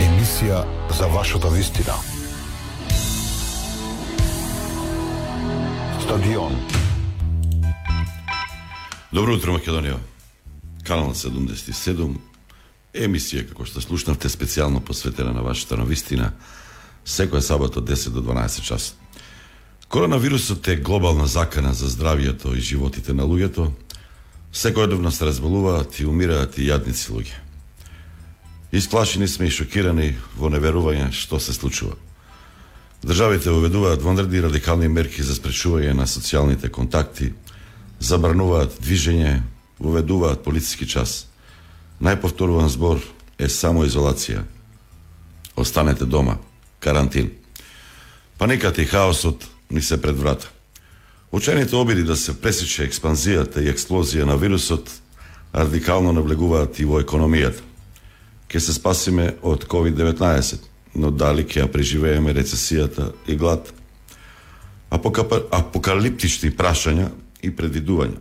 Емисија 0.00 0.64
за 0.98 1.06
вашата 1.06 1.48
вистина. 1.48 1.94
Стадион. 6.00 6.56
Добро 9.12 9.34
утро, 9.36 9.52
Македонија. 9.52 9.98
Канал 10.84 11.12
77, 11.14 12.16
емисија, 12.94 13.44
како 13.48 13.66
што 13.66 13.82
слушнавте, 13.82 14.30
специјално 14.30 14.80
посветена 14.80 15.32
на 15.34 15.42
вашата 15.42 15.76
новистина, 15.76 16.32
секоја 17.04 17.42
сабота 17.42 17.82
од 17.82 17.88
10 17.90 18.14
до 18.14 18.22
12 18.22 18.62
час. 18.62 18.94
Коронавирусот 19.88 20.68
е 20.68 20.76
глобална 20.76 21.26
закана 21.26 21.74
за 21.74 21.88
здравието 21.88 22.54
и 22.54 22.60
животите 22.60 23.12
на 23.12 23.22
луѓето. 23.22 23.70
Секојдневно 24.54 25.10
се 25.10 25.26
разболуваат 25.26 26.00
и 26.00 26.06
умираат 26.06 26.58
и 26.58 26.70
јадници 26.70 27.10
луѓе. 27.10 27.36
Исплашени 28.72 29.28
сме 29.28 29.46
и 29.46 29.54
шокирани 29.54 30.14
во 30.38 30.50
неверување 30.50 31.12
што 31.12 31.38
се 31.38 31.52
случува. 31.54 31.94
Државите 33.04 33.50
уведуваат 33.50 34.02
вонредни 34.02 34.40
радикални 34.40 34.88
мерки 34.88 35.22
за 35.22 35.34
спречување 35.36 35.92
на 35.92 36.06
социјалните 36.08 36.70
контакти, 36.70 37.34
забрануваат 38.00 38.80
движење, 38.80 39.42
уведуваат 39.78 40.42
полициски 40.42 40.88
час. 40.88 41.26
Најповторуван 42.04 42.68
збор 42.68 43.00
е 43.40 43.48
самоизолација. 43.48 44.42
Останете 45.56 46.04
дома, 46.04 46.36
карантин. 46.80 47.30
Паниката 48.38 48.82
и 48.82 48.86
хаосот 48.86 49.46
ни 49.70 49.82
се 49.82 50.00
пред 50.02 50.18
врата. 50.18 50.48
Учените 51.32 51.76
обиди 51.76 52.02
да 52.04 52.16
се 52.16 52.34
пресече 52.40 52.84
експанзијата 52.84 53.62
и 53.62 53.70
експлозија 53.72 54.28
на 54.28 54.36
вирусот 54.36 54.90
радикално 55.54 56.12
навлегуваат 56.12 56.78
и 56.78 56.84
во 56.84 57.00
економијата. 57.00 57.62
Ке 58.48 58.60
се 58.60 58.74
спасиме 58.74 59.34
од 59.42 59.64
COVID-19, 59.64 60.60
но 60.94 61.10
дали 61.10 61.42
ќе 61.42 61.64
ја 61.64 61.70
преживееме 61.72 62.34
рецесијата 62.36 63.14
и 63.26 63.36
глад? 63.36 63.72
Апокапа, 64.90 65.40
апокалиптични 65.50 66.52
прашања 66.52 67.08
и 67.42 67.50
предвидувања. 67.50 68.20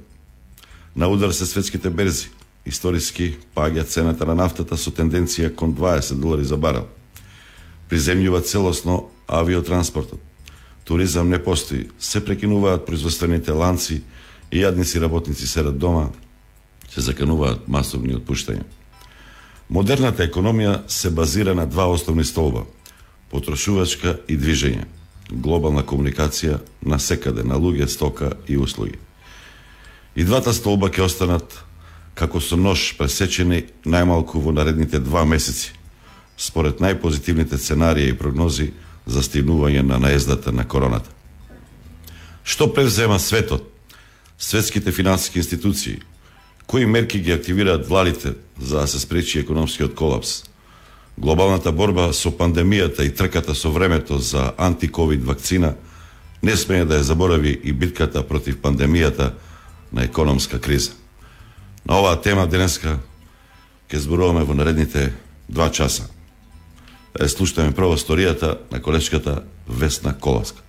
На 0.95 1.07
удар 1.07 1.31
се 1.31 1.45
светските 1.45 1.89
берзи. 1.89 2.31
Историски 2.65 3.35
паѓа 3.55 3.83
цената 3.83 4.25
на 4.25 4.35
нафтата 4.35 4.77
со 4.77 4.91
тенденција 4.91 5.51
кон 5.55 5.73
20 5.75 6.19
долари 6.19 6.45
за 6.47 6.57
барел. 6.57 6.87
Приземјува 7.89 8.41
целосно 8.41 9.09
авиотранспортот. 9.27 10.19
Туризам 10.83 11.29
не 11.29 11.43
постои. 11.43 11.89
Се 11.99 12.25
прекинуваат 12.25 12.85
производствените 12.85 13.51
ланци 13.51 14.01
и 14.51 14.63
јадници 14.63 15.01
работници 15.01 15.47
седат 15.47 15.77
дома, 15.77 16.09
се 16.89 17.01
закануваат 17.01 17.67
масовни 17.67 18.15
отпуштања. 18.15 18.63
Модерната 19.69 20.27
економија 20.27 20.83
се 20.87 21.09
базира 21.09 21.55
на 21.55 21.65
два 21.65 21.87
основни 21.87 22.23
столба– 22.23 22.65
потрошувачка 23.33 24.19
и 24.29 24.37
движење, 24.37 24.85
глобална 25.31 25.81
комуникација 25.81 26.59
на 26.85 26.99
секаде, 26.99 27.43
на 27.43 27.57
луѓе, 27.57 27.87
стока 27.89 28.33
и 28.47 28.57
услуги. 28.57 28.99
И 30.15 30.23
двата 30.23 30.53
столба 30.53 30.91
ќе 30.93 31.07
останат 31.07 31.63
како 32.15 32.41
со 32.41 32.57
нож 32.57 32.93
пресечени 32.97 33.63
најмалку 33.85 34.41
во 34.41 34.53
наредните 34.53 34.99
два 34.99 35.25
месеци, 35.25 35.73
според 36.37 36.79
најпозитивните 36.79 37.57
сценарии 37.57 38.09
и 38.09 38.17
прогнози 38.17 38.71
за 39.05 39.23
стигнување 39.23 39.81
на 39.81 39.99
наездата 39.99 40.51
на 40.51 40.67
короната. 40.67 41.09
Што 42.43 42.67
превзема 42.73 43.19
светот, 43.19 43.69
светските 44.37 44.91
финансиски 44.91 45.39
институции, 45.39 45.99
кои 46.67 46.85
мерки 46.85 47.19
ги 47.19 47.31
активираат 47.31 47.87
владите 47.87 48.33
за 48.61 48.79
да 48.79 48.87
се 48.87 48.99
спречи 48.99 49.39
економскиот 49.39 49.95
колапс, 49.95 50.43
глобалната 51.17 51.71
борба 51.71 52.11
со 52.13 52.31
пандемијата 52.31 53.05
и 53.05 53.13
трката 53.13 53.55
со 53.55 53.71
времето 53.71 54.17
за 54.17 54.53
антиковид 54.57 55.23
вакцина 55.23 55.75
не 56.43 56.57
смее 56.57 56.85
да 56.85 56.99
ја 56.99 57.07
заборави 57.07 57.59
и 57.63 57.71
битката 57.71 58.23
против 58.27 58.57
пандемијата 58.57 59.31
на 59.93 60.03
економска 60.03 60.59
криза. 60.59 60.91
На 61.85 61.99
оваа 61.99 62.15
тема 62.21 62.47
денеска 62.47 62.97
ќе 63.91 63.99
зборуваме 63.99 64.43
во 64.47 64.55
наредните 64.55 65.11
два 65.49 65.69
часа. 65.69 66.07
Да 67.13 67.27
ја 67.27 67.29
слушаме 67.29 67.75
прво 67.75 67.97
сторијата 67.99 68.57
на 68.71 68.81
колешката 68.81 69.43
Весна 69.67 70.13
Коласка. 70.17 70.61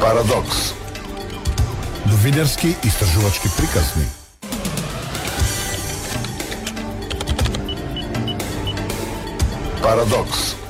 Парадокс. 0.00 0.74
Новинарски 2.06 2.76
истражувачки 2.84 3.48
приказни. 3.56 4.04
Парадокс. 9.82 10.63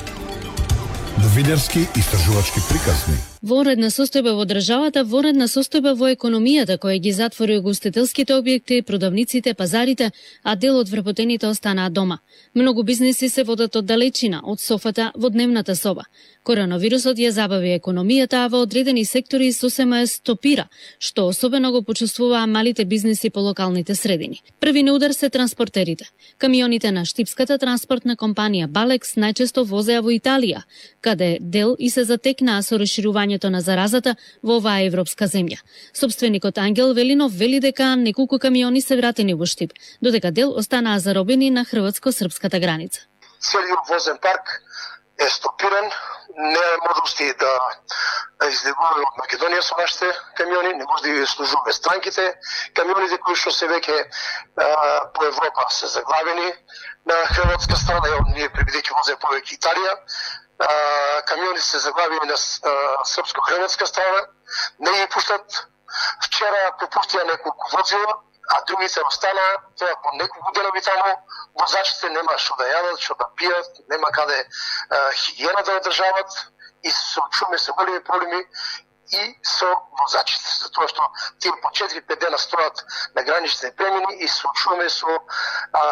Новинарски 1.23 1.79
истражувачки 1.99 2.61
приказни. 2.69 3.15
Воредна 3.43 3.87
состојба 3.87 4.33
во 4.35 4.45
државата, 4.51 5.05
воредна 5.07 5.47
состојба 5.47 5.93
во 5.95 6.09
економијата 6.11 6.75
која 6.83 6.99
ги 6.99 7.13
затвори 7.13 7.61
гостителските 7.63 8.35
објекти, 8.35 8.81
продавниците, 8.83 9.55
пазарите, 9.55 10.11
а 10.43 10.57
дел 10.57 10.79
од 10.81 10.89
вработените 10.91 11.47
останаа 11.47 11.91
дома. 11.91 12.19
Многу 12.55 12.83
бизнеси 12.83 13.29
се 13.29 13.45
водат 13.45 13.77
од 13.77 13.87
далечина, 13.87 14.41
од 14.43 14.61
софата 14.61 15.13
во 15.15 15.31
дневната 15.31 15.77
соба. 15.77 16.09
Коронавирусот 16.45 17.17
ја 17.17 17.31
забави 17.33 17.71
економијата, 17.79 18.43
а 18.45 18.49
во 18.53 18.59
одредени 18.61 19.05
сектори 19.09 19.47
сосема 19.53 20.03
е 20.03 20.07
стопира, 20.07 20.67
што 21.01 21.25
особено 21.27 21.71
го 21.73 21.81
почувствуваа 21.83 22.47
малите 22.47 22.85
бизнеси 22.85 23.31
по 23.31 23.41
локалните 23.41 23.95
средини. 23.95 24.43
Први 24.61 24.83
на 24.83 24.93
удар 24.93 25.11
се 25.13 25.31
транспортерите. 25.31 26.05
Камионите 26.39 26.93
на 26.93 27.05
штипската 27.05 27.57
транспортна 27.59 28.17
компанија 28.17 28.67
Балекс 28.67 29.17
најчесто 29.17 29.65
возеа 29.65 30.03
во 30.05 30.13
Италија, 30.13 30.61
каде 31.01 31.39
дел 31.41 31.77
и 31.79 31.89
се 31.91 32.05
затекнаа 32.05 32.61
со 32.63 32.77
расширувањето 32.77 33.49
на 33.49 33.65
заразата 33.65 34.15
во 34.43 34.59
оваа 34.61 34.85
европска 34.85 35.25
земја. 35.25 35.65
Собственикот 35.95 36.59
Ангел 36.59 36.93
Велинов 36.93 37.33
вели 37.33 37.61
дека 37.61 37.97
неколку 37.97 38.39
камиони 38.39 38.83
се 38.83 38.97
вратени 38.97 39.35
во 39.35 39.47
Штип, 39.47 39.73
додека 40.03 40.31
дел 40.31 40.53
останаа 40.53 41.01
заробени 41.01 41.51
на 41.51 41.65
хрватско-српската 41.65 42.61
граница. 42.61 43.01
целиот 43.41 43.89
возен 43.89 44.19
парк 44.21 44.61
е 45.19 45.29
стопиран, 45.29 45.89
не 46.37 46.67
можности 46.89 47.35
да, 47.39 47.53
да 48.41 48.49
излегуваме 48.51 49.05
од 49.07 49.19
Македонија 49.23 49.63
со 49.63 49.77
нашите 49.79 50.11
камиони, 50.39 50.73
не 50.75 50.85
може 50.85 51.03
да 51.03 51.09
ги 51.09 51.27
служуваме 51.27 51.73
странките, 51.73 52.25
камионите 52.75 53.19
кои 53.19 53.37
што 53.39 53.53
се 53.55 53.69
веќе 53.71 53.99
по 55.15 55.25
Европа 55.25 55.67
се 55.71 55.87
заглавени 55.87 56.53
на 57.07 57.21
хрватска 57.35 57.77
страна, 57.77 58.09
ја 58.09 58.23
ние 58.35 58.51
прибидејќи 58.57 58.97
возе 58.99 59.17
повеќе 59.23 59.59
Италија, 59.59 59.95
а, 60.59 61.23
камиони 61.31 61.61
се 61.61 61.79
заглавени 61.79 62.27
на 62.27 62.37
српско-хрватска 62.37 63.87
страна, 63.87 64.27
не 64.79 64.93
ги 64.93 65.07
пуштат. 65.15 65.67
Вчера 66.25 66.73
пропуштија 66.81 67.25
неколку 67.31 67.77
возила, 67.77 68.15
а 68.49 68.65
други 68.65 68.89
се 68.89 69.01
остана, 69.01 69.57
тоа 69.79 69.95
по 70.03 70.13
неколку 70.17 70.53
денови 70.53 70.81
таму, 70.83 71.17
возачите 71.61 72.11
нема 72.11 72.37
што 72.39 72.57
да 72.61 72.69
јадат, 72.69 73.01
што 73.01 73.15
да 73.15 73.31
пијат, 73.39 73.81
нема 73.89 74.11
каде 74.13 74.37
а, 74.91 75.11
хигиена 75.13 75.63
да 75.63 75.77
одржават 75.81 76.31
и 76.83 76.91
се 76.91 77.03
соочуваме 77.15 77.59
со 77.59 77.73
големи 77.73 78.05
проблеми 78.05 78.45
и 79.13 79.39
со 79.43 79.69
возачите, 80.01 80.49
затоа 80.65 80.89
што 80.89 81.09
тие 81.39 81.53
по 81.63 81.71
4-5 81.71 82.21
дена 82.21 82.39
стојат 82.41 82.85
на 83.15 83.23
граничните 83.23 83.75
премини 83.77 84.17
и 84.21 84.29
се 84.29 84.41
соочуваме 84.41 84.89
со 84.91 85.09
а, 85.73 85.83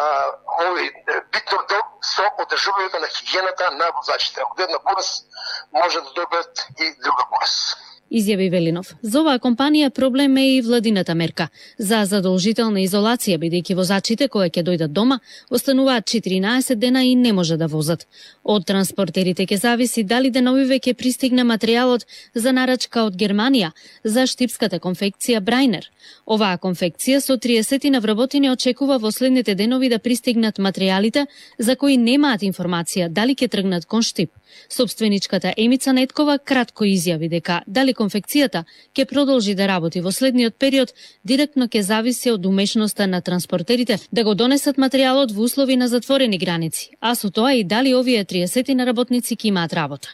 овој 0.59 0.89
битно 1.31 1.63
дел 1.69 1.83
со 2.01 2.25
одржувањето 2.45 2.99
на 2.99 3.07
хигиената 3.07 3.71
на 3.71 3.91
возачите. 3.97 4.43
Од 4.43 4.59
една 4.59 4.79
болест 4.79 5.25
може 5.71 6.01
да 6.01 6.13
добиат 6.13 6.65
и 6.77 6.95
друга 7.01 7.25
болест 7.31 7.77
изјави 8.11 8.49
Велинов. 8.51 8.93
За 9.01 9.21
оваа 9.21 9.39
компанија 9.39 9.89
проблем 9.89 10.37
е 10.37 10.45
и 10.55 10.61
владината 10.61 11.15
мерка 11.15 11.47
за 11.77 12.03
задолжителна 12.05 12.79
изолација, 12.83 13.39
бидејќи 13.39 13.75
возачите 13.75 14.27
кои 14.27 14.49
ќе 14.49 14.63
дојдат 14.63 14.93
дома 14.93 15.19
остануваат 15.49 16.05
14 16.05 16.75
дена 16.75 17.03
и 17.03 17.15
не 17.15 17.33
може 17.33 17.57
да 17.57 17.67
возат. 17.67 18.07
Од 18.43 18.65
транспортерите 18.65 19.45
ќе 19.45 19.57
зависи 19.57 20.03
дали 20.03 20.31
деновиве 20.31 20.79
ќе 20.79 20.93
пристигне 20.93 21.45
материјалот 21.47 22.03
за 22.33 22.51
нарачка 22.51 23.05
од 23.07 23.15
Германија 23.15 23.71
за 24.03 24.25
штипската 24.27 24.79
конфекција 24.79 25.39
Брайнер. 25.39 25.89
Оваа 26.25 26.57
конфекција 26.57 27.21
со 27.21 27.37
30 27.37 27.89
на 27.89 28.01
вработени 28.03 28.51
очекува 28.51 28.97
во 28.97 29.11
следните 29.11 29.55
денови 29.55 29.89
да 29.89 29.99
пристигнат 29.99 30.59
материјалите 30.59 31.25
за 31.57 31.75
кои 31.75 31.97
немаат 31.97 32.43
информација 32.43 33.07
дали 33.07 33.35
ќе 33.35 33.47
тргнат 33.47 33.85
кон 33.85 34.03
Штип. 34.03 34.31
Собственичката 34.69 35.53
Емица 35.57 35.93
Неткова 35.93 36.37
кратко 36.37 36.83
изјави 36.83 37.29
дека 37.29 37.61
дали 37.67 37.83
дали 37.83 37.93
конфекцијата 37.93 38.63
ќе 38.95 39.05
продолжи 39.05 39.55
да 39.55 39.67
работи 39.67 40.01
во 40.01 40.11
следниот 40.11 40.55
период, 40.59 40.93
директно 41.23 41.67
ќе 41.67 41.81
зависи 41.81 42.31
од 42.31 42.45
умешноста 42.45 43.07
на 43.07 43.21
транспортерите 43.21 43.97
да 44.11 44.23
го 44.23 44.35
донесат 44.35 44.77
материјалот 44.77 45.33
во 45.33 45.43
услови 45.43 45.75
на 45.75 45.87
затворени 45.87 46.37
граници, 46.37 46.91
а 46.99 47.15
со 47.15 47.29
тоа 47.29 47.53
и 47.53 47.63
дали 47.63 47.93
овие 47.93 48.23
30 48.33 48.73
на 48.73 48.85
работници 48.89 49.35
ќе 49.35 49.51
имаат 49.51 49.73
работа 49.77 50.09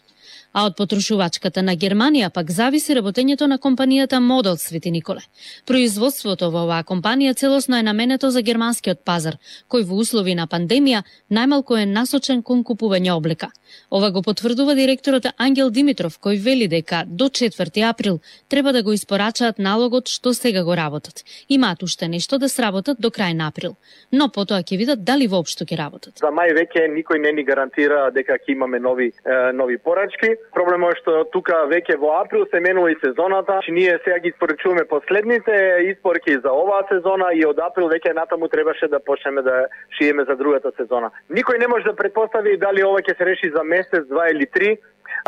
а 0.52 0.66
од 0.66 0.76
потрошувачката 0.78 1.62
на 1.62 1.76
Германија 1.76 2.30
пак 2.34 2.52
зависи 2.52 2.96
работењето 2.98 3.48
на 3.48 3.60
компанијата 3.60 4.20
Модел 4.20 4.58
Свети 4.58 4.92
Николе. 4.92 5.22
Производството 5.66 6.50
во 6.52 6.64
оваа 6.66 6.84
компанија 6.84 7.36
целосно 7.38 7.78
е 7.78 7.84
наменето 7.84 8.32
за 8.32 8.42
германскиот 8.42 9.04
пазар, 9.06 9.38
кој 9.70 9.86
во 9.86 10.00
услови 10.02 10.36
на 10.36 10.48
пандемија 10.48 11.04
најмалку 11.32 11.78
е 11.78 11.86
насочен 11.86 12.42
кон 12.44 12.64
купување 12.64 13.12
облека. 13.14 13.52
Ова 13.92 14.12
го 14.12 14.22
потврдува 14.22 14.76
директорот 14.76 15.28
Ангел 15.38 15.70
Димитров, 15.70 16.18
кој 16.20 16.42
вели 16.42 16.68
дека 16.68 17.04
до 17.06 17.30
4 17.30 17.90
април 17.90 18.20
треба 18.48 18.74
да 18.74 18.84
го 18.84 18.94
испорачаат 18.94 19.60
налогот 19.60 20.08
што 20.08 20.34
сега 20.34 20.64
го 20.64 20.76
работат. 20.76 21.24
Имаат 21.50 21.84
уште 21.84 22.08
нешто 22.08 22.38
да 22.38 22.50
сработат 22.50 22.98
до 23.00 23.10
крај 23.10 23.34
на 23.34 23.48
април, 23.48 23.76
но 24.12 24.30
потоа 24.30 24.64
ќе 24.64 24.78
видат 24.78 25.04
дали 25.04 25.28
воопшто 25.28 25.66
ќе 25.66 25.78
работат. 25.78 26.18
За 26.18 26.34
мај 26.34 26.56
веќе 26.58 26.90
никој 26.90 27.22
не 27.22 27.32
ни 27.32 27.44
гарантира 27.44 28.10
дека 28.12 28.34
ќе 28.34 28.54
имаме 28.58 28.80
нови 28.80 29.12
нови 29.54 29.78
порачки. 29.78 30.39
Проблемот 30.54 30.96
е 30.96 31.00
што 31.00 31.24
тука 31.34 31.64
веќе 31.70 31.98
во 32.02 32.16
април 32.20 32.46
се 32.50 32.60
менува 32.60 32.92
и 32.92 32.98
сезоната, 33.04 33.60
Чи 33.66 33.72
ние 33.72 34.00
сега 34.04 34.20
ги 34.20 34.30
испорачуваме 34.30 34.86
последните 34.86 35.54
испорки 35.92 36.34
за 36.44 36.52
оваа 36.52 36.84
сезона 36.90 37.30
и 37.34 37.46
од 37.46 37.60
април 37.60 37.90
веќе 37.90 38.16
натаму 38.16 38.48
требаше 38.48 38.88
да 38.88 39.00
почнеме 39.00 39.42
да 39.42 39.68
шиеме 39.98 40.26
за 40.26 40.36
другата 40.36 40.72
сезона. 40.78 41.12
Никој 41.30 41.60
не 41.60 41.68
може 41.68 41.86
да 41.86 41.96
предпостави 41.96 42.58
дали 42.58 42.84
ова 42.84 43.02
ќе 43.02 43.18
се 43.18 43.26
реши 43.26 43.52
за 43.56 43.64
месец, 43.64 44.08
два 44.10 44.30
или 44.30 44.46
три, 44.46 44.78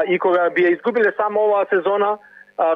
и 0.07 0.19
кога 0.19 0.49
би 0.49 0.65
ја 0.65 0.73
изгубиле 0.73 1.13
само 1.17 1.45
оваа 1.45 1.65
сезона, 1.69 2.17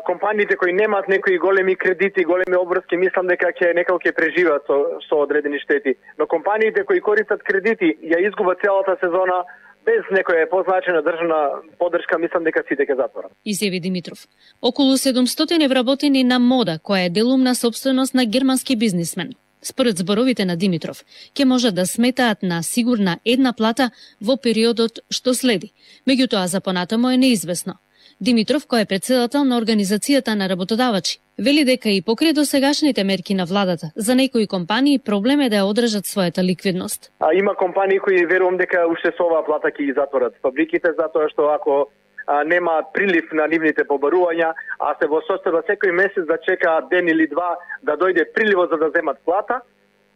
компаниите 0.05 0.55
кои 0.55 0.73
немаат 0.73 1.07
некои 1.07 1.37
големи 1.37 1.75
кредити, 1.75 2.23
големи 2.23 2.57
обврски, 2.57 2.97
мислам 2.97 3.27
дека 3.27 3.51
ќе 3.53 3.73
некако 3.75 3.99
ќе 3.99 4.15
преживеат 4.15 4.65
со, 4.67 4.99
со 5.09 5.21
одредени 5.25 5.59
штети. 5.59 5.95
Но 6.17 6.27
компаниите 6.27 6.85
кои 6.85 7.01
користат 7.01 7.43
кредити 7.43 7.97
ја 8.01 8.21
изгубат 8.27 8.61
целата 8.61 8.97
сезона, 9.03 9.43
без 9.85 10.03
некоја 10.17 10.49
позначена 10.49 11.01
државна 11.05 11.39
поддршка, 11.79 12.17
мислам 12.19 12.43
дека 12.43 12.63
сите 12.67 12.85
ќе 12.89 12.97
затворат. 12.97 13.31
Изјави 13.45 13.79
Димитров. 13.81 14.27
Околу 14.61 14.97
700 14.97 15.67
вработени 15.69 16.23
на 16.23 16.39
мода, 16.39 16.79
која 16.83 17.05
е 17.05 17.09
делумна 17.09 17.55
собственост 17.55 18.13
на 18.13 18.25
германски 18.25 18.75
бизнисмен. 18.75 19.33
Според 19.61 19.97
зборовите 19.97 20.45
на 20.45 20.55
Димитров, 20.55 21.03
ќе 21.33 21.45
можат 21.45 21.75
да 21.75 21.85
сметаат 21.85 22.43
на 22.43 22.61
сигурна 22.63 23.19
една 23.25 23.53
плата 23.53 23.89
во 24.21 24.37
периодот 24.37 24.99
што 25.09 25.33
следи. 25.33 25.73
Меѓутоа, 26.07 26.45
за 26.45 26.61
понатамо 26.61 27.11
е 27.11 27.17
неизвестно. 27.17 27.79
Димитров, 28.19 28.67
кој 28.67 28.85
е 28.85 28.91
председател 28.91 29.43
на 29.43 29.57
Организацијата 29.61 30.35
на 30.35 30.49
работодавачи, 30.49 31.19
вели 31.37 31.65
дека 31.65 31.89
и 31.89 32.01
покрај 32.01 32.33
до 32.33 32.45
сегашните 32.45 33.03
мерки 33.03 33.35
на 33.35 33.45
владата, 33.45 33.91
за 33.95 34.15
некои 34.15 34.47
компании 34.47 34.99
проблем 34.99 35.41
е 35.41 35.49
да 35.49 35.63
ја 35.63 35.69
одржат 35.69 36.07
својата 36.07 36.43
ликвидност. 36.43 37.11
А 37.19 37.33
има 37.33 37.55
компании 37.55 37.99
кои 37.99 38.25
верувам 38.25 38.57
дека 38.57 38.87
уште 38.87 39.11
со 39.17 39.27
оваа 39.27 39.45
плата 39.45 39.67
ќе 39.67 39.85
ги 39.85 39.93
затворат 39.93 40.35
фабриките 40.41 40.93
затоа 40.97 41.29
што 41.29 41.51
ако 41.51 41.87
а, 42.27 42.43
немаат 42.43 42.93
прилив 42.93 43.31
на 43.33 43.47
нивните 43.47 43.83
побарувања, 43.83 44.53
а 44.79 44.95
се 44.99 45.07
во 45.07 45.21
состојба 45.27 45.65
секој 45.67 45.91
месец 45.91 46.25
да 46.27 46.37
чекаат 46.37 46.89
ден 46.89 47.07
или 47.07 47.27
два 47.27 47.57
да 47.83 47.97
дојде 47.97 48.25
приливот 48.33 48.69
за 48.69 48.77
да 48.77 48.89
земат 48.95 49.17
плата, 49.25 49.61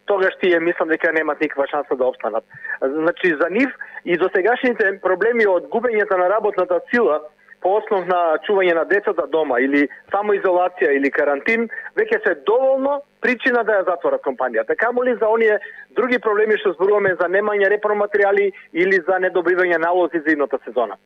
тогаш 0.06 0.34
тие 0.40 0.60
мислам 0.60 0.88
дека 0.88 1.12
немаат 1.12 1.40
никаква 1.40 1.66
шанса 1.70 1.96
да 1.96 2.04
останат. 2.04 2.44
Значи 2.82 3.36
за 3.40 3.48
нив 3.50 3.70
и 4.04 4.16
до 4.16 4.28
сегашните 4.34 4.98
проблеми 5.02 5.46
од 5.46 5.68
губењето 5.70 6.18
на 6.18 6.28
работната 6.28 6.80
сила 6.90 7.20
по 7.60 7.76
основ 7.76 8.06
на 8.08 8.38
чување 8.46 8.74
на 8.74 8.84
децата 8.88 9.26
дома 9.28 9.60
или 9.60 9.86
самоизолација 10.12 10.94
или 10.96 11.10
карантин, 11.10 11.68
веќе 11.96 12.20
се 12.24 12.34
доволно 12.46 13.00
причина 13.20 13.64
да 13.64 13.80
ја 13.80 13.86
затвора 13.90 14.18
компанијата. 14.18 14.76
Камо 14.76 15.04
ли 15.04 15.14
за 15.20 15.28
оние 15.28 15.58
други 15.96 16.18
проблеми 16.18 16.58
што 16.58 16.72
зборуваме 16.72 17.14
за 17.20 17.28
немање 17.28 17.68
репроматеријали 17.76 18.50
или 18.72 19.00
за 19.06 19.20
недобивање 19.20 19.78
налози 19.78 20.22
за 20.24 20.32
идната 20.32 20.58
сезона. 20.64 20.96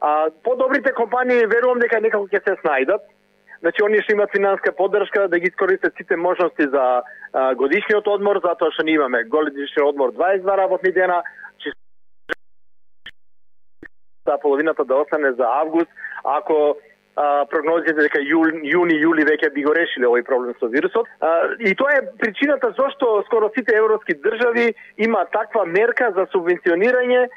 А, 0.00 0.30
по-добрите 0.44 0.92
компании 0.92 1.46
верувам 1.46 1.80
дека 1.80 2.00
некако 2.00 2.28
ќе 2.28 2.42
се 2.44 2.56
снајдат. 2.60 3.00
Значи, 3.64 3.80
оние 3.82 4.02
што 4.04 4.12
имаат 4.12 4.32
финанска 4.36 4.72
поддршка 4.76 5.28
да 5.28 5.38
ги 5.38 5.48
искористат 5.48 5.94
сите 5.96 6.16
можности 6.16 6.68
за 6.68 7.00
а, 7.32 7.54
годишниот 7.54 8.06
одмор, 8.12 8.42
затоа 8.44 8.68
што 8.76 8.84
ние 8.84 9.00
имаме 9.00 9.24
годишниот 9.24 9.94
одмор 9.94 10.12
22 10.12 10.56
работни 10.56 10.92
дена, 10.92 11.22
да 14.26 14.38
половината 14.38 14.84
да 14.84 14.94
остане 14.94 15.32
за 15.32 15.44
август, 15.44 15.90
ако 16.24 16.76
а, 17.16 17.44
прогнозите 17.50 17.94
дека 17.94 18.18
јул, 18.18 18.50
јуни, 18.66 18.96
јули 18.98 19.24
веќе 19.28 19.52
би 19.54 19.62
го 19.62 19.74
решиле 19.76 20.08
овој 20.08 20.24
проблем 20.26 20.54
со 20.58 20.66
вирусот. 20.66 21.06
А, 21.20 21.54
и 21.58 21.74
тоа 21.74 21.98
е 21.98 22.06
причината 22.18 22.72
зашто 22.78 23.22
скоро 23.26 23.50
сите 23.54 23.76
европски 23.76 24.14
држави 24.24 24.74
има 24.98 25.24
таква 25.32 25.66
мерка 25.66 26.10
за 26.16 26.26
субвенционирање 26.32 27.28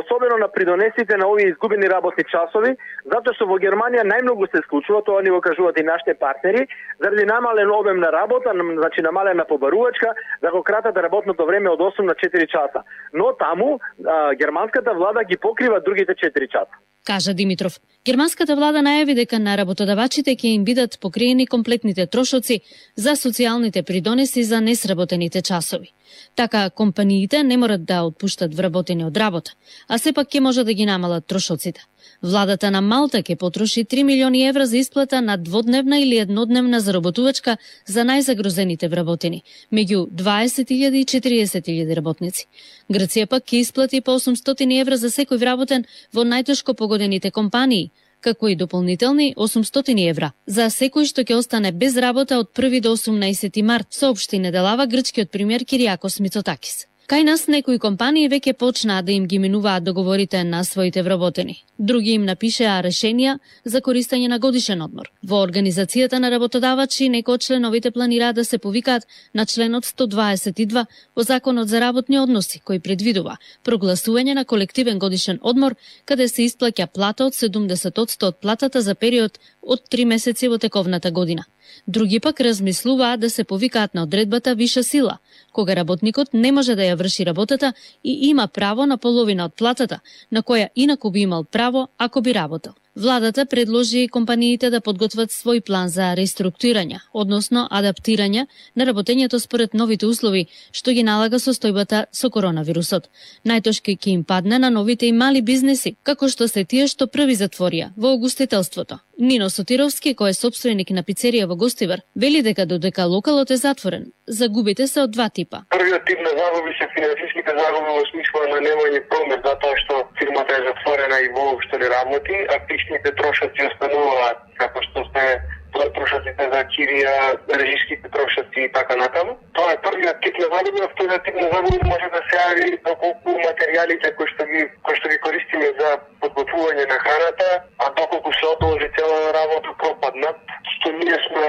особено 0.00 0.38
на 0.38 0.48
придонесите 0.48 1.16
на 1.16 1.28
овие 1.28 1.48
изгубени 1.48 1.88
работни 1.88 2.24
часови, 2.24 2.76
затоа 3.04 3.34
што 3.36 3.46
во 3.46 3.58
Германија 3.60 4.04
најмногу 4.08 4.48
се 4.48 4.62
случува, 4.68 5.02
тоа 5.04 5.22
ни 5.22 5.30
го 5.30 5.40
кажуваат 5.44 5.78
и 5.78 5.84
нашите 5.84 6.14
партнери, 6.14 6.66
заради 7.02 7.24
намален 7.24 7.70
обем 7.70 8.00
на 8.00 8.12
работа, 8.12 8.52
значи 8.52 9.02
намалена 9.02 9.44
побарувачка, 9.44 10.14
да 10.42 10.50
го 10.50 10.62
кратат 10.62 10.96
работното 10.96 11.46
време 11.46 11.70
од 11.70 11.80
8 11.80 12.00
на 12.02 12.14
4 12.14 12.48
часа. 12.48 12.82
Но 13.12 13.32
таму 13.36 13.78
а, 14.06 14.34
германската 14.34 14.94
влада 14.94 15.24
ги 15.24 15.36
покрива 15.36 15.80
другите 15.80 16.14
4 16.14 16.48
часа 16.48 16.72
кажа 17.04 17.34
Димитров. 17.34 17.80
Германската 18.06 18.56
влада 18.56 18.82
најави 18.82 19.14
дека 19.14 19.38
на 19.38 19.56
работодавачите 19.58 20.34
ќе 20.34 20.54
им 20.56 20.64
бидат 20.64 20.98
покриени 21.00 21.46
комплетните 21.46 22.06
трошоци 22.06 22.60
за 22.96 23.16
социјалните 23.18 23.82
придонеси 23.82 24.44
за 24.44 24.60
несработените 24.60 25.42
часови. 25.42 25.92
Така, 26.36 26.70
компаниите 26.70 27.42
не 27.42 27.56
морат 27.56 27.84
да 27.84 28.02
отпуштат 28.02 28.54
вработени 28.54 29.04
од 29.04 29.16
работа, 29.16 29.52
а 29.88 29.98
сепак 29.98 30.28
ќе 30.28 30.40
може 30.40 30.64
да 30.64 30.74
ги 30.74 30.86
намалат 30.86 31.26
трошоците. 31.26 31.84
Владата 32.22 32.70
на 32.70 32.80
Малта 32.80 33.22
ќе 33.22 33.36
потроши 33.36 33.84
3 33.84 34.02
милиони 34.02 34.46
евра 34.48 34.66
за 34.66 34.76
исплата 34.78 35.20
на 35.22 35.36
дводневна 35.36 35.98
или 36.00 36.18
еднодневна 36.18 36.80
заработувачка 36.80 37.56
за 37.86 38.04
најзагрозените 38.04 38.88
вработени, 38.88 39.42
меѓу 39.72 40.06
20.000 40.10 41.02
и 41.02 41.04
40.000 41.04 41.94
работници. 41.94 42.46
Грција 42.90 43.26
пак 43.26 43.44
ќе 43.44 43.60
исплати 43.60 44.00
по 44.00 44.18
800 44.18 44.80
евра 44.80 44.96
за 44.96 45.10
секој 45.10 45.38
вработен 45.38 45.84
во 46.12 46.24
најтешко 46.24 46.74
погодените 46.74 47.30
компании, 47.30 47.90
како 48.22 48.48
и 48.48 48.56
дополнителни 48.56 49.34
800 49.36 49.98
евра 50.08 50.30
за 50.46 50.70
секој 50.70 51.10
што 51.10 51.26
ќе 51.26 51.40
остане 51.42 51.72
без 51.72 51.98
работа 51.98 52.38
од 52.38 52.54
1 52.54 52.80
до 52.80 52.94
18 52.96 53.62
март, 53.66 53.90
соопшти 53.90 54.38
неделава 54.38 54.86
грчкиот 54.86 55.30
премиер 55.30 55.64
Кириакос 55.64 56.20
Мицотакис. 56.20 56.86
Кај 57.12 57.26
нас 57.28 57.42
некои 57.52 57.76
компании 57.76 58.28
веќе 58.32 58.54
почнаа 58.56 59.02
да 59.04 59.12
им 59.12 59.26
ги 59.28 59.38
минуваат 59.38 59.84
договорите 59.84 60.38
на 60.44 60.62
своите 60.64 61.02
вработени. 61.02 61.58
Други 61.78 62.14
им 62.16 62.24
напишеа 62.24 62.78
решенија 62.86 63.34
за 63.64 63.82
користење 63.88 64.30
на 64.32 64.38
годишен 64.38 64.80
одмор. 64.80 65.10
Во 65.22 65.42
Организацијата 65.44 66.22
на 66.24 66.30
работодавачи 66.32 67.10
некои 67.12 67.34
од 67.34 67.44
членовите 67.44 67.90
планираат 67.90 68.36
да 68.36 68.44
се 68.44 68.58
повикаат 68.58 69.04
на 69.34 69.44
членот 69.44 69.84
122 69.84 70.86
во 71.16 71.22
Законот 71.22 71.68
за 71.68 71.80
работни 71.84 72.18
односи, 72.18 72.62
кој 72.64 72.80
предвидува 72.80 73.36
прогласување 73.62 74.32
на 74.34 74.44
колективен 74.44 74.98
годишен 74.98 75.38
одмор, 75.42 75.76
каде 76.06 76.28
се 76.28 76.48
исплаќа 76.48 76.86
плата 76.86 77.26
од 77.26 77.36
70% 77.36 78.24
од 78.24 78.40
платата 78.40 78.80
за 78.80 78.94
период 78.94 79.36
од 79.62 79.84
3 79.92 80.04
месеци 80.04 80.48
во 80.48 80.58
тековната 80.58 81.10
година. 81.10 81.44
Други 81.86 82.20
пак 82.20 82.40
размислуваат 82.40 83.20
да 83.20 83.30
се 83.30 83.44
повикаат 83.44 83.94
на 83.94 84.02
одредбата 84.02 84.54
виша 84.54 84.82
сила, 84.84 85.18
кога 85.52 85.76
работникот 85.76 86.28
не 86.32 86.52
може 86.52 86.74
да 86.74 86.82
ја 86.82 86.98
врши 86.98 87.24
работата 87.24 87.72
и 88.04 88.28
има 88.28 88.48
право 88.48 88.86
на 88.86 88.98
половина 88.98 89.44
од 89.44 89.54
платата, 89.54 90.00
на 90.30 90.42
која 90.42 90.68
инаку 90.76 91.10
би 91.10 91.20
имал 91.20 91.44
право 91.44 91.88
ако 91.98 92.20
би 92.20 92.34
работел. 92.34 92.72
Владата 92.96 93.46
предложи 93.46 94.08
компаниите 94.08 94.68
да 94.70 94.80
подготват 94.84 95.30
свој 95.32 95.62
план 95.64 95.88
за 95.88 96.10
реструктурирање, 96.12 96.98
односно 97.14 97.62
адаптирање 97.70 98.44
на 98.76 98.84
работењето 98.84 99.38
според 99.40 99.72
новите 99.72 100.06
услови 100.06 100.42
што 100.72 100.92
ги 100.92 101.02
налага 101.02 101.40
состојбата 101.40 102.04
со 102.12 102.28
коронавирусот. 102.28 103.08
Најтошки 103.48 103.96
ќе 103.96 104.12
им 104.12 104.24
падне 104.24 104.58
на 104.58 104.70
новите 104.70 105.08
и 105.08 105.12
мали 105.12 105.40
бизнеси, 105.40 105.96
како 106.02 106.28
што 106.28 106.48
се 106.48 106.64
тие 106.64 106.86
што 106.86 107.06
први 107.06 107.32
затворија 107.32 107.92
во 107.96 108.12
огустителството. 108.12 109.00
Нино 109.22 109.46
Сотировски, 109.54 110.16
кој 110.18 110.32
е 110.32 110.34
собственик 110.34 110.88
на 110.90 111.04
пицерија 111.06 111.46
во 111.46 111.54
Гостивар, 111.54 112.00
вели 112.22 112.40
дека 112.42 112.64
додека 112.66 113.04
локалот 113.06 113.52
е 113.54 113.58
затворен, 113.60 114.08
загубите 114.26 114.88
се 114.90 115.04
од 115.04 115.12
два 115.14 115.28
типа. 115.30 115.60
Првиот 115.70 116.02
тип 116.10 116.18
на 116.26 116.32
загуби 116.38 116.72
се 116.78 116.88
финансиските 116.94 117.54
загуби 117.58 117.94
во 117.98 118.02
смисла 118.08 118.42
на 118.50 118.58
немање 118.66 119.02
промет 119.12 119.46
затоа 119.46 119.78
што 119.84 120.00
фирмата 120.18 120.58
е 120.58 120.64
затворена 120.66 121.20
и 121.22 121.30
воопшто 121.36 121.78
не 121.78 121.92
работи, 121.94 122.40
а 122.50 122.58
личните 122.72 123.14
трошоци 123.20 123.68
остануваат 123.70 124.42
како 124.58 124.82
што 124.88 125.06
се 125.14 125.26
трошоците 125.72 126.48
за 126.52 126.62
кирија, 126.74 127.14
режиските 127.60 128.08
трошоци 128.08 128.60
и 128.66 128.72
така 128.72 128.96
натаму. 128.96 129.36
Тоа 129.56 129.72
е 129.72 129.80
првиот 129.84 130.20
тип 130.22 130.38
на 130.38 130.48
загуба, 130.54 130.88
вториот 130.94 131.24
тип 131.24 131.36
на 131.40 131.48
загуба 131.52 131.88
може 131.92 132.08
да 132.14 132.20
се 132.28 132.40
јави 132.40 132.68
доколку 132.88 133.36
материјалите 133.40 134.14
кои 134.16 134.26
што 134.32 134.46
ги 134.52 134.64
кои 134.82 134.96
што 134.96 135.08
ги 135.12 135.18
користиме 135.26 135.70
за 135.80 135.90
подготвување 136.24 136.88
на 136.88 136.98
храната, 137.04 137.50
а 137.78 137.90
доколку 138.00 138.32
се 138.32 138.46
одолжи 138.54 138.90
цела 138.98 139.32
работа 139.38 139.76
пропаднат, 139.84 140.36
што 140.76 140.92
ние 140.92 141.18
сме 141.28 141.46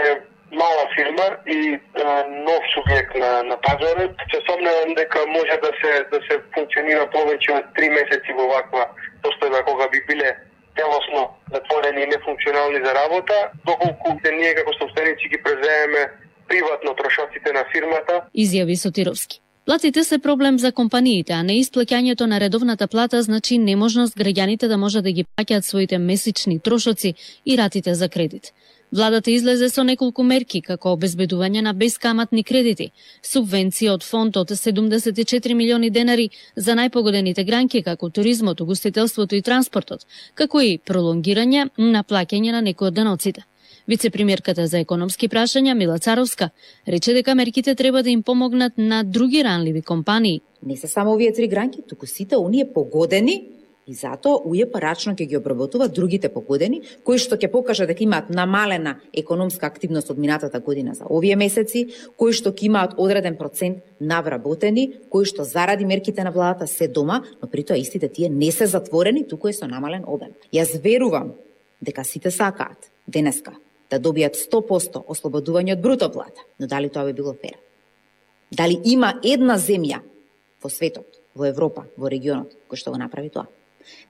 мала 0.53 0.85
фирма 0.95 1.27
и 1.45 1.59
е, 1.73 1.79
нов 2.47 2.63
субјект 2.75 3.17
на 3.19 3.43
на 3.43 3.57
пазарот, 3.67 4.15
се 4.31 4.39
сомневам 4.49 4.93
дека 4.95 5.19
може 5.27 5.57
да 5.65 5.71
се 5.81 5.93
да 6.11 6.19
се 6.27 6.39
функционира 6.55 7.05
повеќе 7.15 7.57
од 7.59 7.65
3 7.77 7.89
месеци 7.99 8.39
во 8.39 8.47
ваква 8.55 8.87
постојба 9.23 9.63
кога 9.65 9.89
би 9.89 10.03
биле 10.07 10.35
целосно 10.77 11.21
затворени 11.53 12.01
и 12.03 12.11
нефункционални 12.15 12.79
за 12.85 12.91
работа, 13.01 13.35
доколку 13.65 14.09
се 14.25 14.31
ние 14.31 14.55
како 14.55 14.71
собственици 14.81 15.29
ги 15.31 15.39
преземеме 15.45 16.03
приватно 16.47 16.95
трошоците 16.99 17.49
на 17.53 17.63
фирмата. 17.71 18.15
изјави 18.35 18.75
Сотировски. 18.75 19.39
Платите 19.65 20.03
се 20.03 20.19
проблем 20.19 20.59
за 20.59 20.71
компаниите, 20.71 21.33
а 21.33 21.43
не 21.43 21.53
исплаќањето 21.63 22.25
на 22.27 22.39
редовната 22.39 22.87
плата 22.87 23.21
значи 23.23 23.57
неможност 23.57 24.17
граѓаните 24.17 24.67
да 24.67 24.77
можат 24.77 25.03
да 25.03 25.11
ги 25.11 25.23
плаќаат 25.23 25.61
своите 25.61 25.97
месечни 25.97 26.59
трошоци 26.59 27.13
и 27.45 27.57
ратите 27.57 27.93
за 27.95 28.09
кредит. 28.09 28.51
Владата 28.93 29.31
излезе 29.31 29.69
со 29.73 29.81
неколку 29.81 30.21
мерки, 30.21 30.59
како 30.61 30.91
обезбедување 30.93 31.63
на 31.65 31.71
бескаматни 31.73 32.43
кредити, 32.45 32.91
субвенција 33.25 33.95
од 33.95 34.03
фонд 34.05 34.35
од 34.37 34.51
74 34.53 35.55
милиони 35.57 35.89
денари 35.89 36.27
за 36.55 36.75
најпогодените 36.77 37.41
гранки, 37.47 37.81
како 37.81 38.11
туризмот, 38.13 38.61
угостителството 38.61 39.33
и 39.35 39.41
транспортот, 39.41 40.05
како 40.35 40.61
и 40.61 40.77
пролонгирање 40.77 41.71
на 41.77 42.03
плаќање 42.03 42.53
на 42.53 42.61
некои 42.61 42.91
од 42.91 42.99
даноците. 42.99 43.47
Вицепремиерката 43.87 44.67
за 44.67 44.83
економски 44.85 45.27
прашања 45.27 45.73
Мила 45.73 45.97
Царовска 45.97 46.51
рече 46.87 47.17
дека 47.17 47.33
мерките 47.35 47.75
треба 47.75 48.03
да 48.03 48.13
им 48.13 48.21
помогнат 48.21 48.77
на 48.77 49.03
други 49.03 49.43
ранливи 49.43 49.81
компании. 49.81 50.41
Не 50.63 50.77
се 50.77 50.87
само 50.87 51.13
овие 51.13 51.33
три 51.33 51.47
гранки, 51.47 51.81
туку 51.81 52.05
сите 52.05 52.37
оние 52.37 52.69
погодени 52.73 53.41
И 53.85 53.93
затоа 53.93 54.39
УЈП 54.47 54.77
рачно 54.79 55.11
ќе 55.11 55.25
ги 55.27 55.35
обработува 55.35 55.89
другите 55.91 56.29
погодени, 56.31 56.81
кои 57.03 57.19
што 57.19 57.35
ќе 57.35 57.49
покажа 57.51 57.83
дека 57.87 58.05
имаат 58.05 58.29
намалена 58.31 58.95
економска 59.11 59.67
активност 59.67 60.11
од 60.13 60.21
минатата 60.23 60.59
година 60.63 60.93
за 60.95 61.03
овие 61.09 61.35
месеци, 61.35 61.89
кои 62.15 62.31
што 62.31 62.53
ќе 62.55 62.69
имаат 62.69 62.93
одреден 62.95 63.35
процент 63.35 63.83
навработени, 63.99 64.85
кои 65.11 65.27
што 65.27 65.43
заради 65.43 65.85
мерките 65.85 66.23
на 66.23 66.31
владата 66.31 66.67
се 66.67 66.87
дома, 66.87 67.23
но 67.41 67.49
при 67.49 67.63
тоа 67.63 67.77
истите 67.77 68.07
тие 68.07 68.29
не 68.29 68.51
се 68.51 68.67
затворени, 68.71 69.27
туку 69.27 69.51
е 69.51 69.53
со 69.53 69.67
намален 69.67 70.07
обем. 70.07 70.31
Јас 70.53 70.79
верувам 70.79 71.33
дека 71.81 72.05
сите 72.07 72.31
сакаат 72.31 72.87
денеска 73.07 73.51
да 73.91 73.99
добијат 73.99 74.39
100% 74.39 75.03
ослободување 75.11 75.75
од 75.75 75.81
бруто 75.83 76.07
плата, 76.11 76.39
но 76.59 76.67
дали 76.67 76.89
тоа 76.89 77.03
би 77.03 77.13
било 77.13 77.33
фер? 77.33 77.59
Дали 78.51 78.79
има 78.85 79.19
една 79.23 79.57
земја 79.59 79.99
во 80.63 80.69
светот, 80.69 81.19
во 81.35 81.51
Европа, 81.51 81.83
во 81.97 82.07
регионот, 82.07 82.55
кој 82.71 82.79
што 82.79 82.95
го 82.95 83.01
направи 83.01 83.29
тоа? 83.29 83.49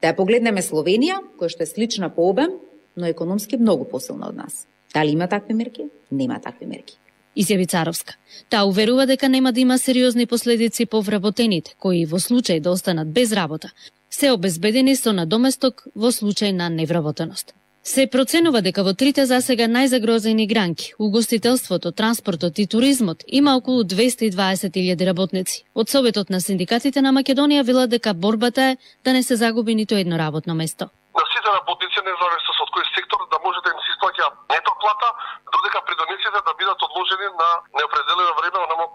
Да 0.01 0.11
ја 0.11 0.15
погледнеме 0.15 0.61
Словенија, 0.61 1.21
која 1.39 1.49
што 1.49 1.63
е 1.63 1.71
слична 1.71 2.09
по 2.13 2.29
обем, 2.29 2.59
но 2.95 3.07
економски 3.07 3.57
многу 3.57 3.85
посилна 3.85 4.29
од 4.29 4.35
нас. 4.35 4.67
Дали 4.93 5.11
има 5.11 5.27
такви 5.27 5.53
мерки? 5.53 5.89
Нема 6.11 6.39
такви 6.39 6.65
мерки. 6.65 6.97
Изјави 7.35 7.65
Царовска. 7.67 8.13
Таа 8.49 8.67
уверува 8.69 9.07
дека 9.09 9.29
нема 9.29 9.51
да 9.53 9.59
има 9.59 9.79
сериозни 9.79 10.25
последици 10.25 10.85
по 10.85 11.01
вработените, 11.01 11.73
кои 11.79 12.05
во 12.05 12.19
случај 12.19 12.59
да 12.59 12.71
останат 12.71 13.09
без 13.11 13.33
работа, 13.33 13.71
се 14.09 14.31
обезбедени 14.31 14.95
со 14.95 15.13
надоместок 15.13 15.87
во 15.95 16.11
случај 16.13 16.51
на 16.51 16.69
невработеност. 16.69 17.55
Се 17.83 18.03
проценува 18.07 18.61
дека 18.63 18.83
во 18.87 18.93
трите 18.95 19.25
засега 19.27 19.65
најзагрозени 19.67 20.45
гранки, 20.47 20.93
угостителството, 21.05 21.91
транспортот 21.91 22.61
и 22.63 22.65
туризмот, 22.73 23.27
има 23.27 23.57
околу 23.59 23.83
220.000 23.83 25.03
работници. 25.09 25.65
Од 25.75 25.91
Советот 25.91 26.31
на 26.31 26.39
синдикатите 26.39 27.03
на 27.03 27.11
Македонија 27.11 27.65
велат 27.67 27.91
дека 27.91 28.13
борбата 28.13 28.69
е 28.71 28.77
да 29.03 29.11
не 29.11 29.23
се 29.23 29.35
загуби 29.35 29.75
ниту 29.75 29.99
едно 29.99 30.15
работно 30.15 30.55
место. 30.55 30.87
На 31.19 31.25
сите 31.27 31.49
работници, 31.59 31.99
независно 32.07 32.55
од 32.63 32.71
кој 32.71 32.87
сектор, 32.95 33.19
да 33.35 33.43
може 33.43 33.59
да 33.67 33.75
им 33.75 33.79
се 33.83 33.91
исплаќа 33.99 34.31
нето 34.55 34.71
плата, 34.79 35.07
додека 35.51 35.83
придониците 35.83 36.39
да 36.39 36.55
бидат 36.55 36.79
одложени 36.87 37.27
на 37.35 37.49
неопределено 37.75 38.33
време, 38.39 38.57
онаму 38.63 38.87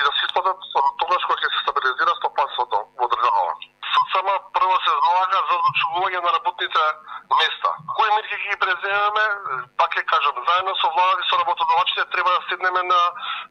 и 0.00 0.02
да 0.08 0.12
се 0.16 0.22
исплатат 0.24 0.58
тогаш 1.04 1.22
кога 1.28 1.36
ќе 1.36 1.52
се 1.52 1.64
стабилизира 1.68 2.20
стопанството 2.24 2.76
во 2.96 3.12
државата 3.12 3.65
само 4.16 4.32
прво 4.56 4.76
се 4.84 4.92
залага 5.04 5.38
за 5.48 5.54
одлучување 5.58 6.20
на 6.24 6.30
работните 6.36 6.82
места. 7.40 7.70
Кои 7.96 8.08
мерки 8.16 8.36
ги 8.44 8.56
преземеме, 8.62 9.24
пак 9.80 9.90
ќе 9.96 10.02
кажам, 10.12 10.36
заедно 10.48 10.72
со 10.80 10.88
влада 10.94 11.20
и 11.20 11.28
со 11.28 11.34
работодавачите 11.42 12.02
треба 12.14 12.30
да 12.36 12.40
седнеме 12.48 12.82
на, 12.92 13.00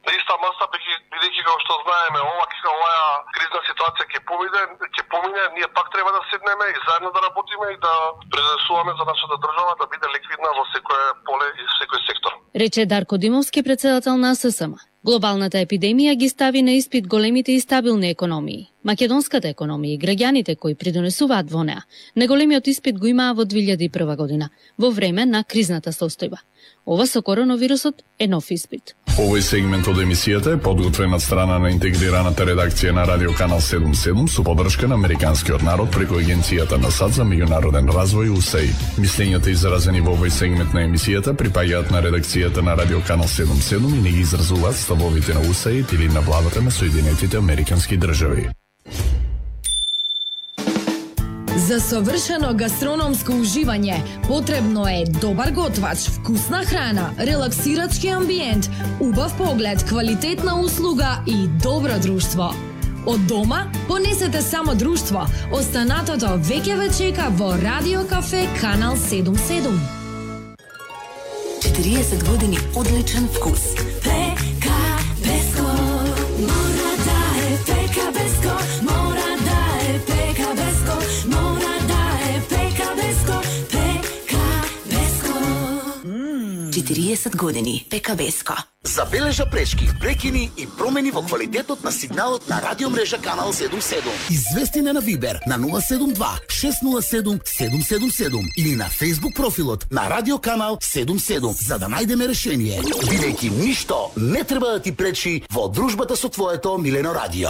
на 0.06 0.12
иста 0.18 0.36
маса, 0.44 0.66
бидејќи 0.74 1.42
како 1.46 1.60
што 1.66 1.74
знаеме, 1.86 2.20
ова 2.32 2.46
оваа 2.74 3.06
кризна 3.36 3.62
ситуација 3.70 4.06
ќе 4.12 4.20
помине, 4.30 4.62
ќе 4.96 5.04
помине, 5.14 5.44
ние 5.58 5.68
пак 5.78 5.88
треба 5.94 6.12
да 6.18 6.22
седнеме 6.32 6.66
и 6.74 6.78
заедно 6.88 7.10
да 7.16 7.26
работиме 7.28 7.68
и 7.76 7.78
да 7.86 7.94
презесуваме 8.34 8.94
за 9.00 9.06
нашата 9.12 9.36
држава 9.44 9.74
да 9.82 9.86
биде 9.92 10.08
ликвидна 10.16 10.50
во 10.58 10.66
секое 10.74 11.06
поле 11.28 11.48
и 11.62 11.64
секој 11.80 12.00
сектор. 12.10 12.32
Рече 12.62 12.86
Дарко 12.86 13.18
Димовски, 13.18 13.64
председател 13.64 14.18
на 14.18 14.36
ССМ. 14.36 14.74
Глобалната 15.06 15.62
епидемија 15.62 16.16
ги 16.18 16.30
стави 16.30 16.62
на 16.62 16.74
испит 16.80 17.08
големите 17.08 17.52
и 17.52 17.60
стабилни 17.60 18.10
економии. 18.10 18.75
Македонската 18.86 19.50
економија 19.50 19.96
и 19.96 19.98
граѓаните 19.98 20.54
кои 20.62 20.76
придонесуваат 20.78 21.50
во 21.50 21.64
неа. 21.66 21.82
Неголемиот 22.16 22.68
испит 22.70 23.00
го 23.02 23.08
имаа 23.10 23.34
во 23.34 23.42
2001 23.42 24.16
година, 24.16 24.50
во 24.78 24.92
време 24.92 25.26
на 25.26 25.44
кризната 25.44 25.90
состојба. 25.90 26.38
Ова 26.86 27.08
со 27.08 27.22
коронавирусот 27.22 28.04
е 28.20 28.28
нов 28.28 28.52
испит. 28.52 28.94
Овој 29.18 29.42
сегмент 29.42 29.88
од 29.88 29.98
емисијата 30.04 30.54
е 30.54 30.60
подготвен 30.62 31.18
од 31.18 31.24
страна 31.24 31.58
на 31.58 31.72
интегрираната 31.74 32.46
редакција 32.46 32.92
на 32.94 33.08
Радио 33.10 33.34
Канал 33.34 33.58
77 33.58 34.28
со 34.30 34.44
поддршка 34.44 34.88
на 34.88 35.00
Американскиот 35.02 35.64
народ 35.64 35.90
преку 35.92 36.20
Агенцијата 36.20 36.78
на 36.78 36.92
САД 36.92 37.14
за 37.18 37.26
меѓународен 37.26 37.90
развој 37.90 38.30
УСАИ. 38.38 38.70
Мислењата 39.02 39.50
изразени 39.50 40.02
во 40.02 40.14
овој 40.14 40.30
сегмент 40.30 40.78
на 40.78 40.84
емисијата 40.86 41.34
припаѓаат 41.34 41.90
на 41.90 42.04
редакцијата 42.06 42.62
на 42.62 42.78
Радио 42.78 43.02
Канал 43.08 43.26
77 43.26 43.98
и 43.98 44.02
не 44.02 44.12
ги 44.12 44.22
изразуваат 44.28 44.78
ставовите 44.78 45.34
на 45.34 45.42
УСАИ 45.50 45.86
или 45.94 46.08
на 46.08 46.22
владата 46.22 46.62
на 46.62 46.72
Соединетите 46.72 47.38
Американски 47.38 47.98
држави. 47.98 48.50
За 51.68 51.80
совршено 51.80 52.52
гастрономско 52.54 53.34
уживање 53.42 53.96
потребно 54.28 54.84
е 54.86 55.06
добар 55.22 55.50
готвач, 55.56 56.04
вкусна 56.18 56.62
храна, 56.66 57.08
релаксирачки 57.18 58.12
амбиент, 58.14 58.70
убав 59.00 59.34
поглед, 59.38 59.84
квалитетна 59.84 60.60
услуга 60.62 61.24
и 61.28 61.48
добро 61.64 61.98
друштво. 62.04 62.52
Од 63.08 63.28
дома 63.28 63.72
понесете 63.88 64.42
само 64.42 64.76
друштво. 64.76 65.26
Останатото 65.54 66.38
веќе 66.38 66.78
ве 66.78 66.90
чека 66.90 67.30
во 67.38 67.54
Радио 67.58 68.06
Кафе 68.10 68.48
Канал 68.62 68.96
77. 68.96 69.80
40 71.62 72.30
години 72.30 72.58
одличен 72.76 73.28
вкус. 73.28 73.62
Пека 74.04 74.78
Беско, 75.24 75.72
40 86.86 87.36
години 87.36 87.88
Пека 87.90 88.16
Беско. 88.16 88.54
Забележа 88.84 89.46
пречки, 89.52 89.90
прекини 90.00 90.52
и 90.58 90.68
промени 90.78 91.12
во 91.12 91.22
квалитетот 91.22 91.84
на 91.84 91.92
сигналот 91.92 92.50
на 92.50 92.62
радиомрежа 92.62 93.18
Канал 93.18 93.54
77. 93.54 94.02
Извести 94.30 94.82
на 94.82 95.02
Вибер 95.02 95.40
на 95.48 95.58
072 95.58 96.26
607 96.48 97.40
777 97.44 98.32
или 98.58 98.76
на 98.76 98.86
Facebook 98.86 99.36
профилот 99.36 99.88
на 99.92 100.10
Радио 100.10 100.38
Канал 100.38 100.78
77 100.82 101.68
за 101.68 101.80
да 101.80 101.88
најдеме 101.88 102.28
решение. 102.28 102.82
Бидејќи 102.82 103.50
ништо 103.50 104.12
не 104.16 104.44
треба 104.44 104.68
да 104.68 104.80
ти 104.80 104.92
пречи 104.92 105.44
во 105.52 105.68
дружбата 105.68 106.16
со 106.16 106.30
твоето 106.30 106.78
милено 106.78 107.16
радио. 107.16 107.50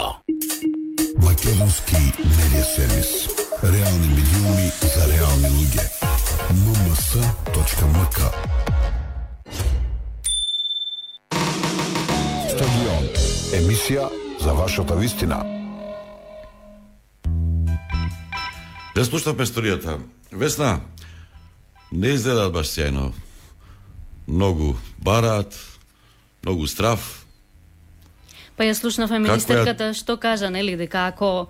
Македонски 1.17 1.95
медиа 2.23 2.63
сервис. 2.75 3.27
Реални 3.63 4.07
медиуми 4.07 4.71
за 4.81 5.07
реални 5.11 5.49
луѓе. 5.49 5.83
mms.mk 6.51 8.19
Стадион. 12.49 13.03
Емисија 13.53 14.09
за 14.41 14.53
вашата 14.53 14.95
вистина. 14.95 15.43
Ја 18.95 19.03
слушнавме 19.03 19.43
историјата. 19.43 19.97
Весна, 20.31 20.79
не 21.91 22.15
изгледаат 22.15 22.53
баш 22.53 22.71
сјајно. 22.71 23.11
Многу 24.27 24.75
бараат, 24.97 25.55
многу 26.43 26.67
страв. 26.67 27.25
Па 28.55 28.63
ја 28.63 28.73
слушнавме 28.73 29.19
министерката 29.19 29.91
што 29.93 30.15
кажа, 30.17 30.49
нели, 30.49 30.77
дека 30.79 31.07
ако 31.11 31.47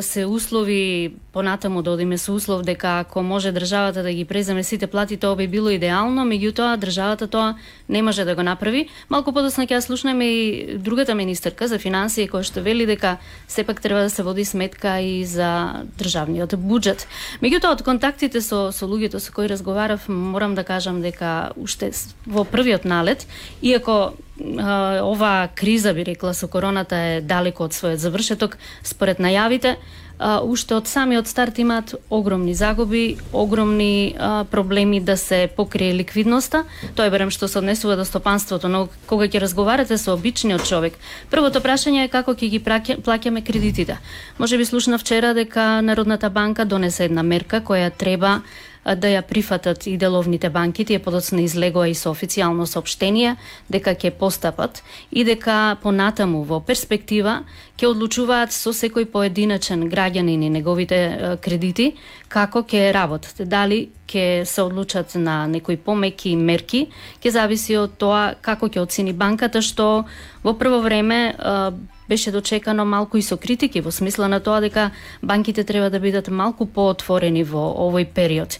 се 0.00 0.26
услови 0.26 1.14
понатаму 1.32 1.82
да 1.82 1.90
одиме 1.90 2.18
со 2.18 2.34
услов 2.34 2.62
дека 2.62 2.98
ако 3.00 3.22
може 3.22 3.52
државата 3.52 4.02
да 4.02 4.12
ги 4.12 4.24
преземе 4.24 4.62
сите 4.62 4.86
плати, 4.86 5.16
тоа 5.16 5.36
би 5.36 5.46
било 5.46 5.70
идеално, 5.70 6.26
меѓутоа 6.26 6.74
државата 6.76 7.28
тоа 7.30 7.54
не 7.88 8.02
може 8.02 8.24
да 8.24 8.34
го 8.34 8.42
направи. 8.42 8.88
Малку 9.08 9.32
подоцна 9.32 9.66
ќе 9.70 9.78
слушнеме 9.78 10.26
и 10.26 10.78
другата 10.78 11.14
министерка 11.14 11.68
за 11.68 11.78
финансии 11.78 12.26
која 12.26 12.42
што 12.42 12.66
вели 12.66 12.86
дека 12.86 13.18
сепак 13.46 13.80
треба 13.80 14.02
да 14.02 14.10
се 14.10 14.26
води 14.26 14.44
сметка 14.44 14.98
и 14.98 15.22
за 15.24 15.86
државниот 15.98 16.58
буџет. 16.58 17.06
Меѓутоа 17.38 17.78
од 17.78 17.86
контактите 17.86 18.42
со 18.42 18.72
со 18.74 18.90
луѓето 18.90 19.22
со 19.22 19.30
кои 19.30 19.46
разговарав, 19.46 20.08
морам 20.08 20.58
да 20.58 20.64
кажам 20.64 20.98
дека 21.00 21.54
уште 21.54 21.94
во 22.26 22.42
првиот 22.42 22.84
налет, 22.84 23.26
иако 23.62 24.18
оваа 24.40 25.48
криза 25.54 25.94
би 25.94 26.04
рекла 26.04 26.34
со 26.34 26.48
короната 26.48 26.96
е 26.96 27.20
далеко 27.20 27.64
од 27.64 27.72
својот 27.72 28.00
завршеток, 28.00 28.56
според 28.82 29.18
најавите, 29.20 29.76
уште 30.20 30.74
од 30.76 30.88
самиот 30.88 31.28
старт 31.28 31.58
имаат 31.58 31.94
огромни 32.10 32.54
загуби, 32.54 33.16
огромни 33.32 34.14
проблеми 34.50 35.00
да 35.00 35.16
се 35.16 35.48
покрие 35.56 35.94
ликвидноста. 35.94 36.64
Тоа 36.94 37.08
е 37.08 37.10
барем 37.10 37.30
што 37.30 37.48
се 37.48 37.58
однесува 37.58 37.96
до 37.96 38.04
стопанството, 38.04 38.68
но 38.68 38.88
кога 39.06 39.28
ќе 39.28 39.40
разговарате 39.40 39.96
со 39.96 40.12
обичниот 40.12 40.68
човек, 40.68 40.98
првото 41.30 41.60
прашање 41.64 42.04
е 42.04 42.12
како 42.12 42.36
ќе 42.36 42.50
ги 42.52 42.60
плаќаме 42.60 43.40
кредитите. 43.44 43.96
Може 44.38 44.58
би 44.58 44.64
слушна 44.64 44.98
вчера 44.98 45.34
дека 45.34 45.80
Народната 45.80 46.30
банка 46.30 46.64
донесе 46.64 47.04
една 47.04 47.22
мерка 47.22 47.60
која 47.64 47.90
треба 47.90 48.42
да 48.84 49.08
ја 49.08 49.22
прифатат 49.22 49.86
и 49.86 49.96
деловните 49.96 50.50
банки, 50.50 50.84
тие 50.84 50.98
подоцна 50.98 51.42
излегоа 51.42 51.88
и 51.88 51.94
со 51.94 52.10
официјално 52.10 52.66
соопштение 52.66 53.36
дека 53.68 53.94
ќе 53.94 54.10
постапат 54.10 54.82
и 55.12 55.24
дека 55.24 55.76
понатаму 55.82 56.42
во 56.44 56.60
перспектива 56.60 57.42
ќе 57.76 57.90
одлучуваат 57.92 58.52
со 58.52 58.72
секој 58.72 59.04
поединачен 59.12 59.84
граѓанин 59.90 60.46
и 60.46 60.50
неговите 60.50 61.36
кредити 61.44 61.92
како 62.28 62.62
ќе 62.62 62.92
работат. 62.92 63.44
Дали 63.44 63.90
ќе 64.08 64.44
се 64.44 64.62
одлучат 64.62 65.14
на 65.14 65.46
некои 65.46 65.76
помеки 65.76 66.36
мерки, 66.36 66.88
ќе 67.20 67.30
зависи 67.30 67.76
од 67.76 67.98
тоа 67.98 68.34
како 68.40 68.68
ќе 68.68 68.80
оцени 68.80 69.12
банката 69.12 69.62
што 69.62 70.06
во 70.42 70.56
прво 70.56 70.80
време 70.80 71.36
беше 72.10 72.32
дочекано 72.34 72.84
малку 72.84 73.16
и 73.16 73.22
со 73.22 73.36
критики 73.38 73.80
во 73.80 73.94
смисла 73.94 74.28
на 74.28 74.40
тоа 74.42 74.60
дека 74.60 74.90
банките 75.22 75.64
треба 75.64 75.90
да 75.90 76.00
бидат 76.02 76.28
малку 76.28 76.66
поотворени 76.66 77.44
во 77.46 77.70
овој 77.86 78.10
период. 78.10 78.58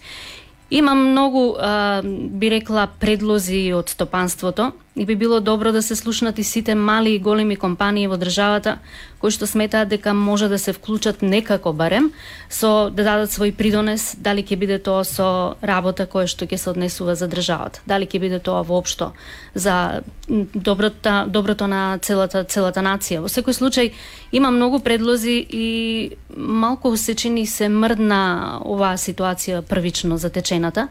Има 0.70 0.94
многу, 0.94 1.56
а, 1.58 2.02
би 2.04 2.50
рекла, 2.50 2.86
предлози 3.00 3.72
од 3.74 3.90
стопанството 3.90 4.70
и 5.00 5.06
би 5.06 5.16
било 5.16 5.40
добро 5.40 5.72
да 5.72 5.82
се 5.82 5.96
слушнат 5.96 6.38
и 6.38 6.44
сите 6.44 6.74
мали 6.74 7.10
и 7.10 7.18
големи 7.18 7.56
компании 7.56 8.08
во 8.08 8.18
државата 8.20 8.76
кои 9.20 9.32
што 9.32 9.46
сметаат 9.48 9.88
дека 9.88 10.12
може 10.12 10.48
да 10.48 10.58
се 10.58 10.72
вклучат 10.76 11.22
некако 11.22 11.72
барем 11.72 12.10
со 12.52 12.90
да 12.92 13.04
дадат 13.04 13.32
свој 13.32 13.56
придонес, 13.56 14.16
дали 14.20 14.44
ќе 14.44 14.56
биде 14.60 14.76
тоа 14.76 15.04
со 15.08 15.56
работа 15.64 16.04
која 16.04 16.28
што 16.28 16.44
ќе 16.44 16.56
се 16.60 16.70
однесува 16.72 17.16
за 17.16 17.28
државата, 17.32 17.80
дали 17.88 18.04
ќе 18.04 18.20
биде 18.20 18.40
тоа 18.44 18.60
воопшто 18.60 19.12
за 19.54 20.02
доброто 20.28 21.24
доброто 21.32 21.66
на 21.66 21.98
целата 22.04 22.44
целата 22.44 22.84
нација. 22.84 23.24
Во 23.24 23.32
секој 23.32 23.56
случај 23.56 23.92
има 24.32 24.50
многу 24.50 24.80
предлози 24.84 25.36
и 25.48 25.68
малку 26.36 26.96
се 26.96 27.14
чини 27.14 27.46
се 27.46 27.68
мрдна 27.68 28.60
оваа 28.64 29.00
ситуација 29.00 29.62
првично 29.62 30.20
затечената, 30.20 30.88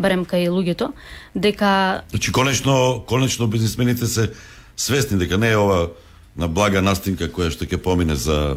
барем 0.00 0.24
кај 0.24 0.48
луѓето, 0.50 0.92
дека 1.34 2.02
Значи, 2.10 2.32
конечно, 2.32 3.04
конечно 3.08 3.46
бизнисмените 3.46 4.06
се 4.06 4.30
свесни 4.76 5.18
дека 5.18 5.38
не 5.38 5.50
е 5.50 5.56
ова 5.56 5.90
на 6.36 6.48
блага 6.48 6.82
настинка 6.82 7.28
која 7.28 7.50
што 7.50 7.64
ќе 7.64 7.76
помине 7.76 8.16
за 8.16 8.56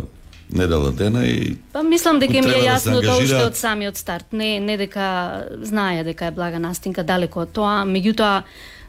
недела 0.53 0.91
дена 0.91 1.25
и 1.25 1.57
Па 1.73 1.83
мислам 1.83 2.19
дека 2.19 2.37
им 2.37 2.45
е 2.45 2.47
да 2.47 2.59
јасно 2.59 3.01
тоа 3.01 3.17
уште 3.17 3.33
ангажираат. 3.33 3.47
од 3.47 3.57
самиот 3.57 3.97
старт. 3.97 4.25
Не 4.31 4.59
не 4.59 4.77
дека 4.77 5.47
знае 5.61 6.03
дека 6.03 6.25
е 6.25 6.31
блага 6.31 6.59
настинка 6.59 7.03
далеко 7.03 7.39
од 7.47 7.51
тоа, 7.51 7.83
меѓутоа 7.85 8.43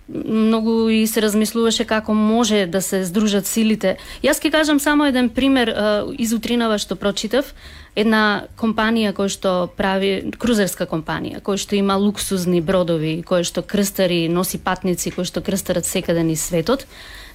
многу 0.09 0.91
и 0.91 1.07
се 1.07 1.23
размислуваше 1.23 1.85
како 1.85 2.15
може 2.15 2.67
да 2.67 2.83
се 2.83 3.05
здружат 3.05 3.47
силите. 3.47 3.97
Јас 4.23 4.37
ќе 4.43 4.51
кажам 4.53 4.81
само 4.81 5.07
еден 5.09 5.31
пример 5.31 5.73
изутринава 6.19 6.79
што 6.79 6.97
прочитав. 6.97 7.55
Една 7.95 8.47
компанија 8.59 9.13
која 9.15 9.31
што 9.31 9.51
прави 9.77 10.33
крузерска 10.39 10.87
компанија, 10.91 11.39
која 11.47 11.61
што 11.63 11.77
има 11.79 11.95
луксузни 11.95 12.61
бродови, 12.61 13.21
која 13.27 13.47
што 13.47 13.63
крстари, 13.63 14.27
носи 14.29 14.59
патници 14.59 15.13
кои 15.15 15.25
што 15.25 15.43
крстарат 15.47 15.87
секаде 15.87 16.25
низ 16.27 16.43
светот, 16.43 16.87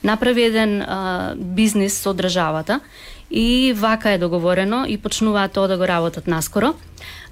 направи 0.03 0.49
еден 0.49 0.81
а, 0.81 1.35
бизнис 1.35 1.95
со 1.95 2.13
државата 2.13 2.79
и 3.29 3.73
вака 3.75 4.11
е 4.11 4.17
договорено 4.17 4.85
и 4.87 4.97
почнуваат 4.97 5.53
тоа 5.53 5.67
да 5.67 5.77
го 5.77 5.87
работат 5.87 6.27
наскоро. 6.27 6.73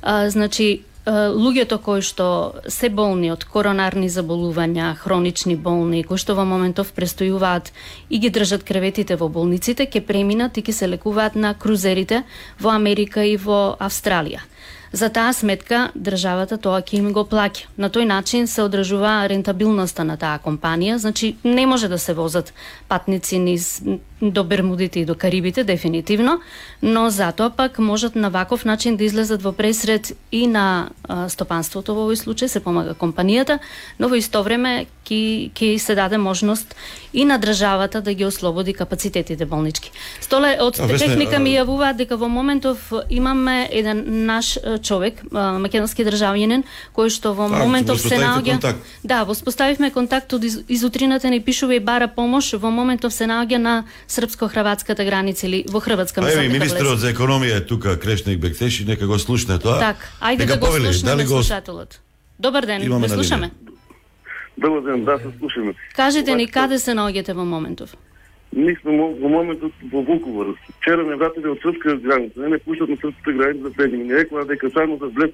А, 0.02 0.30
значи, 0.30 0.84
луѓето 1.08 1.78
кои 1.80 2.02
што 2.04 2.60
се 2.68 2.90
болни 2.90 3.32
од 3.32 3.46
коронарни 3.48 4.10
заболувања, 4.12 4.94
хронични 5.00 5.56
болни, 5.56 6.04
кои 6.04 6.20
што 6.20 6.36
во 6.36 6.44
моментов 6.46 6.92
престојуваат 6.96 7.72
и 8.10 8.20
ги 8.20 8.30
држат 8.30 8.66
креветите 8.68 9.16
во 9.16 9.30
болниците, 9.30 9.88
ќе 9.88 10.04
преминат 10.04 10.58
и 10.58 10.62
ќе 10.62 10.74
се 10.74 10.88
лекуваат 10.88 11.36
на 11.36 11.54
крузерите 11.54 12.24
во 12.60 12.76
Америка 12.76 13.24
и 13.24 13.38
во 13.38 13.78
Австралија. 13.80 14.44
За 14.92 15.10
таа 15.10 15.34
сметка 15.34 15.90
државата 15.96 16.58
тоа 16.58 16.80
ќе 16.82 17.00
им 17.00 17.12
го 17.14 17.26
плаќа. 17.28 17.68
На 17.78 17.90
тој 17.92 18.08
начин 18.08 18.48
се 18.48 18.64
одржува 18.64 19.28
рентабилноста 19.28 20.04
на 20.08 20.16
таа 20.18 20.40
компанија, 20.44 20.96
значи 20.98 21.36
не 21.44 21.66
може 21.68 21.88
да 21.88 22.00
се 22.00 22.14
возат 22.14 22.54
патници 22.88 23.40
низ 23.40 23.82
до 24.22 24.44
Бермудите 24.44 25.00
и 25.00 25.06
до 25.06 25.16
Карибите 25.16 25.64
дефинитивно, 25.64 26.40
но 26.82 27.10
затоа 27.10 27.50
пак 27.50 27.80
можат 27.80 28.16
на 28.16 28.30
ваков 28.30 28.66
начин 28.66 28.98
да 28.98 29.04
излезат 29.04 29.42
во 29.42 29.52
пресред 29.52 30.18
и 30.32 30.48
на 30.48 30.90
а, 31.08 31.30
стопанството 31.30 31.94
во 31.94 32.10
овој 32.10 32.18
случај 32.18 32.48
се 32.48 32.60
помага 32.60 32.96
компанијата, 32.98 33.60
но 34.00 34.10
во 34.10 34.18
исто 34.18 34.42
време 34.44 34.88
ќе 35.06 35.52
ќе 35.54 35.78
се 35.78 35.96
даде 35.96 36.18
можност 36.18 36.76
и 37.14 37.26
на 37.26 37.38
државата 37.38 38.02
да 38.02 38.14
ги 38.14 38.26
ослободи 38.26 38.74
капацитетите 38.74 39.46
болнички. 39.46 39.92
Столе 40.22 40.58
од 40.62 40.80
А, 40.80 40.88
техника 40.88 41.36
а- 41.36 41.40
ми 41.40 41.54
јавуваат 41.54 41.96
дека 41.96 42.18
во 42.18 42.28
моментов 42.28 42.92
имаме 43.10 43.70
еден 43.72 44.26
наш 44.26 44.58
човек, 44.82 45.22
а, 45.34 45.60
македонски 45.60 46.06
државјанин, 46.06 46.64
кој 46.96 47.10
што 47.10 47.34
во 47.34 47.46
А, 47.46 47.50
моментов 47.50 48.02
се 48.02 48.18
наоѓа 48.18 48.58
контакт. 48.58 48.80
Да, 49.04 49.24
воспоставивме 49.24 49.92
контакт 49.92 50.34
од 50.34 50.44
из, 50.44 50.60
изутрината 50.68 51.30
ни 51.30 51.40
пишува 51.40 51.76
и 51.76 51.80
бара 51.80 52.08
помош, 52.08 52.54
во 52.54 52.72
моментов 52.72 53.14
се 53.14 53.26
наоѓа 53.26 53.58
на 53.58 53.84
српско-хрватската 54.08 55.06
граница 55.06 55.48
или 55.48 55.66
во 55.70 55.80
Хрватска 55.80 56.22
А 56.22 56.26
мислам 56.26 56.44
дека 56.44 56.54
министерот 56.54 57.00
за 57.00 57.14
економија 57.14 57.58
е 57.58 57.66
тука 57.66 58.00
Крешник 58.00 58.40
Бектеши, 58.40 58.86
нека 58.86 59.08
го 59.08 59.20
слушне 59.20 59.60
тоа. 59.60 59.80
Так, 59.80 59.98
ајде 60.22 60.40
Нека 60.40 60.54
да 60.54 60.60
го 60.60 60.66
повели, 60.66 60.84
слушнеме 60.84 61.16
дали 61.16 61.28
го 61.28 61.34
слушателот. 61.34 62.02
Добар 62.40 62.66
ден, 62.66 62.84
Имаме 62.84 63.08
на 63.08 63.14
слушаме. 63.14 63.52
Добар 64.58 64.82
ден, 64.82 65.06
да 65.06 65.18
се 65.18 65.38
слушаме. 65.40 65.74
Кажете 65.96 66.36
ни 66.36 66.48
каде 66.48 66.80
се 66.80 66.92
наоѓате 66.92 67.34
во 67.34 67.46
моментов. 67.46 67.96
Ние 68.56 68.78
сме 68.82 68.98
во 68.98 69.30
моментот 69.30 69.74
во 69.92 70.02
Вуковар. 70.02 70.56
Вчера 70.82 71.04
не 71.04 71.16
вратиле 71.16 71.50
од 71.50 71.60
српска 71.62 71.98
граница, 71.98 72.40
не 72.40 72.50
не 72.50 72.58
пуштат 72.58 72.90
на 72.90 72.96
српската 72.96 73.32
граница 73.32 73.64
да 73.64 73.70
влеземе. 73.70 74.04
Ни 74.04 74.16
рекоа 74.16 74.46
дека 74.46 74.70
само 74.70 74.98
за 74.98 75.08
влез 75.08 75.32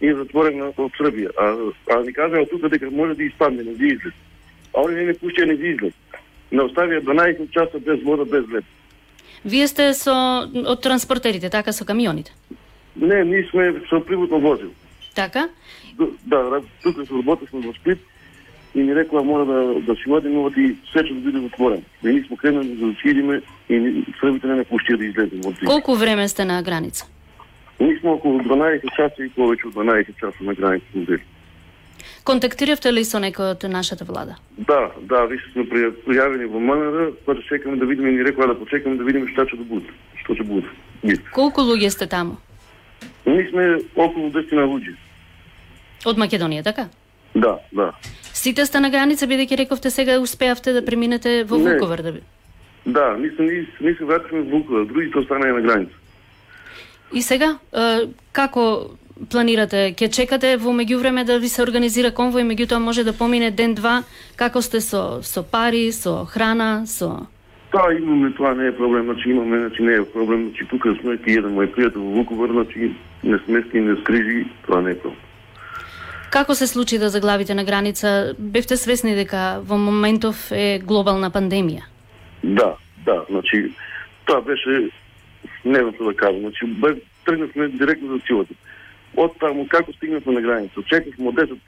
и 0.00 0.08
е 0.10 0.14
затворена 0.14 0.72
од 0.76 0.92
Србија. 0.98 1.30
А, 1.38 1.46
а 1.94 2.02
ни 2.02 2.12
кажаа 2.12 2.46
тука 2.50 2.68
дека 2.68 2.90
може 2.90 3.14
да 3.14 3.24
испадне, 3.24 3.62
не 3.62 3.74
да 3.74 3.86
излез. 3.86 4.14
А 4.74 4.82
они 4.82 4.96
не 4.96 5.04
не 5.06 5.14
пуштија 5.14 5.46
не 5.46 5.56
да 5.56 5.66
излез. 5.66 5.94
Не 6.52 6.60
оставија 6.60 7.00
12 7.00 7.50
часа 7.50 7.78
без 7.80 8.02
вода, 8.04 8.24
без 8.24 8.44
лед. 8.52 8.64
Вие 9.44 9.66
сте 9.68 9.94
со 9.94 10.14
од 10.66 10.80
транспортерите, 10.82 11.50
така 11.50 11.72
со 11.72 11.84
камионите. 11.84 12.32
Не, 12.96 13.24
ние 13.24 13.48
сме 13.50 13.72
со 13.90 14.00
приватно 14.00 14.38
возил. 14.40 14.70
Така? 15.14 15.48
Д- 15.98 16.12
Да, 16.26 16.36
ра- 16.36 16.64
тука 16.82 17.06
се 17.06 17.12
работевме 17.14 17.66
во 17.66 17.72
Сплит 17.72 17.98
и 18.74 18.80
ни 18.82 18.94
рекоа 18.94 19.22
мора 19.22 19.44
да, 19.44 19.80
да 19.80 19.94
си 19.96 20.10
одиме 20.10 20.38
оди 20.38 20.76
сечот 20.92 21.22
да 21.22 21.30
биде 21.30 21.40
затворен. 21.40 21.82
И 22.04 22.08
ние 22.08 22.24
сме 22.24 22.36
кренали 22.36 22.68
да 22.68 22.94
си 23.00 23.08
и 23.68 24.04
србите 24.20 24.46
не 24.46 24.54
не 24.54 24.64
пуштија 24.64 24.96
да 24.96 25.02
тука. 25.52 25.66
Колку 25.66 25.94
време 25.94 26.28
сте 26.28 26.44
на 26.44 26.62
граница? 26.62 27.06
Ние 27.80 27.98
сме 28.00 28.10
околу 28.10 28.38
12 28.38 28.80
часа 28.96 29.24
и 29.24 29.30
повеќе 29.30 29.66
од 29.66 29.74
12 29.74 30.14
часа 30.20 30.44
на 30.44 30.54
граница 30.54 30.86
били. 30.94 31.22
Контактиравте 32.24 32.92
ли 32.92 33.04
со 33.04 33.18
некој 33.18 33.56
од 33.56 33.64
нашата 33.66 34.04
влада? 34.04 34.36
Да, 34.56 34.92
да, 35.00 35.26
више 35.26 35.50
сме 35.52 35.64
при- 35.68 35.90
пријавени 36.06 36.46
во 36.46 36.60
МНР, 36.60 37.12
па 37.26 37.34
да 37.34 37.42
чекаме 37.42 37.76
да 37.76 37.86
видиме, 37.86 38.12
ни 38.12 38.24
рекоа 38.24 38.46
да 38.46 38.58
почекаме 38.58 38.96
да 38.96 39.04
видиме 39.04 39.26
што 39.32 39.42
ќе 39.42 39.58
да 39.58 39.64
буде. 39.64 39.90
Што 40.22 40.34
ќе. 40.34 40.64
Ние. 41.02 41.16
Колку 41.34 41.60
луѓе 41.60 41.88
сте 41.90 42.06
таму? 42.06 42.36
Ние 43.26 43.48
сме 43.50 43.78
околу 43.96 44.30
10 44.30 44.52
на 44.52 44.66
луѓе. 44.66 44.94
Од 46.06 46.18
Македонија, 46.18 46.62
така? 46.62 46.88
Да, 47.34 47.58
да. 47.72 47.92
Сите 48.32 48.66
сте 48.66 48.80
на 48.80 48.90
граница, 48.90 49.26
бидејќи 49.26 49.58
рековте 49.58 49.90
сега 49.90 50.20
успеавте 50.20 50.72
да 50.72 50.84
преминете 50.84 51.44
во. 51.44 51.58
Вуковар 51.58 52.02
да 52.02 52.12
би. 52.12 52.20
Да, 52.86 53.16
ние 53.18 53.30
се, 53.36 53.42
ние, 53.42 53.66
ние 53.80 53.94
се 53.94 54.04
вративме 54.04 54.42
во 54.42 54.58
Вуковар, 54.58 54.84
другите 54.84 55.18
останаа 55.18 55.54
на 55.54 55.60
граница. 55.60 55.94
И 57.12 57.22
сега, 57.22 57.58
е, 57.72 58.08
како 58.32 58.90
планирате? 59.30 59.92
Ќе 59.96 60.08
чекате 60.10 60.56
во 60.56 60.72
меѓувреме 60.76 61.24
да 61.24 61.38
ви 61.38 61.48
се 61.48 61.62
организира 61.62 62.12
конвој, 62.12 62.46
меѓутоа 62.48 62.78
може 62.78 63.04
да 63.04 63.12
помине 63.12 63.50
ден-два, 63.50 64.02
како 64.36 64.62
сте 64.62 64.80
со, 64.80 65.22
со 65.22 65.42
пари, 65.42 65.90
со 65.92 66.24
храна, 66.24 66.86
со... 66.86 67.26
Тоа 67.72 67.94
имаме, 67.96 68.32
тоа 68.36 68.54
не 68.54 68.68
е 68.68 68.76
проблем, 68.76 69.04
значи 69.04 69.30
имаме, 69.30 69.60
значи 69.60 69.82
не 69.82 69.94
е 69.94 70.04
проблем, 70.04 70.48
значи 70.48 70.66
тука 70.68 70.94
сме 71.00 71.16
ти 71.16 71.38
еден 71.38 71.56
мој 71.56 71.70
пријател 71.72 72.04
во 72.04 72.18
Вуковар, 72.20 72.52
значи 72.52 72.92
не 73.22 73.38
смести, 73.46 73.80
не 73.80 73.96
скрижи, 74.02 74.44
тоа 74.66 74.82
не 74.82 74.92
е 74.92 74.98
проблем. 74.98 75.20
Како 76.32 76.54
се 76.54 76.66
случи 76.66 76.98
да 76.98 77.08
заглавите 77.08 77.54
на 77.54 77.64
граница? 77.64 78.34
Бевте 78.38 78.76
свесни 78.76 79.14
дека 79.14 79.60
во 79.60 79.76
моментов 79.76 80.48
е 80.52 80.80
глобална 80.80 81.28
пандемија? 81.30 81.84
Да, 82.42 82.76
да, 83.04 83.24
значи 83.28 83.72
тоа 84.24 84.40
беше 84.40 84.88
не 85.64 85.78
знам 85.78 85.92
што 85.94 86.04
да 86.10 86.14
кажам, 86.16 86.40
значи 86.40 86.66
бе, 86.66 86.94
тргнавме 87.24 87.68
директно 87.68 88.16
за 88.16 88.20
силата. 88.26 88.54
Од 89.16 89.34
таму 89.40 89.66
како 89.68 89.92
стигнавме 89.92 90.32
на 90.32 90.40
граница, 90.40 90.82
чекавме 90.88 91.28
од 91.28 91.34
10 91.34 91.58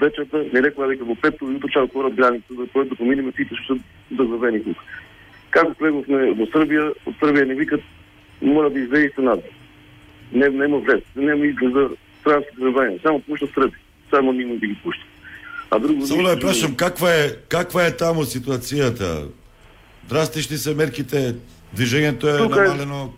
вечерта, 0.00 0.38
ми 0.52 0.62
рекла 0.62 0.88
дека 0.88 1.04
во 1.04 1.14
5 1.14 1.42
утро 1.56 1.68
чао 1.68 1.88
кораб 1.88 2.14
граница 2.14 2.54
за 2.54 2.66
кој 2.74 2.88
да 2.88 2.96
поминеме 2.96 3.32
сите 3.36 3.54
што 3.54 3.76
се 3.76 3.80
дозавени 4.10 4.64
тука. 4.64 4.82
Како 5.50 5.74
влеговме 5.78 6.32
во 6.34 6.46
Србија, 6.52 6.90
од 7.06 7.14
Србија 7.22 7.46
не 7.46 7.54
викат 7.54 7.80
мора 8.40 8.70
да 8.70 8.80
излезете 8.80 9.22
надвор. 9.22 9.54
Не 10.32 10.48
нема 10.48 10.78
влез, 10.78 11.02
нема 11.16 11.46
излез 11.46 11.72
за 11.72 11.88
транспорт 12.24 12.58
за 12.58 12.98
само 13.02 13.20
пушта 13.20 13.46
Срби, 13.54 13.76
само 14.10 14.32
нема 14.32 14.54
да 14.54 14.66
ги 14.66 14.76
пушта. 14.82 15.04
А 15.70 15.78
друго 15.78 16.06
Само 16.06 16.22
да 16.22 16.38
прашам 16.38 16.74
каква 16.76 17.14
е 17.14 17.28
каква 17.48 17.86
е 17.86 17.96
таму 17.96 18.24
ситуацијата? 18.24 19.28
Драстични 20.08 20.56
се 20.56 20.74
мерките, 20.74 21.34
движењето 21.76 22.34
е 22.34 22.38
Тука 22.38 22.64
е- 22.64 22.68
намалено. 22.68 23.12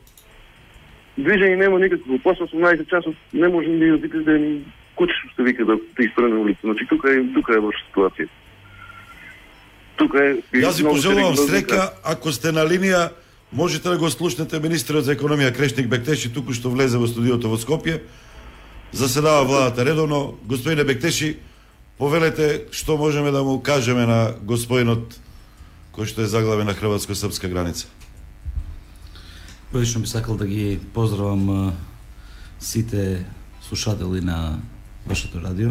Движење 1.18 1.56
нема 1.56 1.78
никакво. 1.78 2.18
После 2.22 2.44
18 2.44 2.88
часот 2.90 3.14
не 3.32 3.48
може 3.48 3.68
ни 3.68 3.78
да 3.78 3.96
видите 3.96 4.18
да 4.24 4.38
ни 4.38 4.64
куче 4.94 5.14
што 5.16 5.34
се 5.36 5.42
вика 5.42 5.64
да 5.64 5.76
да 5.76 6.04
испране 6.04 6.34
улица. 6.34 6.60
Значи 6.64 6.86
тука 6.88 7.12
е 7.12 7.24
тука 7.34 7.54
е 7.54 7.58
лоша 7.58 7.82
ситуација. 7.88 8.28
Тука 9.96 10.24
е 10.24 10.30
Јас 10.60 10.80
ви 10.80 10.88
пожелувам 10.88 11.36
среќа, 11.36 11.90
ако 12.04 12.32
сте 12.32 12.52
на 12.52 12.64
линија, 12.64 13.10
можете 13.52 13.88
да 13.88 13.98
го 13.98 14.10
слушнете 14.10 14.60
министерот 14.60 15.04
за 15.04 15.16
економија 15.16 15.52
Крешник 15.56 15.88
Бектеши 15.88 16.32
туку 16.32 16.52
што 16.52 16.70
влезе 16.70 16.98
во 16.98 17.06
студиото 17.06 17.48
во 17.48 17.56
Скопје. 17.56 18.00
Заседава 18.92 19.44
владата 19.44 19.84
редовно. 19.84 20.38
Господине 20.44 20.84
Бектеши, 20.84 21.36
повелете 21.98 22.66
што 22.72 22.96
можеме 22.96 23.30
да 23.30 23.42
му 23.44 23.60
кажеме 23.62 24.06
на 24.06 24.34
господинот 24.42 25.20
кој 25.92 26.06
што 26.06 26.22
е 26.22 26.30
заглавен 26.32 26.66
на 26.66 26.74
хрватско-српска 26.74 27.48
граница. 27.48 27.88
Првично 29.72 30.00
би 30.00 30.06
сакал 30.06 30.36
да 30.36 30.46
ги 30.46 30.80
поздравам 30.94 31.72
сите 32.60 33.24
слушатели 33.62 34.20
на 34.20 34.58
вашето 35.06 35.40
радио. 35.40 35.70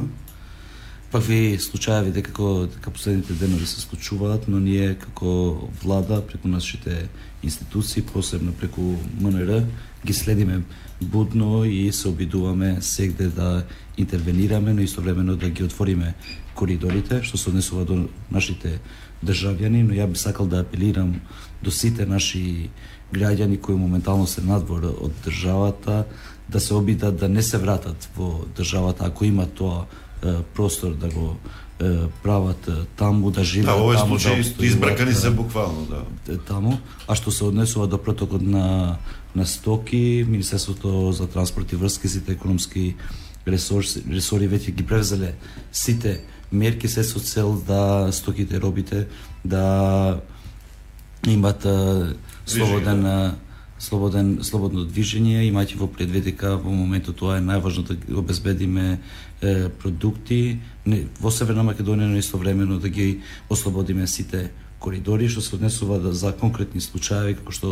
Вакви 1.14 1.58
случаеви 1.60 2.12
дека 2.12 2.32
како 2.32 2.68
дека 2.72 2.92
последните 2.96 3.34
денови 3.34 3.66
се 3.68 3.82
случуваат, 3.82 4.48
но 4.48 4.60
ние 4.60 4.96
како 4.96 5.68
влада 5.84 6.22
преку 6.28 6.48
нашите 6.48 7.10
институции, 7.44 8.02
посебно 8.02 8.54
преку 8.54 8.96
МНР, 9.20 9.66
ги 10.06 10.14
следиме 10.14 10.62
будно 11.02 11.66
и 11.66 11.92
се 11.92 12.08
обидуваме 12.08 12.78
сегде 12.82 13.28
да 13.28 13.66
интервенираме, 13.98 14.74
но 14.74 14.82
истовремено 14.82 15.36
да 15.36 15.50
ги 15.50 15.64
отвориме 15.64 16.14
коридорите, 16.56 17.24
што 17.24 17.38
се 17.38 17.50
однесува 17.50 17.84
до 17.86 18.08
нашите 18.32 18.80
државјани, 19.26 19.84
но 19.84 19.98
ја 19.98 20.08
би 20.08 20.16
сакал 20.16 20.48
да 20.48 20.62
апелирам 20.64 21.20
до 21.64 21.72
сите 21.72 22.06
наши 22.06 22.70
граѓани 23.14 23.60
кои 23.60 23.76
моментално 23.76 24.28
се 24.28 24.42
надвор 24.42 24.84
од 24.84 25.12
државата 25.26 26.06
да 26.50 26.60
се 26.60 26.74
обидат 26.74 27.18
да 27.18 27.30
не 27.30 27.42
се 27.42 27.58
вратат 27.58 28.10
во 28.18 28.46
државата 28.58 29.06
ако 29.06 29.26
има 29.26 29.46
тоа 29.46 29.86
е, 30.24 30.42
простор 30.54 30.94
да 30.94 31.10
го 31.10 31.36
е, 31.80 32.08
прават 32.24 32.70
таму 32.96 33.32
да 33.32 33.42
Да, 33.42 33.46
живеат 33.46 33.78
во 33.78 33.90
овој 33.90 33.98
таму 33.98 34.16
случај 34.16 34.40
обстојуваат, 34.40 34.66
избракани 34.66 35.14
се 35.14 35.30
буквално, 35.32 35.88
да. 35.90 36.38
таму, 36.38 36.78
а 37.08 37.16
што 37.16 37.32
се 37.32 37.46
однесува 37.46 37.88
до 37.88 37.98
протокот 37.98 38.42
на 38.42 38.98
на 39.36 39.46
стоки, 39.46 40.26
Министерството 40.28 41.12
за 41.12 41.28
транспорт 41.28 41.72
и 41.72 41.76
врски, 41.76 42.10
сите 42.10 42.32
економски 42.32 42.96
ресурси, 43.48 44.02
ресори 44.10 44.50
веќе 44.50 44.74
ги 44.74 44.86
превзеле 44.86 45.36
сите 45.72 46.22
мерки 46.52 46.90
се 46.90 47.04
со 47.04 47.20
цел 47.20 47.54
да 47.68 48.10
стоките, 48.12 48.60
робите 48.60 49.08
да 49.46 50.22
имат 51.28 51.68
слободен 52.50 53.06
слободен 53.80 54.40
слободно 54.44 54.84
движење, 54.84 55.46
имајќи 55.48 55.78
во 55.80 55.88
предвид 55.88 56.26
дека 56.28 56.58
во 56.60 56.74
моментот 56.76 57.16
тоа 57.22 57.38
е 57.40 57.44
најважно 57.46 57.86
да 57.88 57.96
обезбедиме 58.20 58.88
е, 58.96 59.70
продукти 59.70 60.60
не, 60.86 61.06
во 61.20 61.32
Северна 61.32 61.64
Македонија, 61.64 62.12
но 62.12 62.20
истовремено 62.20 62.80
да 62.80 62.90
ги 62.92 63.22
ослободиме 63.50 64.08
сите 64.08 64.50
коридори 64.80 65.30
што 65.32 65.42
се 65.44 65.56
однесува 65.56 66.00
да, 66.00 66.12
за 66.14 66.34
конкретни 66.36 66.82
случаи 66.82 67.36
како 67.40 67.56
што 67.56 67.72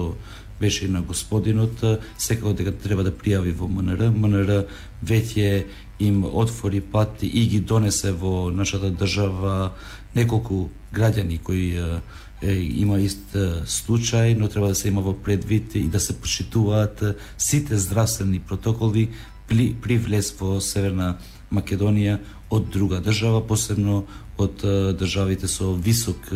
беше 0.60 0.86
и 0.86 0.90
на 0.90 1.02
господинот, 1.02 1.84
секако 2.18 2.54
дека 2.58 2.72
треба 2.72 3.04
да 3.04 3.12
пријави 3.12 3.54
во 3.54 3.68
МНР. 3.68 4.10
МНР 4.16 4.66
веќе 5.06 5.66
им 6.00 6.24
отвори 6.26 6.82
пат 6.82 7.22
и 7.22 7.46
ги 7.52 7.60
донесе 7.60 8.12
во 8.12 8.50
нашата 8.50 8.90
држава 8.90 9.74
неколку 10.16 10.70
граѓани 10.94 11.40
кои 11.44 11.76
е, 11.78 12.00
има 12.42 13.00
ист 13.02 13.34
случај, 13.66 14.38
но 14.38 14.48
треба 14.48 14.68
да 14.68 14.76
се 14.76 14.88
има 14.88 15.02
во 15.02 15.14
предвид 15.14 15.76
и 15.76 15.88
да 15.88 16.00
се 16.00 16.14
почитуваат 16.14 17.04
сите 17.38 17.78
здравствени 17.78 18.40
протоколи 18.40 19.10
при, 19.48 19.74
при 19.74 19.98
влез 19.98 20.34
во 20.38 20.62
Северна 20.62 21.18
Македонија 21.52 22.20
од 22.50 22.70
друга 22.70 23.02
држава, 23.02 23.42
посебно 23.42 24.06
од 24.38 24.62
државите 25.00 25.48
со 25.48 25.74
висок 25.74 26.30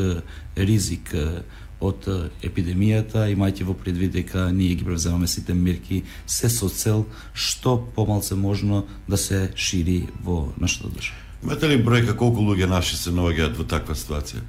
ризик 0.55 1.13
од 1.81 2.05
епидемијата, 2.45 3.25
имајќи 3.33 3.65
во 3.65 3.73
предвид 3.73 4.13
дека 4.13 4.49
ние 4.53 4.75
ги 4.77 4.85
превземаме 4.85 5.27
сите 5.27 5.53
мерки 5.53 6.03
се 6.25 6.49
со 6.49 6.69
цел 6.69 7.05
што 7.33 7.77
помалце 7.95 8.35
можно 8.35 8.85
да 9.07 9.17
се 9.17 9.49
шири 9.55 10.07
во 10.23 10.53
нашата 10.57 10.89
држава. 10.89 11.17
Имате 11.43 11.69
ли 11.69 11.81
бројка 11.81 12.15
колку 12.15 12.41
луѓе 12.45 12.69
наши 12.69 12.97
се 12.97 13.09
наоѓаат 13.09 13.57
во 13.57 13.65
таква 13.65 13.97
ситуација? 13.97 14.45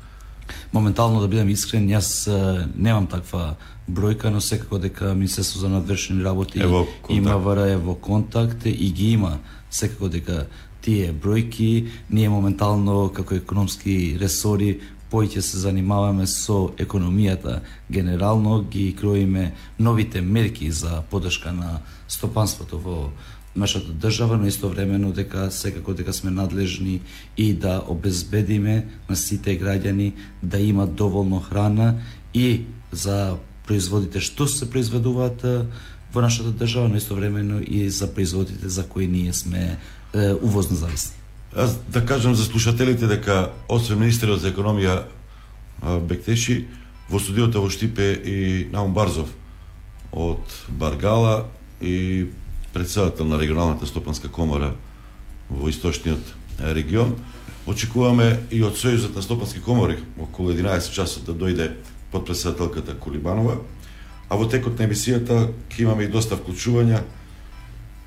Моментално 0.73 1.21
да 1.21 1.29
бидам 1.29 1.49
искрен, 1.49 1.89
јас 1.89 2.27
немам 2.75 3.07
таква 3.07 3.57
бројка, 3.91 4.31
но 4.33 4.41
секако 4.41 4.79
дека 4.79 5.15
Министерство 5.15 5.61
за 5.61 5.69
надвршени 5.69 6.25
работи 6.25 6.61
Е 6.61 6.67
во 6.67 6.87
контакт. 6.87 7.11
има 7.11 7.37
ВР 7.37 7.59
е 7.69 7.77
во 7.77 7.95
контакт 7.95 8.67
и 8.67 8.93
ги 8.93 9.13
има 9.13 9.39
секако 9.71 10.09
дека 10.09 10.47
тие 10.81 11.13
бројки, 11.13 11.89
ние 12.11 12.29
моментално 12.29 13.11
како 13.15 13.35
економски 13.35 14.17
ресори 14.21 14.81
поиќе 15.13 15.41
се 15.45 15.59
занимаваме 15.59 16.27
со 16.27 16.73
економијата 16.81 17.61
генерално, 17.93 18.63
ги 18.63 18.95
кроиме 18.97 19.53
новите 19.79 20.21
мерки 20.21 20.71
за 20.71 21.03
подршка 21.11 21.53
на 21.53 21.81
стопанството 22.09 22.79
во 22.79 23.11
нашата 23.57 23.93
држава, 23.93 24.37
но 24.37 24.47
истовремено 24.47 25.13
дека 25.13 25.51
секако 25.51 25.95
дека 25.95 26.13
сме 26.13 26.31
надлежни 26.31 27.01
и 27.37 27.55
да 27.55 27.83
обезбедиме 27.89 28.87
на 29.11 29.17
сите 29.17 29.59
граѓани 29.61 30.13
да 30.43 30.59
има 30.59 30.87
доволно 30.87 31.41
храна 31.41 31.95
и 32.35 32.65
за 32.93 33.37
производите 33.67 34.21
што 34.21 34.49
се 34.49 34.71
произведуваат 34.71 35.45
во 36.13 36.21
нашата 36.21 36.53
држава, 36.53 36.89
но 36.89 36.97
истовремено 36.97 37.61
и 37.61 37.91
за 37.91 38.15
производите 38.15 38.69
за 38.69 38.87
кои 38.89 39.07
ние 39.07 39.33
сме 39.33 39.79
е, 40.15 40.33
увозно 40.33 40.77
зависни. 40.77 41.17
Аз 41.57 41.77
да 41.89 42.05
кажам 42.05 42.35
за 42.35 42.45
слушателите 42.45 43.07
дека 43.07 43.53
освен 43.69 44.01
министерот 44.01 44.41
за 44.41 44.53
економија 44.53 45.05
Бектеши, 45.83 46.67
во 47.11 47.21
студиото 47.21 47.61
во 47.61 47.69
Штипе 47.69 48.13
и 48.25 48.69
Наум 48.73 48.95
Барзов 48.95 49.29
од 50.13 50.45
Баргала 50.69 51.49
и 51.81 52.29
председател 52.73 53.27
на 53.27 53.39
регионалната 53.39 53.87
стопанска 53.87 54.29
комора 54.29 54.75
во 55.51 55.69
источниот 55.69 56.35
регион. 56.61 57.17
Очекуваме 57.67 58.41
и 58.51 58.63
од 58.65 58.75
Сојузот 58.75 59.15
на 59.15 59.23
стопански 59.23 59.61
комори 59.63 59.99
околу 60.19 60.51
11 60.51 60.91
часот 60.93 61.25
да 61.29 61.35
дојде 61.35 61.71
подпредседателката 62.11 62.99
Колибанова, 62.99 63.61
а 64.29 64.37
во 64.37 64.49
текот 64.49 64.79
на 64.79 64.89
емисијата 64.89 65.53
ќе 65.71 65.85
имаме 65.87 66.05
и 66.05 66.11
доста 66.11 66.37
вклучувања 66.37 67.05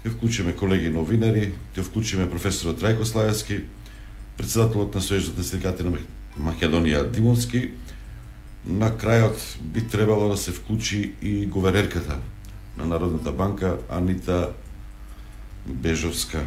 ќе 0.04 0.12
вклучиме 0.12 0.54
колеги 0.54 0.92
новинари, 0.92 1.54
ќе 1.76 1.88
вклучиме 1.88 2.30
професорот 2.30 2.82
Трајко 2.82 3.06
Славевски, 3.06 3.64
председателот 4.38 4.94
на 4.94 5.02
Сојузот 5.02 5.38
на 5.38 5.44
синдикати 5.44 5.88
на 5.88 5.98
Македонија 6.38 7.06
Димонски. 7.10 7.70
На 8.66 8.92
крајот 8.92 9.40
би 9.62 9.88
требало 9.88 10.30
да 10.30 10.38
се 10.38 10.52
вклучи 10.52 11.14
и 11.22 11.46
Гувернерката 11.46 12.20
на 12.78 12.86
Народната 12.86 13.32
банка 13.32 13.78
Анита 13.90 14.50
Бежовска 15.66 16.46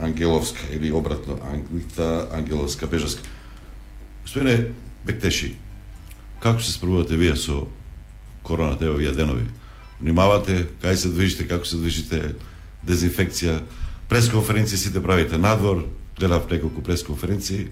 Ангеловска 0.00 0.60
или 0.72 0.92
обратно 0.92 1.38
Анита 1.52 2.28
Ангеловска 2.32 2.86
Бежовска. 2.86 3.22
Господине 4.22 4.68
Бектеши, 5.06 5.56
како 6.40 6.62
се 6.62 6.72
справувате 6.72 7.16
вие 7.16 7.36
со 7.36 7.66
короната 8.42 8.84
ево 8.84 8.98
овие 8.98 9.12
денови? 9.12 9.46
Внимавате, 10.00 10.66
кај 10.82 10.94
се 10.94 11.08
движите, 11.08 11.46
како 11.48 11.64
се 11.64 11.78
движите, 11.80 12.34
дезинфекција, 12.86 13.62
пресконференции 14.08 14.78
сите 14.78 15.02
правите 15.02 15.38
надвор, 15.38 15.86
гледав 16.18 16.50
неколку 16.50 16.82
пресконференции. 16.82 17.68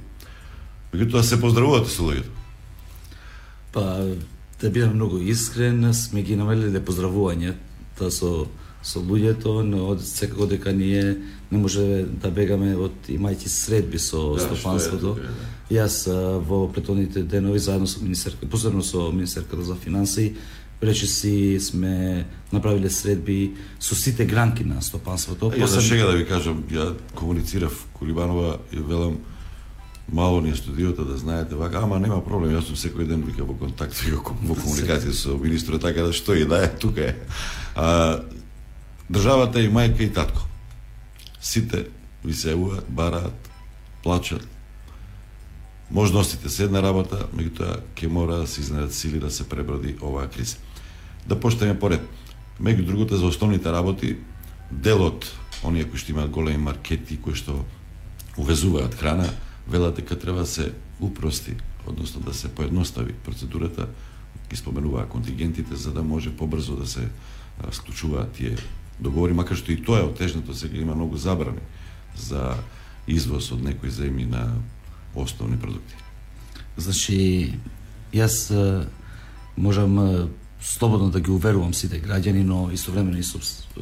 Меѓутоа 0.95 1.21
се 1.21 1.41
поздравувате 1.41 1.91
со 1.91 2.07
луѓето. 2.07 2.31
Па, 3.75 4.15
да 4.61 4.71
бидам 4.71 4.95
многу 4.95 5.19
искрен, 5.19 5.95
сме 5.95 6.23
ги 6.23 6.37
намериле 6.37 6.71
да 6.71 6.81
поздравување 6.81 7.55
со 8.11 8.47
со 8.85 9.01
луѓето, 9.01 9.63
но 9.65 9.99
секако 9.99 10.47
дека 10.47 10.73
ние 10.73 11.17
не 11.51 11.59
може 11.59 12.05
да 12.05 12.31
бегаме 12.31 12.75
од 12.77 12.93
имајќи 13.09 13.49
средби 13.49 13.99
со 13.99 14.35
Да, 14.35 14.41
стопанството. 14.41 15.17
е 15.17 15.23
тука, 15.23 15.33
Јас 15.71 16.05
во 16.45 16.69
претhodните 16.69 17.23
денови 17.23 17.59
заедно 17.59 17.87
со 17.87 18.03
министерка, 18.03 18.47
посебно 18.47 18.83
со 18.83 19.11
министерката 19.13 19.63
за 19.63 19.75
финансии, 19.75 20.35
речиси 20.83 21.59
сме 21.61 22.27
направиле 22.53 22.91
средби 22.91 23.55
со 23.81 23.95
сите 23.95 24.25
гранки 24.27 24.65
на 24.65 24.83
стопанството. 24.83 25.51
Ја 25.57 25.65
за 25.65 25.81
шега 25.81 26.05
да 26.05 26.13
ви 26.13 26.27
кажам, 26.27 26.65
ја 26.71 26.93
комуницирав 27.15 27.87
Колибанова 27.93 28.59
и 28.73 28.77
велам 28.77 29.19
мало 30.13 30.41
ни 30.41 30.51
е 30.51 30.57
студиото 30.57 31.05
да 31.05 31.17
знаете 31.17 31.55
вака, 31.55 31.81
ама 31.83 31.99
нема 31.99 32.21
проблем, 32.25 32.53
јас 32.55 32.69
сум 32.69 32.77
секој 32.77 33.09
ден 33.09 33.25
вика 33.25 33.45
во 33.45 33.57
контакт 33.57 33.97
и 34.07 34.13
во 34.13 34.21
во 34.21 34.55
комуникација 34.55 35.13
со 35.13 35.37
министрот, 35.39 35.83
така 35.83 36.05
да 36.05 36.13
што 36.13 36.35
и 36.35 36.45
да 36.45 36.65
е, 36.65 36.69
тука 36.69 37.01
е. 37.01 37.15
А, 37.75 38.21
државата 39.11 39.61
е 39.61 39.69
и 39.69 39.73
мајка 39.73 40.01
и 40.05 40.13
татко. 40.13 40.45
Сите 41.41 41.87
ви 42.25 42.35
се 42.35 42.57
бараат, 42.89 43.51
плачат. 44.03 44.47
Можностите 45.91 46.43
да 46.43 46.51
се 46.51 46.65
една 46.65 46.83
работа, 46.83 47.29
меѓутоа 47.37 47.81
ќе 47.97 48.09
мора 48.09 48.45
да 48.45 48.47
се 48.47 48.61
изнајдат 48.61 48.93
сили 48.93 49.21
да 49.21 49.31
се 49.31 49.49
преброди 49.49 49.97
оваа 50.03 50.29
криза. 50.29 50.57
Да 51.27 51.41
почнеме 51.41 51.79
поред. 51.79 52.01
Меѓу 52.61 52.85
другото 52.85 53.17
за 53.17 53.27
основните 53.27 53.73
работи, 53.73 54.17
делот 54.71 55.33
оние 55.65 55.85
кои 55.85 55.99
што 55.99 56.13
имаат 56.13 56.31
големи 56.31 56.59
маркети 56.59 57.17
кои 57.21 57.35
што 57.35 57.65
увезуваат 58.37 58.95
храна, 58.95 59.29
велат 59.69 59.97
дека 59.97 60.19
треба 60.19 60.39
да 60.39 60.47
се 60.47 60.73
упрости, 61.01 61.55
односно 61.87 62.21
да 62.21 62.35
се 62.35 62.49
поедностави 62.49 63.13
процедурата, 63.13 63.89
ги 64.51 64.57
споменуваа 64.57 65.09
контингентите 65.09 65.77
за 65.77 65.93
да 65.93 66.03
може 66.03 66.37
побрзо 66.37 66.77
да 66.77 66.87
се 66.87 67.09
склучуваат 67.73 68.33
тие 68.33 68.57
договори, 69.01 69.33
макар 69.33 69.57
што 69.57 69.73
и 69.73 69.83
тоа 69.83 70.01
е 70.01 70.09
отежнато, 70.09 70.55
сега 70.55 70.79
има 70.79 70.95
многу 70.95 71.17
забрани 71.17 71.63
за 72.17 72.55
извоз 73.07 73.51
од 73.53 73.63
некои 73.63 73.91
земји 73.91 74.27
на 74.31 74.55
основни 75.15 75.59
продукти. 75.59 75.95
Значи, 76.77 77.59
јас 78.15 78.51
можам 79.57 80.31
слободно 80.61 81.11
да 81.11 81.21
ги 81.21 81.31
уверувам 81.31 81.75
сите 81.75 82.01
граѓани, 82.01 82.43
но 82.43 82.71
истовремено 82.73 83.19
и 83.19 83.25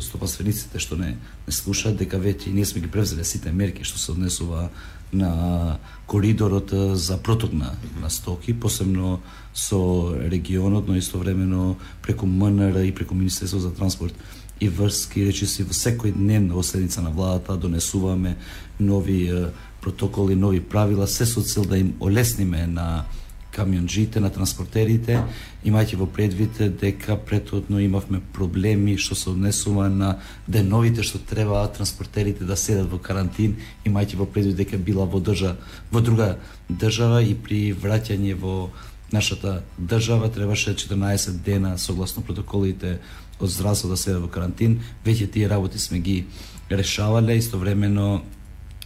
стопанствениците 0.03 0.79
што 0.79 0.97
не, 0.97 1.17
не 1.47 1.53
слушаат 1.53 1.97
дека 1.97 2.19
веќе 2.19 2.53
ние 2.53 2.67
сме 2.67 2.83
ги 2.83 2.91
превзеле 2.91 3.25
сите 3.25 3.53
мерки 3.53 3.85
што 3.85 3.99
се 3.99 4.13
однесува 4.13 4.71
на 5.13 5.79
коридорот 6.09 6.71
за 6.97 7.17
проток 7.19 7.53
на, 7.53 7.75
на 8.01 8.11
стоки, 8.11 8.53
посебно 8.53 9.21
со 9.53 10.15
регионот, 10.15 10.89
но 10.89 10.99
истовремено 10.99 11.77
преку 12.03 12.27
МНР 12.27 12.79
и 12.79 12.93
преку 12.93 13.15
Министерство 13.15 13.61
за 13.61 13.71
транспорт 13.71 14.15
и 14.63 14.69
врски, 14.69 15.25
речиси 15.27 15.65
во 15.67 15.75
секој 15.75 16.13
дневна 16.15 16.55
оседница 16.55 17.03
на 17.03 17.11
владата 17.11 17.57
донесуваме 17.57 18.37
нови 18.79 19.51
протоколи, 19.81 20.35
нови 20.35 20.61
правила, 20.61 21.07
се 21.07 21.27
со 21.27 21.43
цел 21.43 21.65
да 21.65 21.79
им 21.79 21.95
олесниме 22.01 22.67
на 22.67 23.05
камионџите, 23.53 24.21
на 24.21 24.31
транспортерите, 24.33 25.21
имајќи 25.65 25.99
во 26.01 26.07
предвид 26.07 26.59
дека 26.81 27.17
претходно 27.17 27.81
имавме 27.83 28.21
проблеми 28.35 28.97
што 28.97 29.15
се 29.19 29.31
однесува 29.31 29.89
на 29.93 30.15
деновите 30.49 31.05
што 31.07 31.19
треба 31.19 31.63
транспортерите 31.77 32.49
да 32.49 32.57
седат 32.57 32.91
во 32.91 32.99
карантин, 32.99 33.59
имајќи 33.85 34.17
во 34.17 34.27
предвид 34.27 34.57
дека 34.57 34.79
била 34.79 35.05
во 35.05 35.21
држа 35.21 35.57
во 35.93 36.01
друга 36.01 36.39
држава 36.71 37.23
и 37.23 37.35
при 37.35 37.61
враќање 37.73 38.35
во 38.41 38.71
нашата 39.13 39.63
држава 39.79 40.33
требаше 40.33 40.75
14 40.75 41.43
дена 41.45 41.79
согласно 41.79 42.23
протоколите 42.23 42.99
од 43.41 43.51
здравство 43.51 43.91
да 43.91 43.97
седат 43.97 44.23
во 44.23 44.29
карантин. 44.29 44.81
Веќе 45.05 45.31
тие 45.33 45.49
работи 45.49 45.79
сме 45.79 45.99
ги 46.01 46.25
решавале, 46.71 47.37
истовремено 47.37 48.23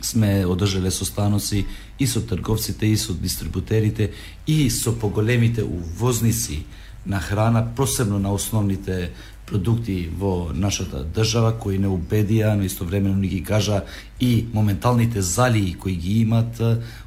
сме 0.01 0.47
одржале 0.47 0.91
состаноци 0.91 1.67
и 1.99 2.07
со 2.07 2.21
трговците, 2.21 2.87
и 2.87 2.97
со 2.97 3.15
дистрибутерите, 3.15 4.13
и 4.47 4.71
со 4.71 4.93
поголемите 4.93 5.65
увозници 5.65 6.67
на 7.07 7.21
храна, 7.21 7.63
посебно 7.77 8.19
на 8.19 8.33
основните 8.35 9.11
продукти 9.47 10.11
во 10.19 10.51
нашата 10.55 11.05
држава, 11.05 11.53
кои 11.59 11.79
не 11.79 11.87
убедија, 11.87 12.57
но 12.57 12.67
истовремено 12.67 13.15
ни 13.15 13.29
ги 13.29 13.43
кажа 13.43 13.85
и 14.21 14.47
моменталните 14.53 15.23
залии 15.23 15.75
кои 15.75 15.95
ги 15.95 16.21
имат, 16.21 16.61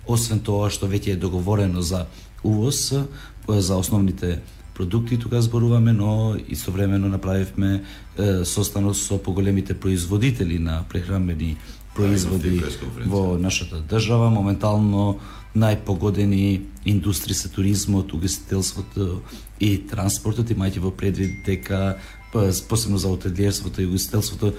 освен 0.08 0.40
тоа 0.40 0.70
што 0.72 0.88
веќе 0.88 1.14
е 1.14 1.20
договорено 1.20 1.82
за 1.82 2.06
увоз, 2.44 2.94
за 3.48 3.76
основните 3.76 4.40
продукти 4.74 5.20
тука 5.20 5.42
зборуваме, 5.42 5.94
но 5.94 6.36
истовремено 6.48 7.10
направивме 7.10 7.84
е, 8.18 8.46
состанок 8.46 8.96
со 8.96 9.18
поголемите 9.20 9.74
производители 9.74 10.60
на 10.60 10.84
прехранбени 10.90 11.58
производи 12.00 12.62
во 13.06 13.38
нашата 13.38 13.82
држава. 13.84 14.30
Моментално 14.32 15.20
најпогодени 15.58 16.62
индустри 16.86 17.34
се 17.34 17.50
туризмот, 17.50 18.14
угостителството 18.14 19.22
и 19.60 19.76
транспортот, 19.90 20.54
имајќи 20.54 20.84
во 20.84 20.92
предвид 20.96 21.42
дека 21.46 21.98
па, 22.34 22.50
посебно 22.70 22.98
за 22.98 23.10
отедлиерството 23.10 23.82
и 23.82 23.90
угостителството 23.90 24.54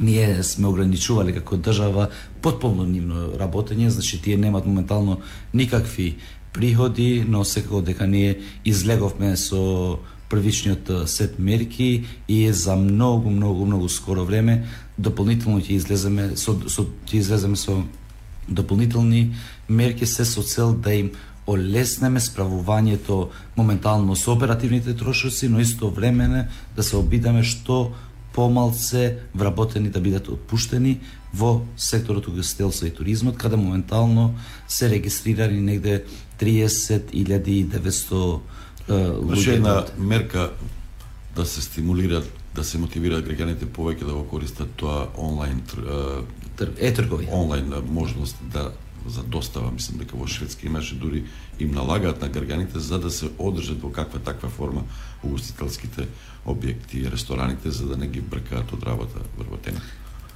ние 0.00 0.42
сме 0.42 0.68
ограничувале 0.68 1.32
како 1.36 1.56
држава 1.56 2.08
потполно 2.42 2.86
нивно 2.88 3.32
работење, 3.40 3.88
значи 3.88 4.20
тие 4.22 4.36
немаат 4.36 4.66
моментално 4.66 5.20
никакви 5.54 6.16
приходи, 6.52 7.24
но 7.28 7.44
секако 7.44 7.82
дека 7.82 8.06
ние 8.06 8.40
излеговме 8.64 9.36
со 9.36 9.98
првичниот 10.30 11.10
сет 11.10 11.38
мерки 11.38 12.06
и 12.28 12.52
за 12.52 12.76
многу, 12.76 13.30
многу, 13.30 13.66
многу 13.66 13.88
скоро 13.88 14.24
време 14.24 14.64
дополнително 15.00 15.60
ќе 15.60 15.80
излеземе 15.80 16.36
со, 16.36 16.54
со 16.68 16.84
ќе 17.08 17.16
излеземе 17.22 17.56
со 17.56 17.82
дополнителни 18.48 19.34
мерки 19.68 20.06
се 20.06 20.24
со 20.24 20.42
цел 20.42 20.74
да 20.74 20.94
им 20.94 21.10
олеснеме 21.46 22.20
справувањето 22.20 23.28
моментално 23.56 24.16
со 24.16 24.32
оперативните 24.32 24.94
трошоци, 24.94 25.48
но 25.48 25.60
исто 25.60 25.90
времене 25.90 26.48
да 26.76 26.82
се 26.82 26.96
обидаме 26.96 27.42
што 27.42 27.92
помалце 28.32 29.16
вработени 29.34 29.90
да 29.90 30.00
бидат 30.00 30.28
отпуштени 30.28 31.00
во 31.34 31.60
секторот 31.76 32.28
угостителство 32.28 32.86
и 32.86 32.94
туризмот, 32.94 33.36
каде 33.36 33.56
моментално 33.56 34.34
се 34.68 34.90
регистрирани 34.90 35.60
негде 35.60 36.04
30.900 36.40 38.40
е, 38.88 38.88
Значи 38.88 39.50
луѓе. 39.50 39.54
една 39.54 39.84
мерка 39.98 40.50
да 41.36 41.46
се 41.46 41.62
стимулираат, 41.62 42.39
да 42.60 42.64
се 42.64 42.78
мотивираат 42.78 43.24
граѓаните 43.24 43.64
повеќе 43.72 44.04
да 44.04 44.12
го 44.12 44.26
користат 44.28 44.68
тоа 44.76 45.08
онлайн 45.16 45.62
тр- 45.64 46.24
Тр- 46.60 46.76
е-трговија. 46.76 47.32
онлайн 47.32 47.72
можност 47.88 48.36
да 48.52 48.70
за 49.06 49.22
достава, 49.22 49.70
мислам 49.72 49.98
дека 49.98 50.16
во 50.16 50.26
Шведска 50.28 50.66
имаше 50.66 50.94
дури 50.94 51.24
им 51.58 51.70
налагаат 51.72 52.20
на 52.20 52.28
граѓаните 52.28 52.76
за 52.76 52.98
да 53.00 53.10
се 53.10 53.30
одржат 53.38 53.80
во 53.80 53.88
каква 53.88 54.20
таква 54.20 54.48
форма 54.48 54.84
угостителските 55.24 56.04
објекти 56.46 57.00
и 57.00 57.10
рестораните 57.10 57.70
за 57.70 57.86
да 57.88 57.96
не 57.96 58.06
ги 58.06 58.20
бркаат 58.20 58.72
од 58.72 58.82
работа 58.82 59.24
вработени. 59.38 59.80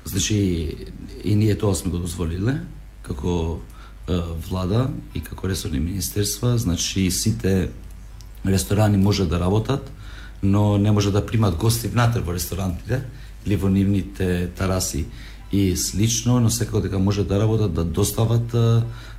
Значи, 0.04 0.76
и 1.24 1.34
ние 1.36 1.58
тоа 1.58 1.74
сме 1.74 1.90
го 1.90 1.98
дозволиле, 1.98 2.60
како 3.02 3.60
е, 4.08 4.16
влада 4.48 4.90
и 5.14 5.20
како 5.20 5.48
ресорни 5.48 5.80
министерства, 5.80 6.58
значи 6.58 7.10
сите 7.10 7.68
ресторани 8.46 8.96
може 8.96 9.28
да 9.28 9.40
работат, 9.40 9.92
но 10.44 10.78
не 10.78 10.92
може 10.92 11.12
да 11.12 11.26
примат 11.26 11.56
гости 11.56 11.88
внатре 11.88 12.20
во 12.20 12.34
ресторантите 12.34 13.02
или 13.46 13.56
во 13.56 13.68
нивните 13.68 14.50
тараси 14.56 15.06
и 15.52 15.76
слично, 15.76 16.40
но 16.40 16.50
секако 16.50 16.80
дека 16.80 16.98
може 16.98 17.24
да 17.24 17.40
работат, 17.40 17.74
да 17.74 17.84
достават 17.84 18.54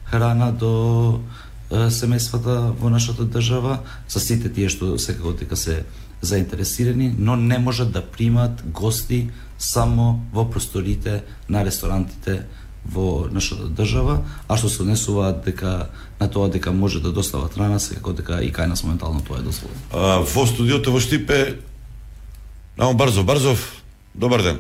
храна 0.05 0.51
до 0.51 1.21
семејствата 1.71 2.73
во 2.77 2.89
нашата 2.89 3.25
држава, 3.25 3.79
за 4.07 4.19
сите 4.19 4.51
тие 4.53 4.69
што 4.69 4.97
секако 5.01 5.33
дека 5.33 5.55
се 5.57 5.85
заинтересирани, 6.21 7.15
но 7.17 7.35
не 7.35 7.57
можат 7.57 7.91
да 7.91 8.01
примат 8.01 8.63
гости 8.65 9.29
само 9.57 10.25
во 10.33 10.45
просторите 10.49 11.23
на 11.49 11.65
ресторантите 11.65 12.45
во 12.85 13.27
нашата 13.31 13.65
држава, 13.69 14.19
а 14.47 14.57
што 14.57 14.69
се 14.69 14.81
однесува 14.83 15.31
дека 15.45 15.89
на 16.19 16.27
тоа 16.29 16.49
дека 16.49 16.71
може 16.71 17.01
да 17.01 17.11
достават 17.11 17.53
храна, 17.53 17.79
секако 17.79 18.13
дека 18.13 18.41
и 18.43 18.51
кај 18.53 18.67
нас 18.67 18.83
моментално 18.83 19.21
тоа 19.21 19.39
е 19.39 19.41
дозволено. 19.41 19.79
Во 20.23 20.45
студиото 20.45 20.91
во 20.91 20.99
Штипе 20.99 21.59
Нао 22.77 22.93
Барзов, 22.93 23.25
Барзов, 23.25 23.81
добар 24.15 24.41
ден. 24.41 24.59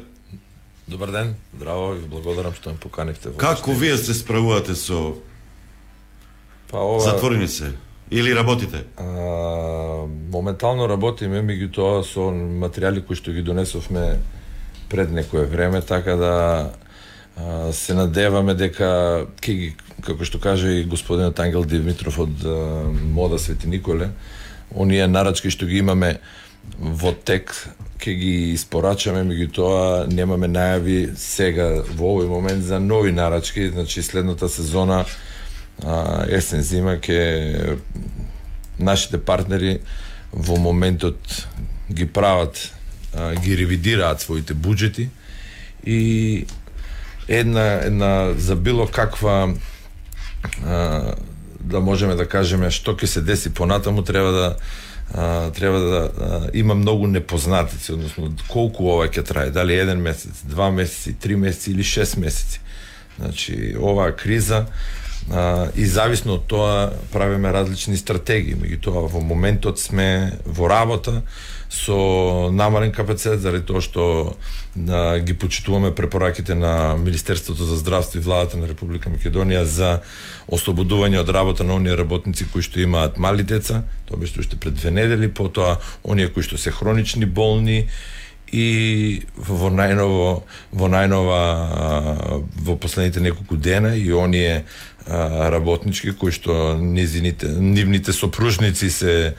Добар 0.87 1.11
ден, 1.11 1.35
здраво 1.55 1.93
и 1.93 1.99
ви 1.99 2.07
благодарам 2.07 2.53
што 2.53 2.69
ме 2.69 2.77
поканивте 2.77 3.29
во 3.29 3.37
Како 3.37 3.71
вашите- 3.71 3.79
вие 3.79 3.97
се 3.97 4.13
справувате 4.13 4.75
со 4.75 5.13
па, 6.71 6.77
ова, 6.79 6.99
затворени 6.99 7.47
се 7.47 7.73
или 8.11 8.35
работите? 8.35 8.83
А, 8.97 9.03
моментално 10.31 10.87
работиме 10.89 11.41
меѓутоа 11.41 12.03
со 12.03 12.29
материјали 12.31 13.05
кои 13.05 13.15
што 13.15 13.31
ги 13.31 13.41
донесовме 13.41 14.19
пред 14.89 15.11
некое 15.11 15.45
време, 15.45 15.81
така 15.81 16.15
да 16.15 16.71
се 17.75 17.93
надеваме 17.93 18.55
дека 18.55 18.87
ќе 19.41 19.53
ги 19.59 19.73
како 20.05 20.25
што 20.27 20.39
каже 20.39 20.79
и 20.79 20.85
господинот 20.87 21.39
Ангел 21.39 21.65
Димитров 21.65 22.19
од 22.19 22.43
Мода 23.11 23.39
Свети 23.39 23.67
Николе, 23.67 24.09
оние 24.71 25.07
нарачки 25.07 25.51
што 25.51 25.67
ги 25.67 25.81
имаме 25.83 26.19
во 26.79 27.11
тек 27.11 27.51
ќе 27.99 28.13
ги 28.19 28.33
испорачаме, 28.53 29.23
меѓутоа 29.27 30.07
немаме 30.11 30.49
најави 30.51 30.99
сега 31.19 31.67
во 31.95 32.15
овој 32.15 32.29
момент 32.29 32.65
за 32.65 32.79
нови 32.79 33.11
нарачки, 33.15 33.69
значи 33.69 34.03
следната 34.03 34.49
сезона 34.49 35.03
а, 35.83 36.25
есен 36.29 36.61
зима 36.61 36.97
ќе 36.99 37.77
нашите 38.79 39.17
партнери 39.17 39.79
во 40.31 40.59
моментот 40.59 41.47
ги 41.89 42.05
прават 42.05 42.59
а, 43.13 43.33
ги 43.35 43.55
ревидираат 43.57 44.21
своите 44.21 44.53
буџети 44.53 45.09
и 45.85 46.45
една 47.27 47.73
една 47.83 48.33
за 48.37 48.55
било 48.55 48.87
каква 48.87 49.53
а, 50.65 51.13
да 51.59 51.79
можеме 51.79 52.15
да 52.15 52.27
кажеме 52.27 52.71
што 52.71 52.93
ќе 52.93 53.05
се 53.05 53.21
деси 53.21 53.53
понатаму 53.53 54.03
треба 54.03 54.31
да 54.31 54.55
а, 55.13 55.51
треба 55.51 55.79
да 55.79 56.11
а, 56.17 56.49
има 56.53 56.75
многу 56.75 57.07
непознатици, 57.07 57.93
односно 57.93 58.33
колку 58.47 58.89
ова 58.89 59.07
ќе 59.07 59.23
трае, 59.25 59.49
дали 59.51 59.77
еден 59.77 60.01
месец, 60.01 60.43
два 60.43 60.71
месеци, 60.71 61.13
три 61.13 61.35
месеци 61.35 61.71
или 61.71 61.83
шест 61.83 62.17
месеци. 62.17 62.61
Значи, 63.19 63.75
оваа 63.79 64.15
криза 64.15 64.65
а, 65.31 65.69
и 65.75 65.85
зависно 65.85 66.37
од 66.37 66.47
тоа 66.47 66.91
правиме 67.13 67.53
различни 67.53 67.97
стратегии. 67.97 68.57
Меѓутоа 68.57 69.07
во 69.09 69.21
моментот 69.21 69.79
сме 69.79 70.37
во 70.45 70.69
работа 70.69 71.21
со 71.69 72.49
намален 72.51 72.91
капацитет 72.91 73.41
заради 73.41 73.65
тоа 73.65 73.81
што 73.81 74.03
а, 74.89 75.19
ги 75.19 75.33
почитуваме 75.33 75.95
препораките 75.95 76.55
на 76.55 76.95
Министерството 76.95 77.63
за 77.63 77.75
здравство 77.75 78.17
и 78.17 78.21
владата 78.21 78.57
на 78.57 78.67
Република 78.67 79.09
Македонија 79.09 79.63
за 79.63 80.01
ослободување 80.47 81.19
од 81.19 81.29
работа 81.29 81.63
на 81.63 81.75
оние 81.75 81.97
работници 81.97 82.47
кои 82.51 82.61
што 82.61 82.79
имаат 82.79 83.17
мали 83.17 83.43
деца, 83.43 83.83
тоа 84.05 84.17
беше 84.17 84.39
уште 84.39 84.59
пред 84.59 84.75
две 84.75 84.91
недели, 84.91 85.31
потоа 85.31 85.79
оние 86.03 86.29
кои 86.29 86.43
што 86.43 86.57
се 86.57 86.71
хронични 86.71 87.25
болни 87.25 87.87
и 88.53 89.25
во 89.35 89.71
најново 89.73 90.43
во 90.71 90.87
најнова 90.89 91.39
во 92.61 92.75
последните 92.77 93.19
неколку 93.19 93.57
дена 93.57 93.95
и 93.97 94.13
оние 94.13 94.65
работнички 95.07 96.13
кои 96.17 96.31
што 96.31 96.77
низините 96.79 97.49
нивните 97.49 98.13
сопружници 98.13 98.89
се 98.89 99.35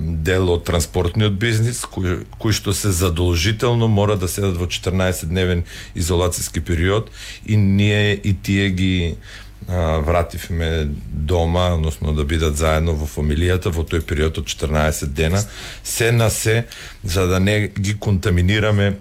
дел 0.00 0.50
од 0.52 0.64
транспортниот 0.68 1.38
бизнис 1.40 1.84
кои, 1.88 2.26
кои 2.38 2.52
што 2.52 2.74
се 2.76 2.92
задолжително 2.92 3.88
мора 3.88 4.16
да 4.20 4.28
седат 4.28 4.58
во 4.60 4.68
14 4.68 5.24
дневен 5.30 5.64
изолацијски 5.96 6.60
период 6.60 7.10
и 7.46 7.56
ние 7.56 8.12
и 8.12 8.34
тие 8.34 8.70
ги 8.70 9.16
а, 9.68 9.98
вративме 10.04 10.88
дома, 11.08 11.72
односно 11.74 12.12
да 12.12 12.24
бидат 12.24 12.56
заедно 12.56 12.92
во 12.92 13.08
фамилијата 13.08 13.72
во 13.72 13.86
тој 13.86 14.04
период 14.04 14.38
од 14.38 14.44
14 14.44 15.08
дена, 15.16 15.40
се 15.84 16.12
на 16.12 16.30
се, 16.30 16.66
за 17.04 17.26
да 17.26 17.40
не 17.40 17.68
ги 17.68 17.96
контаминираме 17.98 18.98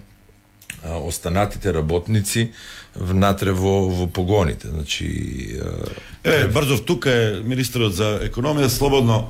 а, 0.83 0.97
останатите 0.97 1.73
работници 1.73 2.51
внатре 2.95 3.51
во, 3.51 3.89
во 3.89 4.07
погоните. 4.07 4.67
Значи, 4.71 5.59
а... 5.59 5.89
Е, 6.23 6.47
Брзов, 6.47 6.85
тука 6.85 7.11
е 7.11 7.41
министерот 7.43 7.93
за 7.93 8.21
економија, 8.23 8.71
слободно, 8.71 9.27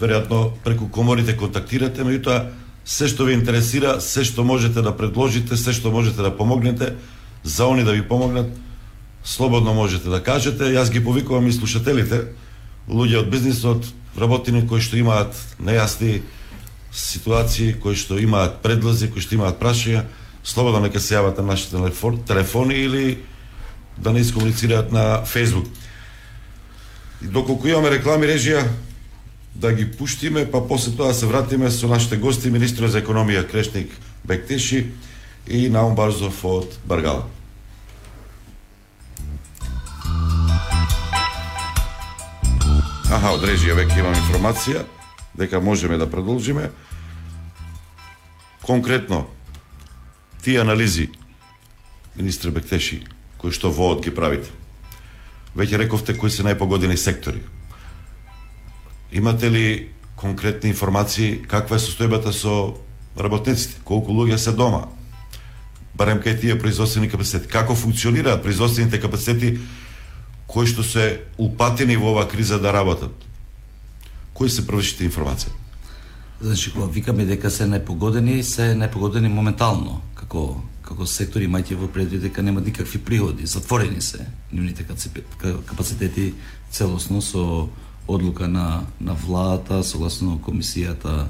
веројатно 0.00 0.50
преку 0.64 0.88
коморите 0.88 1.36
контактирате, 1.36 2.02
меѓутоа 2.02 2.50
се 2.84 3.08
што 3.08 3.24
ви 3.24 3.36
интересира, 3.38 4.00
се 4.00 4.24
што 4.24 4.44
можете 4.44 4.82
да 4.82 4.94
предложите, 4.96 5.56
се 5.56 5.72
што 5.72 5.90
можете 5.90 6.22
да 6.22 6.36
помогнете, 6.36 6.94
за 7.44 7.66
они 7.66 7.84
да 7.84 7.92
ви 7.92 8.02
помогнат, 8.02 8.50
слободно 9.24 9.74
можете 9.74 10.08
да 10.08 10.22
кажете. 10.22 10.74
Јас 10.74 10.90
ги 10.90 11.04
повикувам 11.04 11.46
и 11.46 11.52
слушателите, 11.52 12.34
луѓе 12.88 13.22
од 13.22 13.30
бизнисот, 13.30 13.86
работини 14.18 14.66
кои 14.66 14.80
што 14.82 14.98
имаат 14.98 15.36
нејасни 15.62 16.22
ситуации, 16.92 17.72
кои 17.72 17.94
што 17.96 18.18
имаат 18.18 18.62
предлози, 18.62 19.10
кои 19.10 19.22
што 19.22 19.38
имаат 19.38 19.62
прашања, 19.62 20.04
слободно 20.44 20.82
нека 20.82 21.00
се 21.00 21.14
јават 21.14 21.38
на 21.38 21.54
нашите 21.54 21.78
телефони 22.26 22.74
или 22.74 23.18
да 23.98 24.12
не 24.12 24.20
искомуницираат 24.20 24.92
на 24.92 25.22
Facebook. 25.24 25.68
И 27.22 27.26
доколку 27.26 27.68
имаме 27.68 27.90
реклами 27.90 28.26
режија, 28.26 28.66
да 29.54 29.72
ги 29.72 29.90
пуштиме, 29.90 30.50
па 30.50 30.68
после 30.68 30.96
тоа 30.96 31.12
да 31.12 31.14
се 31.14 31.26
вратиме 31.26 31.70
со 31.70 31.88
нашите 31.88 32.16
гости, 32.16 32.50
министрот 32.50 32.90
за 32.90 33.02
економија 33.02 33.44
Крешник 33.50 33.92
Бектеши 34.24 34.86
и 35.46 35.68
Наум 35.68 35.94
Барзов 35.94 36.44
од 36.44 36.78
Баргала. 36.84 37.28
Аха, 43.12 43.34
од 43.36 43.44
режија 43.44 43.76
веќе 43.76 44.00
имам 44.00 44.16
информација 44.16 44.86
дека 45.36 45.60
можеме 45.60 45.98
да 46.00 46.10
продолжиме. 46.10 46.70
Конкретно, 48.62 49.26
тие 50.42 50.60
анализи, 50.60 51.10
министр 52.16 52.50
Бектеши, 52.50 53.02
кои 53.36 53.52
што 53.52 53.70
воот 53.70 54.00
ги 54.04 54.14
правите, 54.14 54.48
веќе 55.54 55.82
рековте 55.84 56.16
кои 56.16 56.30
се 56.30 56.46
најпогодени 56.46 56.96
сектори. 56.96 57.42
Имате 59.12 59.50
ли 59.50 59.88
конкретни 60.16 60.70
информации 60.70 61.42
каква 61.48 61.76
е 61.76 61.82
состојбата 61.82 62.32
со 62.32 62.74
работниците, 63.18 63.80
колку 63.84 64.12
луѓе 64.12 64.36
се 64.36 64.52
дома, 64.52 64.88
барем 65.94 66.22
кај 66.22 66.40
тие 66.40 66.58
производствени 66.58 67.10
капацитети, 67.10 67.48
како 67.48 67.74
функционираат 67.74 68.42
производствените 68.42 69.00
капацитети? 69.00 69.58
Кои 70.46 70.66
што 70.66 70.84
се 70.84 71.24
упатени 71.38 71.96
во 71.96 72.12
оваа 72.12 72.28
криза 72.28 72.58
да 72.60 72.72
работат? 72.72 73.12
Кои 74.34 74.50
се 74.50 74.66
првишите 74.66 75.04
информации? 75.04 75.52
Значи, 76.40 76.72
кога 76.72 76.86
викаме 76.86 77.24
дека 77.24 77.50
се 77.50 77.66
непогодени, 77.66 78.42
се 78.42 78.74
непогодени 78.74 79.28
моментално, 79.28 80.02
како 80.14 80.62
како 80.82 81.06
сектори 81.06 81.46
имајте 81.48 81.76
во 81.78 81.88
предвид 81.88 82.24
дека 82.26 82.42
нема 82.42 82.60
никакви 82.60 82.98
приходи, 82.98 83.46
затворени 83.46 84.00
се 84.00 84.26
нивните 84.52 84.84
капацитети 85.66 86.34
целосно 86.70 87.22
со 87.22 87.68
одлука 88.08 88.48
на 88.48 88.86
на 89.00 89.14
владата, 89.14 89.84
согласно 89.84 90.38
комисијата 90.38 91.26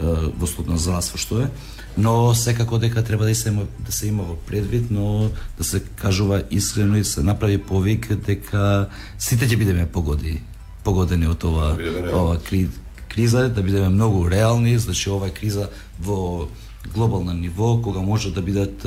во 0.00 0.46
слободно 0.46 0.78
здравство 0.78 1.18
што 1.18 1.42
е, 1.42 1.50
но 1.96 2.34
секако 2.34 2.78
дека 2.78 3.04
треба 3.04 3.24
да 3.24 3.34
се 3.34 3.48
има, 3.48 3.66
да 3.86 3.92
се 3.92 4.08
има 4.08 4.22
во 4.22 4.36
предвид, 4.36 4.90
но 4.90 5.30
да 5.58 5.64
се 5.64 5.82
кажува 5.96 6.42
искрено 6.50 6.96
и 6.96 7.04
се 7.04 7.22
направи 7.22 7.58
повик 7.58 8.14
дека 8.26 8.88
сите 9.18 9.46
ќе 9.46 9.56
бидеме 9.56 9.86
погоди 9.86 10.40
погодени 10.84 11.28
од 11.30 11.44
ова 11.44 11.76
ова 12.12 12.38
кри, 12.42 12.68
криза, 13.08 13.48
да 13.48 13.62
бидеме 13.62 13.88
многу 13.88 14.30
реални, 14.30 14.78
значи 14.78 15.10
ова 15.10 15.30
криза 15.30 15.68
во 16.00 16.48
глобално 16.94 17.32
ниво, 17.32 17.82
кога 17.82 18.00
може 18.00 18.32
да 18.34 18.42
бидат 18.42 18.82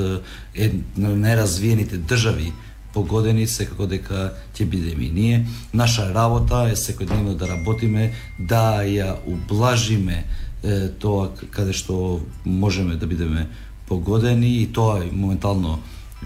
ед, 0.54 0.74
најразвиените 0.98 1.96
држави 1.96 2.52
погодени, 2.96 3.44
секако 3.46 3.86
дека 3.86 4.30
ќе 4.56 4.64
бидеме 4.72 5.10
и 5.10 5.12
ние. 5.12 5.44
Наша 5.76 6.08
работа 6.14 6.64
е 6.72 6.78
секојдневно 6.80 7.36
да 7.36 7.50
работиме, 7.52 8.12
да 8.38 8.80
ја 8.88 9.12
ублажиме 9.28 10.24
е, 10.62 10.88
тоа 10.98 11.28
каде 11.52 11.76
што 11.76 12.20
можеме 12.44 12.96
да 12.96 13.06
бидеме 13.06 13.48
погодени 13.88 14.62
и 14.62 14.66
тоа 14.72 15.04
моментално 15.12 15.78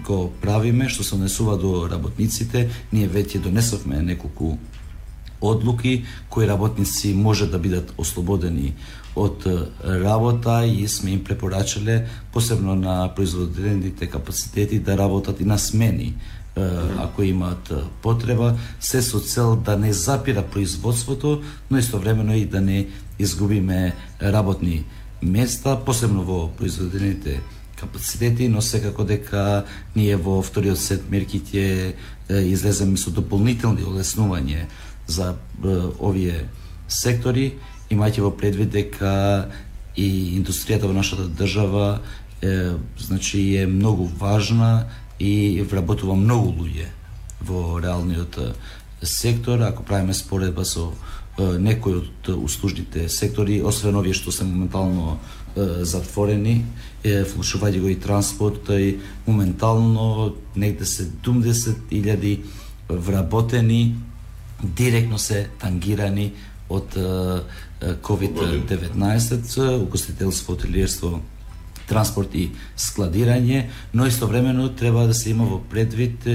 го 0.06 0.30
правиме, 0.40 0.88
што 0.88 1.04
се 1.04 1.16
однесува 1.18 1.58
до 1.58 1.88
работниците. 1.90 2.68
Ние 2.92 3.10
веќе 3.10 3.42
донесовме 3.42 4.02
неколку 4.02 4.56
одлуки 5.40 6.04
кои 6.28 6.46
работници 6.46 7.14
може 7.14 7.46
да 7.50 7.58
бидат 7.58 7.92
ослободени 7.98 8.74
од 9.16 9.46
работа 9.82 10.62
и 10.66 10.88
сме 10.88 11.10
им 11.10 11.24
препорачале 11.24 12.06
посебно 12.32 12.76
на 12.76 13.08
производителните 13.16 14.06
капацитети 14.06 14.78
да 14.78 14.98
работат 14.98 15.40
и 15.40 15.44
на 15.44 15.58
смени 15.58 16.14
ако 16.98 17.22
имаат 17.22 17.72
потреба, 18.02 18.54
се 18.80 19.02
со 19.02 19.20
цел 19.20 19.56
да 19.56 19.76
не 19.76 19.92
запира 19.92 20.42
производството, 20.42 21.42
но 21.70 21.78
истовремено 21.78 22.34
и 22.34 22.44
да 22.44 22.60
не 22.60 22.86
изгубиме 23.18 23.94
работни 24.22 24.84
места, 25.22 25.76
посебно 25.76 26.22
во 26.22 26.48
производените 26.48 27.40
капацитети, 27.76 28.48
но 28.48 28.60
секако 28.60 29.04
дека 29.04 29.64
ние 29.96 30.16
во 30.16 30.42
вториот 30.42 30.78
сет 30.78 31.08
мерки 31.10 31.40
ќе 31.40 31.94
излеземе 32.28 33.00
со 33.00 33.10
дополнителни 33.10 33.84
олеснување 33.84 34.68
за 35.08 35.34
овие 35.98 36.48
сектори, 36.88 37.54
имајќи 37.90 38.20
во 38.20 38.30
предвид 38.36 38.70
дека 38.76 39.48
и 39.96 40.36
индустријата 40.38 40.86
во 40.86 40.94
нашата 40.94 41.26
држава 41.28 42.00
е, 42.42 42.72
значи 42.98 43.56
е 43.56 43.66
многу 43.66 44.04
важна 44.04 44.86
и 45.20 45.62
вработува 45.62 46.16
многу 46.16 46.62
луѓе 46.62 46.88
во 47.44 47.80
реалниот 47.80 48.38
сектор, 49.02 49.60
ако 49.60 49.82
правиме 49.82 50.14
споредба 50.14 50.64
со 50.64 50.92
некои 51.38 52.00
од 52.00 52.28
услужните 52.34 53.08
сектори, 53.08 53.62
освен 53.62 53.96
овие 53.96 54.16
што 54.16 54.32
се 54.32 54.44
моментално 54.44 55.18
затворени, 55.56 56.64
е, 57.04 57.24
го 57.80 57.88
и 57.88 58.00
транспорт, 58.00 58.68
и 58.68 58.98
моментално 59.26 60.34
негде 60.56 60.84
се 60.84 61.10
70.000 61.10 62.40
вработени, 62.88 63.96
директно 64.62 65.18
се 65.18 65.48
тангирани 65.58 66.32
од 66.68 66.96
COVID-19, 67.80 69.82
угостителство, 69.82 70.54
хотелиерство, 70.54 71.20
транспорт 71.90 72.34
и 72.38 72.50
складирање, 72.78 73.64
но 73.94 74.06
истовремено 74.06 74.68
треба 74.78 75.06
да 75.10 75.14
се 75.14 75.30
има 75.34 75.44
во 75.50 75.58
предвид 75.58 76.26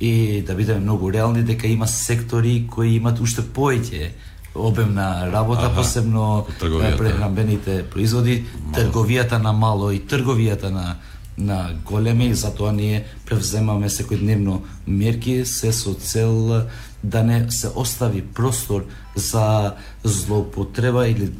и 0.00 0.42
да 0.46 0.54
бидеме 0.54 0.80
многу 0.80 1.12
реални 1.12 1.42
дека 1.44 1.68
има 1.68 1.88
сектори 1.88 2.64
кои 2.70 2.96
имат 2.96 3.20
уште 3.20 3.44
повеќе 3.44 4.12
обем 4.54 4.94
на 4.94 5.26
работа, 5.32 5.66
Аха, 5.66 5.82
посебно 5.82 6.46
трговијата. 6.60 6.94
е, 6.94 6.96
прехранбените 6.96 7.82
производи, 7.90 8.44
трговијата 8.72 9.42
на 9.42 9.52
мало 9.52 9.90
и 9.90 10.00
трговијата 10.00 10.70
на 10.70 10.96
на 11.38 11.74
големи 11.84 12.26
и 12.30 12.34
затоа 12.34 12.72
ние 12.72 13.04
превземаме 13.26 13.88
секојдневно 13.90 14.60
мерки 14.86 15.44
се 15.44 15.72
со 15.72 15.94
цел 15.94 16.62
да 17.02 17.22
не 17.22 17.50
се 17.50 17.68
остави 17.74 18.22
простор 18.22 18.86
за 19.16 19.74
злоупотреба 20.04 21.08
или 21.08 21.32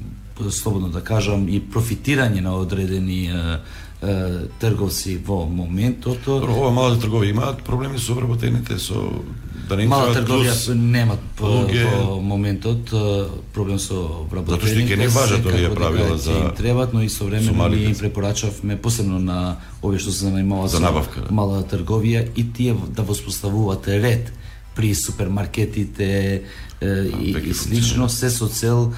слободно 0.50 0.88
да 0.88 1.00
кажам 1.00 1.48
и 1.48 1.60
профитирање 1.60 2.40
на 2.40 2.56
одредени 2.56 3.26
е, 3.26 3.58
е, 4.02 4.14
трговци 4.60 5.16
во 5.16 5.46
моментот. 5.46 6.26
Ова 6.28 6.70
малите 6.70 7.02
тргови 7.06 7.28
имаат 7.30 7.62
проблеми 7.62 7.98
со 7.98 8.12
обработените, 8.12 8.78
со 8.78 9.10
да 9.68 9.76
не 9.76 9.86
Мала 9.88 10.12
трговија 10.12 10.52
плюс 10.52 10.68
немат 10.74 11.20
по, 11.36 11.46
луѓе. 11.46 11.84
во 11.88 12.20
моментот 12.20 12.90
проблем 13.54 13.78
со 13.78 13.94
вработените. 14.30 14.66
Затоа 14.66 14.84
што 14.84 14.92
ќе 14.92 14.98
не 14.98 15.08
важат 15.08 15.46
овие 15.46 15.70
правила 15.74 16.18
за- 16.18 16.32
им 16.32 16.50
требат, 16.56 16.92
но 16.92 17.02
и 17.02 17.08
со 17.08 17.16
современо 17.24 17.54
малите. 17.54 17.80
ние 17.80 17.88
им 17.90 17.98
препорачавме 17.98 18.76
посебно 18.76 19.18
на 19.18 19.56
овие 19.82 19.98
што 19.98 20.12
се 20.12 20.24
занимаваат 20.24 20.70
За 20.70 20.80
набавка, 20.80 21.20
мала 21.30 21.62
трговија 21.62 22.28
и 22.36 22.52
тие 22.52 22.76
да 22.88 23.02
воспоставуваат 23.02 23.88
ред 23.88 24.32
при 24.76 24.94
супермаркетите 24.94 26.42
и, 27.20 27.34
и 27.50 27.54
слично 27.54 28.08
се 28.08 28.30
со 28.30 28.48
цел 28.48 28.92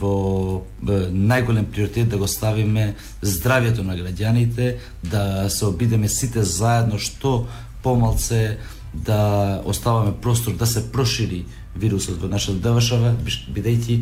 во 0.00 0.64
најголем 0.86 1.66
приоритет 1.70 2.08
да 2.08 2.18
го 2.18 2.26
ставиме 2.26 2.94
здравјето 3.22 3.82
на 3.82 3.96
граѓаните, 3.98 4.76
да 5.02 5.50
се 5.50 5.66
обидеме 5.66 6.08
сите 6.08 6.42
заедно 6.42 6.98
што 6.98 7.46
помалце 7.82 8.58
да 8.94 9.62
оставаме 9.64 10.14
простор 10.22 10.56
да 10.56 10.66
се 10.66 10.92
прошири 10.92 11.44
вирусот 11.76 12.20
во 12.22 12.28
нашата 12.28 12.58
држава, 12.58 13.14
биш- 13.24 13.46
бидејќи 13.52 14.00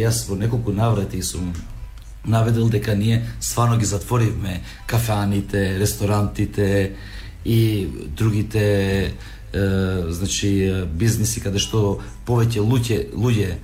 јас 0.00 0.28
во 0.28 0.36
неколку 0.36 0.72
наврати 0.72 1.22
сум 1.22 1.52
наведел 2.24 2.68
дека 2.68 2.94
ние 2.96 3.26
стварно 3.40 3.76
ги 3.76 3.84
затворивме 3.84 4.62
кафеаните, 4.86 5.78
ресторантите 5.78 6.92
и 7.44 7.86
другите 8.16 9.12
е, 9.54 10.12
значи 10.12 10.50
бизниси 10.90 11.40
каде 11.40 11.62
што 11.62 12.00
повеќе 12.26 12.60
луѓе 12.60 12.98
луѓе 13.14 13.54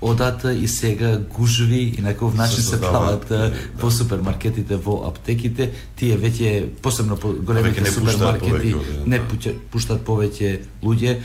одат 0.00 0.44
и 0.44 0.68
сега 0.68 1.18
гужви 1.18 1.94
и 1.98 2.02
на 2.02 2.12
каков 2.12 2.34
начин 2.34 2.62
Се 2.62 2.70
се 2.70 2.80
прават 2.80 3.30
е, 3.30 3.52
во 3.80 3.90
супермаркетите, 3.90 4.76
во 4.76 5.06
аптеките, 5.08 5.70
тие 5.96 6.18
веќе 6.18 6.68
посебно 6.82 7.16
по 7.16 7.32
големите 7.32 7.80
не 7.80 7.90
супермаркети 7.90 8.74
повеќе, 8.74 9.06
не 9.06 9.18
да. 9.18 9.54
пуштат 9.72 10.04
повеќе 10.04 10.58
луѓе, 10.82 11.16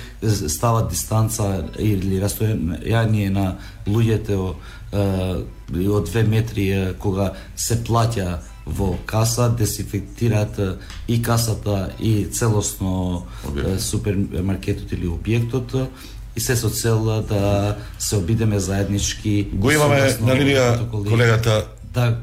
стават 0.47 0.89
дистанца 0.89 1.65
или 1.79 2.21
растојање 2.21 3.29
на 3.29 3.57
луѓето 3.87 4.53
од 4.91 6.05
две 6.11 6.23
метри 6.23 6.95
кога 6.99 7.33
се 7.55 7.79
плаќа 7.83 8.39
во 8.65 8.97
каса, 9.05 9.49
дезинфектираат 9.49 10.59
и 11.07 11.21
касата 11.21 11.93
и 11.99 12.25
целосно 12.25 13.25
е, 13.57 13.79
супермаркетот 13.79 14.91
или 14.91 15.07
објектот 15.07 15.87
и 16.35 16.39
се 16.39 16.55
со 16.55 16.69
цел 16.69 17.21
да 17.21 17.77
се 17.99 18.15
обидеме 18.15 18.59
заеднички 18.59 19.49
Го 19.53 19.71
имаме 19.71 20.13
на 20.21 20.35
линија 20.35 20.89
колегата 20.89 21.65
Да, 21.93 22.17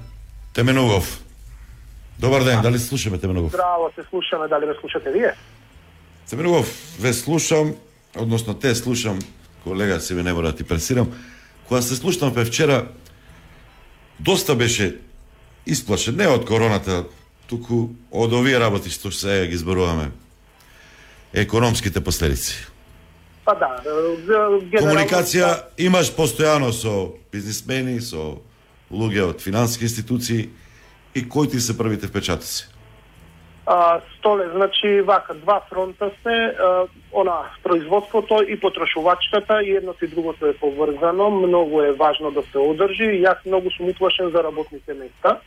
Теменугов. 0.54 1.20
Добар 2.18 2.44
ден, 2.44 2.62
дали 2.62 2.78
се 2.78 2.86
слушаме 2.86 3.18
Теменугов? 3.18 3.52
Здраво, 3.52 3.90
се 3.94 4.02
слушаме, 4.10 4.48
дали 4.48 4.66
ме 4.66 4.72
слушате 4.80 5.10
вие? 5.10 5.34
Теменугов, 6.30 6.96
ве 7.00 7.12
слушам, 7.12 7.74
односно 8.18 8.54
те 8.54 8.74
слушам, 8.74 9.18
колега 9.64 10.00
се 10.00 10.14
ми 10.14 10.22
не 10.22 10.32
мора 10.32 10.46
да 10.46 10.56
ти 10.56 10.64
пресирам. 10.64 11.12
Кога 11.68 11.82
се 11.82 11.96
слушам 11.96 12.34
пе 12.34 12.44
вчера, 12.44 12.88
доста 14.20 14.54
беше 14.54 14.96
исплашен, 15.68 16.16
не 16.16 16.28
од 16.28 16.46
короната, 16.48 17.04
туку 17.48 17.88
од 18.10 18.32
овие 18.32 18.58
работи 18.60 18.90
што 18.90 19.12
сега 19.12 19.46
ги 19.46 19.56
зборуваме. 19.56 20.10
Економските 21.32 22.00
последици. 22.00 22.56
Па 23.44 23.54
да, 23.54 23.68
е, 23.80 23.90
генерално... 24.20 24.60
Комуникација 24.72 25.52
имаш 25.80 26.12
постојано 26.16 26.72
со 26.72 27.14
бизнисмени, 27.32 28.00
со 28.00 28.40
луѓе 28.92 29.30
од 29.30 29.44
финансиски 29.44 29.88
институции 29.88 30.48
и 31.14 31.28
кои 31.28 31.48
ти 31.48 31.60
се 31.60 31.78
првите 31.78 32.06
впечатоци? 32.06 32.68
А, 33.66 34.00
столе, 34.18 34.48
значи, 34.54 35.00
вака, 35.00 35.34
два 35.34 35.60
фронта 35.68 36.10
се, 36.22 36.36
а, 36.56 36.86
она, 37.12 37.40
производството 37.62 38.44
и 38.48 38.60
потрошувачката, 38.60 39.62
и 39.62 39.76
едното 39.76 40.04
и 40.04 40.08
другото 40.08 40.46
е 40.46 40.56
поврзано, 40.56 41.30
многу 41.30 41.80
е 41.80 41.92
важно 41.92 42.30
да 42.30 42.42
се 42.52 42.58
одржи, 42.58 43.20
јас 43.20 43.44
многу 43.46 43.70
сум 43.70 43.88
уплашен 43.88 44.30
за 44.30 44.42
работните 44.42 44.94
места. 44.94 45.40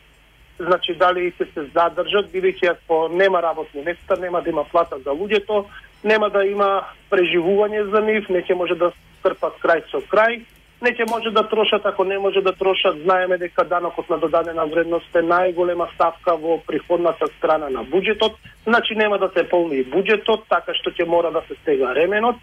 Значи, 0.58 0.94
дали 0.94 1.32
ќе 1.32 1.46
се 1.54 1.64
задржат, 1.74 2.28
бидејќи 2.32 2.70
ако 2.70 3.08
нема 3.08 3.42
работни 3.42 3.82
места, 3.82 4.16
нема 4.20 4.42
да 4.42 4.50
има 4.50 4.64
плата 4.64 4.98
за 4.98 5.10
луѓето, 5.10 5.64
нема 6.04 6.30
да 6.30 6.44
има 6.44 6.82
преживување 7.10 7.90
за 7.90 8.00
нив, 8.00 8.28
не 8.28 8.42
ќе 8.42 8.54
може 8.54 8.74
да 8.74 8.92
трпат 9.22 9.56
крај 9.62 9.82
со 9.90 10.02
крај, 10.12 10.42
не 10.82 10.90
ќе 10.90 11.06
може 11.10 11.30
да 11.30 11.42
трошат, 11.48 11.86
ако 11.86 12.04
не 12.04 12.18
може 12.18 12.42
да 12.42 12.52
трошат, 12.52 12.98
знаеме 13.02 13.38
дека 13.38 13.64
данокот 13.64 14.10
на 14.10 14.18
додадена 14.18 14.66
вредност 14.66 15.16
е 15.16 15.22
најголема 15.22 15.86
ставка 15.94 16.36
во 16.36 16.58
приходната 16.66 17.26
страна 17.38 17.70
на 17.70 17.84
буџетот, 17.84 18.34
значи 18.66 18.94
нема 18.94 19.18
да 19.18 19.30
се 19.36 19.48
полни 19.48 19.84
буџетот, 19.84 20.48
така 20.50 20.74
што 20.74 20.90
ќе 20.90 21.06
мора 21.06 21.30
да 21.30 21.42
се 21.48 21.54
стега 21.62 21.94
ременот, 21.94 22.36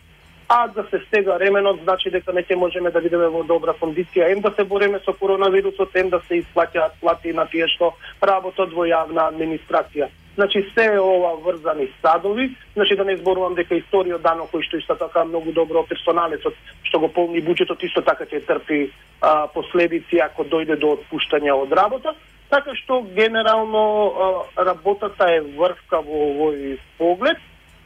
а 0.50 0.68
да 0.68 0.84
се 0.90 1.00
стега 1.08 1.40
ременот 1.40 1.80
значи 1.84 2.10
дека 2.10 2.34
не 2.34 2.42
ќе 2.42 2.56
можеме 2.58 2.90
да 2.92 3.02
бидеме 3.02 3.28
во 3.30 3.44
добра 3.46 3.76
кондиција, 3.78 4.32
ем 4.34 4.42
да 4.42 4.50
се 4.58 4.64
бориме 4.64 5.00
со 5.06 5.14
коронавирусот, 5.14 5.96
ем 5.96 6.10
да 6.10 6.20
се 6.28 6.42
исплаќаат 6.42 6.98
плати 7.02 7.34
на 7.34 7.46
тие 7.46 7.68
што 7.70 7.94
работат 8.22 8.74
во 8.74 8.88
јавна 8.90 9.30
администрација. 9.30 10.10
Значи 10.36 10.64
се 10.74 10.86
е 10.86 11.00
ова 11.00 11.36
врзани 11.46 11.88
садови, 12.02 12.50
значи 12.74 12.96
да 12.96 13.06
не 13.06 13.18
зборувам 13.18 13.54
дека 13.56 13.78
историја 13.78 14.18
дано 14.18 14.48
кој 14.50 14.66
што 14.66 14.78
исто 14.82 14.96
така 14.96 15.26
многу 15.26 15.54
добро 15.54 15.84
персоналецот 15.86 16.58
што 16.84 17.00
го 17.00 17.10
полни 17.14 17.42
буџетот 17.46 17.84
исто 17.84 18.02
така 18.02 18.26
ќе 18.26 18.42
трпи 18.48 18.90
а, 19.22 19.48
последици 19.54 20.18
ако 20.24 20.44
дојде 20.44 20.80
до 20.80 20.96
отпуштање 20.98 21.54
од 21.54 21.78
работа. 21.78 22.16
Така 22.50 22.74
што 22.74 23.04
генерално 23.04 23.84
а, 23.86 24.66
работата 24.66 25.30
е 25.30 25.42
врвка 25.42 26.02
во 26.02 26.26
овој 26.32 26.80
поглед, 26.98 27.38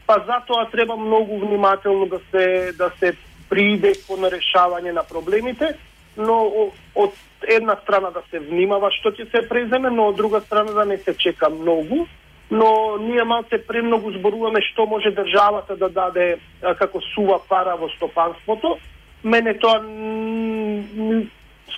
па 0.05 0.19
затоа 0.27 0.69
треба 0.71 0.97
многу 0.97 1.39
внимателно 1.39 2.05
да 2.05 2.19
се 2.31 2.71
да 2.77 2.91
се 2.99 3.13
прииде 3.49 3.93
кон 4.07 4.25
решавање 4.25 4.91
на 4.91 5.03
проблемите, 5.03 5.75
но 6.17 6.69
од 6.95 7.13
една 7.47 7.75
страна 7.83 8.09
да 8.11 8.23
се 8.31 8.39
внимава 8.39 8.91
што 8.91 9.11
ќе 9.11 9.29
се 9.31 9.47
преземе, 9.49 9.89
но 9.89 10.09
од 10.09 10.15
друга 10.15 10.41
страна 10.41 10.71
да 10.71 10.85
не 10.85 10.97
се 10.97 11.13
чека 11.17 11.49
многу, 11.49 12.07
но 12.51 12.97
ние 12.97 13.23
малце 13.23 13.57
премногу 13.67 14.11
зборуваме 14.11 14.61
што 14.71 14.85
може 14.85 15.11
државата 15.11 15.75
да 15.75 15.89
даде 15.89 16.37
а, 16.61 16.75
како 16.75 17.01
сува 17.13 17.39
пара 17.49 17.75
во 17.75 17.89
стопанството. 17.95 18.77
Мене 19.23 19.53
тоа 19.59 19.79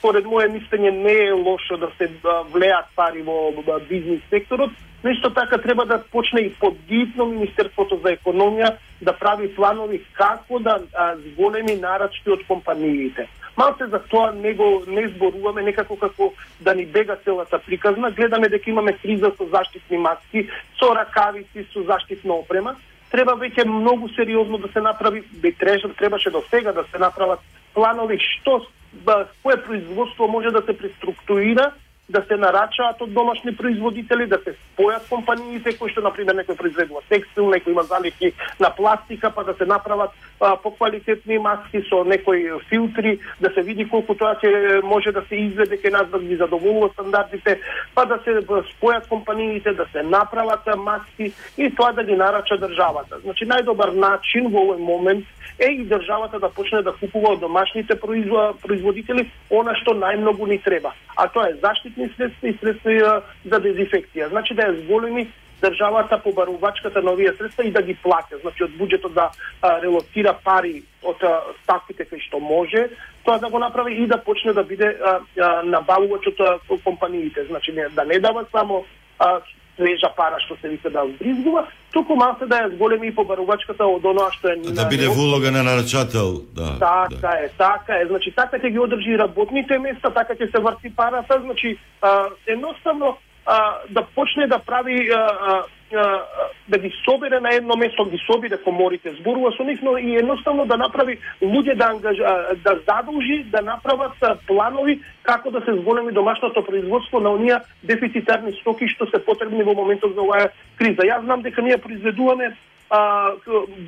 според 0.06 0.28
моје 0.30 0.52
мислење 0.54 0.92
не 0.94 1.14
е 1.26 1.32
лошо 1.34 1.78
да 1.82 1.88
се 1.98 2.08
влеат 2.54 2.86
пари 2.96 3.24
во 3.26 3.80
бизнис 3.90 4.22
секторот, 4.30 4.70
но 5.04 5.10
исто 5.10 5.30
така 5.34 5.58
треба 5.58 5.86
да 5.86 6.04
почне 6.12 6.42
и 6.42 6.54
подгитно 6.54 7.26
Министерството 7.26 7.98
за 8.04 8.14
економија 8.14 8.76
да 9.02 9.14
прави 9.14 9.50
планови 9.56 10.04
како 10.14 10.60
да 10.60 10.78
зголеми 11.16 11.76
нарачки 11.82 12.30
од 12.30 12.46
компаниите. 12.48 13.26
Малце 13.58 13.88
за 13.88 14.00
тоа 14.00 14.32
не 14.32 14.54
го 14.54 14.84
не 14.88 15.08
зборуваме 15.08 15.64
некако 15.64 15.98
како 15.98 16.34
да 16.60 16.76
ни 16.76 16.86
бега 16.86 17.16
целата 17.26 17.60
приказна. 17.60 18.12
Гледаме 18.12 18.50
дека 18.50 18.70
имаме 18.70 18.94
криза 18.94 19.32
со 19.38 19.50
заштитни 19.50 19.98
маски, 19.98 20.50
со 20.78 20.94
ракавици, 20.94 21.66
со 21.74 21.82
заштитна 21.82 22.34
опрема. 22.34 22.76
Треба 23.10 23.34
веќе 23.34 23.66
многу 23.66 24.10
сериозно 24.10 24.58
да 24.58 24.68
се 24.68 24.82
направи, 24.82 25.24
би 25.42 25.54
требаше, 25.54 25.90
требаше 25.98 26.30
до 26.30 26.44
сега 26.50 26.74
да 26.74 26.84
се 26.92 27.00
направат 27.00 27.40
планови 27.74 28.20
што 28.20 28.62
Да, 28.96 29.28
кое 29.44 29.64
производство 29.64 30.28
може 30.28 30.52
да 30.52 30.62
се 30.62 30.78
преструктурира 30.78 31.72
да 32.10 32.22
се 32.28 32.36
нарачаат 32.38 33.02
од 33.02 33.14
домашни 33.14 33.56
производители, 33.58 34.28
да 34.30 34.38
се 34.44 34.54
спојат 34.54 35.08
компаниите 35.10 35.74
кои 35.78 35.90
што 35.90 36.04
на 36.06 36.12
пример 36.14 36.38
некој 36.38 36.58
произведува 36.60 37.02
текстил, 37.10 37.50
некој 37.50 37.74
има 37.74 37.84
залихи 37.90 38.34
на 38.60 38.70
пластика, 38.70 39.32
па 39.34 39.44
да 39.44 39.56
се 39.58 39.66
направат 39.66 40.12
а, 40.40 40.56
поквалитетни 40.56 41.40
маски 41.40 41.82
со 41.90 42.04
некои 42.06 42.46
филтри, 42.70 43.18
да 43.42 43.50
се 43.56 43.62
види 43.62 43.88
колку 43.90 44.14
тоа 44.14 44.36
ќе 44.38 44.84
може 44.86 45.12
да 45.12 45.24
се 45.30 45.36
изведе 45.48 45.82
кај 45.82 45.92
нас 45.98 46.10
да 46.12 46.20
ги 46.20 46.38
задоволува 46.38 46.92
стандардите, 46.94 47.58
па 47.96 48.06
да 48.06 48.20
се 48.24 48.38
спојат 48.46 49.10
компаниите, 49.10 49.74
да 49.74 49.88
се 49.92 50.04
направат 50.04 50.62
маски 50.78 51.34
и 51.58 51.72
тоа 51.76 51.94
да 51.94 52.04
ги 52.04 52.14
нарача 52.14 52.58
државата. 52.62 53.18
Значи 53.26 53.50
најдобар 53.50 53.96
начин 53.98 54.52
во 54.54 54.62
овој 54.62 54.78
момент 54.78 55.26
е 55.58 55.72
и 55.74 55.86
државата 55.86 56.40
да 56.40 56.50
почне 56.50 56.82
да 56.82 56.94
купува 56.94 57.34
од 57.34 57.40
домашните 57.40 57.96
производители 57.98 59.26
она 59.50 59.74
што 59.82 59.98
најмногу 59.98 60.48
ни 60.48 60.60
треба. 60.60 60.94
А 61.16 61.28
тоа 61.28 61.50
е 61.50 61.56
заштита 61.64 61.95
дезинфектни 61.96 62.18
средства 62.18 62.50
и 62.50 62.58
средства 62.60 63.22
за 63.46 63.60
дезинфекција. 63.60 64.30
Да 64.30 64.30
значи 64.30 64.54
да 64.54 64.68
ја 64.68 64.84
зголеми 64.84 65.28
државата 65.62 66.20
по 66.24 66.32
барувачката 66.32 67.02
на 67.02 67.12
овие 67.12 67.34
средства 67.34 67.64
и 67.64 67.72
да 67.72 67.82
ги 67.82 67.98
плаќа. 68.04 68.42
Значи 68.42 68.64
од 68.64 68.76
буџетот 68.78 69.14
да 69.14 69.32
а, 69.62 69.82
релоцира 69.82 70.36
пари 70.44 70.84
од 71.04 71.24
а, 71.24 71.42
ставките 71.64 72.06
кај 72.06 72.22
што 72.28 72.40
може, 72.40 72.90
тоа 73.24 73.40
да 73.40 73.50
го 73.50 73.60
направи 73.60 73.96
и 74.04 74.08
да 74.08 74.18
почне 74.18 74.54
да 74.54 74.64
биде 74.64 74.92
а, 74.92 75.20
а, 75.40 75.64
набавувач 75.64 76.28
од 76.28 76.84
компаниите. 76.84 77.46
Значи 77.48 77.72
не, 77.72 77.90
да 77.90 78.06
не 78.06 78.20
дава 78.20 78.46
само 78.52 78.86
а, 79.20 79.40
свежа 79.76 80.10
пара 80.16 80.40
што 80.40 80.58
се 80.62 80.70
вика 80.70 80.90
да 80.90 81.04
вбризгува, 81.06 81.66
туку 81.94 82.16
малце 82.16 82.46
да 82.46 82.64
ја 82.64 82.76
зголеми 82.76 83.08
и 83.08 83.16
побарувачката 83.16 83.86
од 83.86 84.06
оноа 84.06 84.32
што 84.36 84.52
е 84.52 84.56
Да 84.72 84.88
биде 84.90 85.08
во 85.08 85.22
улога 85.28 85.52
на 85.52 85.64
нарачател, 85.64 86.42
да. 86.56 86.76
Така 86.80 87.22
да. 87.22 87.34
е, 87.44 87.50
така 87.58 88.00
е. 88.02 88.06
Значи 88.08 88.34
така 88.36 88.58
ќе 88.58 88.72
ги 88.72 88.80
одржи 88.80 89.18
работните 89.18 89.80
места, 89.80 90.10
така 90.10 90.34
ќе 90.34 90.52
се 90.52 90.60
врти 90.60 90.96
парата, 90.96 91.40
значи 91.44 91.78
а, 92.02 92.30
едноставно 92.48 93.18
а, 93.46 93.78
да 93.90 94.02
почне 94.16 94.48
да 94.48 94.60
прави 94.60 95.10
а, 95.12 95.18
а, 95.18 95.64
а, 95.98 96.22
да 96.68 96.80
ги 96.80 96.92
собере 97.06 97.40
на 97.40 97.56
едно 97.56 97.76
место, 97.76 98.06
ги 98.06 98.18
собере 98.32 98.58
коморите, 98.58 99.14
зборува 99.20 99.52
со 99.52 99.64
нив, 99.64 99.80
но 99.82 99.98
и 99.98 100.16
едноставно 100.16 100.66
да 100.66 100.78
направи 100.78 101.20
луѓе 101.42 101.76
да 101.76 101.86
ангаж, 101.86 102.18
а, 102.20 102.56
да 102.56 102.80
задолжи 102.88 103.44
да 103.44 103.62
направат 103.62 104.18
а, 104.22 104.36
планови 104.48 105.00
како 105.24 105.52
да 105.52 105.62
се 105.62 105.74
зголеми 105.74 106.12
домашното 106.12 106.66
производство 106.66 107.20
на 107.20 107.30
оние 107.30 107.58
дефицитарни 107.84 108.54
стоки 108.62 108.88
што 108.88 109.06
се 109.06 109.26
потребни 109.26 109.64
во 109.64 109.74
моментот 109.74 110.16
за 110.16 110.22
оваа 110.22 110.50
криза. 110.78 111.06
Јас 111.06 111.24
знам 111.24 111.42
дека 111.42 111.62
ние 111.62 111.78
произведуваме 111.78 112.56
а, 112.90 113.32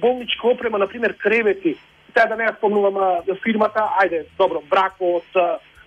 болничка 0.02 0.48
опрема, 0.48 0.78
на 0.78 0.88
пример 0.88 1.18
кревети. 1.18 1.76
Сега 2.14 2.26
да 2.30 2.36
не 2.36 2.46
ја 2.46 2.58
спомнувам 2.58 2.98
а, 2.98 3.22
фирмата, 3.44 3.90
ајде, 4.02 4.26
добро, 4.38 4.62
бракот 4.70 5.26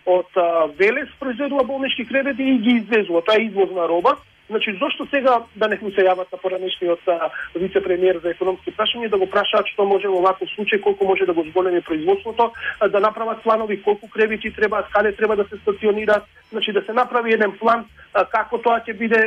од 0.06 0.36
а, 0.36 0.66
Велес 0.78 1.08
произведува 1.20 1.64
болнички 1.64 2.06
кревети 2.06 2.42
и 2.42 2.58
ги 2.58 2.76
извезува. 2.82 3.22
Тоа 3.22 3.36
е 3.38 3.46
извозна 3.46 3.88
роба. 3.88 4.16
Значи, 4.50 4.78
зошто 4.82 5.06
сега 5.14 5.42
да 5.56 5.68
не 5.68 5.78
му 5.82 5.92
се 5.94 6.02
јават 6.02 6.32
на 6.32 6.38
поранешниот 6.42 7.06
вице-премиер 7.54 8.18
за 8.18 8.32
економски 8.34 8.72
прашања 8.74 9.08
да 9.08 9.18
го 9.18 9.28
прашаат 9.30 9.68
што 9.70 9.86
може 9.86 10.10
во 10.10 10.24
ваков 10.24 10.50
случај, 10.50 10.80
колку 10.82 11.06
може 11.06 11.26
да 11.26 11.32
го 11.32 11.44
зголеми 11.46 11.80
производството, 11.80 12.50
да 12.82 13.00
направат 13.00 13.42
планови 13.42 13.82
колку 13.82 14.08
кревети 14.10 14.50
треба, 14.50 14.82
каде 14.92 15.12
треба 15.12 15.36
да 15.36 15.44
се 15.44 15.56
стационираат, 15.62 16.26
значи 16.50 16.72
да 16.72 16.82
се 16.82 16.92
направи 16.92 17.34
еден 17.34 17.52
план 17.60 17.84
како 18.32 18.58
тоа 18.58 18.82
ќе 18.82 18.98
биде, 18.98 19.22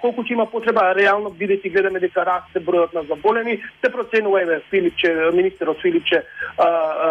колку 0.00 0.24
ќе 0.24 0.32
има 0.32 0.46
потреба 0.48 0.94
реално 0.96 1.28
бидејќи 1.28 1.68
гледаме 1.68 2.00
дека 2.00 2.24
расте 2.24 2.64
бројот 2.64 2.96
на 2.96 3.04
заболени, 3.04 3.60
се 3.84 3.92
проценува 3.92 4.42
еве 4.42 4.62
Филипче, 4.70 5.12
министерот 5.34 5.76
Филипче 5.82 6.24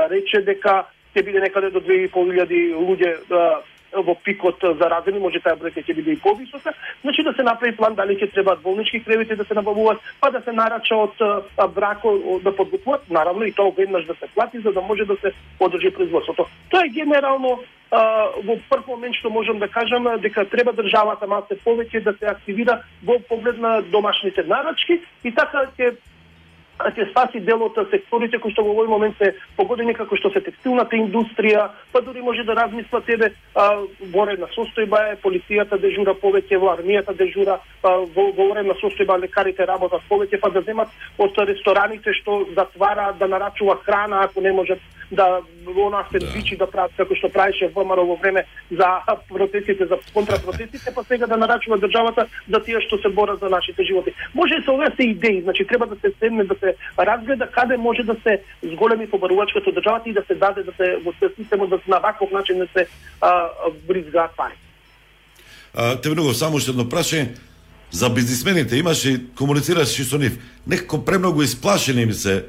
рече 0.10 0.41
дека 0.41 0.88
ќе 1.16 1.26
биде 1.26 1.39
некаде 1.39 1.70
до 1.70 1.80
2500 1.80 2.74
луѓе 2.78 3.14
во 3.93 4.16
пикот 4.16 4.64
заразени, 4.80 5.20
може 5.20 5.41
таа 5.43 5.57
бројка 5.59 5.84
ќе 5.86 5.95
биде 5.95 6.16
и 6.16 6.22
повисока. 6.22 6.74
Значи 7.01 7.24
да 7.24 7.34
се 7.34 7.43
направи 7.43 7.76
план 7.78 7.95
дали 7.95 8.18
ќе 8.18 8.32
требаат 8.34 8.61
болнички 8.64 9.03
кревети 9.03 9.36
да 9.36 9.45
се 9.45 9.53
набавуваат, 9.53 10.01
па 10.22 10.32
да 10.32 10.41
се 10.41 10.51
нарача 10.51 10.95
од 10.95 11.22
брако 11.76 12.39
да 12.43 12.55
подготвуваат, 12.55 13.09
наравно 13.09 13.45
и 13.45 13.53
тоа 13.53 13.74
веднаш 13.78 14.05
да 14.05 14.16
се 14.16 14.28
плати 14.34 14.59
за 14.59 14.72
да 14.72 14.82
може 14.82 15.05
да 15.05 15.16
се 15.22 15.34
одржи 15.59 15.93
производството. 15.93 16.47
Тоа 16.70 16.86
е 16.86 16.89
генерално 16.89 17.59
а, 17.91 18.30
во 18.41 18.57
прв 18.70 18.88
момент 18.88 19.16
што 19.16 19.30
можам 19.30 19.59
да 19.59 19.68
кажам 19.68 20.09
дека 20.22 20.45
треба 20.49 20.74
државата 20.74 21.28
малце 21.28 21.59
повеќе 21.66 22.03
да 22.03 22.14
се 22.18 22.26
активира 22.26 22.82
во 23.05 23.20
поглед 23.30 23.59
на 23.59 23.82
домашните 23.82 24.43
нарачки 24.43 25.01
и 25.24 25.32
така 25.32 25.70
ќе 25.78 25.93
ќе 26.80 27.09
спаси 27.11 27.39
дел 27.39 27.61
од 27.63 27.78
секторите 27.91 28.39
кои 28.39 28.51
што 28.51 28.63
во 28.63 28.74
овој 28.74 28.89
момент 28.89 29.17
се 29.17 29.34
погодени 29.57 29.93
како 29.93 30.17
што 30.17 30.32
се 30.34 30.41
текстилната 30.41 30.95
индустрија, 30.95 31.69
па 31.91 32.01
дури 32.01 32.21
може 32.21 32.43
да 32.43 32.55
размисла 32.55 33.01
тебе 33.01 33.32
во 33.53 34.26
на 34.26 34.49
состојба 34.55 35.13
е 35.13 35.19
полицијата 35.24 35.78
дежура 35.78 36.13
повеќе, 36.13 36.57
во 36.57 36.74
армијата 36.74 37.13
дежура 37.13 37.59
па 37.82 37.97
во, 38.15 38.32
во 38.34 38.53
на 38.53 38.76
состојба 38.82 39.19
лекарите 39.21 39.65
работат 39.65 40.01
повеќе, 40.09 40.39
па 40.39 40.49
да 40.49 40.61
земат 40.61 40.89
од 41.17 41.38
рестораните 41.38 42.13
што 42.13 42.45
затвара 42.55 43.13
да 43.19 43.28
нарачува 43.28 43.78
храна 43.86 44.24
ако 44.24 44.41
не 44.41 44.51
можат 44.51 44.80
да 45.16 45.41
она 45.78 46.05
се 46.11 46.20
бичи 46.34 46.57
да 46.57 46.68
прават 46.72 46.91
како 46.97 47.16
што 47.16 47.30
правеше 47.30 47.70
ВМРО 47.76 48.05
во 48.05 48.16
време 48.22 48.45
за 48.72 48.89
протестите, 49.30 49.86
за 49.86 49.97
контрапротестите, 50.14 50.91
па 50.95 51.03
сега 51.03 51.28
да 51.28 51.38
нарачува 51.38 51.78
државата 51.78 52.28
за 52.49 52.59
тие 52.64 52.82
што 52.82 52.97
се 53.01 53.09
борат 53.09 53.39
за 53.39 53.49
нашите 53.49 53.84
животи. 53.84 54.14
Може 54.34 54.61
се 54.64 54.72
овие 54.72 54.91
се 54.95 55.03
идеи, 55.03 55.41
значи 55.41 55.68
треба 55.68 55.88
да 55.88 55.95
се 55.95 56.14
седне 56.20 56.43
да 56.43 56.55
се 56.59 56.76
разгледа 56.99 57.47
каде 57.47 57.78
може 57.78 58.03
да 58.03 58.16
се 58.24 58.41
зголеми 58.64 59.09
побарувачката 59.09 59.72
државата 59.72 60.09
и 60.09 60.14
да 60.14 60.24
се 60.28 60.36
даде 60.36 60.64
да 60.64 60.74
се 60.78 60.97
во 61.05 61.14
системот 61.38 61.70
да 61.70 61.80
на 61.88 61.99
ваков 61.99 62.32
начин 62.32 62.57
да 62.57 62.68
се 62.68 62.88
а, 63.22 63.49
бризгаат 63.88 64.32
пари. 64.38 64.57
А, 65.74 66.01
те 66.01 66.09
многу 66.09 66.34
само 66.34 66.57
уште 66.57 66.72
едно 66.72 66.86
прашање 66.86 67.38
за 67.91 68.09
бизнисмените 68.09 68.78
имаше 68.78 69.22
комуницираш 69.38 69.99
и 69.99 70.03
со 70.03 70.18
нив. 70.18 70.38
Некако 70.68 71.05
премногу 71.05 71.43
исплашени 71.43 72.01
им 72.01 72.14
се 72.14 72.45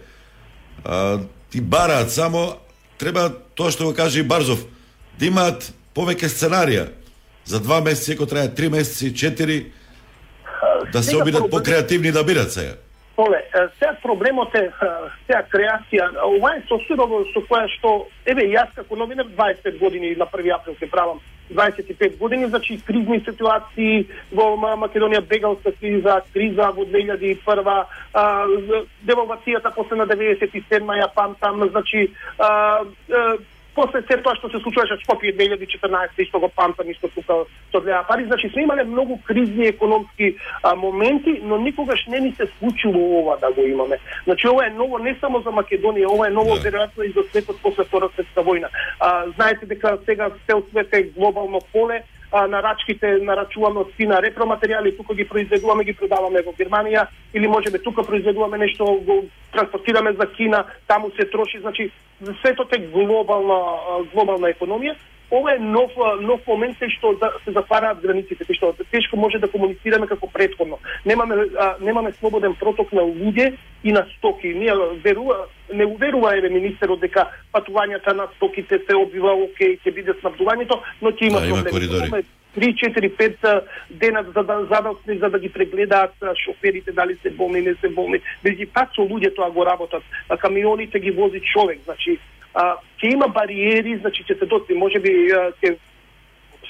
а, 0.85 1.21
ти 1.55 1.61
бараат 1.61 2.11
само 2.11 2.57
треба 2.99 3.31
тоа 3.55 3.71
што 3.71 3.87
го 3.87 3.95
каже 3.95 4.21
и 4.21 4.27
Барзов 4.27 4.65
да 5.19 5.27
имаат 5.31 5.69
повеќе 5.95 6.27
сценарија 6.27 6.89
за 7.47 7.61
два 7.63 7.79
месеци, 7.79 8.17
ако 8.19 8.27
треба 8.27 8.51
три 8.51 8.69
месеци, 8.69 9.15
четири 9.15 9.71
да 10.93 11.03
се 11.03 11.15
обидат 11.17 11.51
покреативни 11.51 12.11
да 12.13 12.25
бират 12.25 12.53
сега. 12.53 12.75
Оле, 13.17 13.45
сега 13.79 13.95
проблемот 14.03 14.51
е 14.59 14.67
сега 15.31 15.45
креација. 15.55 16.11
Ова 16.27 16.57
е 16.59 16.65
состојба 16.67 17.23
со 17.31 17.45
која 17.47 17.71
што 17.79 17.93
еве 18.27 18.51
јас 18.51 18.75
како 18.75 18.99
новинар 18.99 19.31
25 19.39 19.79
години 19.79 20.17
на 20.19 20.27
1 20.27 20.55
април 20.59 20.75
се 20.83 20.91
правам 20.91 21.23
25 21.51 22.19
години, 22.19 22.47
значи 22.47 22.81
кризни 22.87 23.21
ситуации 23.21 24.07
во 24.33 24.55
Македонија, 24.57 25.21
бегалска 25.29 25.73
криза, 25.81 26.21
криза 26.33 26.71
во 26.77 26.85
2001, 26.85 27.85
а, 28.15 28.47
девалвацијата 29.05 29.75
после 29.75 29.97
на 29.97 30.07
97 30.07 31.01
ја 31.01 31.09
памтам, 31.15 31.69
значи 31.69 32.11
а, 32.39 32.49
а, 33.11 33.37
после 33.75 34.03
се 34.03 34.17
тоа 34.23 34.35
што 34.39 34.51
се 34.51 34.61
случуваше 34.63 34.99
Скопје 35.03 35.35
2014 35.37 36.23
исто 36.23 36.41
го 36.41 36.49
памтам 36.49 36.91
исто 36.91 37.09
тука 37.09 37.45
со 37.73 37.81
гледа 37.81 38.05
пари, 38.09 38.25
значи 38.25 38.49
сме 38.49 38.63
имале 38.63 38.85
многу 38.85 39.19
кризни 39.27 39.67
економски 39.67 40.37
а, 40.63 40.75
моменти, 40.75 41.41
но 41.43 41.59
никогаш 41.59 42.07
не 42.07 42.21
ни 42.21 42.33
се 42.33 42.47
случило 42.59 43.21
ова 43.21 43.37
да 43.37 43.53
го 43.53 43.67
имаме. 43.67 43.99
Значи 44.25 44.49
ова 44.49 44.67
е 44.67 44.71
ново 44.71 44.99
не 44.99 45.17
само 45.21 45.41
за 45.41 45.51
Македонија, 45.51 46.07
ова 46.07 46.27
е 46.27 46.31
ново 46.31 46.55
Да. 46.55 46.61
веројатно 46.61 47.03
и 47.03 47.13
за 47.13 47.23
светот 47.31 47.57
после 47.63 47.85
Втора 47.85 48.09
светска 48.15 48.41
војна. 48.41 48.69
А, 49.01 49.25
знаете 49.37 49.67
дека 49.67 49.99
сега 50.05 50.31
цел 50.47 50.63
свет 50.71 50.89
е 50.93 51.03
глобално 51.03 51.61
поле, 51.73 52.03
а, 52.33 52.47
нарачките 52.47 53.19
нарачуваме 53.23 53.81
од 53.81 53.93
Кина 53.97 54.21
репроматеријали, 54.23 54.97
тука 54.97 55.15
ги 55.15 55.29
произведуваме, 55.29 55.85
ги 55.85 55.93
продаваме 55.93 56.43
во 56.43 56.53
Германија 56.53 57.07
или 57.35 57.49
можеби 57.49 57.79
тука 57.79 58.03
произведуваме 58.03 58.59
нешто, 58.59 58.85
го 59.07 59.25
транспортираме 59.53 60.13
за 60.13 60.27
Кина, 60.33 60.65
таму 60.87 61.11
се 61.11 61.31
троши, 61.31 61.61
значи 61.61 61.91
сето 62.47 62.67
е 62.73 62.79
глобална 62.79 63.59
глобална 64.13 64.53
економија. 64.53 64.95
Ова 65.31 65.55
е 65.55 65.59
нов 65.59 65.91
нов 66.21 66.47
момент 66.47 66.79
кај 66.79 66.91
што 66.99 67.15
за, 67.21 67.31
се 67.45 67.53
затвараат 67.53 68.01
границите, 68.03 68.45
кај 68.45 68.57
што 68.57 68.75
тешко 68.91 69.17
може 69.17 69.39
да 69.39 69.49
комуницираме 69.49 70.07
како 70.07 70.27
претходно. 70.27 70.79
Немаме 71.05 71.35
а, 71.59 71.75
немаме 71.81 72.13
слободен 72.13 72.55
проток 72.55 72.93
на 72.93 73.03
луѓе 73.03 73.55
и 73.85 73.93
на 73.93 74.07
стоки. 74.17 74.55
Ние 74.55 74.73
верува 75.05 75.47
не 75.73 75.87
уверува 75.87 76.37
еве 76.37 76.49
министерот 76.51 77.01
дека 77.01 77.29
патувањата 77.53 78.13
на 78.13 78.29
стоките 78.37 78.79
се 78.87 78.97
обива 78.97 79.33
окей, 79.33 79.79
ќе 79.85 79.95
биде 79.95 80.13
снабдувањето, 80.21 80.81
но 81.01 81.11
ќе 81.11 81.31
има 81.31 81.41
Да, 81.41 81.47
има 81.47 81.57
проблеми. 81.57 81.71
коридори. 81.71 82.07
Имаме 82.07 82.23
3, 82.57 82.75
4, 82.75 83.11
5 83.17 83.63
дена 83.91 84.23
за 84.23 84.43
да 84.43 84.67
задалсни 84.71 85.19
за 85.19 85.31
да 85.31 85.39
ги 85.39 85.49
прегледаат 85.49 86.15
шоферите 86.45 86.93
дали 86.93 87.17
се 87.23 87.31
болни, 87.31 87.61
не 87.61 87.75
се 87.75 87.89
болни. 87.89 88.21
Бидејќи 88.45 88.69
пак 88.73 88.95
со 88.95 89.03
луѓе 89.03 89.35
тоа 89.35 89.51
го 89.51 89.67
работат. 89.67 90.03
А 90.29 90.37
камионите 90.37 91.01
ги 91.01 91.11
вози 91.11 91.41
човек, 91.41 91.81
значи 91.85 92.19
а, 92.55 92.77
ќе 93.03 93.13
има 93.13 93.29
бариери, 93.29 93.97
значи 93.99 94.25
ќе 94.25 94.39
се 94.39 94.47
доци, 94.47 94.75
можеби 94.75 95.11
а, 95.33 95.51
ќе 95.63 95.77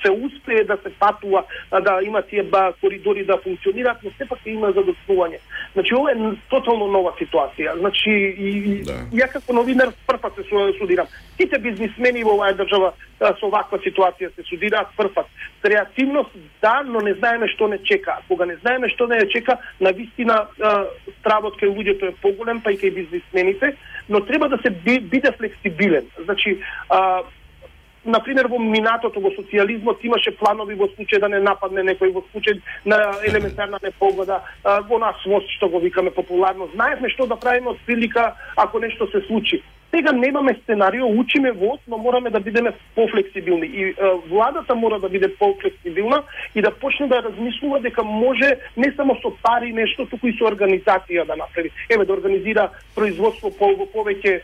се 0.04 0.10
успее 0.10 0.64
да 0.64 0.76
се 0.82 0.90
патува, 0.98 1.44
да 1.70 2.00
има 2.04 2.22
тие 2.22 2.42
ба, 2.42 2.72
коридори 2.80 3.24
да 3.24 3.38
функционираат, 3.40 4.02
но 4.04 4.10
сепак 4.18 4.38
има 4.46 4.72
задоцнување. 4.72 5.38
Значи 5.72 5.94
ова 5.94 6.12
е 6.12 6.16
тотално 6.50 6.86
нова 6.86 7.12
ситуација. 7.20 7.78
Значи 7.78 8.10
и, 8.38 8.82
Да. 8.84 8.92
ја 9.12 9.28
како 9.32 9.52
новинар 9.52 9.88
прв 10.06 10.20
пат 10.20 10.34
се 10.34 10.42
су- 10.42 10.78
судирам. 10.78 11.06
Сите 11.36 11.58
бизнисмени 11.58 12.24
во 12.24 12.34
оваа 12.34 12.52
држава 12.52 12.92
со 13.40 13.48
ваква 13.48 13.78
ситуација 13.78 14.34
се 14.34 14.42
судираат 14.42 14.92
прв 14.96 15.14
пат. 15.14 15.26
Креативност 15.62 16.30
да, 16.62 16.82
но 16.84 17.00
не 17.00 17.14
знаеме 17.14 17.48
што 17.48 17.68
не 17.68 17.78
чека. 17.78 18.18
Кога 18.28 18.44
не 18.46 18.56
знаеме 18.56 18.88
што 18.88 19.06
не 19.06 19.26
чека, 19.30 19.58
на 19.80 19.92
вистина 19.92 20.46
стравот 21.20 21.56
кај 21.56 21.72
луѓето 21.72 22.08
е 22.08 22.14
поголем, 22.22 22.60
па 22.60 22.72
и 22.72 22.76
кај 22.76 22.94
бизнисмените, 22.94 23.76
но 24.08 24.20
треба 24.20 24.48
да 24.48 24.58
се 24.58 24.70
би, 24.70 25.00
биде 25.00 25.32
флексибилен. 25.32 26.06
Значи, 26.24 26.58
а, 26.88 27.22
например 28.04 28.48
во 28.52 28.58
минатото 28.58 29.20
во 29.20 29.32
социјализмот 29.32 30.04
имаше 30.04 30.34
планови 30.36 30.74
во 30.74 30.88
случај 30.92 31.20
да 31.20 31.28
не 31.28 31.40
нападне 31.40 31.82
некој 31.82 32.12
во 32.12 32.22
случај 32.32 32.60
на 32.84 32.98
елементарна 33.24 33.78
непогода, 33.82 34.42
а, 34.64 34.80
во 34.80 34.98
нас 34.98 35.16
во 35.24 35.40
што 35.56 35.68
го 35.68 35.80
викаме 35.80 36.10
популарно. 36.10 36.68
Знаевме 36.74 37.08
што 37.08 37.26
да 37.26 37.36
правиме 37.36 37.72
од 37.72 37.80
прилика 37.86 38.34
ако 38.56 38.78
нешто 38.78 39.08
се 39.10 39.24
случи. 39.26 39.62
Сега 39.94 40.12
немаме 40.12 40.58
сценарио, 40.62 41.06
учиме 41.06 41.52
во 41.52 41.78
но 41.88 41.98
мораме 41.98 42.30
да 42.30 42.40
бидеме 42.40 42.72
пофлексибилни. 42.94 43.66
И 43.66 43.82
е, 43.84 43.94
владата 44.28 44.74
мора 44.74 45.00
да 45.00 45.08
биде 45.08 45.34
пофлексибилна 45.36 46.22
и 46.54 46.62
да 46.62 46.70
почне 46.70 47.06
да 47.06 47.22
размислува 47.22 47.80
дека 47.80 48.04
може 48.04 48.56
не 48.76 48.92
само 48.96 49.14
со 49.22 49.30
пари 49.42 49.72
нешто, 49.72 50.06
туку 50.06 50.26
и 50.26 50.36
со 50.38 50.50
организација 50.50 51.26
да 51.26 51.36
направи. 51.36 51.70
Еве 51.90 52.04
да 52.04 52.12
организира 52.12 52.70
производство 52.94 53.50
по 53.58 53.70
повеќе 53.94 54.40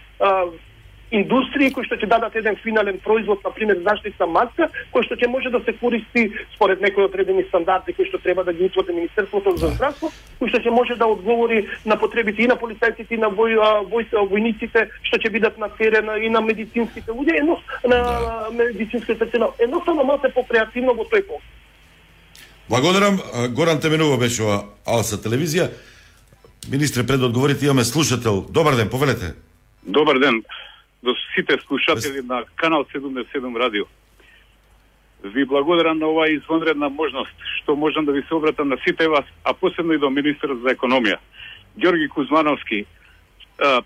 индустрии 1.11 1.71
кои 1.75 1.85
што 1.87 1.99
ќе 1.99 2.09
дадат 2.09 2.37
еден 2.39 2.57
финален 2.63 2.99
производ, 3.03 3.43
на 3.45 3.51
пример 3.51 3.81
заштитна 3.83 4.27
маска, 4.31 4.69
кој 4.95 5.07
што 5.07 5.19
ќе 5.19 5.29
може 5.29 5.51
да 5.51 5.61
се 5.67 5.75
користи 5.79 6.31
според 6.55 6.81
некои 6.81 7.05
одредени 7.05 7.45
стандарди 7.49 7.93
кои 7.93 8.07
што 8.07 8.19
треба 8.23 8.45
да 8.45 8.53
ги 8.53 8.65
утврди 8.71 8.95
Министерството 8.95 9.57
за 9.57 9.73
здравство, 9.75 10.11
кој 10.41 10.53
што 10.53 10.63
ќе 10.63 10.71
може 10.71 10.97
да 10.97 11.11
одговори 11.11 11.67
на 11.85 11.99
потребите 11.99 12.43
и 12.43 12.49
на 12.51 12.57
полицајците 12.57 13.15
и 13.15 13.19
на 13.19 13.31
вој, 13.31 13.59
а, 13.59 13.83
вој, 13.91 14.07
војниците 14.31 14.87
што 15.03 15.19
ќе 15.19 15.33
бидат 15.35 15.59
на 15.59 15.69
терен 15.75 16.11
и 16.23 16.31
на 16.31 16.41
медицинските 16.41 17.11
луѓе, 17.11 17.41
едно 17.43 17.59
на 17.85 18.51
медицинските 18.55 19.19
персонал. 19.19 19.55
Едноставно 19.59 20.05
малку 20.05 20.31
покреативно 20.35 20.95
во 20.95 21.05
тој 21.05 21.27
поглед. 21.27 21.57
Благодарам. 22.71 23.19
Горан 23.51 23.81
Теменово 23.81 24.17
беше 24.17 24.43
ова 24.43 24.63
Алса 24.87 25.19
телевизија. 25.19 25.73
Министре, 26.71 27.03
пред 27.07 27.21
да 27.21 27.27
одговорите, 27.27 27.67
имаме 27.67 27.85
слушател. 27.85 28.47
Добар 28.51 28.77
ден, 28.77 28.89
повелете. 28.89 29.35
Добар 29.83 30.19
ден 30.19 30.43
до 31.03 31.15
сите 31.35 31.59
слушатели 31.67 32.23
на 32.23 32.45
Канал 32.57 32.85
77 32.95 33.59
радио. 33.59 33.85
Ви 35.25 35.45
благодарам 35.45 35.99
на 35.99 36.07
оваа 36.07 36.29
извонредна 36.29 36.89
можност 36.89 37.35
што 37.63 37.77
можам 37.77 38.05
да 38.05 38.13
ви 38.13 38.23
се 38.23 38.35
обратам 38.35 38.69
на 38.69 38.77
сите 38.87 39.09
вас, 39.09 39.25
а 39.45 39.55
посебно 39.55 39.93
и 39.93 39.99
до 39.99 40.11
министерот 40.11 40.63
за 40.63 40.75
економија. 40.75 41.19
Ѓорги 41.79 42.09
Кузмановски, 42.09 42.87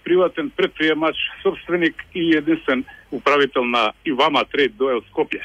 приватен 0.04 0.50
предприемач, 0.50 1.16
собственик 1.42 2.04
и 2.14 2.36
единствен 2.36 2.84
управител 3.10 3.64
на 3.64 3.92
Ивама 4.04 4.44
Трейд 4.44 4.76
Доел 4.76 5.02
Скопје. 5.10 5.42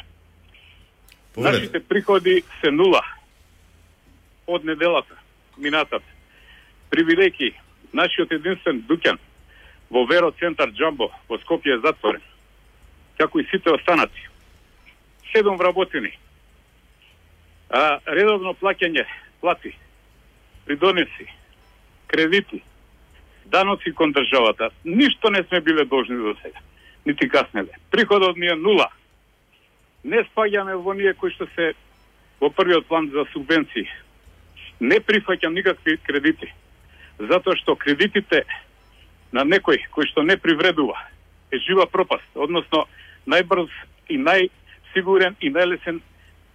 Нашите 1.37 1.79
приходи 1.79 2.43
се 2.61 2.71
нула 2.71 3.01
од 4.47 4.63
неделата, 4.63 5.15
минатата. 5.57 6.05
Привилејки, 6.91 7.53
нашиот 7.93 8.31
единствен 8.31 8.81
дуќан 8.87 9.17
во 9.89 10.05
Веро 10.05 10.31
центар 10.31 10.69
Джамбо 10.69 11.09
во 11.27 11.37
Скопје 11.37 11.77
е 11.77 11.81
затворен. 11.85 12.21
Како 13.17 13.39
и 13.39 13.47
сите 13.51 13.71
останати. 13.71 14.27
Седум 15.31 15.57
вработени. 15.57 16.11
А, 17.69 17.99
редовно 18.05 18.55
плаќање, 18.57 19.05
плати, 19.41 19.75
придонеси, 20.65 21.27
кредити, 22.07 22.63
даноци 23.45 23.93
кон 23.93 24.13
државата. 24.13 24.69
Ништо 24.85 25.29
не 25.29 25.43
сме 25.43 25.61
биле 25.61 25.85
должни 25.85 26.15
до 26.15 26.35
сега. 26.41 26.59
Нити 27.05 27.29
каснеле. 27.29 27.77
Приходот 27.91 28.37
ни 28.37 28.47
е 28.47 28.55
нула. 28.55 28.89
Не 30.03 30.23
спаѓаме 30.23 30.75
во 30.75 30.93
ние 30.93 31.13
кои 31.13 31.31
што 31.31 31.47
се 31.55 31.73
во 32.39 32.49
првиот 32.49 32.87
план 32.87 33.09
за 33.13 33.25
субвенции. 33.33 33.87
Не 34.79 34.99
прифаќам 34.99 35.53
никакви 35.53 35.97
кредити. 35.97 36.53
Затоа 37.19 37.55
што 37.55 37.75
кредитите 37.75 38.45
на 39.31 39.45
некој 39.45 39.81
кој 39.93 40.09
што 40.11 40.23
не 40.23 40.37
привредува 40.37 40.97
е 41.51 41.59
жива 41.65 41.85
пропаст, 41.85 42.27
односно 42.35 42.85
најбрз 43.29 43.69
и 44.09 44.17
најсигурен 44.17 45.35
и 45.41 45.49
најлесен 45.53 46.01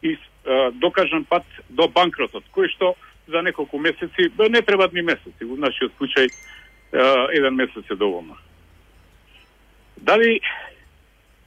и 0.02 0.14
а, 0.14 0.70
докажан 0.72 1.24
пат 1.24 1.44
до 1.68 1.88
банкротот, 1.88 2.44
кој 2.54 2.70
што 2.74 2.94
за 3.26 3.42
неколку 3.42 3.78
месеци, 3.78 4.28
бе, 4.36 4.48
не 4.48 4.62
треба 4.62 4.88
ни 4.92 5.02
месеци, 5.02 5.44
во 5.44 5.56
нашиот 5.56 5.94
случај 5.98 6.28
а, 6.28 7.28
еден 7.32 7.54
месец 7.54 7.90
е 7.90 7.96
доволно. 7.96 8.36
Дали 9.96 10.40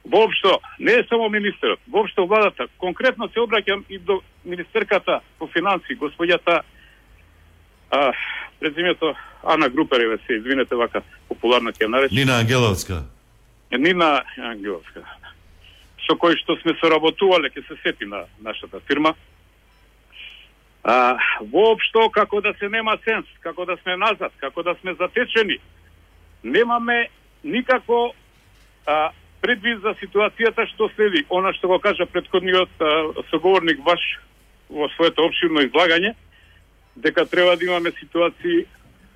воопшто, 0.04 0.60
не 0.78 0.92
е 0.92 1.06
само 1.08 1.28
министерот, 1.28 1.80
воопшто 1.88 2.26
владата, 2.26 2.66
конкретно 2.78 3.28
се 3.28 3.40
обраќам 3.40 3.84
и 3.88 3.98
до 3.98 4.22
министерката 4.44 5.20
по 5.38 5.46
финанси, 5.46 5.96
господјата 5.96 6.62
а, 7.90 8.12
презимето 8.60 9.14
Ана 9.42 9.68
Групереве 9.68 10.18
се 10.26 10.32
извинете 10.32 10.74
вака 10.74 11.02
популарно 11.28 11.70
ќе 11.70 11.86
ја 11.86 11.88
наречам. 11.88 12.16
Нина 12.16 12.38
Ангеловска. 12.40 13.02
Нина 13.70 14.22
Ангеловска. 14.36 15.04
Со 16.06 16.16
кој 16.16 16.38
што 16.40 16.56
сме 16.62 16.74
соработувале, 16.80 17.50
ќе 17.52 17.66
се 17.68 17.76
сети 17.82 18.08
на 18.08 18.24
нашата 18.40 18.80
фирма. 18.80 19.14
А, 20.82 21.18
воопшто 21.40 22.08
како 22.10 22.40
да 22.40 22.54
се 22.58 22.68
нема 22.68 22.96
сенс, 23.04 23.26
како 23.40 23.64
да 23.64 23.76
сме 23.82 23.96
назад, 23.96 24.32
како 24.40 24.62
да 24.62 24.74
сме 24.80 24.94
затечени. 24.94 25.58
Немаме 26.42 27.08
никако 27.44 28.14
а, 28.86 29.10
предвид 29.40 29.82
за 29.82 29.94
ситуацијата 30.00 30.66
што 30.72 30.88
следи. 30.96 31.26
Она 31.30 31.52
што 31.52 31.68
го 31.68 31.78
кажа 31.78 32.06
предходниот 32.06 32.70
а, 32.80 32.90
соговорник 33.30 33.84
ваш 33.84 34.00
во 34.68 34.88
своето 34.96 35.24
обширно 35.24 35.62
излагање, 35.64 36.14
дека 36.98 37.26
треба 37.26 37.56
да 37.56 37.64
имаме 37.64 37.92
ситуации 38.00 38.66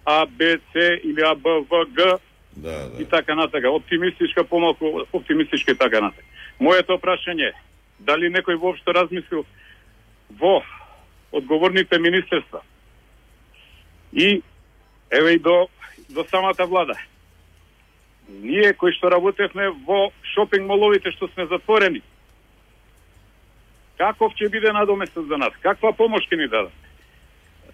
А, 0.05 0.27
Б, 0.27 0.59
С 0.73 0.99
или 1.05 1.21
А, 1.21 1.35
Б, 1.35 1.61
В, 1.61 1.87
Г 1.95 2.19
да, 2.57 2.89
да. 2.89 3.03
и 3.03 3.05
така 3.05 3.35
натака. 3.35 3.71
Оптимистичка, 3.71 4.45
помалку 4.45 5.01
оптимистичка 5.13 5.73
и 5.73 5.79
така 5.79 6.01
натака. 6.01 6.25
Моето 6.61 6.99
прашање 6.99 7.49
е, 7.51 7.55
дали 7.99 8.31
некој 8.31 8.61
воопшто 8.61 8.95
размислил 8.95 9.47
во 10.31 10.63
одговорните 11.33 11.99
министерства 11.99 12.61
и 14.13 14.43
еве 15.11 15.33
и 15.35 15.39
до, 15.39 15.69
до 16.11 16.25
самата 16.31 16.67
влада. 16.67 16.95
Ние 18.29 18.73
кои 18.75 18.93
што 18.93 19.11
работевме 19.11 19.71
во 19.89 20.13
шопинг 20.35 20.69
моловите 20.69 21.11
што 21.17 21.29
сме 21.33 21.47
затворени, 21.47 22.03
каков 23.97 24.37
ќе 24.37 24.51
биде 24.53 24.73
надоместен 24.73 25.27
за 25.27 25.37
нас? 25.37 25.57
Каква 25.61 25.93
помош 25.93 26.29
ќе 26.29 26.37
ни 26.37 26.49
дадат? 26.49 26.82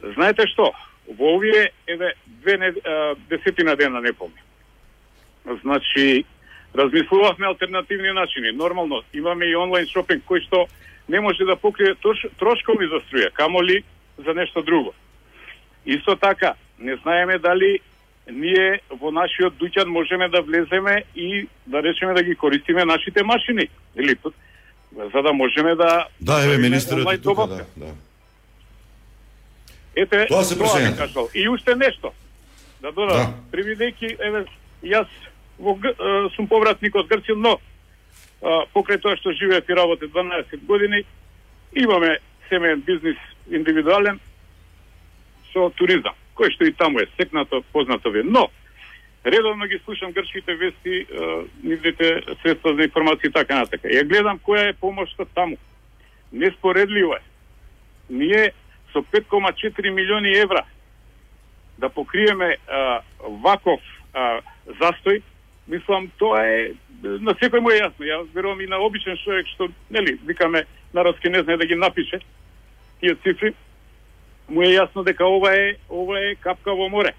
Знаете 0.03 0.47
што? 0.47 0.73
Во 1.09 1.37
овие, 1.37 1.73
еве, 1.87 2.15
две 2.27 2.59
не, 2.59 2.73
а, 2.85 3.15
десетина 3.31 3.77
дена 3.77 4.01
не 4.01 4.13
помним. 4.13 4.45
Значи, 5.63 6.25
размислувавме 6.75 7.47
алтернативни 7.47 8.13
начини. 8.13 8.53
Нормално, 8.53 9.03
имаме 9.15 9.47
и 9.47 9.57
онлайн 9.57 9.87
шопинг 9.87 10.25
кој 10.29 10.45
што 10.47 10.67
не 11.09 11.21
може 11.21 11.45
да 11.45 11.57
покрие 11.57 11.95
трош, 11.95 12.27
трошкови 12.39 12.87
за 12.87 13.01
струја, 13.09 13.33
камоли 13.33 13.83
за 14.19 14.35
нешто 14.35 14.63
друго. 14.63 14.95
Исто 15.87 16.17
така, 16.17 16.55
не 16.79 16.97
знаеме 16.97 17.39
дали 17.39 17.81
ние 18.31 18.81
во 18.91 19.11
нашиот 19.11 19.57
дуќан 19.57 19.89
можеме 19.89 20.29
да 20.29 20.43
влеземе 20.43 21.05
и 21.15 21.49
да 21.67 21.83
речеме 21.83 22.15
да 22.15 22.23
ги 22.23 22.35
користиме 22.35 22.85
нашите 22.85 23.25
машини. 23.25 23.69
Или 23.97 24.17
за 24.93 25.23
да 25.23 25.33
можеме 25.33 25.75
да 25.75 26.07
Да, 26.21 26.45
еве 26.45 26.59
министерот 26.59 27.23
тука, 27.23 27.47
да, 27.47 27.65
да. 27.77 27.93
Ете, 29.99 30.27
Тоа 30.27 30.45
се 30.45 30.59
кажал. 30.97 31.29
И 31.35 31.49
уште 31.49 31.75
нешто. 31.75 32.13
Да 32.81 32.93
додам, 32.93 33.17
Да. 33.17 33.35
привидејќи, 33.53 34.17
еве, 34.21 34.45
јас 34.83 35.09
во, 35.59 35.75
е, 35.75 36.31
сум 36.37 36.47
повратник 36.47 36.95
од 36.95 37.09
Грција, 37.11 37.35
но 37.35 37.59
а, 38.43 38.63
покрај 38.75 39.01
тоа 39.03 39.17
што 39.19 39.33
живеев 39.33 39.67
и 39.69 39.75
работе 39.75 40.07
12 40.07 40.67
години, 40.67 41.03
имаме 41.75 42.19
семеен 42.49 42.81
бизнис 42.87 43.19
индивидуален 43.51 44.21
со 45.53 45.71
туризам, 45.75 46.15
кој 46.37 46.55
што 46.55 46.65
и 46.65 46.73
таму 46.73 47.01
е 47.01 47.09
секнато, 47.17 47.65
познато 47.73 48.11
ви. 48.11 48.21
е. 48.21 48.23
Но, 48.23 48.49
редовно 49.25 49.67
ги 49.67 49.81
слушам 49.85 50.13
грчките 50.13 50.55
вести, 50.55 50.95
е, 50.95 51.07
нивните 51.63 52.23
средства 52.43 52.75
за 52.75 52.87
информација 52.87 53.29
и 53.29 53.33
така 53.33 53.55
натака. 53.55 53.89
Ја 53.89 54.07
гледам 54.07 54.39
која 54.39 54.71
е 54.71 54.79
помошта 54.79 55.27
таму. 55.35 55.59
Неспоредливо 56.33 57.15
е. 57.15 57.21
Ние 58.11 58.53
со 58.93 59.03
5,4 59.03 59.91
милиони 59.91 60.37
евра 60.39 60.65
да 61.79 61.89
покриеме 61.89 62.57
а, 62.67 63.01
ваков 63.23 63.81
а, 64.15 64.41
застој 64.67 65.23
Мислам, 65.69 66.09
тоа 66.17 66.41
е 66.49 66.73
на 67.03 67.35
секој 67.37 67.61
му 67.61 67.71
е 67.71 67.83
јасно. 67.83 68.07
Ја 68.09 68.23
верувам 68.33 68.61
и 68.65 68.67
на 68.67 68.81
обичен 68.81 69.19
човек 69.21 69.47
што, 69.53 69.69
нели, 69.93 70.17
викаме 70.25 70.65
народски 70.97 71.29
не 71.29 71.43
знае 71.43 71.61
да 71.61 71.67
ги 71.67 71.77
напише 71.77 72.21
тие 73.01 73.15
цифри, 73.23 73.53
му 74.49 74.63
е 74.63 74.73
јасно 74.73 75.05
дека 75.05 75.29
ова 75.29 75.53
е 75.53 75.77
ова 75.91 76.21
е 76.25 76.35
капка 76.41 76.73
во 76.73 76.89
море. 76.89 77.13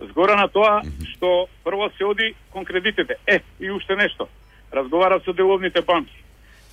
Згора 0.00 0.36
на 0.40 0.48
тоа 0.48 0.80
што 1.12 1.46
прво 1.64 1.90
се 1.98 2.04
оди 2.04 2.34
кон 2.50 2.64
кредитите. 2.64 3.20
Е, 3.26 3.40
и 3.60 3.70
уште 3.70 3.96
нешто. 3.96 4.28
Разговара 4.72 5.20
со 5.20 5.32
деловните 5.32 5.82
банки. 5.82 6.23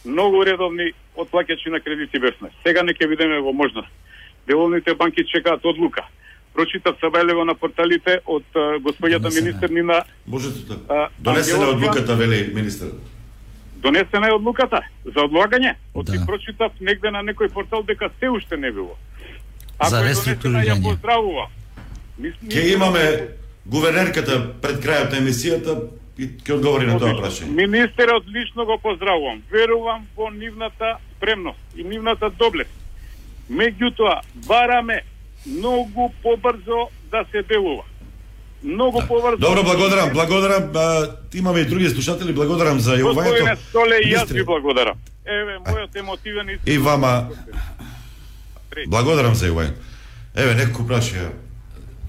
Многу 0.06 0.44
редовни 0.46 0.92
отплаќачи 1.16 1.70
на 1.70 1.80
кредити 1.80 2.20
бевме. 2.20 2.50
Сега 2.66 2.84
не 2.84 2.94
ќе 2.94 3.08
видиме 3.08 3.40
во 3.40 3.54
можност. 3.54 3.88
Деловните 4.48 4.94
банки 4.94 5.24
чекаат 5.26 5.66
одлука. 5.66 6.02
Прочитав 6.54 6.96
Сабајлево 7.00 7.44
на 7.44 7.56
порталите 7.56 8.20
од 8.26 8.44
а, 8.56 8.80
господјата 8.80 9.30
министер 9.32 9.70
Нина 9.70 10.04
Можете 10.28 10.68
така. 10.68 10.94
а, 10.94 11.10
Донесена 11.20 11.58
Ангеловска. 11.58 11.76
одлуката, 11.78 12.16
вели 12.16 12.52
министерот. 12.54 13.00
Донесена 13.76 14.28
е 14.28 14.34
одлуката 14.34 14.82
за 15.06 15.20
одлагање. 15.20 15.76
Од 15.94 16.06
да. 16.06 16.26
прочитав 16.26 16.72
негде 16.80 17.12
на 17.12 17.24
некој 17.24 17.50
портал 17.50 17.84
дека 17.84 18.10
се 18.20 18.30
уште 18.30 18.58
не 18.58 18.72
било. 18.72 18.98
Ако 19.80 19.90
За 19.90 19.98
е 19.98 20.02
донесена, 20.02 20.34
ја 20.34 20.36
реструктурирање. 20.36 20.84
поздравувам. 20.84 21.50
Мислам 22.18 22.50
имаме 22.74 23.28
гувернерката 23.66 24.54
пред 24.62 24.84
крајот 24.86 25.12
на 25.12 25.18
емисијата 25.18 25.88
и 26.22 26.28
ќе 26.46 26.54
одговори 26.54 26.86
на 26.86 27.00
тоа 27.00 27.10
Одлично. 27.10 27.22
прашање. 27.24 27.56
Министерот 27.66 28.28
лично 28.30 28.66
го 28.66 28.78
поздравувам. 28.78 29.42
Верувам 29.52 30.06
во 30.16 30.30
нивната 30.30 30.98
спремност 31.16 31.60
и 31.76 31.84
нивната 31.84 32.30
доблест. 32.30 32.70
Меѓутоа, 33.50 34.22
бараме 34.48 35.02
многу 35.46 36.12
побрзо 36.24 36.90
да 37.12 37.26
се 37.32 37.42
делува. 37.42 37.84
Многу 38.64 39.02
побрзо. 39.08 39.38
Добро, 39.38 39.64
благодарам, 39.64 40.10
благодарам. 40.14 40.72
А, 40.76 41.08
имаме 41.34 41.60
и 41.60 41.66
други 41.66 41.90
слушатели, 41.90 42.34
благодарам 42.34 42.80
за 42.80 42.98
Господине 43.02 43.38
јавувањето. 43.38 43.70
Столе, 43.70 44.02
и 44.06 44.14
јас 44.14 44.34
ви 44.34 44.44
благодарам. 44.44 44.98
Еве, 45.26 45.58
мојот 45.66 45.98
емотивен 46.00 46.50
истин. 46.50 46.74
И 46.74 46.78
вама 46.78 47.30
благодарам 48.88 49.36
за 49.36 49.50
јавувањето. 49.50 49.90
Еве 50.36 50.54
некој 50.54 50.86
прашаја. 50.88 51.32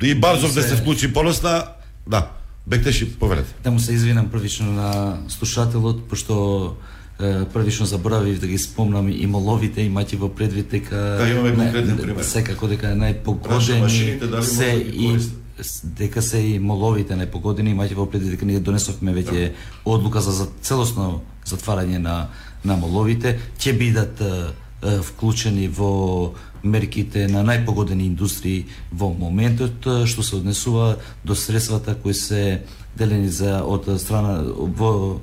И 0.03 0.15
Барзов 0.15 0.55
да 0.55 0.63
се 0.63 0.77
вклучи 0.77 1.13
полосна, 1.13 1.65
да, 2.07 2.29
бектеши 2.67 3.19
повелете. 3.19 3.55
Да 3.65 3.71
му 3.71 3.81
се 3.81 3.93
извинам 3.93 4.29
првично 4.29 4.73
на 4.73 5.19
слушателот, 5.29 6.09
пошто 6.09 6.77
е, 7.21 7.45
првично 7.45 7.87
заборавив 7.87 8.41
да 8.41 8.47
ги 8.47 8.59
спомнам 8.59 9.09
и 9.09 9.27
моловите, 9.27 9.83
имајќи 9.87 10.17
во 10.17 10.29
предвид 10.29 10.71
дека 10.71 10.97
Да, 11.19 11.29
имаме 11.29 11.55
конкретен 11.57 11.99
пример. 11.99 12.25
Секако 12.25 12.69
дека 12.69 12.87
Праша 12.87 12.99
најпогодени 12.99 13.81
машините, 13.81 14.27
дали 14.27 14.45
се 14.45 14.67
може 14.67 14.85
да 14.85 14.91
ги 14.91 15.05
и 15.05 15.19
дека 15.85 16.23
се 16.23 16.39
и 16.39 16.59
моловите 16.59 17.15
најпогодени, 17.15 17.75
имајќи 17.75 17.95
во 17.95 18.07
предвид 18.07 18.39
дека 18.39 18.47
ние 18.47 18.61
донесовме 18.61 19.13
веќе 19.13 19.53
одлука 19.85 20.21
за, 20.21 20.33
за 20.33 20.47
целосно 20.63 21.21
затварање 21.47 21.99
на 21.99 22.29
на 22.65 22.77
моловите, 22.77 23.39
ќе 23.59 23.75
бидат 23.79 24.21
е, 24.21 24.31
е, 24.83 24.99
вклучени 25.03 25.69
во 25.69 26.33
мерките 26.63 27.27
на 27.29 27.43
најпогодени 27.47 28.07
индустрии 28.07 28.67
во 28.93 29.11
моментот 29.11 29.89
што 30.07 30.23
се 30.23 30.37
однесува 30.37 30.97
до 31.25 31.35
средствата 31.35 31.95
кои 31.95 32.15
се 32.15 32.63
делени 32.97 33.29
за 33.29 33.63
од 33.65 33.89
страна 34.01 34.43
во 34.51 35.21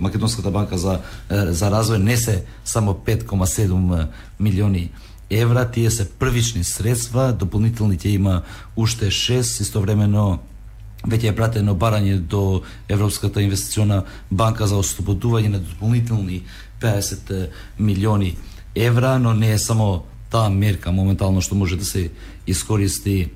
Македонската 0.00 0.50
банка 0.50 0.78
за 0.78 1.00
за 1.28 1.70
развој 1.70 2.02
не 2.02 2.16
се 2.16 2.44
само 2.64 2.94
5,7 2.94 4.06
милиони 4.40 4.90
евра, 5.30 5.70
тие 5.70 5.90
се 5.90 6.08
првични 6.10 6.64
средства, 6.64 7.32
дополнителни 7.32 7.98
ќе 7.98 8.14
има 8.18 8.42
уште 8.76 9.10
6, 9.14 9.60
истовремено 9.62 10.40
веќе 11.06 11.30
е 11.30 11.36
пратено 11.36 11.76
барање 11.78 12.18
до 12.18 12.62
Европската 12.88 13.40
инвестициона 13.42 14.02
банка 14.30 14.66
за 14.66 14.76
ослободување 14.76 15.48
на 15.48 15.60
дополнителни 15.60 16.42
50 16.82 17.48
милиони 17.78 18.36
евра, 18.74 19.18
но 19.18 19.34
не 19.34 19.52
е 19.52 19.58
само 19.58 20.04
таа 20.30 20.50
мерка 20.50 20.92
моментално 20.92 21.40
што 21.40 21.54
може 21.54 21.76
да 21.76 21.84
се 21.84 22.10
искористи 22.46 23.30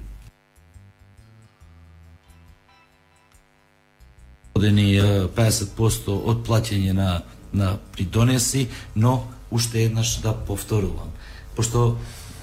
одени 4.55 5.01
50% 5.37 6.09
од 6.09 6.47
плаќање 6.47 6.93
на 6.93 7.23
на 7.55 7.79
придонеси, 7.93 8.69
но 8.97 9.27
уште 9.51 9.85
еднаш 9.85 10.19
да 10.21 10.35
повторувам. 10.35 11.13
Пошто 11.57 11.97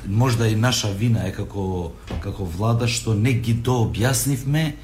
можда 0.08 0.48
и 0.48 0.56
наша 0.56 0.88
вина 0.88 1.28
е 1.28 1.34
како 1.36 1.92
како 2.20 2.46
влада 2.46 2.88
што 2.88 3.14
не 3.14 3.34
ги 3.34 3.54
дообјаснивме 3.54 4.76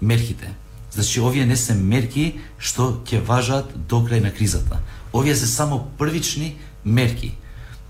мерките. 0.00 0.50
Значи 0.92 1.20
овие 1.20 1.46
не 1.46 1.56
се 1.56 1.74
мерки 1.74 2.40
што 2.58 3.04
ќе 3.04 3.20
важат 3.20 3.70
до 3.88 4.00
крај 4.00 4.22
на 4.22 4.32
кризата. 4.32 4.80
Овие 5.12 5.36
се 5.36 5.46
само 5.46 5.84
првични 5.98 6.56
мерки. 6.84 7.34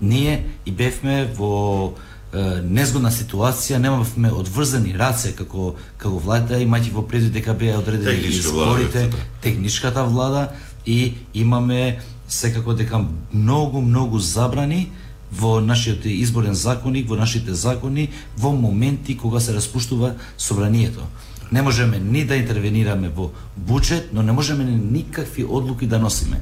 Ние 0.01 0.45
и 0.65 0.71
бевме 0.71 1.25
во 1.37 1.93
е, 2.33 2.61
незгодна 2.61 3.11
ситуација, 3.11 3.79
немавме 3.79 4.31
одврзани 4.31 4.95
раце 4.97 5.31
како 5.35 5.75
како 5.97 6.19
влада, 6.19 6.59
имајќи 6.59 6.91
во 6.93 7.05
предвид 7.07 7.33
дека 7.33 7.53
беа 7.53 7.77
одредени 7.79 8.21
Техничка 8.21 8.51
влада, 8.51 8.81
изборите, 8.81 9.07
да. 9.11 9.23
техничката 9.41 10.03
влада 10.03 10.49
и 10.85 11.13
имаме 11.33 11.99
секако 12.27 12.73
дека 12.73 13.05
многу 13.33 13.81
многу 13.81 14.19
забрани 14.19 14.89
во 15.31 15.59
нашиот 15.59 16.05
изборен 16.05 16.55
законник, 16.55 17.07
во 17.09 17.15
нашите 17.15 17.53
закони, 17.53 18.09
во 18.37 18.51
моменти 18.51 19.17
кога 19.17 19.39
се 19.39 19.53
распуштува 19.53 20.15
собранието. 20.37 21.07
Не 21.51 21.61
можеме 21.61 21.99
ни 21.99 22.25
да 22.25 22.35
интервенираме 22.35 23.09
во 23.09 23.31
буџет, 23.55 24.13
но 24.13 24.21
не 24.23 24.31
можеме 24.31 24.63
ни 24.63 24.75
никакви 24.75 25.43
одлуки 25.43 25.87
да 25.87 25.99
носиме. 25.99 26.41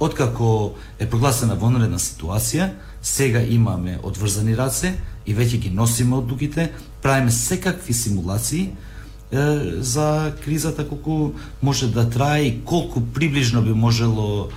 Откако 0.00 0.74
е 0.98 1.06
прогласена 1.10 1.56
вонредна 1.58 1.98
ситуација, 1.98 2.70
сега 3.02 3.42
имаме 3.42 3.98
одврзани 4.02 4.54
раце 4.56 4.94
и 5.26 5.34
веќе 5.34 5.58
ги 5.58 5.70
носиме 5.70 6.16
одлуките, 6.16 6.70
правиме 7.02 7.30
секакви 7.30 7.94
симулации 7.94 8.70
е, 9.32 9.38
за 9.82 10.32
кризата 10.44 10.88
колку 10.88 11.32
може 11.62 11.90
да 11.92 12.10
трае 12.10 12.42
и 12.42 12.64
колку 12.64 13.00
приближно 13.00 13.62
би 13.62 13.72
можело 13.72 14.48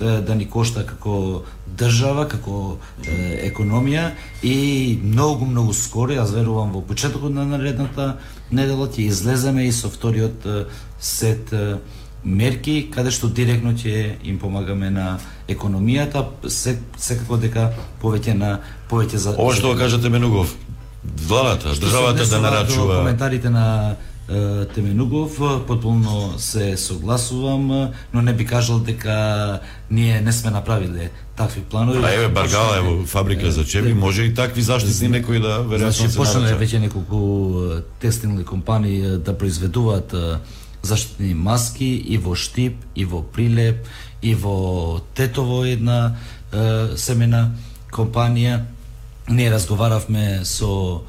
е, 0.00 0.04
да 0.04 0.34
ни 0.34 0.48
кошта 0.48 0.86
како 0.86 1.42
држава, 1.66 2.28
како 2.28 2.76
е, 3.04 3.50
економија. 3.50 4.10
И 4.42 4.98
многу 5.02 5.46
многу 5.46 5.72
скоро, 5.72 6.14
јас 6.14 6.34
верувам 6.34 6.72
во 6.72 6.82
почетокот 6.82 7.34
на 7.34 7.44
наредната 7.44 8.18
недела 8.50 8.88
ќе 8.88 9.08
излеземе 9.08 9.66
и 9.66 9.72
со 9.72 9.90
вториот 9.90 10.46
е, 10.46 10.64
сет 11.00 11.52
е, 11.52 11.80
мерки 12.24 12.90
каде 12.94 13.10
што 13.10 13.28
директно 13.28 13.72
ќе 13.72 14.16
им 14.24 14.38
помагаме 14.38 14.90
на 14.90 15.18
економијата, 15.48 16.24
се, 16.48 16.78
секако 16.98 17.36
дека 17.36 17.70
повеќе 18.02 18.34
на 18.34 18.58
повеќе 18.90 19.16
за 19.16 19.34
Ова 19.38 19.54
што 19.54 19.72
го 19.72 19.78
кажете 19.78 20.08
Менугов, 20.08 20.56
владата, 21.26 21.74
државата 21.74 22.26
да 22.26 22.40
нарачува 22.40 22.98
коментарите 22.98 23.50
на 23.50 23.96
Теменугов, 24.74 25.40
потполно 25.66 26.38
се 26.38 26.76
согласувам, 26.76 27.90
но 28.14 28.22
не 28.22 28.32
би 28.32 28.46
кажал 28.46 28.78
дека 28.78 29.60
ние 29.90 30.20
не 30.20 30.32
сме 30.32 30.50
направиле 30.50 31.10
такви 31.36 31.60
планови. 31.60 31.98
А 32.02 32.14
еве 32.14 32.28
Баргала 32.28 32.78
е 32.78 32.80
во 32.80 33.06
фабрика 33.06 33.50
за 33.50 33.64
чеби, 33.64 33.94
може 33.94 34.22
и 34.22 34.34
такви 34.34 34.62
заштитни 34.62 35.08
некои 35.08 35.40
да 35.40 35.66
веројатно 35.66 35.90
Значи, 35.90 36.08
се 36.14 36.18
почнале 36.18 36.54
веќе 36.54 36.78
неколку 36.78 37.18
е, 37.18 37.82
текстилни 38.00 38.44
компании 38.44 39.02
да 39.18 39.34
произведуваат 39.34 40.14
заштитни 40.82 41.34
маски 41.34 41.88
и 42.08 42.18
во 42.18 42.34
Штип, 42.34 42.84
и 42.94 43.04
во 43.04 43.22
Прилеп, 43.22 43.86
и 44.22 44.34
во 44.34 45.00
Тетово 45.14 45.64
една 45.64 46.16
е, 46.52 46.96
семена 46.96 47.50
компанија. 47.92 48.64
Ние 49.28 49.50
разговаравме 49.50 50.44
со 50.44 51.02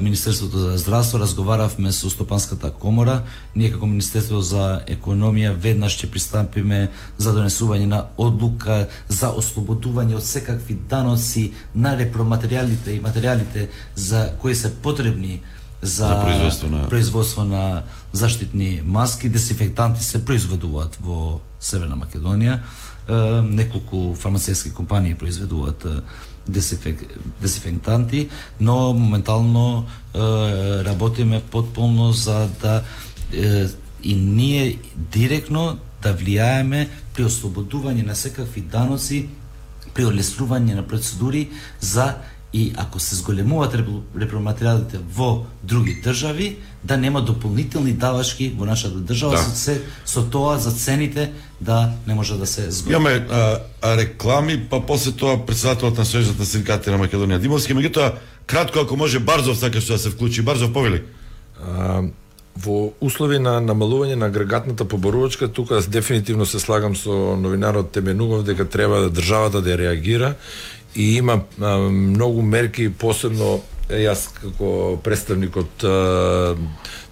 Министерството 0.00 0.58
за 0.58 0.78
здравство, 0.78 1.18
разговаравме 1.18 1.92
со 1.92 2.10
Стопанската 2.10 2.70
комора, 2.70 3.22
ние 3.56 3.70
како 3.70 3.86
Министерство 3.86 4.40
за 4.40 4.80
економија 4.88 5.52
веднаш 5.52 5.98
ќе 6.00 6.08
пристапиме 6.08 6.78
за 7.18 7.34
донесување 7.36 7.84
на 7.90 8.00
одлука 8.16 8.86
за 9.08 9.34
ослободување 9.36 10.16
од 10.16 10.24
секакви 10.24 10.78
даноци 10.88 11.50
на 11.74 11.92
репроматеријалите 11.98 12.96
и 12.96 13.02
материјалите 13.04 13.68
за 13.96 14.30
кои 14.40 14.54
се 14.54 14.72
потребни 14.80 15.42
за, 15.82 16.06
За 16.08 16.20
производство 16.22 16.68
на- 16.68 16.88
производство 16.88 17.44
на 17.44 17.82
заштитни 18.12 18.82
маски, 18.84 19.28
дезинфектанти 19.28 20.04
се 20.04 20.24
произведуваат 20.24 20.96
во 21.00 21.40
Северна 21.60 21.96
Македонија. 21.96 22.58
Е, 23.08 23.12
неколку 23.42 24.14
фармацевски 24.14 24.72
компании 24.72 25.14
произведуваат 25.14 25.86
дезинфектанти, 27.40 28.28
но 28.60 28.92
моментално 28.92 29.84
е, 30.14 30.18
работиме 30.84 31.42
потполно 31.50 32.12
за 32.12 32.48
да 32.60 32.82
е, 33.32 33.66
и 34.02 34.14
ние 34.14 34.78
директно 34.96 35.78
да 36.02 36.14
влијаеме 36.14 36.88
при 37.14 37.24
ослободување 37.24 38.06
на 38.06 38.14
секакви 38.14 38.60
даноци, 38.60 39.28
при 39.94 40.04
олеснување 40.04 40.74
на 40.74 40.82
процедури 40.82 41.48
за 41.80 42.14
и 42.56 42.72
ако 42.76 43.00
се 43.00 43.14
зголемуваат 43.14 43.74
репро- 43.74 44.00
репроматериалите 44.20 44.98
во 45.14 45.44
други 45.62 46.00
држави, 46.04 46.56
да 46.84 46.96
нема 46.96 47.20
дополнителни 47.20 47.92
давачки 47.92 48.48
во 48.56 48.64
нашата 48.64 48.96
држава 48.96 49.36
Да. 49.36 49.42
со, 49.42 49.56
се, 49.56 49.82
со 50.04 50.22
тоа 50.24 50.56
за 50.58 50.70
цените 50.72 51.32
да 51.60 51.92
не 52.06 52.14
може 52.14 52.38
да 52.38 52.46
се 52.46 52.70
зголеми. 52.70 52.96
Имаме 52.96 53.26
а, 53.30 53.58
а, 53.82 53.96
реклами, 53.96 54.56
па 54.70 54.80
после 54.86 55.12
тоа 55.12 55.36
председателот 55.46 55.98
на 55.98 56.04
Сојузот 56.04 56.38
на 56.38 56.46
синдикатите 56.46 56.90
на 56.90 56.98
Македонија 56.98 57.38
Димовски, 57.38 57.76
меѓутоа 57.76 58.12
кратко 58.46 58.78
ако 58.78 58.96
може 58.96 59.20
Барзов 59.20 59.58
сакаш 59.58 59.84
да 59.86 59.98
се 59.98 60.10
вклучи. 60.10 60.42
Барзов 60.42 60.72
повели. 60.72 61.02
А, 61.60 62.02
во 62.56 62.92
услови 63.00 63.38
на 63.38 63.60
намалување 63.60 64.14
на 64.16 64.26
агрегатната 64.32 64.84
поборувачка, 64.88 65.48
тука 65.48 65.80
дефинитивно 65.88 66.46
се 66.46 66.60
слагам 66.60 66.96
со 66.96 67.36
новинарот 67.36 67.92
Теменугов 67.92 68.44
дека 68.44 68.64
треба 68.64 69.00
да 69.00 69.10
државата 69.10 69.60
да 69.62 69.78
реагира 69.78 70.34
и 70.96 71.16
има 71.16 71.40
а, 71.60 71.76
многу 71.90 72.42
мерки, 72.42 72.88
посебно 72.90 73.60
јас 73.90 74.26
како 74.34 74.98
представник 75.04 75.56
од 75.56 75.84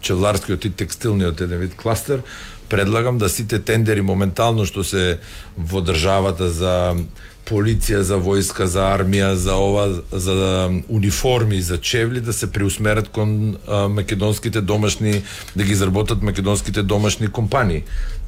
чевларскиот 0.02 0.64
и 0.64 0.72
текстилниот 0.74 1.40
еден 1.40 1.60
вид 1.60 1.76
кластер, 1.78 2.24
предлагам 2.68 3.18
да 3.18 3.28
сите 3.28 3.60
тендери 3.62 4.02
моментално 4.02 4.66
што 4.66 4.84
се 4.84 5.20
во 5.56 5.84
државата 5.84 6.50
за 6.50 6.96
полиција, 7.44 8.00
за 8.00 8.16
војска, 8.16 8.64
за 8.64 8.88
армија, 8.96 9.34
за 9.36 9.54
ова, 9.60 9.84
за 10.10 10.70
униформи, 10.88 11.60
за 11.62 11.76
чевли 11.78 12.20
да 12.24 12.32
се 12.32 12.50
преусмерат 12.52 13.08
кон 13.08 13.56
а, 13.68 13.88
македонските 13.88 14.60
домашни, 14.60 15.22
да 15.56 15.64
ги 15.64 15.72
изработат 15.72 16.22
македонските 16.22 16.82
домашни 16.82 17.28
компании. 17.28 17.82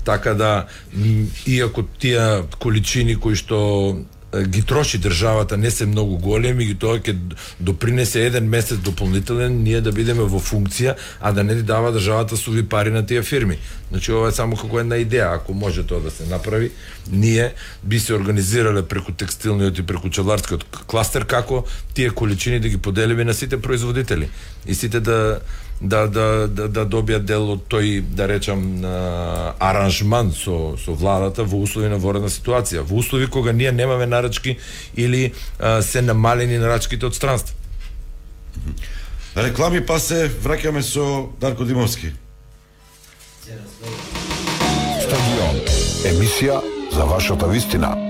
Така 0.04 0.34
да, 0.34 0.66
иако 1.46 1.82
тие 1.82 2.44
количини 2.58 3.16
кои 3.16 3.34
што 3.34 3.96
ги 4.34 4.62
троши 4.62 4.98
државата 4.98 5.56
не 5.56 5.70
се 5.70 5.86
многу 5.86 6.16
големи 6.18 6.64
и 6.64 6.74
тоа 6.74 6.98
ќе 6.98 7.14
допринесе 7.60 8.26
еден 8.26 8.48
месец 8.48 8.78
дополнителен 8.78 9.62
ние 9.62 9.80
да 9.80 9.92
бидеме 9.92 10.26
во 10.26 10.40
функција, 10.42 10.96
а 11.20 11.32
да 11.32 11.44
не 11.44 11.54
ни 11.54 11.62
дава 11.62 11.92
државата 11.94 12.34
да 12.34 12.40
суви 12.40 12.62
пари 12.68 12.90
на 12.90 13.06
тие 13.06 13.22
фирми. 13.22 13.58
Значи 13.90 14.12
ова 14.12 14.28
е 14.28 14.32
само 14.32 14.56
како 14.56 14.80
една 14.80 14.98
идеја, 14.98 15.36
ако 15.36 15.54
може 15.54 15.86
тоа 15.86 16.00
да 16.00 16.10
се 16.10 16.26
направи, 16.26 16.70
ние 17.12 17.52
би 17.82 18.00
се 18.00 18.14
организирале 18.14 18.82
преку 18.82 19.12
текстилниот 19.12 19.78
и 19.78 19.86
преку 19.86 20.10
челарскиот 20.10 20.66
кластер 20.86 21.24
како 21.24 21.64
тие 21.94 22.10
количини 22.10 22.60
да 22.60 22.68
ги 22.68 22.76
поделиме 22.78 23.24
на 23.24 23.34
сите 23.34 23.62
производители 23.62 24.28
и 24.66 24.74
сите 24.74 25.00
да 25.00 25.40
да 25.80 26.06
да 26.06 26.48
да, 26.48 26.68
да 26.68 26.86
добијат 26.86 27.26
дел 27.28 27.50
од 27.52 27.66
тој 27.68 28.00
да 28.00 28.28
речам 28.28 28.84
а, 28.84 29.54
аранжман 29.60 30.32
со 30.32 30.76
со 30.80 30.94
владата 30.94 31.44
во 31.44 31.60
услови 31.62 31.88
на 31.88 31.98
воредна 31.98 32.28
ситуација, 32.32 32.80
во 32.80 32.96
услови 32.96 33.26
кога 33.26 33.52
ние 33.52 33.72
немаме 33.72 34.06
нарачки 34.06 34.56
или 34.96 35.32
а, 35.60 35.82
се 35.82 36.02
намалени 36.02 36.58
нарачките 36.58 37.06
од 37.06 37.14
странство. 37.14 37.54
Реклами 39.36 39.84
па 39.86 40.00
се 40.00 40.30
враќаме 40.30 40.80
со 40.80 41.28
Дарко 41.40 41.64
Димовски. 41.64 42.12
Стадион. 45.04 45.60
Емисија 46.08 46.60
за 46.96 47.04
вашата 47.04 47.46
вистина. 47.46 48.05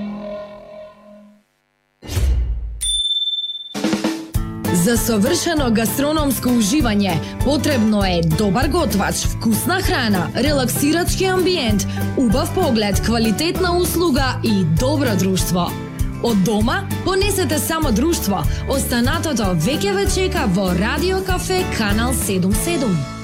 За 4.83 4.93
совршено 4.97 5.71
гастрономско 5.73 6.51
уживање 6.53 7.15
потребно 7.41 8.03
е 8.05 8.19
добар 8.37 8.67
готвач, 8.69 9.23
вкусна 9.31 9.79
храна, 9.81 10.27
релаксирачки 10.35 11.25
амбиент, 11.25 11.87
убав 12.17 12.53
поглед, 12.53 13.01
квалитетна 13.05 13.73
услуга 13.77 14.35
и 14.43 14.63
добро 14.79 15.17
друштво. 15.17 15.71
Од 16.23 16.43
дома 16.43 16.83
понесете 17.05 17.59
само 17.59 17.91
друштво. 17.91 18.45
Останатото 18.69 19.53
веќе 19.65 19.97
ве 19.97 20.07
чека 20.13 20.45
во 20.53 20.71
Радио 20.77 21.21
Кафе 21.25 21.63
Канал 21.77 22.13
77. 22.13 23.16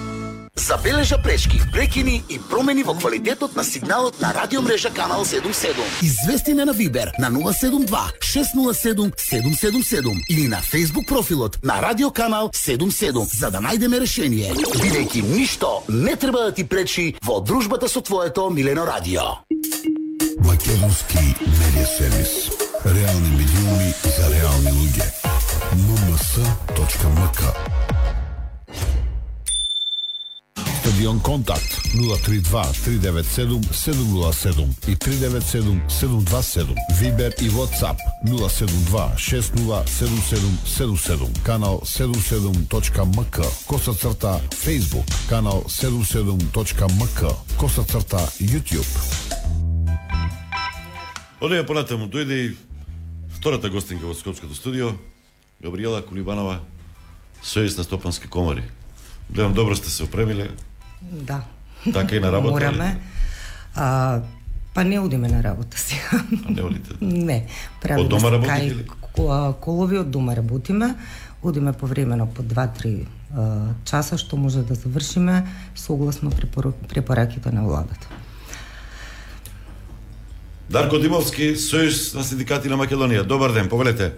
Забележа 0.55 1.17
пречки, 1.17 1.61
прекини 1.71 2.23
и 2.29 2.39
промени 2.49 2.83
во 2.83 2.93
квалитетот 2.93 3.55
на 3.55 3.63
сигналот 3.63 4.21
на 4.21 4.33
радиомрежа 4.33 4.89
Канал 4.89 5.25
77. 5.25 5.73
Извести 6.01 6.51
на 6.51 6.71
Вибер 6.71 7.11
на 7.17 7.29
072 7.29 8.11
607 8.21 9.11
777 9.17 10.21
или 10.29 10.47
на 10.47 10.61
Facebook 10.61 11.07
профилот 11.07 11.57
на 11.63 11.81
Радио 11.81 12.11
Канал 12.11 12.51
77 12.53 13.25
за 13.33 13.49
да 13.49 13.57
најдеме 13.57 13.99
решение. 13.99 14.53
Бидејќи 14.53 15.23
ништо 15.23 15.83
не 15.89 16.15
треба 16.15 16.43
да 16.43 16.51
ти 16.51 16.63
пречи 16.63 17.15
во 17.23 17.41
дружбата 17.41 17.89
со 17.89 18.01
твоето 18.01 18.49
милено 18.49 18.85
радио. 18.85 19.41
Македонски 20.37 21.35
медиа 21.45 21.85
сервис. 21.97 22.51
Реални 22.85 23.29
медиуми 23.29 23.93
за 24.05 24.29
реални 24.29 24.71
луѓе. 24.71 25.07
mms.mk 25.73 27.41
Стадион 31.03 31.19
Контакт 31.19 31.81
032 31.93 32.63
397 32.85 33.61
707 33.73 34.69
и 34.87 34.95
397 34.95 35.89
727. 35.89 36.75
Вибер 36.99 37.33
и 37.41 37.49
WhatsApp 37.49 37.97
072 38.23 39.15
607777. 39.17 41.43
Канал 41.43 41.81
77.мк 41.83 43.41
Коса 43.67 43.93
црта 43.93 44.39
Facebook. 44.51 45.03
Канал 45.29 45.65
77.мк 45.67 47.35
Коса 47.59 47.83
црта 47.83 48.29
YouTube. 48.39 48.87
Одеја 51.41 51.65
понатаму 51.67 52.07
дојде 52.07 52.45
и 52.45 52.55
втората 53.35 53.69
гостинка 53.69 54.07
во 54.07 54.13
Скопското 54.15 54.55
студио, 54.55 54.91
Габриела 55.59 56.01
Кулибанова, 56.01 56.59
Сојуз 57.43 57.77
на 57.77 57.83
стопански 57.83 58.27
комари. 58.27 58.63
Гледам, 59.29 59.53
добро 59.53 59.75
сте 59.75 59.89
се 59.89 60.03
опремиле. 60.03 60.49
Да. 61.03 61.41
Така 61.93 62.15
и 62.15 62.19
на 62.19 62.31
работа, 62.31 62.51
Мораме. 62.51 62.99
А, 63.75 64.19
па 64.73 64.83
не 64.83 64.99
одиме 64.99 65.27
на 65.27 65.43
работа 65.43 65.79
сега. 65.79 66.23
Не 66.49 66.61
одите? 66.61 66.89
Не. 67.01 67.47
Правиме 67.81 68.03
Од 68.03 68.09
дома 68.09 68.31
работите 68.31 68.65
или? 68.65 68.87
ко- 69.13 69.53
колови 69.53 69.97
од 69.97 70.11
дома 70.11 70.35
работиме. 70.35 70.95
Одиме 71.43 71.73
повремено 71.73 72.27
по 72.27 72.43
2-3 72.43 73.05
часа 73.85 74.17
што 74.17 74.37
може 74.37 74.61
да 74.61 74.75
завршиме 74.75 75.43
согласно 75.75 76.31
препораките 76.89 77.51
на 77.51 77.63
владата. 77.63 78.07
Дарко 80.69 80.99
Димовски, 80.99 81.55
Сојуз 81.55 82.15
на 82.15 82.23
синдикати 82.23 82.69
на 82.69 82.77
Македонија. 82.77 83.23
Добар 83.23 83.51
ден, 83.51 83.69
повелете. 83.69 84.13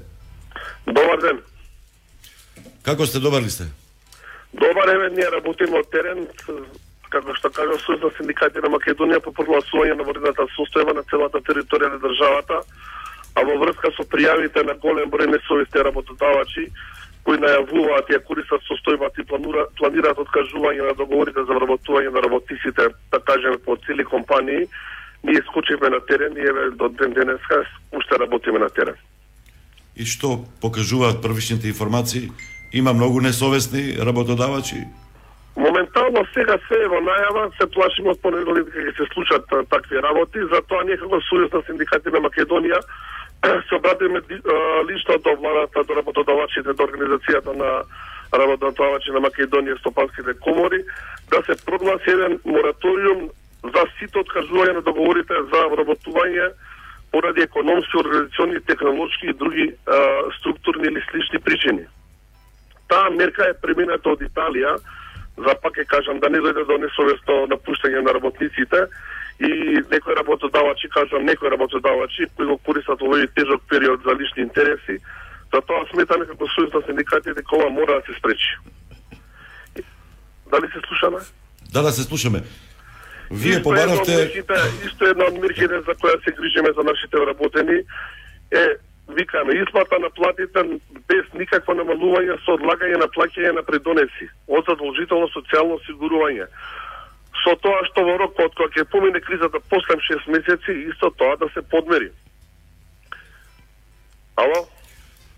Добар 0.86 1.18
ден. 1.22 1.42
Како 2.84 3.06
сте, 3.06 3.20
добар 3.20 3.42
ли 3.42 3.50
сте? 3.50 3.64
Добар 4.56 4.88
е, 4.88 5.10
ние 5.12 5.30
работиме 5.32 5.80
од 5.82 5.90
терен, 5.92 6.26
како 7.12 7.34
што 7.36 7.52
кажа 7.52 7.76
Сојуз 7.84 8.04
на 8.04 8.12
синдикати 8.18 8.64
на 8.64 8.72
Македонија 8.72 9.20
по 9.24 9.34
прогласување 9.36 9.98
на 10.00 10.08
вредната 10.08 10.48
состојба 10.56 10.96
на 10.96 11.04
целата 11.12 11.44
територија 11.50 11.92
на 11.92 12.00
државата, 12.04 12.62
а 13.36 13.44
во 13.44 13.58
врска 13.64 13.92
со 13.98 14.06
пријавите 14.12 14.64
на 14.64 14.78
голем 14.80 15.12
број 15.12 15.28
несовести 15.34 15.84
работодавачи 15.84 16.70
кои 17.26 17.40
најавуваат 17.42 18.10
и 18.12 18.16
ја 18.16 18.22
користат 18.22 18.62
состојбата 18.70 19.22
и 19.22 19.26
планура, 19.26 19.66
планираат 19.80 20.20
откажување 20.22 20.86
на 20.86 20.94
договорите 20.94 21.42
за 21.42 21.58
вработување 21.58 22.12
на 22.14 22.22
работниците, 22.22 22.90
да 23.12 23.20
кажеме 23.20 23.58
по 23.66 23.76
цели 23.88 24.06
компании, 24.06 24.68
ние 25.24 25.42
скочивме 25.50 25.90
на 25.90 26.00
терен 26.06 26.38
и 26.38 26.46
еве 26.46 26.70
до 26.78 26.90
ден 26.90 27.14
денеска 27.14 27.64
уште 27.92 28.20
работиме 28.22 28.60
на 28.60 28.70
терен. 28.70 28.96
И 29.96 30.06
што 30.06 30.46
покажуваат 30.62 31.24
првичните 31.24 31.68
информации? 31.68 32.30
Има 32.74 32.94
многу 32.94 33.22
несовесни 33.22 33.98
работодавачи. 34.06 34.84
Моментално 35.58 36.26
сега 36.34 36.58
се 36.68 36.78
е 36.84 36.88
во 36.92 37.00
најава, 37.00 37.48
се 37.56 37.66
плашиме 37.72 38.12
од 38.12 38.20
понеделник 38.22 38.68
кога 38.74 38.92
се 38.98 39.06
случат 39.14 39.46
такви 39.72 40.02
работи, 40.04 40.44
затоа 40.52 40.84
ние 40.84 40.98
како 41.00 41.22
Сојуз 41.32 41.54
на 41.54 41.62
синдикати 41.64 42.12
на 42.12 42.20
Македонија 42.28 42.80
се 43.70 43.76
обратиме 43.76 44.20
лично 44.90 45.18
до 45.24 45.36
владата, 45.40 45.84
до 45.88 45.96
работодавачите, 45.96 46.74
до 46.74 46.84
организацијата 46.84 47.56
на 47.56 47.72
работодавачи 48.36 49.16
на 49.16 49.24
Македонија, 49.24 49.80
стопанските 49.80 50.34
комори, 50.44 50.84
да 51.32 51.40
се 51.48 51.66
прогласи 51.66 52.10
еден 52.10 52.40
мораториум 52.46 53.30
за 53.64 53.84
сите 53.98 54.20
откажување 54.20 54.74
на 54.76 54.82
договорите 54.82 55.34
за 55.52 55.62
вработување 55.72 56.52
поради 57.12 57.42
економски, 57.42 57.98
организационни, 57.98 58.60
технолошки 58.60 59.28
и 59.28 59.34
други 59.34 59.72
а, 59.88 59.98
структурни 60.40 60.88
или 60.88 61.02
слични 61.12 61.40
причини. 61.40 61.86
Таа 62.88 63.10
мерка 63.10 63.50
е 63.50 63.58
премината 63.62 64.10
од 64.10 64.22
Италија, 64.22 64.76
за 65.38 65.56
пак 65.62 65.78
ќе 65.78 65.86
кажам 65.90 66.20
да 66.20 66.30
не 66.30 66.40
дојде 66.40 66.66
до 66.66 66.78
несовесно 66.80 67.46
напуштање 67.52 68.02
на 68.06 68.14
работниците 68.16 68.86
и 69.40 69.52
некои 69.92 70.16
работодавачи, 70.16 70.90
кажам 70.90 71.26
некои 71.26 71.50
работодавачи 71.52 72.30
кои 72.36 72.46
го 72.46 72.58
користат 72.58 73.02
овој 73.02 73.28
тежок 73.36 73.62
период 73.70 74.04
за 74.06 74.16
лични 74.16 74.44
интереси, 74.48 75.00
затоа 75.54 75.84
сметаме 75.92 76.30
како 76.30 76.48
сојуз 76.56 76.72
на 76.78 76.82
синдикатите 76.88 77.34
дека 77.34 77.58
ова 77.58 77.70
мора 77.70 78.00
да 78.00 78.06
се 78.08 78.20
спречи. 78.20 78.56
Дали 80.52 80.68
се 80.72 80.80
слушаме? 80.88 81.20
Да, 81.74 81.82
да 81.82 81.92
се 81.92 82.04
слушаме. 82.04 82.44
Вие 83.32 83.64
побаравте... 83.64 84.44
исто 84.86 85.06
една 85.06 85.26
од 85.26 85.38
мерките 85.42 85.82
за 85.82 85.94
која 85.98 86.16
се 86.24 86.32
грижиме 86.32 86.72
за 86.78 86.84
нашите 86.84 87.18
вработени 87.18 87.82
е 88.52 88.66
викаме 89.08 89.54
исплата 89.54 90.00
на 90.00 90.10
платите 90.10 90.60
без 91.08 91.26
никаква 91.34 91.74
освободување 91.74 92.36
со 92.46 92.58
одлагање 92.58 92.98
на 92.98 93.08
плаќање 93.16 93.52
на 93.56 93.64
придонеси 93.64 94.28
од 94.48 94.66
задолжително 94.70 95.28
социјално 95.30 95.78
осигурување. 95.80 96.48
Со 97.44 97.56
тоа 97.62 97.86
што 97.86 98.02
во 98.02 98.18
рок 98.18 98.40
од 98.40 98.56
кога 98.56 98.70
ќе 98.74 98.86
помине 98.90 99.22
кризата 99.22 99.60
после 99.70 99.96
6 99.96 100.28
месеци, 100.28 100.72
исто 100.90 101.12
тоа 101.12 101.38
да 101.38 101.48
се 101.54 101.62
подмери. 101.62 102.10
Ало? 104.36 104.68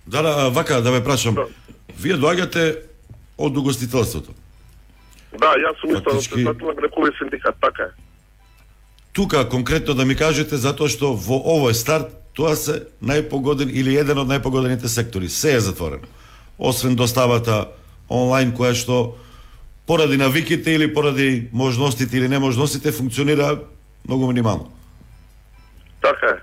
Да, 0.08 0.22
да, 0.22 0.50
вака 0.50 0.82
да 0.82 0.92
ве 0.92 1.04
прашам. 1.04 1.36
Да. 1.36 1.46
Вие 2.00 2.16
доаѓате 2.16 2.80
од 3.38 3.58
угостителството. 3.58 4.32
Да, 5.38 5.54
јас 5.60 5.76
сум 5.82 5.92
исто 5.92 6.10
Фактички- 6.12 6.34
председател 6.34 6.68
на 6.68 6.74
грекови 6.74 7.12
синдикат, 7.18 7.56
така 7.62 7.84
е. 7.84 7.92
Тука 9.14 9.50
конкретно 9.50 9.94
да 9.94 10.06
ми 10.06 10.16
кажете 10.16 10.56
затоа 10.58 10.88
што 10.88 11.14
во 11.14 11.38
овој 11.42 11.74
старт 11.74 12.08
тоа 12.38 12.56
се 12.56 12.84
најпогоден 13.02 13.72
или 13.74 13.98
еден 13.98 14.22
од 14.22 14.30
најпогодените 14.30 14.88
сектори. 14.88 15.30
Се 15.30 15.58
е 15.58 15.60
затворено. 15.60 16.06
Освен 16.58 16.96
доставата 16.96 17.66
онлайн 18.10 18.54
која 18.54 18.76
што 18.78 19.18
поради 19.88 20.18
навиките 20.18 20.76
или 20.78 20.94
поради 20.94 21.50
можностите 21.54 22.18
или 22.18 22.28
неможностите 22.28 22.92
функционира 22.92 23.58
многу 24.06 24.28
минимално. 24.28 24.72
Така 26.02 26.36
е. 26.36 26.40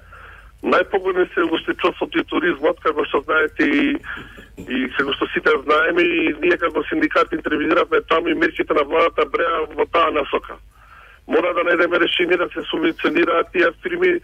Најпогодни 0.64 1.28
се 1.34 1.44
гостичоството 1.50 2.18
и 2.18 2.24
туризмот, 2.24 2.80
како 2.80 3.04
што 3.04 3.20
знаете 3.28 3.68
и 3.68 3.96
и 4.56 4.86
како 4.96 5.12
што 5.12 5.26
сите 5.34 5.50
знаеме 5.64 6.02
и 6.02 6.34
ние 6.42 6.56
како 6.56 6.82
синдикат 6.88 7.32
интервениравме 7.32 8.00
таму 8.08 8.30
и 8.30 8.34
мерките 8.38 8.74
на 8.74 8.84
владата 8.86 9.26
бреа 9.26 9.66
во 9.74 9.86
таа 9.92 10.10
насока. 10.14 10.56
Мора 11.26 11.54
да 11.54 11.64
најдеме 11.66 12.00
решение 12.00 12.36
да 12.36 12.48
се 12.54 12.62
субвенционираат 12.70 13.50
тие 13.52 13.70
фирми. 13.82 14.20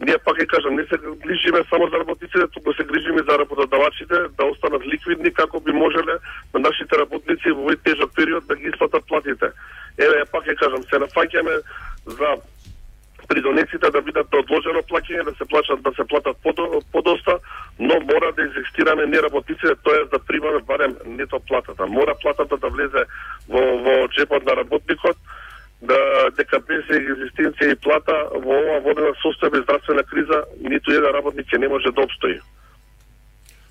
Ние 0.00 0.16
пак 0.24 0.38
ќе 0.40 0.46
кажам, 0.48 0.76
не 0.76 0.84
се 0.88 0.96
грижиме 0.96 1.60
само 1.68 1.88
за 1.92 1.98
работниците, 2.00 2.46
туку 2.54 2.72
се 2.72 2.84
грижиме 2.84 3.22
за 3.28 3.38
работодавачите 3.38 4.16
да 4.38 4.44
останат 4.48 4.86
ликвидни 4.86 5.32
како 5.34 5.60
би 5.60 5.72
можеле 5.72 6.16
на 6.54 6.60
нашите 6.60 6.96
работници 6.96 7.52
во 7.52 7.66
овој 7.66 7.76
тежок 7.84 8.14
период 8.16 8.46
да 8.48 8.56
ги 8.56 8.72
исплатат 8.72 9.04
платите. 9.04 9.52
Еве 10.00 10.24
пак 10.32 10.48
ќе 10.48 10.56
кажам, 10.56 10.86
се 10.88 11.02
нафаќаме 11.04 11.60
за 12.16 12.30
придонеците 13.28 13.90
да 13.90 14.00
бидат 14.00 14.34
одложено 14.34 14.80
плаќање, 14.88 15.24
да 15.28 15.34
се 15.36 15.44
плачат 15.44 15.82
да 15.82 15.92
се 15.92 16.04
платат 16.08 16.36
подоста, 16.92 17.36
но 17.78 18.00
мора 18.00 18.32
да 18.32 18.42
инзистираме 18.42 19.06
не 19.06 19.22
работниците, 19.22 19.74
тоа 19.84 20.08
да 20.12 20.18
примаме 20.18 20.64
барем 20.64 20.96
нето 21.06 21.40
платата. 21.48 21.86
Мора 21.86 22.14
платата 22.22 22.56
да 22.56 22.68
влезе 22.68 23.04
во 23.48 23.60
во 23.84 24.08
джепот 24.08 24.48
на 24.48 24.56
работникот, 24.56 25.16
да 25.80 25.96
дека 26.36 26.60
без 26.68 26.84
екзистенција 26.92 27.72
и 27.72 27.78
плата 27.80 28.16
во 28.34 28.56
ова 28.60 28.80
водена 28.84 29.12
состојба 29.22 29.60
и 29.60 29.64
здравствена 29.64 30.04
криза 30.04 30.42
ниту 30.60 30.92
еден 30.92 31.12
работник 31.14 31.48
ќе 31.48 31.58
не 31.58 31.68
може 31.68 31.92
да 31.96 32.04
обстои. 32.04 32.40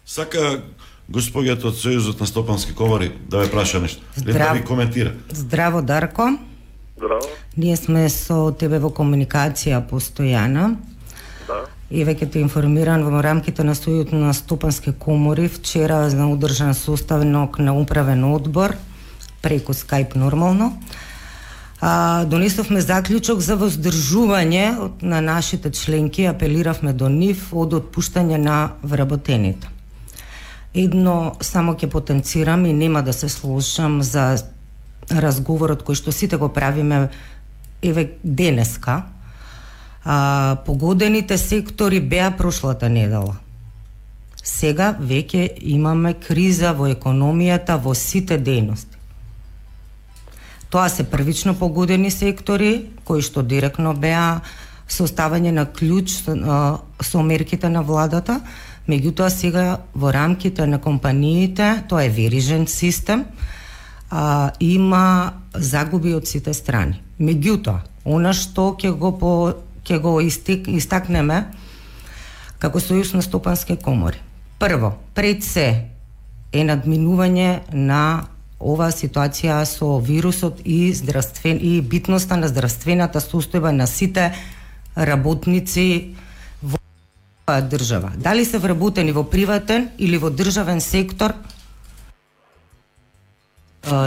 Сака 0.06 0.62
господјата 1.10 1.70
од 1.70 1.78
Сојузот 1.78 2.22
на 2.22 2.28
стопански 2.28 2.74
комори 2.76 3.12
да 3.30 3.44
ве 3.44 3.52
праша 3.52 3.80
нешто. 3.80 4.02
Да 4.18 4.32
Здрав. 4.32 4.58
ви 4.58 4.64
коментира. 4.66 5.14
Здраво, 5.30 5.82
Дарко. 5.82 6.38
Здраво. 6.98 7.30
Ние 7.58 7.78
сме 7.78 8.10
со 8.10 8.52
тебе 8.52 8.80
во 8.80 8.90
комуникација 8.90 9.82
постојана. 9.86 10.76
Да. 11.48 11.66
И 11.90 12.06
веќе 12.06 12.30
те 12.30 12.42
информиран 12.42 13.06
во 13.06 13.22
рамките 13.22 13.64
на 13.64 13.78
Сојузот 13.78 14.14
на 14.14 14.34
стопански 14.34 14.94
комори 14.98 15.48
вчера 15.48 16.10
на 16.10 16.32
одржан 16.32 16.74
составнок 16.74 17.60
на 17.60 17.78
управен 17.78 18.24
одбор 18.24 18.74
преку 19.42 19.74
Skype 19.74 20.16
нормално. 20.16 20.74
А, 21.82 22.26
донесовме 22.26 22.82
заклучок 22.84 23.40
за 23.40 23.56
воздржување 23.56 24.92
на 25.02 25.22
нашите 25.24 25.72
членки, 25.72 26.26
апелиравме 26.28 26.92
до 26.94 27.08
нив 27.10 27.54
од 27.56 27.74
отпуштање 27.78 28.38
на 28.38 28.58
вработените. 28.84 29.72
Едно 30.76 31.38
само 31.42 31.78
ќе 31.80 31.88
потенцирам 31.88 32.66
и 32.66 32.74
нема 32.74 33.02
да 33.02 33.14
се 33.14 33.30
слушам 33.30 34.04
за 34.04 34.36
разговорот 35.10 35.88
кој 35.88 35.96
што 35.96 36.12
сите 36.12 36.38
го 36.38 36.52
правиме 36.52 37.08
еве 37.82 38.10
денеска. 38.24 39.06
А, 40.04 40.58
погодените 40.66 41.38
сектори 41.38 42.00
беа 42.00 42.36
прошлата 42.38 42.90
недела. 42.90 43.40
Сега 44.44 44.94
веќе 45.00 45.48
имаме 45.64 46.14
криза 46.14 46.76
во 46.76 46.92
економијата 46.92 47.80
во 47.80 47.96
сите 47.96 48.36
дејности. 48.36 48.99
Тоа 50.70 50.90
се 50.90 51.04
првично 51.04 51.56
погодени 51.56 52.12
сектори 52.12 52.90
кои 53.04 53.22
што 53.26 53.42
директно 53.42 53.96
беа 53.98 54.42
составање 54.90 55.52
на 55.54 55.66
клjuč 55.66 56.14
со 56.22 57.22
мерките 57.26 57.70
на 57.70 57.82
владата, 57.82 58.40
меѓутоа 58.90 59.30
сега 59.30 59.80
во 59.94 60.14
рамките 60.14 60.66
на 60.66 60.80
компаниите, 60.82 61.84
тоа 61.90 62.06
е 62.06 62.10
верижен 62.10 62.68
систем, 62.68 63.26
а, 64.10 64.52
има 64.60 65.34
загуби 65.54 66.14
од 66.14 66.28
сите 66.28 66.54
страни. 66.54 67.02
Меѓутоа, 67.20 67.82
она 68.06 68.34
што 68.34 68.74
ќе 68.78 68.94
го 68.94 69.14
по 69.18 69.34
ќе 69.86 70.02
го 70.02 70.20
истик, 70.22 70.68
истакнеме 70.70 71.48
како 72.60 72.78
Сојуз 72.78 73.16
на 73.16 73.22
стопански 73.26 73.78
комори. 73.78 74.20
Прво, 74.60 74.98
пред 75.16 75.44
се 75.44 75.90
е 76.54 76.64
надминување 76.66 77.74
на 77.74 78.28
оваа 78.60 78.92
ситуација 78.92 79.64
со 79.66 79.98
вирусот 80.00 80.60
и 80.66 80.94
здравствен 80.94 81.60
и 81.62 81.80
битноста 81.82 82.36
на 82.38 82.48
здравствената 82.48 83.20
состојба 83.20 83.72
на 83.72 83.88
сите 83.88 84.34
работници 84.96 86.16
во 86.62 87.62
држава. 87.62 88.12
Дали 88.16 88.46
се 88.46 88.58
вработени 88.60 89.12
во 89.12 89.24
приватен 89.24 89.90
или 89.98 90.18
во 90.18 90.30
државен 90.30 90.82
сектор, 90.82 91.34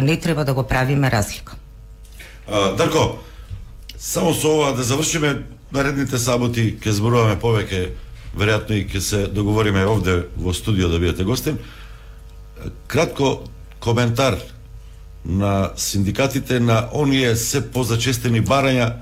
не 0.02 0.16
треба 0.16 0.44
да 0.44 0.54
го 0.54 0.62
правиме 0.62 1.10
разлика. 1.10 1.56
А, 2.48 2.76
Дарко, 2.76 3.18
само 3.98 4.34
со 4.34 4.48
ова 4.48 4.72
да 4.76 4.82
завршиме 4.82 5.46
наредните 5.72 6.18
саботи, 6.18 6.76
ќе 6.76 6.92
зборуваме 6.92 7.38
повеќе, 7.40 7.88
веројатно 8.36 8.76
и 8.76 8.84
ќе 8.84 9.00
се 9.00 9.26
договориме 9.26 9.86
овде 9.86 10.26
во 10.36 10.52
студио 10.52 10.88
да 10.88 10.98
бидете 10.98 11.24
гостин. 11.24 11.58
Кратко 12.86 13.48
коментар 13.82 14.38
на 15.24 15.70
синдикатите 15.76 16.60
на 16.60 16.88
оние 16.92 17.36
се 17.36 17.62
позачестени 17.72 18.42
барања 18.42 18.92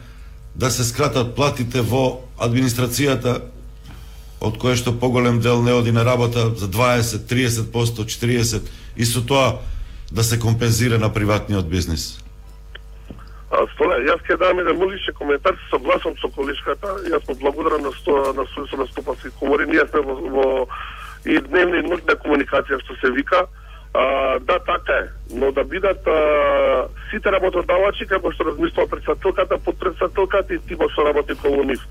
да 0.54 0.70
се 0.70 0.84
скратат 0.84 1.34
платите 1.36 1.80
во 1.80 2.20
администрацијата 2.40 3.40
од 4.40 4.56
кое 4.58 4.76
што 4.76 4.96
поголем 4.96 5.40
дел 5.40 5.62
не 5.62 5.72
оди 5.72 5.92
на 5.92 6.04
работа 6.04 6.48
за 6.56 6.68
20, 6.68 7.28
30%, 7.28 8.04
40% 8.08 8.60
и 8.96 9.04
со 9.04 9.20
тоа 9.26 9.60
да 10.12 10.24
се 10.24 10.40
компензира 10.40 10.98
на 10.98 11.12
приватниот 11.12 11.68
бизнис. 11.68 12.18
А, 13.50 13.66
Столе, 13.74 14.00
јас 14.06 14.22
ке 14.26 14.36
дам 14.36 14.58
еден 14.58 14.76
моличен 14.78 15.14
коментар, 15.14 15.54
се 15.54 15.76
согласам 15.76 16.14
со 16.22 16.28
колишката, 16.28 16.86
јас 17.10 17.28
му 17.28 17.34
благодарам 17.40 17.82
на 17.82 17.92
сто, 18.00 18.32
на 18.36 18.46
Сојузот 18.54 18.78
на 18.78 18.86
стопански 18.86 19.30
комори, 19.38 19.66
ние 19.66 19.86
сме 19.90 20.00
во, 20.00 20.14
во 20.14 20.46
и 21.24 21.38
дневни 21.48 21.82
и 21.82 21.88
ноќна 21.88 22.16
комуникација 22.22 22.78
што 22.84 22.96
се 23.00 23.10
вика, 23.12 23.46
а, 23.94 24.38
да, 24.38 24.58
така 24.58 24.92
е, 24.92 25.08
но 25.34 25.52
да 25.52 25.64
бидат 25.64 26.06
а, 26.06 26.86
сите 27.10 27.32
работодавачи 27.32 28.06
како 28.06 28.32
што 28.32 28.44
размислува 28.50 28.88
председателката, 28.88 29.58
подпредседателката 29.58 30.54
и 30.54 30.62
тимот 30.68 30.92
што 30.92 31.04
работи 31.04 31.34
колу 31.34 31.64
нив. 31.64 31.82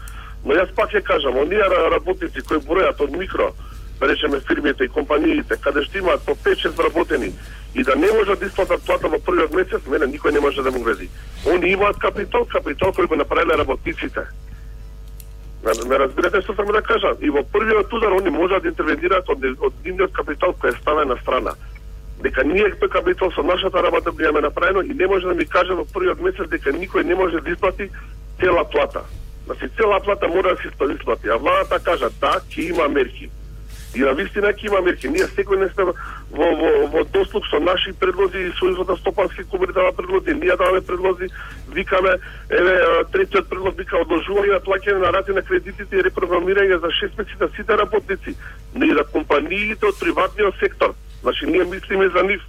Но 0.45 0.55
јас 0.55 0.71
пак 0.75 0.93
ќе 0.95 1.03
кажам, 1.03 1.37
оние 1.37 1.63
работници 1.91 2.41
кои 2.47 2.63
бројат 2.63 3.01
од 3.03 3.11
микро, 3.11 3.51
да 3.99 4.07
речеме 4.07 4.39
фирмите 4.39 4.83
и 4.83 4.93
компаниите, 4.95 5.57
каде 5.59 5.83
што 5.83 5.97
имаат 5.99 6.23
по 6.25 6.35
5-6 6.35 6.83
работени 6.83 7.33
и 7.75 7.83
да 7.83 7.95
не 7.95 8.11
можат 8.11 8.39
да 8.39 8.45
исплатат 8.45 8.85
плата 8.85 9.07
во 9.07 9.19
првиот 9.19 9.53
месец, 9.53 9.81
мене 9.85 10.07
никој 10.07 10.31
не 10.31 10.39
може 10.39 10.63
да 10.63 10.71
му 10.71 10.83
вези. 10.83 11.09
Они 11.45 11.71
имаат 11.71 11.99
капитал, 11.99 12.45
капитал 12.45 12.89
кој 12.91 13.07
го 13.07 13.15
направиле 13.15 13.57
работниците. 13.57 14.23
Ме, 15.63 15.97
разбирате 15.97 16.41
што 16.41 16.55
сам 16.55 16.71
да 16.71 16.81
кажам? 16.81 17.17
И 17.19 17.29
во 17.29 17.43
првиот 17.43 17.93
удар 17.93 18.15
они 18.15 18.29
можат 18.29 18.63
да 18.63 18.69
интервенираат 18.69 19.29
од, 19.29 19.43
од 19.59 19.73
нивниот 19.85 20.11
капитал 20.15 20.55
кој 20.55 20.73
е 20.73 20.79
ставен 20.79 21.07
на 21.07 21.17
страна. 21.17 21.53
Дека 22.19 22.43
ние 22.43 22.67
тој 22.75 22.89
капитал 22.91 23.31
со 23.31 23.43
нашата 23.43 23.83
работа 23.83 24.11
би 24.11 24.23
имаме 24.23 24.41
направено 24.41 24.81
и 24.81 24.93
не 24.93 25.07
може 25.07 25.27
да 25.27 25.33
ми 25.33 25.45
каже 25.45 25.73
во 25.73 25.85
првиот 25.85 26.19
месец 26.19 26.49
дека 26.49 26.71
никој 26.75 27.03
не 27.03 27.15
може 27.15 27.39
да 27.39 27.51
исплати 27.51 27.89
цела 28.39 28.63
плата. 28.69 29.03
Значи 29.45 29.69
цела 29.75 29.99
плата 29.99 30.27
мора 30.27 30.55
да 30.55 30.61
се 30.61 30.67
исплати, 30.67 31.27
а 31.29 31.37
владата 31.37 31.79
кажа 31.79 32.09
да, 32.21 32.39
ќе 32.51 32.69
има 32.69 32.89
мерки. 32.89 33.29
И 33.95 34.03
на 34.05 34.11
вистина 34.13 34.51
ќе 34.53 34.67
има 34.67 34.81
мерки. 34.85 35.09
Ние 35.09 35.25
секој 35.31 35.57
не 35.63 35.69
сме 35.71 35.85
во, 35.89 35.95
во, 36.37 36.71
во 36.93 37.03
дослуг 37.09 37.47
со 37.49 37.59
наши 37.59 37.93
предлози 37.97 38.37
и 38.37 38.51
Сојузот 38.59 38.91
на 38.91 38.97
стопански 38.97 39.47
комори 39.49 39.73
дава 39.73 39.95
предлози. 39.97 40.35
Ние 40.35 40.55
даваме 40.59 40.81
предлози, 40.81 41.31
викаме, 41.73 42.13
еве, 42.49 42.75
третиот 43.11 43.49
предлог 43.49 43.79
вика 43.79 43.97
одложување 44.03 44.59
на 44.59 44.61
плаќање 44.61 45.01
на 45.01 45.13
рати 45.15 45.33
на 45.33 45.41
кредитите 45.41 45.97
и 45.97 46.03
репрограмирање 46.05 46.77
за 46.83 46.91
6 46.99 47.17
месеци 47.17 47.41
на 47.41 47.49
сите 47.55 47.77
работници, 47.77 48.35
но 48.75 48.85
и 48.85 48.93
за 48.93 49.07
компаниите 49.09 49.87
од 49.87 49.97
приватниот 49.97 50.59
сектор. 50.59 50.93
Значи, 51.21 51.45
ние 51.45 51.63
мислиме 51.63 52.09
за 52.09 52.23
нив. 52.23 52.41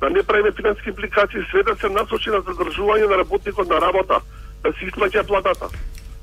Да 0.00 0.10
не 0.10 0.22
правиме 0.22 0.52
финансиски 0.52 0.88
импликации, 0.88 1.40
све 1.50 1.62
да 1.62 1.76
се 1.76 1.88
насочи 1.88 2.30
на 2.30 2.42
задржување 2.42 3.08
на 3.08 3.18
работникот 3.18 3.68
на 3.68 3.80
работа, 3.80 4.20
да 4.62 4.72
се 4.72 4.90
исплаќа 4.90 5.26
платата. 5.26 5.68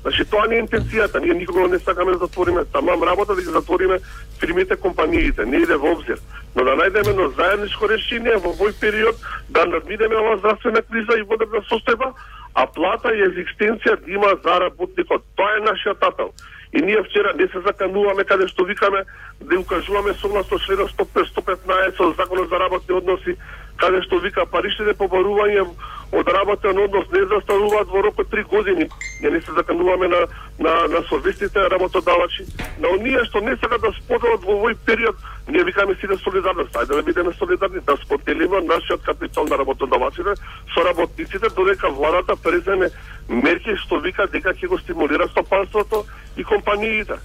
Значи 0.02 0.24
тоа 0.24 0.46
не 0.50 0.56
е 0.56 0.62
интенцијата, 0.62 1.20
ние 1.22 1.34
никога 1.34 1.68
не 1.68 1.78
сакаме 1.78 2.12
да 2.12 2.18
затвориме, 2.18 2.60
да 2.60 2.72
тамам 2.72 3.02
работа 3.02 3.34
да 3.34 3.42
ги 3.42 3.48
затвориме 3.48 3.98
фирмите, 4.40 4.76
компаниите, 4.76 5.44
не 5.46 5.62
иде 5.62 5.76
во 5.76 5.92
обзир. 5.94 6.18
Но 6.54 6.64
да 6.64 6.74
најдеме 6.74 7.10
едно 7.10 7.28
заедничко 7.38 7.88
решение 7.88 8.36
во 8.36 8.50
овој 8.50 8.74
период 8.80 9.16
да 9.48 9.64
надминеме 9.64 10.16
оваа 10.18 10.38
здравствена 10.38 10.82
криза 10.82 11.18
и 11.18 11.22
водебна 11.22 11.62
состојба, 11.70 12.12
а 12.54 12.66
плата 12.66 13.14
и 13.14 13.22
екзистенција 13.28 13.96
да 14.02 14.10
има 14.10 14.34
за 14.42 14.58
работникот. 14.66 15.22
Тоа 15.36 15.56
е 15.56 15.64
нашиот 15.70 16.02
апел. 16.02 16.34
И 16.72 16.82
ние 16.82 17.02
вчера 17.02 17.32
не 17.36 17.46
се 17.48 17.60
закануваме 17.60 18.24
каде 18.24 18.48
што 18.48 18.64
викаме 18.64 19.04
да 19.40 19.58
укажуваме 19.58 20.14
согласно 20.14 20.58
членот 20.58 20.90
115 20.90 22.00
од 22.00 22.16
Законот 22.16 22.48
за 22.48 22.58
работни 22.58 22.94
односи, 22.96 23.36
каде 23.76 24.00
што 24.06 24.18
вика 24.24 24.46
паричните 24.46 24.94
побарување 24.96 25.66
од 26.12 26.28
работен 26.28 26.78
однос 26.78 27.08
не 27.12 27.24
застануваат 27.28 27.88
во 27.88 28.02
рокот 28.02 28.30
три 28.30 28.42
години. 28.42 28.88
Ние 29.20 29.30
не 29.30 29.40
се 29.40 29.52
закануваме 29.52 30.08
на, 30.08 30.26
на, 30.58 30.74
на 30.88 31.02
совестите 31.08 31.60
работодавачи, 31.70 32.44
на 32.80 32.88
оние 32.88 33.24
што 33.24 33.40
не 33.40 33.56
сакат 33.56 33.80
да 33.80 33.92
споделат 33.96 34.44
во 34.44 34.56
овој 34.56 34.76
период, 34.86 35.16
ние 35.48 35.64
викаме 35.64 35.94
си 35.94 36.06
да 36.06 36.16
солидарност, 36.18 36.76
ајде 36.76 37.00
да 37.00 37.02
бидеме 37.02 37.32
солидарни, 37.32 37.80
да 37.86 37.96
споделиме 37.96 38.60
нашиот 38.60 39.02
капитал 39.02 39.44
на 39.44 39.58
работодавачите 39.58 40.36
со 40.74 40.84
работниците, 40.84 41.48
додека 41.56 41.90
владата 41.90 42.36
преземе 42.36 42.90
мерки 43.28 43.76
што 43.76 44.00
вика 44.00 44.26
дека 44.26 44.54
ќе 44.54 44.68
го 44.68 44.78
стимулира 44.78 45.28
стопанството 45.28 46.04
и 46.36 46.44
компаниите. 46.44 47.18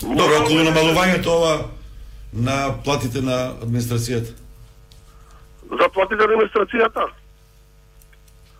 Добро, 0.00 0.42
околу 0.42 0.64
намалувањето 0.66 1.26
ова 1.26 1.54
на 2.32 2.74
платите 2.84 3.20
на 3.20 3.54
администрацијата. 3.62 4.32
За 5.70 5.88
платите 5.88 6.16
на 6.16 6.24
администрацијата, 6.24 7.08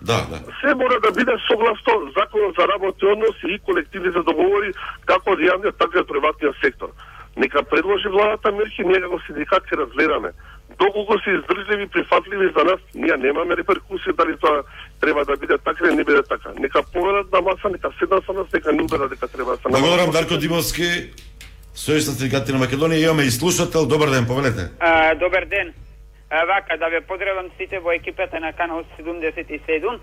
Да, 0.03 0.27
да. 0.31 0.39
се 0.61 0.75
мора 0.75 1.01
да 1.01 1.11
биде 1.13 1.33
согласно 1.51 2.13
законот 2.19 2.55
за 2.59 2.69
работни 2.69 3.09
односи 3.13 3.47
и 3.55 3.59
колективните 3.59 4.19
договори 4.27 4.73
како 5.07 5.31
од 5.33 5.39
јавниот 5.39 5.79
така 5.79 5.99
и 5.99 6.03
од 6.03 6.09
приватниот 6.11 6.57
сектор. 6.65 6.91
Нека 7.37 7.63
предложи 7.63 8.09
владата 8.09 8.53
мерки, 8.53 8.83
ние 8.83 9.01
како 9.01 9.21
синдикат 9.27 9.63
ќе 9.71 9.79
разгледаме. 9.79 10.33
Доколку 10.79 11.19
се 11.19 11.31
издржливи, 11.31 11.87
прифатливи 11.87 12.53
за 12.57 12.65
нас, 12.65 12.81
ние 12.95 13.17
немаме 13.17 13.57
реперкусии 13.57 14.13
дали 14.19 14.37
тоа 14.37 14.63
треба 15.01 15.25
да 15.25 15.37
биде 15.37 15.59
така 15.59 15.85
или 15.85 15.95
не 15.95 16.05
биде 16.05 16.23
така. 16.23 16.49
Нека 16.59 16.83
поведат 16.93 17.33
на 17.33 17.41
маса, 17.41 17.69
нека 17.73 17.91
седнат 17.99 18.25
со 18.25 18.33
нас, 18.33 18.47
нека 18.55 18.73
не 18.73 18.83
убедат 18.83 19.11
дека 19.11 19.29
треба 19.29 19.51
да 19.51 19.57
се 19.57 19.69
Благодарам 19.69 20.11
Дарко 20.11 20.37
Димовски, 20.37 21.13
Сојуз 21.75 22.09
на 22.09 22.15
синдикатите 22.15 22.53
на 22.53 22.61
Македонија. 22.61 23.05
Имаме 23.05 23.23
и 23.23 23.31
слушател. 23.31 23.87
Добар 23.87 24.11
ден, 24.11 24.27
повелете. 24.27 24.71
А, 24.81 25.15
добар 25.15 25.45
ден. 25.45 25.73
А, 26.31 26.45
вака, 26.45 26.77
да 26.79 26.89
ве 26.89 27.01
поздравам 27.01 27.49
сите 27.57 27.79
во 27.81 27.93
екипата 27.93 28.41
на 28.41 28.53
Канал 28.53 28.85
77. 29.01 29.99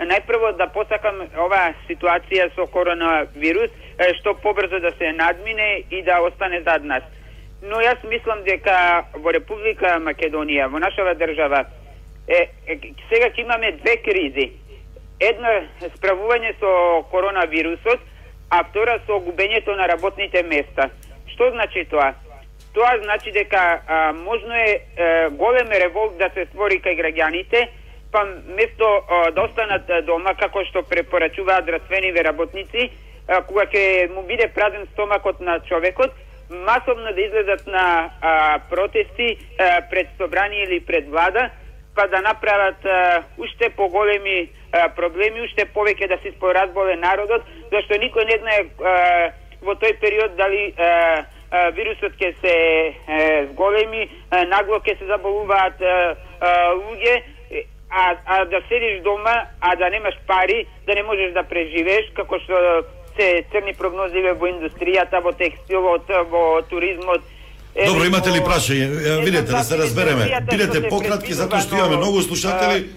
Најпрво 0.00 0.56
да 0.56 0.66
посакам 0.72 1.20
оваа 1.36 1.74
ситуација 1.84 2.48
со 2.56 2.64
коронавирус 2.66 3.70
е, 3.98 4.14
што 4.18 4.34
побрзо 4.40 4.80
да 4.80 4.90
се 4.96 5.12
надмине 5.12 5.84
и 5.90 6.02
да 6.02 6.20
остане 6.24 6.62
зад 6.64 6.84
нас. 6.84 7.02
Но 7.62 7.78
јас 7.78 8.02
мислам 8.10 8.42
дека 8.42 9.04
во 9.22 9.30
Република 9.30 9.94
Македонија, 10.02 10.66
во 10.66 10.80
нашава 10.82 11.14
држава, 11.14 11.62
е, 12.26 12.48
е, 12.66 12.78
сега 13.10 13.28
ќе 13.30 13.44
имаме 13.44 13.70
две 13.78 13.96
кризи. 14.02 14.48
Една 15.22 15.52
справување 15.94 16.56
со 16.58 16.72
коронавирусот, 17.12 18.00
а 18.50 18.64
втора 18.64 18.98
со 19.06 19.20
губењето 19.22 19.76
на 19.78 19.86
работните 19.86 20.42
места. 20.42 20.88
Што 21.30 21.52
значи 21.54 21.84
тоа? 21.90 22.10
Тоа 22.74 22.96
значи 23.04 23.30
дека 23.32 23.62
а, 23.86 24.12
можно 24.12 24.54
е, 24.54 24.82
е 24.96 25.28
голем 25.30 25.70
револт 25.70 26.18
да 26.18 26.30
се 26.34 26.48
створи 26.50 26.80
кај 26.82 26.98
граѓаните, 26.98 27.68
па 28.10 28.24
место 28.58 28.84
а, 28.84 29.30
да 29.30 29.46
останат 29.46 29.86
дома 30.06 30.34
како 30.34 30.64
што 30.64 30.82
препорачуваат 30.82 31.64
здравствениве 31.64 32.26
работници, 32.26 32.90
а, 33.28 33.40
кога 33.46 33.68
ќе 33.70 34.10
му 34.10 34.26
биде 34.26 34.50
празен 34.50 34.86
стомакот 34.92 35.40
на 35.40 35.60
човекот, 35.68 36.10
масовно 36.52 37.12
да 37.12 37.20
излезат 37.20 37.66
на 37.66 38.10
а, 38.20 38.58
протести 38.70 39.38
а, 39.58 39.82
пред 39.90 40.08
собрание 40.20 40.64
или 40.64 40.80
пред 40.80 41.08
влада, 41.08 41.50
па 41.94 42.08
да 42.08 42.20
направат 42.20 42.84
а, 42.84 43.22
уште 43.38 43.70
поголеми 43.70 44.50
а, 44.72 44.88
проблеми, 44.88 45.40
уште 45.40 45.66
повеќе 45.66 46.08
да 46.08 46.18
се 46.22 46.32
споразболе 46.36 46.96
народот, 46.96 47.42
зашто 47.70 47.94
никој 48.00 48.24
не 48.24 48.38
знае 48.38 48.60
а, 48.80 49.32
во 49.62 49.74
тој 49.74 49.98
период 50.00 50.36
дали 50.36 50.72
а, 50.78 51.24
а, 51.50 51.68
вирусот 51.76 52.16
ќе 52.16 52.32
се 52.40 52.56
е, 52.56 53.46
зголеми, 53.52 54.08
а, 54.30 54.44
нагло 54.44 54.80
ќе 54.80 54.98
се 54.98 55.06
заболуваат 55.06 55.82
а, 55.82 56.16
а, 56.40 56.50
луѓе, 56.80 57.22
а, 57.90 58.16
а 58.24 58.44
да 58.44 58.62
седиш 58.68 59.02
дома, 59.02 59.46
а 59.60 59.76
да 59.76 59.90
немаш 59.90 60.14
пари, 60.26 60.66
да 60.86 60.94
не 60.94 61.02
можеш 61.02 61.32
да 61.32 61.42
преживееш, 61.42 62.08
како 62.16 62.40
што 62.40 62.84
се 63.16 63.44
црни 63.52 63.74
прогнози 63.74 64.22
во 64.32 64.46
индустријата, 64.48 65.22
во 65.22 65.32
текстилот, 65.32 66.08
во 66.30 66.62
туризмот, 66.68 67.22
Е, 67.74 67.86
Добро, 67.86 68.04
имате 68.04 68.28
ли 68.30 68.40
прашање? 68.44 68.86
Видете, 69.24 69.48
да 69.48 69.62
се 69.64 69.78
разбереме. 69.80 70.26
што 70.28 70.40
Бидете 70.50 70.88
пократки, 70.92 71.32
затоа 71.32 71.60
што 71.64 71.78
имаме 71.78 71.96
но, 71.96 72.02
многу 72.02 72.20
слушатели. 72.20 72.90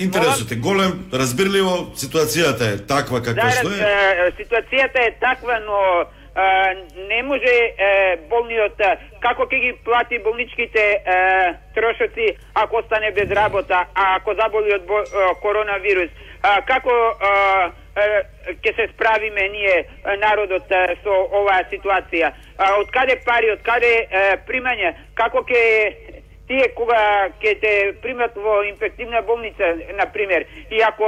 Интересот 0.00 0.48
е 0.52 0.56
голем, 0.56 1.10
разбирливо, 1.12 1.92
ситуацијата 1.92 2.72
е 2.72 2.78
таква 2.88 3.20
каква 3.20 3.50
што 3.52 3.68
Зарад, 3.68 4.32
е. 4.32 4.32
ситуацијата 4.40 4.96
е 4.96 5.12
таква, 5.20 5.60
но 5.60 6.08
не 7.08 7.22
може 7.22 7.52
е, 7.52 8.16
болниот 8.30 8.80
како 9.20 9.44
ќе 9.44 9.60
ги 9.60 9.72
плати 9.84 10.18
болничките 10.24 10.80
е, 10.80 11.16
трошоци 11.74 12.36
ако 12.54 12.76
остане 12.76 13.10
без 13.10 13.30
работа, 13.30 13.84
а 13.94 14.16
ако 14.16 14.34
заболи 14.34 14.72
од 14.74 14.86
бо, 14.86 15.02
е, 15.02 15.34
коронавирус, 15.42 16.10
а, 16.42 16.62
како 16.62 16.90
е, 16.90 17.70
ќе 17.96 18.72
се 18.76 18.88
справиме 18.94 19.48
ние 19.48 19.76
е, 19.78 20.16
народот 20.16 20.70
е, 20.70 20.96
со 21.02 21.16
оваа 21.32 21.64
ситуација? 21.70 22.32
Од 22.78 22.90
каде 22.90 23.16
пари, 23.24 23.50
од 23.50 23.62
каде 23.62 23.92
е, 24.06 24.24
примање, 24.46 24.94
како 25.14 25.44
ќе 25.48 25.62
тие 26.50 26.66
кога 26.74 27.30
ќе 27.42 27.52
те 27.62 27.72
примат 28.02 28.34
во 28.34 28.62
инфективна 28.66 29.22
болница, 29.22 29.74
на 29.94 30.06
пример, 30.12 30.46
и 30.70 30.82
ако 30.82 31.06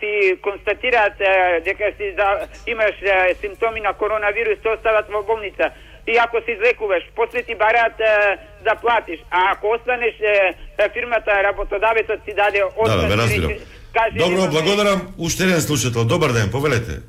ти 0.00 0.34
констатираат 0.42 1.18
дека 1.64 1.92
си 1.96 2.10
за, 2.18 2.48
имаш 2.66 2.98
симптоми 3.40 3.80
на 3.80 3.92
коронавирус, 3.92 4.58
те 4.62 4.68
остават 4.68 5.06
во 5.08 5.22
болница. 5.22 5.70
И 6.06 6.16
ако 6.18 6.40
се 6.42 6.52
излекуваш, 6.52 7.02
после 7.14 7.42
ти 7.42 7.54
бараат 7.54 8.00
а, 8.00 8.36
да 8.64 8.74
платиш. 8.74 9.20
А 9.30 9.52
ако 9.52 9.70
останеш, 9.70 10.14
фирмата, 10.92 11.42
работодавецот 11.42 12.24
ти 12.24 12.34
даде 12.34 12.58
Да, 12.58 12.66
отказ. 12.66 13.16
да, 13.16 13.79
Каже, 13.92 14.18
Добро, 14.18 14.50
благодарам. 14.50 15.08
Уште 15.18 15.44
еден 15.44 15.60
слушател. 15.60 16.04
Добар 16.04 16.32
ден, 16.32 16.50
повелете. 16.50 17.00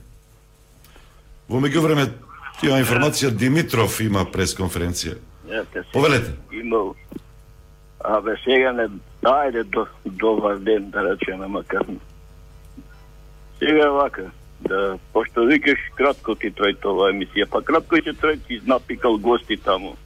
Во 1.50 1.60
меѓувреме 1.60 2.08
има 2.64 2.80
информација 2.80 3.30
Димитров 3.30 4.00
има 4.02 4.26
пресконференција. 4.26 5.18
Повелете. 5.94 6.34
Имал. 6.52 6.96
Абе, 8.00 8.38
сега 8.44 8.72
не 8.74 8.88
дајде 9.22 9.64
до, 9.64 9.86
добар 10.06 10.58
ден, 10.58 10.90
да 10.90 11.04
речеме, 11.04 11.48
макар. 11.48 11.86
Сега 13.60 13.90
вака, 13.92 14.32
да, 14.62 14.98
пошто 15.14 15.46
викаш 15.46 15.78
кратко 15.96 16.36
ти 16.36 16.50
трој 16.50 16.80
тоа 16.82 17.12
емисија, 17.12 17.46
па 17.46 17.62
кратко 17.62 18.02
ќе 18.02 18.16
трој 18.18 18.40
ти 18.48 18.62
напикал 18.66 19.18
гости 19.18 19.58
таму. 19.58 19.98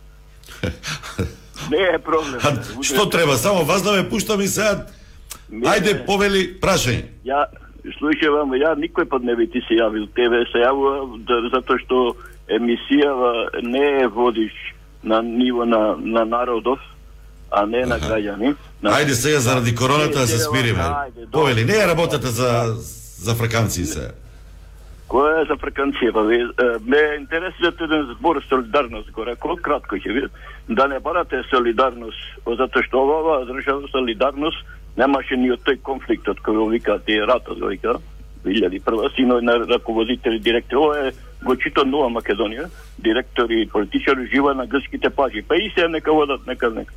не 1.72 1.78
е 1.94 2.00
проблем. 2.00 2.42
А, 2.44 2.84
што 2.84 3.10
треба? 3.10 3.38
Само 3.38 3.64
вас 3.64 3.84
да 3.84 3.96
ме 3.96 4.10
пуштам 4.10 4.42
и 4.42 4.48
сега... 4.48 4.88
Ајде, 5.52 6.06
повели, 6.06 6.48
прашање. 6.62 7.06
Ја, 7.26 7.46
слушавам, 8.00 8.56
ја 8.58 8.74
никој 8.80 9.06
пат 9.10 9.24
не 9.24 9.36
би 9.36 9.48
ти 9.48 9.62
се 9.68 9.78
јавил. 9.82 10.08
Тебе 10.16 10.46
се 10.52 10.64
јавува 10.66 11.22
да, 11.28 11.42
затоа 11.54 11.80
што 11.84 12.16
емисијава 12.50 13.62
не 13.64 13.86
е 14.04 14.08
водиш 14.08 14.54
на 15.04 15.22
ниво 15.22 15.66
на, 15.66 15.96
на 15.98 16.26
народов, 16.26 16.80
а 17.52 17.66
не 17.66 17.86
на 17.86 18.00
граѓани. 18.00 18.56
На... 18.82 18.98
Ајде 18.98 19.14
сега 19.14 19.40
заради 19.40 19.76
короната 19.76 20.20
да 20.20 20.28
се 20.28 20.38
Сега, 20.38 20.50
смириме. 20.50 20.82
ајде. 20.82 21.32
Повели, 21.32 21.66
не 21.66 21.78
е 21.78 21.88
работата 21.88 22.28
за 22.28 22.76
за 23.26 23.32
африканци 23.32 23.86
се. 23.86 24.12
Која 25.10 25.44
е 25.44 25.46
за 25.46 25.56
фреквенција? 25.62 26.12
Па, 26.14 26.24
ме 26.90 27.02
интересува 27.20 27.72
еден 27.86 28.08
збор 28.16 28.42
солидарност 28.50 29.12
горе, 29.14 29.36
колку 29.36 29.62
кратко 29.62 30.00
ќе 30.02 30.14
биде. 30.14 30.30
Да 30.70 30.88
не 30.90 31.00
барате 31.00 31.44
солидарност, 31.52 32.18
затоа 32.46 32.84
што 32.88 33.04
ова 33.06 33.38
држава 33.46 33.86
солидарност 33.94 34.66
немаше 34.98 35.38
ни 35.38 35.52
од 35.52 35.64
тој 35.68 35.82
конфликт 35.84 36.28
од 36.32 36.42
кој 36.44 36.60
го 36.60 36.68
викаат 36.72 37.10
и 37.10 37.20
ратот 37.22 37.60
го 37.60 37.72
вика. 37.74 37.98
2001 38.46 39.16
синој 39.18 39.42
на 39.42 39.58
раководители 39.66 40.40
директор, 40.40 40.78
ова 40.78 41.08
е 41.08 41.12
го 41.44 41.56
чита 41.58 41.86
нова 41.86 42.10
Македонија, 42.14 42.70
директори 43.02 43.62
и 43.62 43.70
политичари 43.70 44.28
жива 44.34 44.54
на 44.54 44.68
грските 44.68 45.10
пажи 45.10 45.42
Па 45.42 45.56
и 45.56 45.72
се 45.74 45.88
нека 45.88 46.14
водат 46.14 46.48
нека 46.48 46.70
нека. 46.70 46.94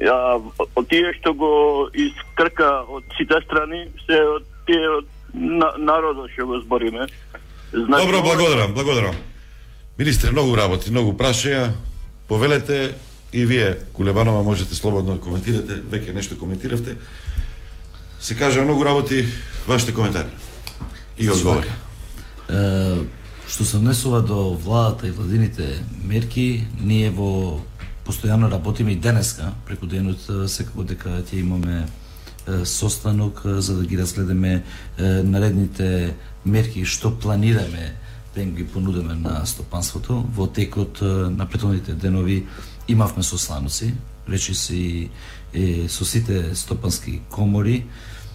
Ја, 0.00 0.40
од 0.56 0.88
тие 0.88 1.12
што 1.20 1.34
го 1.36 1.52
искрка 1.92 2.84
од 2.88 3.04
сите 3.18 3.36
страни, 3.44 3.84
се 4.06 4.22
од 4.24 4.46
тие 4.66 4.88
од 4.88 5.08
на, 5.34 5.74
народот 5.76 6.30
што 6.32 6.46
го 6.46 6.60
збориме. 6.60 7.06
Значи, 7.72 8.06
Добро, 8.06 8.22
благодарам, 8.22 8.74
благодарам. 8.74 9.14
Министре, 9.98 10.32
многу 10.32 10.56
работи, 10.56 10.90
многу 10.90 11.12
прашања. 11.12 11.70
Повелете 12.28 12.94
и 13.32 13.46
вие, 13.46 13.78
Кулебанова, 13.92 14.42
можете 14.42 14.74
слободно 14.74 15.14
да 15.14 15.20
коментирате, 15.20 15.82
веќе 15.82 16.14
нешто 16.14 16.38
коментиравте. 16.38 16.96
Се 18.20 18.34
кажа 18.34 18.62
многу 18.62 18.84
работи, 18.84 19.26
вашите 19.66 19.94
коментари 19.94 20.28
и 21.18 21.30
одговори. 21.30 21.70
Е, 22.50 23.06
што 23.48 23.64
се 23.64 23.76
однесува 23.76 24.20
до 24.22 24.54
владата 24.54 25.08
и 25.08 25.10
владините 25.10 25.82
мерки, 26.04 26.66
ние 26.80 27.10
во 27.10 27.60
постојано 28.06 28.50
работиме 28.50 28.92
и 28.92 29.00
денеска, 29.00 29.52
преку 29.66 29.86
денот 29.86 30.26
секако 30.50 30.84
дека 30.84 31.22
ќе 31.22 31.40
имаме 31.42 31.86
состанок 32.64 33.42
за 33.44 33.76
да 33.76 33.86
ги 33.86 33.98
разгледаме 33.98 34.62
наредните 34.98 36.14
мерки 36.44 36.84
што 36.84 37.12
планираме 37.18 37.94
да 38.34 38.42
им 38.42 38.54
ги 38.54 38.66
понудиме 38.66 39.14
на 39.14 39.46
стопанството. 39.46 40.24
Во 40.34 40.46
текот 40.46 41.02
на 41.02 41.46
претходните 41.46 41.94
денови 41.94 42.46
имавме 42.90 43.22
состаноци, 43.22 43.94
речи 44.28 44.54
си 44.54 45.10
е, 45.54 45.88
со 45.88 46.04
сите 46.04 46.54
стопански 46.54 47.20
комори, 47.30 47.86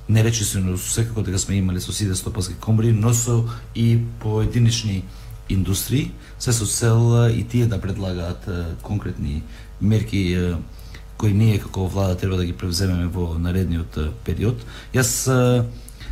не 0.09 0.23
речи 0.23 0.43
се, 0.43 0.59
но 0.59 0.77
секако 0.77 1.21
дека 1.21 1.39
сме 1.39 1.55
имали 1.55 1.81
со 1.81 1.93
сите 1.93 2.15
стопански 2.15 2.53
комори, 2.53 2.91
но 2.91 3.13
со 3.13 3.43
и 3.75 3.99
поединични 4.19 5.03
индустрии, 5.49 6.11
се 6.39 6.53
со 6.53 6.65
цел 6.65 7.29
и 7.29 7.43
тие 7.43 7.65
да 7.65 7.81
предлагаат 7.81 8.49
конкретни 8.81 9.43
мерки 9.81 10.37
кои 11.17 11.33
ние 11.33 11.59
како 11.59 11.87
влада 11.87 12.17
треба 12.17 12.37
да 12.37 12.45
ги 12.45 12.53
превземеме 12.53 13.07
во 13.07 13.37
наредниот 13.39 13.99
период. 14.25 14.59
Јас 14.93 15.27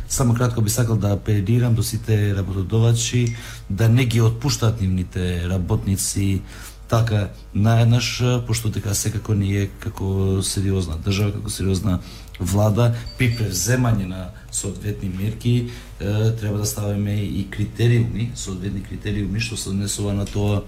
само 0.08 0.34
кратко 0.34 0.60
би 0.60 0.70
сакал 0.70 0.96
да 0.96 1.12
апелирам 1.12 1.74
до 1.74 1.82
сите 1.82 2.34
работодавачи 2.36 3.36
да 3.70 3.88
не 3.88 4.04
ги 4.04 4.20
отпуштаат 4.20 4.80
нивните 4.80 5.48
работници 5.48 6.42
така 6.88 7.28
наеднаш, 7.54 8.22
пошто 8.46 8.68
дека 8.68 8.94
секако 8.94 9.34
ние 9.34 9.66
како 9.80 10.42
сериозна 10.42 10.98
држава, 11.04 11.32
како 11.32 11.50
сериозна 11.50 11.98
влада 12.40 12.92
при 13.18 13.30
превземање 13.34 14.06
на 14.10 14.28
соодветни 14.52 15.08
мерки 15.08 15.70
треба 15.98 16.58
да 16.58 16.66
ставиме 16.66 17.14
и 17.22 17.46
критериуми, 17.50 18.30
соодветни 18.34 18.82
критериуми 18.82 19.40
што 19.40 19.56
се 19.56 19.70
однесува 19.70 20.14
на 20.14 20.26
тоа 20.26 20.62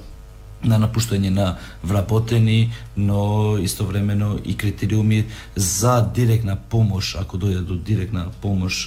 на 0.65 0.79
напуштање 0.81 1.31
на 1.31 1.59
вработени, 1.85 2.73
но 2.97 3.59
истовремено 3.61 4.39
и 4.45 4.57
критериуми 4.57 5.25
за 5.55 6.01
директна 6.15 6.57
помош, 6.57 7.15
ако 7.21 7.37
дојде 7.37 7.61
до 7.61 7.77
директна 7.77 8.31
помош 8.41 8.87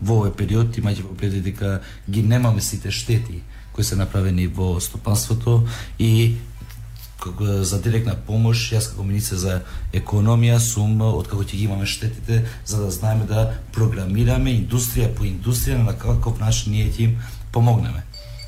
во 0.00 0.20
овој 0.22 0.34
период, 0.38 0.78
имајте 0.78 1.02
во 1.02 1.16
предвид 1.18 1.44
дека 1.50 1.80
ги 2.08 2.22
немаме 2.22 2.62
сите 2.62 2.90
штети 2.90 3.42
кои 3.72 3.84
се 3.84 3.96
направени 3.96 4.46
во 4.46 4.80
стопанството 4.80 5.66
и 5.98 6.34
за 7.62 7.80
директна 7.82 8.14
помош, 8.26 8.70
јас 8.72 8.90
како 8.92 9.02
министер 9.02 9.38
за 9.38 9.60
економија 9.92 10.58
сум 10.62 11.00
откако 11.02 11.42
ќе 11.42 11.56
ги 11.56 11.64
имаме 11.64 11.86
штетите 11.86 12.44
за 12.66 12.84
да 12.84 12.90
знаеме 12.90 13.26
да 13.26 13.58
програмираме 13.72 14.54
индустрија 14.54 15.10
по 15.14 15.24
индустрија 15.24 15.82
на 15.82 15.96
каков 15.98 16.38
начин 16.40 16.72
ние 16.72 16.92
ќе 16.92 17.00
им 17.00 17.18
помогнеме. 17.52 18.04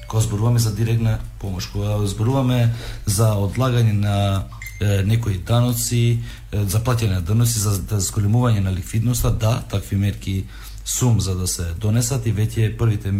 Кога 0.09 0.23
зборуваме 0.23 0.59
за 0.59 0.75
директна 0.75 1.19
помош, 1.41 1.67
кога 1.67 2.07
зборуваме 2.07 2.75
за 3.07 3.35
одлагање 3.35 3.93
на 3.93 4.45
е, 4.81 5.03
некои 5.03 5.39
даноци, 5.39 6.19
е, 6.53 6.65
за 6.65 6.81
платење 6.81 7.15
на 7.15 7.21
даноци, 7.21 7.59
за, 7.59 7.75
за 7.75 8.01
зголемување 8.01 8.61
на 8.61 8.73
ликвидноста, 8.73 9.31
да, 9.31 9.63
такви 9.71 9.97
мерки 9.97 10.45
сум 10.85 11.21
за 11.21 11.35
да 11.35 11.47
се 11.47 11.73
донесат 11.79 12.27
и 12.27 12.33
веќе 12.33 12.77
првите 12.79 13.13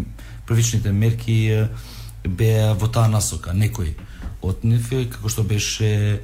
првичните 0.47 0.93
мерки 0.93 1.67
беа 2.27 2.75
во 2.75 2.89
таа 2.89 3.09
насока, 3.09 3.53
некои 3.55 3.95
од 4.43 4.65
нив, 4.65 4.91
како 5.13 5.29
што 5.29 5.43
беше 5.45 5.91
е, 5.91 6.21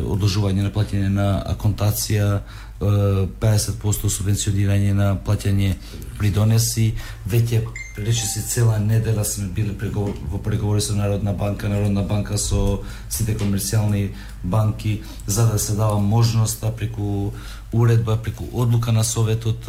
одложување 0.00 0.64
на 0.64 0.70
платење 0.72 1.10
на 1.12 1.28
аконтација, 1.52 2.40
50% 2.80 4.10
субвенционирање 4.12 4.92
на 4.92 5.06
платење 5.24 5.70
придонеси, 6.18 6.90
веќе 7.24 7.62
рече 7.96 8.26
се 8.28 8.42
цела 8.44 8.76
недела 8.78 9.24
сме 9.24 9.48
биле 9.48 9.72
во 9.96 10.38
преговори 10.44 10.82
со 10.84 10.92
Народна 10.94 11.32
банка, 11.32 11.68
Народна 11.72 12.02
банка 12.02 12.36
со 12.36 12.82
сите 13.08 13.32
комерцијални 13.32 14.10
банки 14.44 15.00
за 15.26 15.46
да 15.52 15.58
се 15.58 15.72
дава 15.72 16.00
можноста 16.00 16.70
преку 16.76 17.32
уредба, 17.72 18.16
преку 18.16 18.44
одлука 18.52 18.92
на 18.92 19.04
советот 19.04 19.68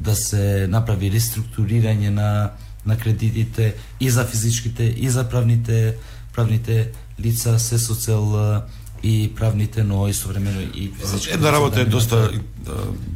да 0.00 0.16
се 0.16 0.66
направи 0.66 1.10
реструктурирање 1.14 2.10
на 2.10 2.50
на 2.86 2.96
кредитите 2.96 3.74
и 4.00 4.10
за 4.10 4.24
физичките 4.24 4.84
и 4.84 5.08
за 5.10 5.28
правните 5.28 5.94
правните 6.32 6.90
лица 7.20 7.58
се 7.58 7.78
со 7.78 7.94
цел 7.94 8.62
и 9.02 9.32
правните, 9.34 9.84
но 9.84 10.08
истовремено 10.08 10.60
и 10.74 10.92
физички. 11.00 11.34
Една 11.34 11.52
работа 11.52 11.80
е 11.80 11.84
доста 11.84 12.30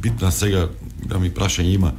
битна 0.01 0.31
сега, 0.31 0.69
да 1.05 1.19
ми 1.19 1.31
прашање 1.31 1.75
има. 1.75 1.93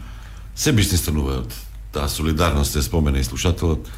Се 0.55 0.72
бисни 0.72 0.98
стануваат 0.98 1.55
таа 1.94 2.09
солидарност 2.09 2.72
се 2.72 2.82
спомена 2.82 3.18
и 3.18 3.24
слушателот 3.24 3.89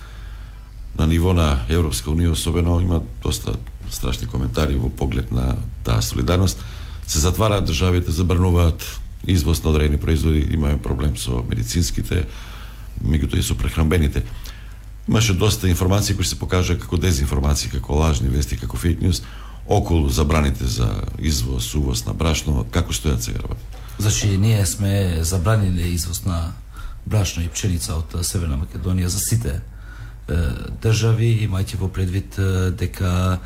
на 0.98 1.06
ниво 1.06 1.32
на 1.32 1.64
Европска 1.68 2.10
унија 2.12 2.36
особено 2.36 2.80
има 2.80 3.00
доста 3.22 3.56
страшни 3.90 4.28
коментари 4.28 4.76
во 4.76 4.90
поглед 4.90 5.32
на 5.32 5.56
таа 5.84 6.02
солидарност. 6.02 6.60
Се 7.06 7.18
затвараат 7.18 7.64
државите, 7.64 8.10
забрануваат 8.10 8.84
извоз 9.26 9.64
на 9.64 9.70
одредени 9.70 10.00
производи, 10.00 10.46
имаме 10.50 10.82
проблем 10.82 11.16
со 11.16 11.44
медицинските, 11.48 12.26
меѓутоа 13.00 13.40
и 13.40 13.42
со 13.42 13.56
прехранбените. 13.56 14.22
Имаше 15.08 15.34
доста 15.34 15.68
информации 15.68 16.16
кои 16.16 16.24
се 16.24 16.38
покажа 16.38 16.78
како 16.78 16.96
дезинформации, 16.96 17.70
како 17.70 17.94
лажни 17.94 18.28
вести, 18.28 18.58
како 18.58 18.76
фейк 18.76 19.00
ньюс 19.00 19.22
околу 19.66 20.08
забраните 20.08 20.66
за 20.66 20.88
извоз, 21.18 21.74
увоз 21.74 22.04
на 22.06 22.14
брашно, 22.14 22.66
како 22.70 22.92
стојат 22.92 23.22
сега 23.22 23.42
работи? 23.42 23.62
Значи, 23.98 24.36
ние 24.38 24.66
сме 24.66 25.22
забраниле 25.22 25.88
извоз 25.94 26.24
на 26.24 26.52
брашно 27.06 27.42
и 27.42 27.48
пченица 27.48 27.96
од 27.96 28.14
Северна 28.26 28.58
Македонија 28.58 29.06
за 29.06 29.18
сите 29.18 29.60
е, 29.60 29.62
држави, 30.82 31.46
имајќи 31.46 31.78
во 31.78 31.88
предвид 31.88 32.38
дека 32.78 33.38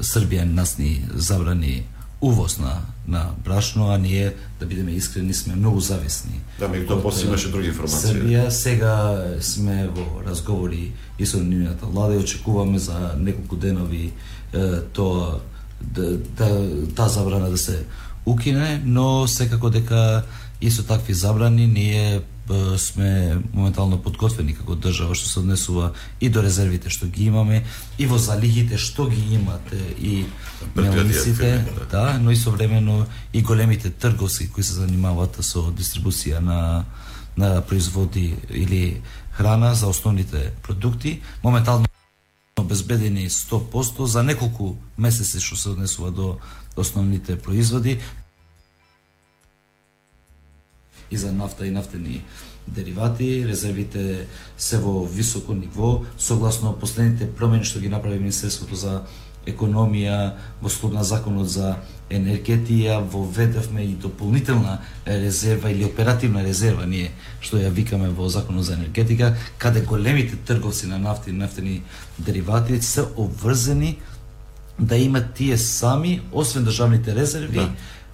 Србија 0.00 0.44
нас 0.44 0.78
ни 0.78 1.04
забрани 1.14 1.84
увоз 2.20 2.58
на, 2.58 2.80
на 3.08 3.30
брашно, 3.44 3.90
а 3.90 3.98
ние, 3.98 4.34
да 4.60 4.66
бидеме 4.66 4.90
искрени, 4.90 5.34
сме 5.34 5.54
многу 5.54 5.80
зависни. 5.80 6.40
Да, 6.58 6.68
ме 6.68 6.86
тоа 6.86 7.02
после 7.02 7.26
имаше 7.26 7.50
други 7.50 7.68
информации. 7.68 8.10
Србија, 8.10 8.48
сега 8.48 8.94
сме 9.40 9.88
во 9.88 10.22
разговори 10.26 10.92
и 11.18 11.26
со 11.26 11.42
нивната 11.42 11.86
влада 11.86 12.14
и 12.14 12.22
очекуваме 12.24 12.78
за 12.78 13.14
неколку 13.18 13.56
денови 13.56 14.12
е, 14.52 14.80
тоа 14.92 15.40
да, 15.80 16.16
да 16.18 16.48
таа 16.94 17.08
забрана 17.08 17.50
да 17.50 17.58
се 17.58 17.84
укине, 18.26 18.82
но 18.84 19.28
секако 19.28 19.70
дека 19.70 20.22
исто 20.60 20.82
такви 20.82 21.14
забрани 21.14 21.66
ние 21.66 22.22
сме 22.78 23.38
моментално 23.52 23.98
подготвени 24.02 24.54
како 24.54 24.76
држава 24.76 25.14
што 25.14 25.28
се 25.28 25.38
однесува 25.40 25.92
и 26.20 26.28
до 26.28 26.42
резервите 26.42 26.90
што 26.90 27.06
ги 27.06 27.24
имаме 27.30 27.62
и 27.98 28.06
во 28.06 28.18
залихите 28.18 28.78
што 28.78 29.08
ги 29.08 29.34
имате 29.34 29.80
и 29.98 30.26
мелниците, 30.76 31.64
да. 31.78 31.86
да, 31.90 32.18
но 32.18 32.30
и 32.30 32.36
современо 32.36 33.06
и 33.32 33.42
големите 33.42 33.90
трговски 33.90 34.48
кои 34.48 34.62
се 34.62 34.84
занимаваат 34.84 35.40
со 35.40 35.70
дистрибуција 35.72 36.40
на 36.40 36.84
на 37.36 37.62
производи 37.62 38.36
или 38.50 39.00
храна 39.32 39.74
за 39.74 39.88
основните 39.88 40.52
продукти. 40.62 41.20
Моментално 41.42 41.86
обезбедени 42.56 43.30
100% 43.30 44.04
за 44.04 44.22
неколку 44.22 44.76
месеци 44.98 45.40
што 45.40 45.56
се 45.56 45.68
однесува 45.74 46.10
до 46.10 46.38
основните 46.76 47.38
производи 47.38 47.98
и 51.10 51.16
за 51.16 51.32
нафта 51.32 51.66
и 51.66 51.70
нафтени 51.70 52.24
деривати, 52.68 53.44
резервите 53.48 54.26
се 54.58 54.78
во 54.78 55.04
високо 55.04 55.54
ниво, 55.54 56.02
согласно 56.18 56.72
последните 56.72 57.28
промени 57.28 57.64
што 57.64 57.80
ги 57.80 57.92
направи 57.92 58.18
Министерството 58.18 58.76
за 58.76 59.02
економија, 59.46 60.32
во 60.62 60.72
склоп 60.72 60.94
на 60.96 61.04
законот 61.04 61.50
за 61.52 61.76
енергетија, 62.10 63.02
воведевме 63.04 63.84
и 63.84 63.94
дополнителна 64.00 64.78
резерва 65.06 65.70
или 65.70 65.84
оперативна 65.84 66.44
резерва, 66.44 66.86
ние 66.86 67.12
што 67.40 67.60
ја 67.60 67.68
викаме 67.68 68.08
во 68.08 68.28
законот 68.28 68.64
за 68.64 68.74
енергетика, 68.80 69.36
каде 69.58 69.84
големите 69.84 70.36
трговци 70.36 70.86
на 70.86 70.98
нафти 70.98 71.30
и 71.30 71.36
нафтени 71.36 71.82
деривати 72.18 72.80
се 72.82 73.04
обврзани 73.16 73.98
да 74.78 74.96
имат 74.96 75.34
тие 75.34 75.58
сами, 75.58 76.20
освен 76.32 76.64
државните 76.64 77.14
резерви, 77.14 77.58
да. 77.58 77.70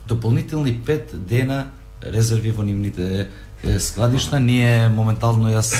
дополнителни 0.08 0.80
пет 0.80 1.14
дена 1.14 1.70
резерви 2.02 2.50
во 2.50 2.62
нивните 2.62 3.28
складишта. 3.78 4.40
Ние 4.40 4.88
моментално 4.88 5.50
јас 5.52 5.74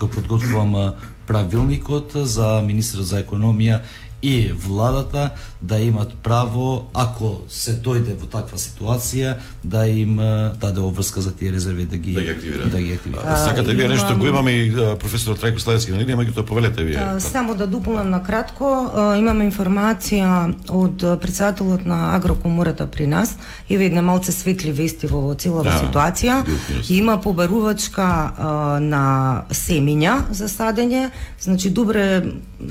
го 0.00 0.08
подготвувам 0.08 0.94
правилникот 1.26 2.16
за 2.24 2.60
министерот 2.64 3.06
за 3.06 3.22
економија 3.22 3.82
и 4.22 4.52
владата 4.56 5.30
да 5.62 5.78
имат 5.78 6.14
право 6.14 6.86
ако 6.94 7.40
се 7.48 7.72
дојде 7.72 8.16
во 8.16 8.26
таква 8.26 8.58
ситуација 8.58 9.34
да 9.64 9.86
им 9.86 10.16
даде 10.60 10.80
обврска 10.80 11.20
за 11.20 11.32
тие 11.32 11.52
резерви 11.52 11.84
да 11.84 11.96
ги 11.96 12.12
Да 12.12 12.20
ги 12.22 12.30
активираат. 12.30 12.70
Да 12.70 12.80
ги 12.80 12.92
активираат. 12.92 13.26
А, 13.28 13.36
Сакате 13.36 13.74
вие 13.74 13.84
имам- 13.84 13.96
нешто, 13.96 14.18
го 14.18 14.26
имаме 14.26 14.50
и 14.50 14.72
професор 14.74 15.36
Трајко 15.36 15.58
Славецки 15.58 15.92
на 15.92 15.98
линија, 15.98 16.16
меѓутоа 16.16 16.42
повелете 16.42 16.84
вие. 16.84 16.96
А, 16.96 17.20
Само 17.20 17.54
да 17.54 17.66
дополнам 17.66 18.10
на 18.10 18.22
кратко, 18.22 18.90
а, 18.94 19.16
имаме 19.16 19.50
информација 19.50 20.54
од 20.68 21.20
председателот 21.20 21.86
на 21.86 22.14
Агрокомората 22.16 22.86
при 22.86 23.06
нас 23.06 23.36
и 23.68 23.76
видне 23.76 24.00
малце 24.02 24.32
светли 24.32 24.72
вести 24.72 25.06
во 25.06 25.34
целава 25.34 25.64
Да, 25.64 25.80
ситуација. 25.80 26.44
Има 26.90 27.20
побарувачка 27.20 28.02
а, 28.38 28.48
на 28.80 29.04
семиња 29.50 30.30
за 30.30 30.48
садење, 30.48 31.10
значи 31.40 31.70
добре 31.70 32.22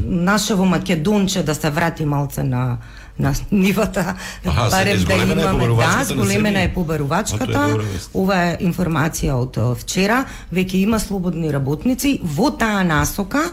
нашево 0.05 0.65
Македонче 0.65 1.43
да 1.43 1.55
се 1.55 1.69
врати 1.69 2.05
малце 2.05 2.43
на 2.43 2.77
на 3.19 3.33
нивата, 3.51 4.15
Аха, 4.45 4.69
барем 4.69 5.03
да 5.03 5.13
имаме, 5.13 5.67
да, 5.67 6.03
зголемена 6.03 6.61
е 6.61 6.73
побарувачката. 6.73 7.77
Ова 8.13 8.37
е 8.43 8.53
информација 8.63 9.35
од 9.35 9.59
вчера, 9.81 10.23
веќе 10.53 10.79
има 10.85 10.99
слободни 11.03 11.51
работници. 11.53 12.19
Во 12.23 12.47
таа 12.55 12.83
насока 12.87 13.43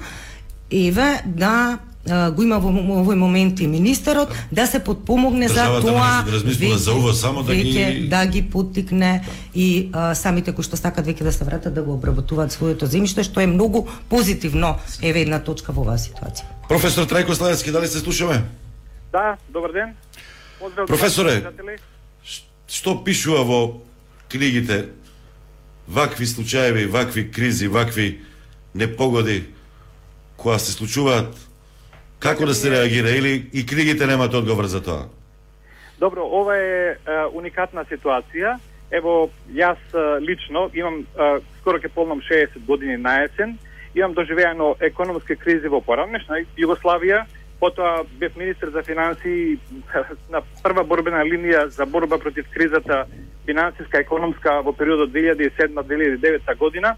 еве 0.71 1.23
да 1.27 1.79
а, 2.11 2.31
го 2.31 2.43
има 2.43 2.59
во 2.59 2.71
овој 2.71 3.15
момент 3.15 3.61
и 3.61 3.67
министерот 3.67 4.29
да 4.53 4.67
се 4.67 4.79
подпомогне 4.85 5.49
за 5.49 5.81
тоа 5.81 6.23
да 6.27 6.33
размислува 6.33 6.79
за 6.79 6.95
ова 6.95 7.15
само 7.15 7.43
да 7.43 7.55
ги- 7.55 7.63
веќе 7.63 8.09
да 8.09 8.27
ги 8.27 8.43
поттикне 8.43 9.25
и 9.55 9.91
а, 9.93 10.15
самите 10.15 10.53
кои 10.53 10.65
што 10.65 10.77
сакат 10.77 11.07
веќе 11.07 11.23
да 11.23 11.33
се 11.33 11.45
вратат 11.45 11.75
да 11.75 11.83
го 11.83 11.95
обработуваат 11.95 12.53
своето 12.53 12.87
земјиште 12.87 13.23
што 13.23 13.41
е 13.41 13.47
многу 13.47 13.87
позитивно 14.09 14.77
еве 15.03 15.21
една 15.23 15.39
точка 15.39 15.73
во 15.73 15.83
оваа 15.83 15.99
ситуација. 15.99 16.47
Професор 16.69 17.07
Трајко 17.07 17.33
Славецки, 17.33 17.71
дали 17.71 17.87
се 17.89 17.99
слушаме? 17.99 18.43
Да, 19.13 19.37
добар 19.49 19.73
ден. 19.73 19.95
Поздрав 20.61 20.87
Професоре. 20.89 21.43
Што 22.69 23.05
пишува 23.05 23.45
во 23.45 23.81
книгите 24.29 24.89
вакви 25.89 26.27
случаеви, 26.27 26.87
вакви 26.87 27.31
кризи, 27.31 27.69
вакви 27.69 28.21
непогоди 28.75 29.45
која 30.39 30.59
се 30.59 30.73
случуваат, 30.73 31.31
како 32.19 32.47
да 32.47 32.55
се 32.55 32.71
реагира 32.71 33.11
или 33.11 33.51
и 33.53 33.67
книгите 33.67 34.07
немаат 34.07 34.35
одговор 34.35 34.65
за 34.65 34.83
тоа? 34.83 35.07
Добро, 35.99 36.25
ова 36.25 36.57
е, 36.57 36.97
е 37.07 37.21
уникатна 37.33 37.85
ситуација. 37.89 38.59
Ево, 38.93 39.31
јас 39.51 39.81
е, 39.95 40.21
лично 40.21 40.69
имам, 40.75 41.01
е, 41.03 41.31
скоро 41.61 41.81
ќе 41.81 41.89
полнам 41.95 42.21
60 42.21 42.67
години 42.67 42.97
на 42.97 43.25
есен, 43.25 43.57
имам 43.95 44.13
доживеано 44.15 44.77
економски 44.81 45.37
кризи 45.37 45.69
во 45.73 45.81
поранешна 45.81 46.45
Југославија, 46.57 47.25
потоа 47.61 48.05
бев 48.21 48.37
министр 48.37 48.71
за 48.71 48.83
финансии 48.83 49.59
на 50.33 50.43
прва 50.63 50.85
борбена 50.85 51.25
линија 51.25 51.67
за 51.67 51.87
борба 51.87 52.19
против 52.19 52.47
кризата 52.53 53.07
финансиска, 53.47 54.01
економска 54.01 54.61
во 54.63 54.73
периодот 54.73 55.11
2007-2009 55.11 56.57
година. 56.59 56.97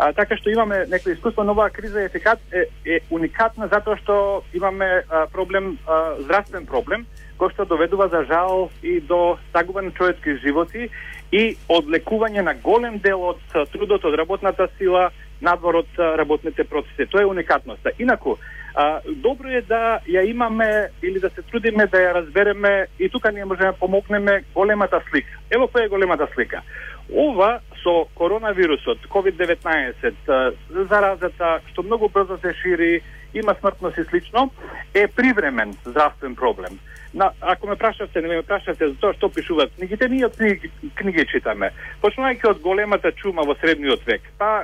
А, 0.00 0.14
така 0.16 0.36
што 0.40 0.48
имаме 0.48 0.86
некои 0.88 1.12
искуства, 1.12 1.44
но 1.44 1.52
оваа 1.52 1.68
криза 1.70 2.00
е, 2.00 2.04
ефикат, 2.08 2.40
е, 2.56 2.64
е 2.88 3.00
уникатна 3.12 3.66
затоа 3.68 3.98
што 4.00 4.14
имаме 4.56 4.86
а, 5.04 5.26
проблем, 5.28 5.74
а, 5.84 6.14
здравствен 6.24 6.64
проблем, 6.64 7.04
кој 7.36 7.52
што 7.52 7.66
доведува 7.68 8.08
за 8.08 8.22
жал 8.24 8.70
и 8.82 8.96
до 9.00 9.36
загуба 9.52 9.82
на 9.84 9.92
човечки 9.92 10.38
животи 10.40 10.88
и 11.32 11.42
одлекување 11.68 12.40
на 12.40 12.54
голем 12.54 12.96
дел 13.04 13.26
од 13.34 13.44
трудот 13.74 14.04
од 14.08 14.16
работната 14.16 14.70
сила 14.78 15.10
надвор 15.44 15.82
од 15.84 16.00
работните 16.16 16.64
процеси. 16.64 17.04
Тоа 17.04 17.20
е 17.20 17.28
уникатноста. 17.28 17.92
Инаку, 17.98 18.38
а, 18.74 19.04
добро 19.04 19.52
е 19.52 19.60
да 19.60 20.00
ја 20.08 20.24
имаме 20.24 20.88
или 21.02 21.20
да 21.20 21.28
се 21.28 21.42
трудиме 21.42 21.86
да 21.92 22.00
ја 22.00 22.14
разбереме 22.22 22.86
и 22.98 23.08
тука 23.08 23.32
ние 23.32 23.44
можеме 23.44 23.72
да 23.72 23.78
помогнеме 23.84 24.44
големата 24.54 25.00
слика. 25.10 25.36
Ево 25.50 25.68
која 25.68 25.84
е 25.84 25.92
големата 25.92 26.28
слика. 26.34 26.62
Ова 27.12 27.60
со 27.82 28.06
коронавирусот, 28.14 28.98
COVID-19, 29.08 30.54
заразата 30.88 31.60
што 31.72 31.82
многу 31.82 32.08
брзо 32.08 32.38
се 32.38 32.52
шири, 32.62 33.02
има 33.34 33.54
смртност 33.60 33.98
и 33.98 34.04
слично, 34.04 34.50
е 34.94 35.08
привремен 35.08 35.74
здравствен 35.84 36.36
проблем. 36.36 36.78
На, 37.14 37.30
ако 37.40 37.66
ме 37.66 37.76
прашавте, 37.76 38.20
не 38.22 38.28
ме 38.28 38.42
прашавте 38.42 38.88
за 38.88 38.94
тоа 38.94 39.14
што 39.14 39.28
пишуваат 39.28 39.72
книгите, 39.74 40.08
ние 40.08 40.26
од 40.28 40.36
книги, 40.38 40.70
книги 40.94 41.24
читаме. 41.26 41.72
Почнувајќи 42.02 42.46
од 42.52 42.60
големата 42.62 43.10
чума 43.18 43.42
во 43.42 43.56
средниот 43.58 44.06
век, 44.06 44.22
па 44.38 44.62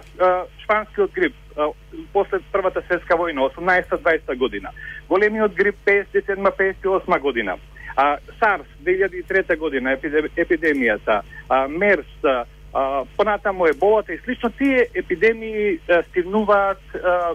шпанскиот 0.62 1.10
грип, 1.12 1.34
а, 1.56 1.72
после 2.12 2.38
Првата 2.52 2.84
светска 2.86 3.18
војна, 3.18 3.48
18-20 3.50 4.36
година, 4.38 4.70
големиот 5.08 5.54
грип 5.58 5.74
57-58 5.86 7.18
година, 7.20 7.58
а, 7.96 8.18
SARS 8.40 8.66
2003 8.84 9.56
година, 9.56 9.96
епидемијата, 10.36 11.22
а, 11.48 11.68
МЕРС, 11.68 12.24
а, 12.24 12.44
а, 12.74 13.04
понатаму 13.16 13.66
еболата 13.66 14.14
и 14.14 14.18
слично, 14.18 14.50
тие 14.50 14.86
епидемии 14.94 15.78
а, 15.88 16.02
стигнуваат 16.02 16.80
а, 16.94 17.34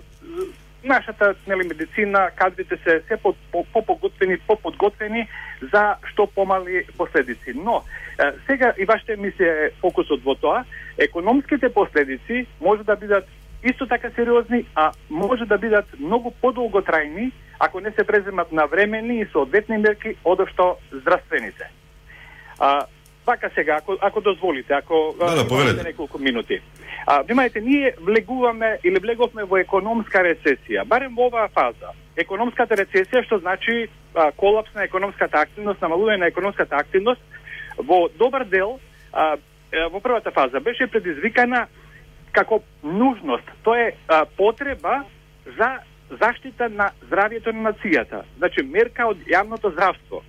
нашата 0.84 1.36
нели 1.48 1.68
медицина, 1.68 2.30
кадрите 2.36 2.78
се 2.78 3.02
се 3.08 3.18
по 3.18 3.36
по- 3.52 3.66
поподготвени, 4.48 5.28
за 5.74 5.96
што 6.12 6.28
помали 6.28 6.86
последици. 6.98 7.54
Но 7.56 7.84
е, 8.20 8.32
сега 8.46 8.74
и 8.78 8.86
вашата 8.86 9.14
емисија 9.14 9.68
е 9.68 9.72
фокусот 9.82 10.24
во 10.26 10.36
тоа, 10.36 10.64
економските 10.98 11.70
последици 11.70 12.46
може 12.62 12.84
да 12.84 12.96
бидат 12.96 13.28
исто 13.64 13.88
така 13.88 14.10
сериозни, 14.16 14.66
а 14.76 14.92
може 15.10 15.46
да 15.46 15.58
бидат 15.58 15.86
многу 16.00 16.32
подолготрајни 16.44 17.32
ако 17.64 17.80
не 17.80 17.92
се 17.92 18.04
преземат 18.04 18.52
навремени 18.52 19.20
и 19.20 19.26
соодветни 19.32 19.78
мерки 19.78 20.16
одошто 20.26 20.76
здравствените. 20.92 21.70
А, 22.60 22.86
Вака 23.28 23.50
сега, 23.56 23.78
ако, 23.82 23.98
ако 24.02 24.22
дозволите, 24.22 24.74
ако 24.74 25.16
Да, 25.20 25.74
да, 25.74 25.84
неколку 25.84 26.20
минути. 26.20 26.62
А, 27.08 27.24
внимајте, 27.24 27.62
ние 27.62 27.94
влегуваме 28.02 28.80
или 28.84 29.00
влеговме 29.00 29.44
во 29.44 29.58
економска 29.58 30.24
рецесија, 30.26 30.86
барем 30.86 31.14
во 31.16 31.30
оваа 31.30 31.50
фаза. 31.54 31.94
Економската 32.18 32.76
рецесија, 32.76 33.22
што 33.26 33.38
значи 33.38 33.90
а, 34.16 34.32
колапс 34.32 34.74
на 34.74 34.84
економската 34.84 35.38
активност, 35.38 35.82
намалување 35.82 36.18
на 36.18 36.32
економската 36.34 36.76
активност, 36.76 37.22
во 37.78 38.10
добар 38.18 38.46
дел, 38.46 38.80
а, 39.14 39.38
во 39.92 40.00
првата 40.02 40.32
фаза, 40.32 40.60
беше 40.60 40.88
предизвикана 40.88 41.68
како 42.32 42.62
нужност. 42.84 43.48
Тоа 43.64 43.88
е 43.88 43.94
а, 44.08 44.26
потреба 44.38 45.04
за 45.58 45.80
заштита 46.20 46.70
на 46.70 46.92
здравјето 47.10 47.54
на 47.54 47.72
нацијата. 47.72 48.24
Значи, 48.38 48.64
мерка 48.64 49.08
од 49.08 49.18
јавното 49.28 49.72
здравство. 49.72 50.24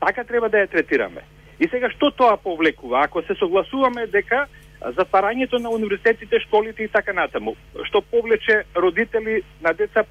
Така 0.00 0.24
треба 0.24 0.48
да 0.48 0.62
ја 0.62 0.70
третираме. 0.70 1.24
И 1.58 1.68
сега 1.68 1.90
што 1.90 2.10
тоа 2.10 2.36
повлекува? 2.36 3.02
Ако 3.04 3.22
се 3.22 3.34
согласуваме 3.34 4.06
дека 4.06 4.46
затварањето 4.80 5.58
на 5.58 5.70
универзитетите, 5.70 6.40
школите 6.40 6.84
и 6.84 6.88
така 6.88 7.12
натаму, 7.12 7.56
што 7.88 8.00
повлече 8.00 8.62
родители 8.76 9.42
на 9.60 9.72
деца 9.74 10.04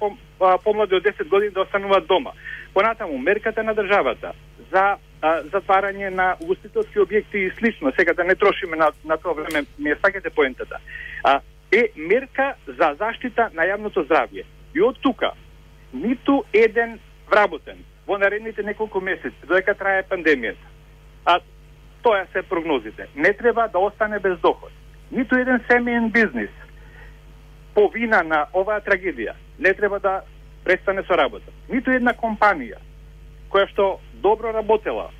помлади 0.64 0.94
од 0.94 1.04
10 1.04 1.28
години 1.28 1.52
да 1.52 1.62
остануваат 1.62 2.06
дома. 2.06 2.32
Понатаму, 2.74 3.18
мерката 3.18 3.62
на 3.62 3.74
државата 3.74 4.32
за 4.72 4.96
а, 5.22 5.42
затварање 5.52 6.10
на 6.10 6.36
угостителски 6.40 6.98
објекти 6.98 7.46
и 7.46 7.50
слично, 7.58 7.92
сега 7.96 8.14
да 8.14 8.24
не 8.24 8.34
трошиме 8.34 8.76
на, 8.76 8.90
на 9.04 9.16
тоа 9.16 9.32
време, 9.32 9.66
ми 9.78 9.90
е 9.90 9.96
сакате 10.04 10.30
поентата, 10.30 10.78
а, 11.24 11.40
е 11.72 11.88
мерка 11.96 12.54
за 12.66 12.94
заштита 12.98 13.50
на 13.54 13.66
јавното 13.68 14.06
здравје. 14.06 14.44
И 14.74 14.80
од 14.82 14.98
тука, 15.00 15.32
ниту 15.92 16.44
еден 16.52 16.98
вработен 17.30 17.84
во 18.06 18.18
наредните 18.18 18.62
неколку 18.62 19.00
месеци, 19.00 19.46
додека 19.46 19.74
трае 19.74 20.02
пандемијата, 20.08 20.68
а 21.24 21.40
тоа 22.02 22.26
се 22.32 22.42
прогнозите, 22.42 23.08
не 23.14 23.32
треба 23.32 23.68
да 23.68 23.78
остане 23.78 24.18
без 24.18 24.38
доход. 24.38 24.72
Ниту 25.10 25.36
еден 25.36 25.60
семеен 25.70 26.10
бизнис. 26.10 26.50
По 27.74 27.88
вина 27.88 28.22
на 28.22 28.46
оваа 28.52 28.80
трагедија. 28.80 29.34
Не 29.58 29.74
треба 29.74 30.00
да 30.00 30.22
престане 30.64 31.02
со 31.02 31.16
работа. 31.16 31.52
Ниту 31.68 31.90
една 31.90 32.12
компанија 32.12 32.76
која 33.50 33.68
што 33.68 34.00
добро 34.14 34.52
работела 34.52 35.10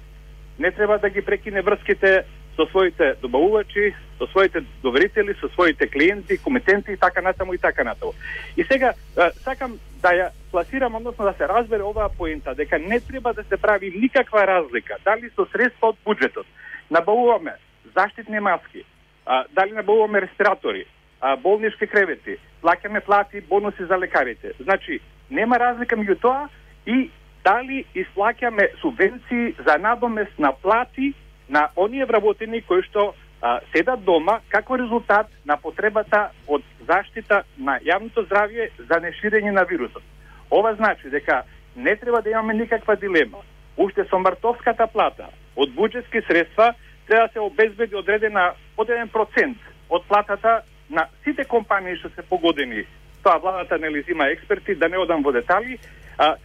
не 0.59 0.70
треба 0.70 0.98
да 0.98 1.10
ги 1.10 1.22
прекине 1.22 1.62
врските 1.62 2.24
со 2.56 2.66
своите 2.66 3.14
добавувачи, 3.22 3.94
со 4.18 4.26
своите 4.26 4.64
доверители, 4.82 5.34
со 5.40 5.48
своите 5.48 5.86
клиенти, 5.86 6.38
комитенти 6.38 6.92
и 6.92 6.96
така 6.96 7.22
натаму 7.22 7.55
и 7.55 7.59
така 7.59 7.84
натаму. 7.84 8.12
И 8.56 8.64
сега 8.64 8.92
е, 9.16 9.30
сакам 9.44 9.78
да 10.02 10.10
ја 10.10 10.30
пласирам, 10.50 10.94
односно 10.94 11.24
да 11.24 11.34
се 11.38 11.48
разбере 11.48 11.82
оваа 11.82 12.09
поента, 12.09 12.55
дека 12.55 12.78
не 12.78 13.00
треба 13.00 13.32
да 13.34 13.44
се 13.44 13.56
прави 13.56 13.92
никаква 13.94 14.46
разлика, 14.46 14.96
дали 15.05 15.30
со 15.30 15.46
средства 15.52 15.94
од 15.94 15.96
буџетот 16.05 16.46
набавуваме 16.90 17.55
заштитни 17.94 18.40
маски, 18.40 18.84
а, 19.26 19.44
дали 19.55 19.72
набавуваме 19.72 20.20
респиратори, 20.20 20.86
а, 21.20 21.36
болнички 21.36 21.86
кревети, 21.86 22.38
плаќаме 22.62 23.00
плати, 23.00 23.40
бонуси 23.40 23.84
за 23.84 23.98
лекарите. 23.98 24.52
Значи, 24.60 25.00
нема 25.30 25.59
разлика 25.59 25.96
меѓу 25.96 26.18
тоа 26.20 26.48
и 26.86 27.10
дали 27.48 27.84
исплаќаме 27.94 28.68
субвенции 28.80 29.54
за 29.66 29.78
надомест 29.78 30.38
на 30.38 30.52
плати 30.52 31.14
на 31.48 31.68
оние 31.76 32.04
вработени 32.04 32.60
кои 32.62 32.82
што 32.82 33.12
а, 33.40 33.60
седат 33.72 34.04
дома 34.04 34.40
како 34.48 34.76
резултат 34.76 35.30
на 35.48 35.56
потребата 35.56 36.28
од 36.46 36.64
заштита 36.88 37.42
на 37.56 37.78
јавното 37.80 38.26
здравје 38.26 38.68
за 38.90 39.00
неширење 39.04 39.52
на 39.56 39.64
вирусот. 39.70 40.02
Ова 40.50 40.74
значи 40.74 41.10
дека 41.10 41.42
не 41.76 41.96
треба 41.96 42.22
да 42.22 42.30
имаме 42.30 42.54
никаква 42.54 42.96
дилема. 42.96 43.38
Уште 43.76 44.04
со 44.10 44.18
мартовската 44.18 44.86
плата 44.86 45.30
од 45.56 45.72
буџетски 45.72 46.26
средства 46.26 46.74
треба 47.06 47.26
да 47.26 47.32
се 47.32 47.40
обезбеди 47.40 47.96
одредена 47.96 48.52
одреден 48.76 49.08
процент 49.08 49.58
од 49.88 50.04
платата 50.08 50.60
на 50.90 51.06
сите 51.24 51.44
компании 51.44 51.96
што 51.96 52.10
се 52.10 52.22
погодени. 52.22 52.84
Тоа 53.22 53.38
владата 53.38 53.78
нели 53.78 54.02
зима 54.02 54.28
експерти, 54.28 54.74
да 54.74 54.88
не 54.88 54.98
одам 54.98 55.22
во 55.22 55.32
детали, 55.32 55.78
а, 56.18 56.36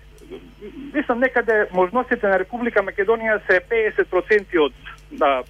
мислам 0.93 1.19
некаде 1.19 1.67
можностите 1.73 2.27
на 2.27 2.39
Република 2.39 2.83
Македонија 2.83 3.39
се 3.47 3.59
50% 3.69 4.59
од 4.59 4.73
да, 5.11 5.43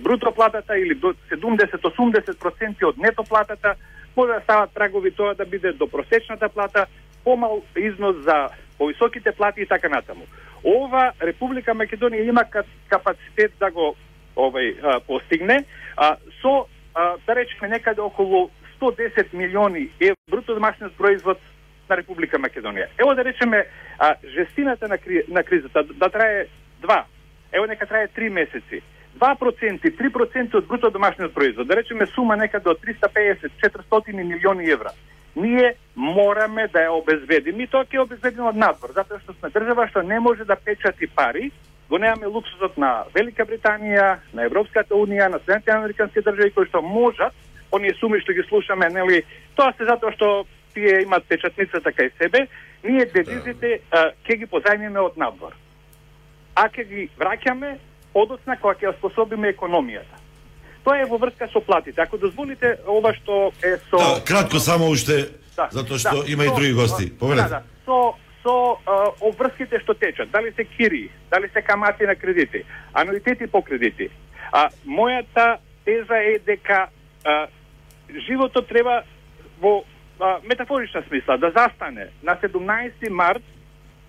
бруто 0.00 0.32
платата 0.32 0.78
или 0.78 0.94
70-80% 0.94 2.84
од 2.84 2.98
нето 2.98 3.24
платата, 3.24 3.74
може 4.16 4.32
да 4.32 4.40
стават 4.40 4.74
прагови 4.74 5.10
тоа 5.10 5.34
да 5.34 5.44
биде 5.44 5.72
до 5.72 5.86
просечната 5.86 6.48
плата, 6.48 6.86
помал 7.24 7.62
износ 7.76 8.16
за 8.16 8.48
повисоките 8.78 9.32
плати 9.32 9.60
и 9.60 9.66
така 9.66 9.88
натаму. 9.88 10.24
Ова 10.64 11.12
Република 11.22 11.74
Македонија 11.74 12.28
има 12.28 12.44
капацитет 12.88 13.52
да 13.60 13.70
го 13.70 13.94
овај 14.36 15.00
постигне 15.06 15.64
а, 15.96 16.16
со 16.42 16.66
а, 16.94 17.16
да 17.26 17.34
речеме 17.34 17.68
некаде 17.68 18.00
околу 18.00 18.50
110 18.80 19.34
милиони 19.34 19.90
евро 20.00 20.16
бруто 20.30 20.54
домашниот 20.54 20.96
производ 20.96 21.38
на 21.90 21.98
Република 21.98 22.38
Македонија. 22.38 22.88
Ево 22.98 23.14
да 23.14 23.24
речеме 23.24 23.66
а, 23.98 24.14
жестината 24.24 24.88
на, 24.88 24.98
кри, 24.98 25.22
на 25.28 25.42
кризата 25.42 25.82
да 25.82 26.08
трае 26.08 26.46
два, 26.80 27.04
ево 27.52 27.66
нека 27.66 27.86
трае 27.86 28.08
три 28.08 28.30
месеци. 28.30 28.82
2%, 29.18 29.90
3% 29.98 30.54
од 30.54 30.66
бруто 30.66 30.90
домашниот 30.90 31.34
производ, 31.34 31.66
да 31.66 31.76
речеме 31.76 32.06
сума 32.06 32.36
некаде 32.36 32.70
од 32.70 32.78
350-400 32.80 34.12
милиони 34.12 34.70
евра. 34.70 34.92
Ние 35.36 35.74
мораме 35.94 36.68
да 36.68 36.86
ја 36.86 36.94
обезбедиме 36.94 37.64
и 37.64 37.70
тоа 37.70 37.84
ќе 37.84 38.04
обезбедиме 38.04 38.48
од 38.50 38.56
надвор, 38.56 38.94
затоа 38.94 39.18
што 39.18 39.34
сме 39.34 39.50
држава 39.50 39.88
што 39.90 40.02
не 40.02 40.20
може 40.20 40.44
да 40.44 40.56
печати 40.56 41.06
пари, 41.06 41.50
го 41.90 41.98
немаме 41.98 42.26
луксусот 42.26 42.78
на 42.78 43.04
Велика 43.14 43.44
Британија, 43.46 44.18
на 44.32 44.46
Европската 44.46 44.94
Унија, 44.94 45.26
на 45.28 45.38
Соединените 45.38 45.74
Американски 45.74 46.22
држави 46.22 46.54
кои 46.54 46.66
што 46.70 46.82
можат, 46.82 47.34
оние 47.72 47.94
суми 47.98 48.20
што 48.20 48.32
ги 48.32 48.46
слушаме, 48.48 48.88
нели, 48.90 49.24
тоа 49.58 49.74
се 49.78 49.84
затоа 49.84 50.14
што 50.14 50.46
тие 50.74 51.02
имат 51.02 51.24
печатницата 51.28 51.90
кај 51.92 52.10
себе, 52.18 52.46
ние 52.84 53.04
девизите 53.04 53.80
да. 53.90 54.12
ќе 54.26 54.36
ги 54.38 54.46
позајмиме 54.46 54.98
од 54.98 55.16
надвор. 55.16 55.52
А 56.54 56.68
ќе 56.68 56.84
ги 56.88 57.08
враќаме 57.18 57.76
подоцна 58.12 58.56
кога 58.56 58.74
ќе 58.74 58.94
способиме 58.98 59.52
економијата. 59.54 60.16
Тоа 60.84 60.96
е 61.00 61.04
во 61.04 61.18
врска 61.18 61.48
со 61.52 61.60
платите. 61.60 62.00
Ако 62.00 62.16
дозволите 62.18 62.78
ова 62.86 63.12
што 63.14 63.52
е 63.62 63.76
со 63.90 63.96
Да, 63.98 64.24
кратко 64.24 64.58
само 64.58 64.88
уште 64.90 65.28
Да, 65.56 65.68
затоа 65.72 65.98
што 65.98 66.22
да, 66.22 66.32
има 66.32 66.44
и 66.44 66.48
со- 66.48 66.54
други 66.54 66.72
гости. 66.72 67.06
Да, 67.10 67.18
Повелете. 67.18 67.48
да, 67.48 67.62
со 67.84 68.14
со 68.42 68.78
а, 68.86 69.12
обврските 69.20 69.78
што 69.80 69.94
течат, 69.94 70.30
дали 70.30 70.52
се 70.56 70.64
кири, 70.64 71.10
дали 71.30 71.48
се 71.52 71.62
камати 71.62 72.06
на 72.08 72.16
кредити, 72.16 72.64
ануитети 72.94 73.46
по 73.46 73.60
кредити. 73.62 74.08
А 74.52 74.70
мојата 74.86 75.58
теза 75.84 76.16
е 76.16 76.38
дека 76.38 76.88
а, 77.24 77.46
животот 78.26 78.66
треба 78.68 79.02
во 79.60 79.84
а, 80.20 80.40
метафорична 80.44 81.02
смисла 81.08 81.38
да 81.38 81.50
застане 81.50 82.06
на 82.22 82.36
17 82.36 83.10
март 83.10 83.42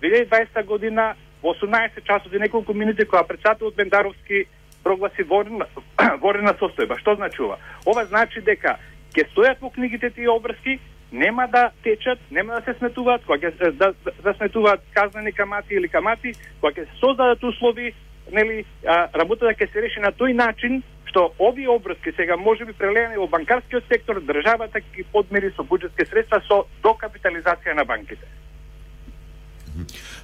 2020 0.02 0.64
година 0.64 1.14
во 1.42 1.54
18 1.54 2.04
часот 2.04 2.32
и 2.32 2.38
неколку 2.38 2.74
минути 2.74 3.04
кога 3.04 3.22
председателот 3.24 3.76
Бендаровски 3.76 4.46
прогласи 4.84 5.22
ворна, 5.22 5.66
ворена 6.20 6.54
состојба. 6.54 6.98
Што 6.98 7.14
значува? 7.14 7.58
Ова 7.86 8.04
значи 8.04 8.40
дека 8.40 8.78
ќе 9.14 9.26
стојат 9.30 9.60
во 9.60 9.70
книгите 9.70 10.10
тие 10.10 10.28
обрски, 10.30 10.78
нема 11.12 11.46
да 11.48 11.70
течат, 11.84 12.18
нема 12.30 12.60
да 12.60 12.62
се 12.62 12.78
сметуваат, 12.78 13.24
кога 13.24 13.38
ќе 13.38 13.58
се- 13.58 13.72
да, 13.72 13.92
да, 14.04 14.12
да 14.22 14.34
сметуваат 14.34 14.80
казнени 14.94 15.32
камати 15.32 15.74
или 15.74 15.88
камати, 15.88 16.32
кога 16.60 16.72
ќе 16.72 16.84
се 16.84 16.98
создадат 17.00 17.42
услови, 17.42 17.94
нели, 18.30 18.64
а, 18.86 19.08
работата 19.14 19.54
ќе 19.54 19.72
се 19.72 19.82
реши 19.82 20.00
на 20.00 20.12
тој 20.12 20.34
начин 20.34 20.82
што 21.12 21.34
овие 21.38 21.68
обврски 21.68 22.12
сега 22.16 22.36
може 22.36 22.64
би 22.64 22.72
прелеани 22.72 23.18
во 23.20 23.26
банкарскиот 23.28 23.84
сектор, 23.88 24.20
државата 24.20 24.80
ќе 24.80 25.04
подмери 25.12 25.52
со 25.56 25.62
буџетски 25.62 26.08
средства 26.08 26.40
со 26.48 26.64
докапитализација 26.82 27.76
на 27.76 27.84
банките. 27.84 28.24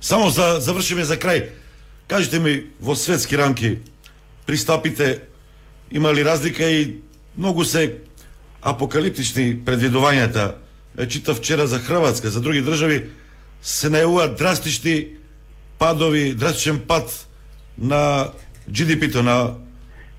Само 0.00 0.30
за 0.30 0.60
завршиме 0.60 1.04
за 1.04 1.16
крај. 1.20 1.50
Кажете 2.08 2.40
ми 2.40 2.64
во 2.80 2.96
светски 2.96 3.36
рамки 3.36 3.78
пристапите 4.46 5.20
има 5.92 6.14
ли 6.14 6.24
разлика 6.24 6.64
и 6.64 6.96
многу 7.36 7.64
се 7.64 8.00
апокалиптични 8.62 9.60
предвидувањата. 9.64 10.54
Читав 11.08 11.36
вчера 11.36 11.66
за 11.66 11.78
Хрватска, 11.78 12.30
за 12.30 12.40
други 12.40 12.62
држави 12.64 13.10
се 13.62 13.90
најавуваат 13.92 14.38
драстични 14.38 15.06
падови, 15.78 16.34
драстичен 16.34 16.80
пад 16.88 17.27
на 17.78 18.28
GDP-то 18.68 19.22
на 19.22 19.55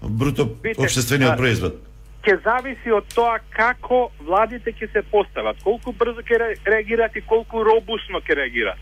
бруто 0.02 0.50
а, 1.28 1.36
производ. 1.38 1.74
ќе 2.24 2.36
зависи 2.44 2.92
од 2.92 3.06
тоа 3.16 3.40
како 3.50 4.12
владите 4.20 4.72
ќе 4.72 4.92
се 4.92 5.02
постават, 5.12 5.58
колку 5.64 5.92
брзо 5.92 6.22
ќе 6.22 6.40
ре- 6.40 6.58
реагираат 6.66 7.16
и 7.16 7.22
колку 7.22 7.64
робусно 7.64 8.20
ќе 8.20 8.36
реагираат. 8.36 8.80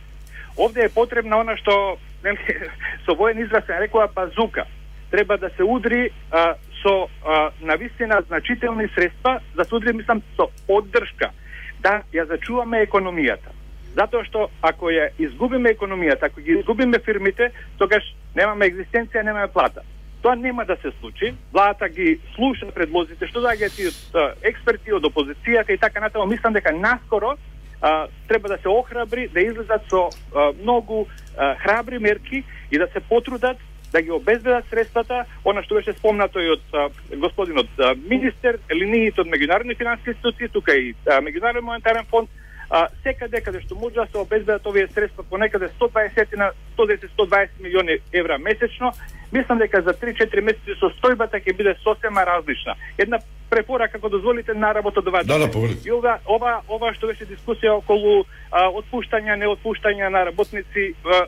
Овде 0.57 0.85
е 0.85 0.89
потребна 0.89 1.37
она 1.37 1.57
што 1.57 1.97
нели, 2.23 2.37
со 3.05 3.13
воен 3.15 3.39
израз 3.39 3.65
се 3.65 3.79
рекува 3.79 4.07
базука. 4.15 4.65
Треба 5.11 5.37
да 5.37 5.49
се 5.55 5.63
удри 5.63 6.09
а, 6.31 6.55
со 6.81 7.09
а, 7.25 7.51
навистина 7.61 8.21
значителни 8.27 8.87
средства, 8.95 9.39
да 9.55 9.65
се 9.65 9.75
удри 9.75 9.93
мислам 9.93 10.21
со 10.35 10.49
поддршка, 10.67 11.31
да 11.79 12.01
ја 12.13 12.27
зачуваме 12.27 12.85
економијата. 12.85 13.53
Затоа 13.97 14.25
што 14.27 14.47
ако 14.61 14.91
ја 14.93 15.09
изгубиме 15.17 15.73
економијата, 15.73 16.29
ако 16.29 16.41
ги 16.41 16.59
изгубиме 16.59 16.99
фирмите, 17.05 17.49
тогаш 17.81 18.05
немаме 18.35 18.69
екзистенција, 18.69 19.23
немаме 19.25 19.49
плата. 19.53 19.81
Тоа 20.21 20.35
нема 20.35 20.65
да 20.65 20.75
се 20.81 20.91
случи. 20.99 21.33
Владата 21.53 21.89
ги 21.89 22.19
слуша 22.35 22.69
предлозите 22.73 23.27
што 23.27 23.41
доаѓаат 23.41 23.79
и 23.81 23.87
од 23.89 24.41
експерти, 24.45 24.93
од 24.93 25.05
опозицијата 25.09 25.73
и 25.73 25.81
така 25.81 26.01
натаму. 26.03 26.29
Мислам 26.29 26.53
дека 26.53 26.73
наскоро 26.73 27.37
а, 27.81 28.07
треба 28.27 28.49
да 28.49 28.57
се 28.57 28.69
охрабри, 28.69 29.27
да 29.33 29.41
излезат 29.41 29.89
со 29.89 30.09
а, 30.09 30.51
многу 30.61 31.05
а, 31.37 31.55
храбри 31.55 31.99
мерки 31.99 32.43
и 32.71 32.77
да 32.77 32.87
се 32.93 32.99
потрудат 32.99 33.57
да 33.91 34.01
ги 34.01 34.11
обезбедат 34.11 34.65
средствата, 34.69 35.25
она 35.45 35.63
што 35.63 35.79
беше 35.79 35.93
спомнато 35.95 36.41
и 36.43 36.49
од 36.51 36.73
а, 36.73 36.89
господинот 37.15 37.69
а, 37.79 37.95
министер, 37.95 38.59
линиите 38.69 39.23
од 39.23 39.31
меѓународни 39.31 39.77
финансиски 39.77 40.11
институции, 40.11 40.49
тука 40.53 40.75
и 40.75 40.93
а, 41.07 41.21
меѓународен 41.23 41.65
монетарен 41.65 42.05
фонд, 42.11 42.29
а, 42.69 42.87
секаде 43.03 43.41
каде 43.41 43.61
што 43.61 43.75
може 43.75 43.95
да 43.95 44.07
се 44.11 44.17
обезбедат 44.17 44.65
овие 44.65 44.87
средства 44.87 45.23
по 45.23 45.37
некаде 45.37 45.69
120 45.79 46.35
на 46.37 46.51
110-120 46.77 47.49
милиони 47.59 47.97
евра 48.13 48.37
месечно, 48.37 48.91
мислам 49.31 49.57
дека 49.57 49.81
за 49.81 49.93
3-4 49.93 50.41
месеци 50.41 50.75
состојбата 50.81 51.39
ќе 51.39 51.55
биде 51.55 51.75
сосема 51.83 52.25
различна. 52.25 52.75
Една 52.97 53.19
препорака, 53.49 53.97
ако 53.97 54.09
дозволите, 54.09 54.53
на 54.53 54.73
работодавачите. 54.75 55.33
Да, 55.33 55.39
да, 55.39 55.51
повелете. 55.51 55.87
И 55.87 55.91
ова, 55.91 56.19
ова, 56.25 56.61
ова 56.67 56.93
што 56.93 57.07
беше 57.07 57.25
дискусија 57.25 57.77
околу 57.79 58.25
а, 58.51 58.67
отпуштања, 58.67 59.39
неотпуштања 59.39 60.09
на 60.09 60.25
работници 60.27 60.93
а, 61.05 61.23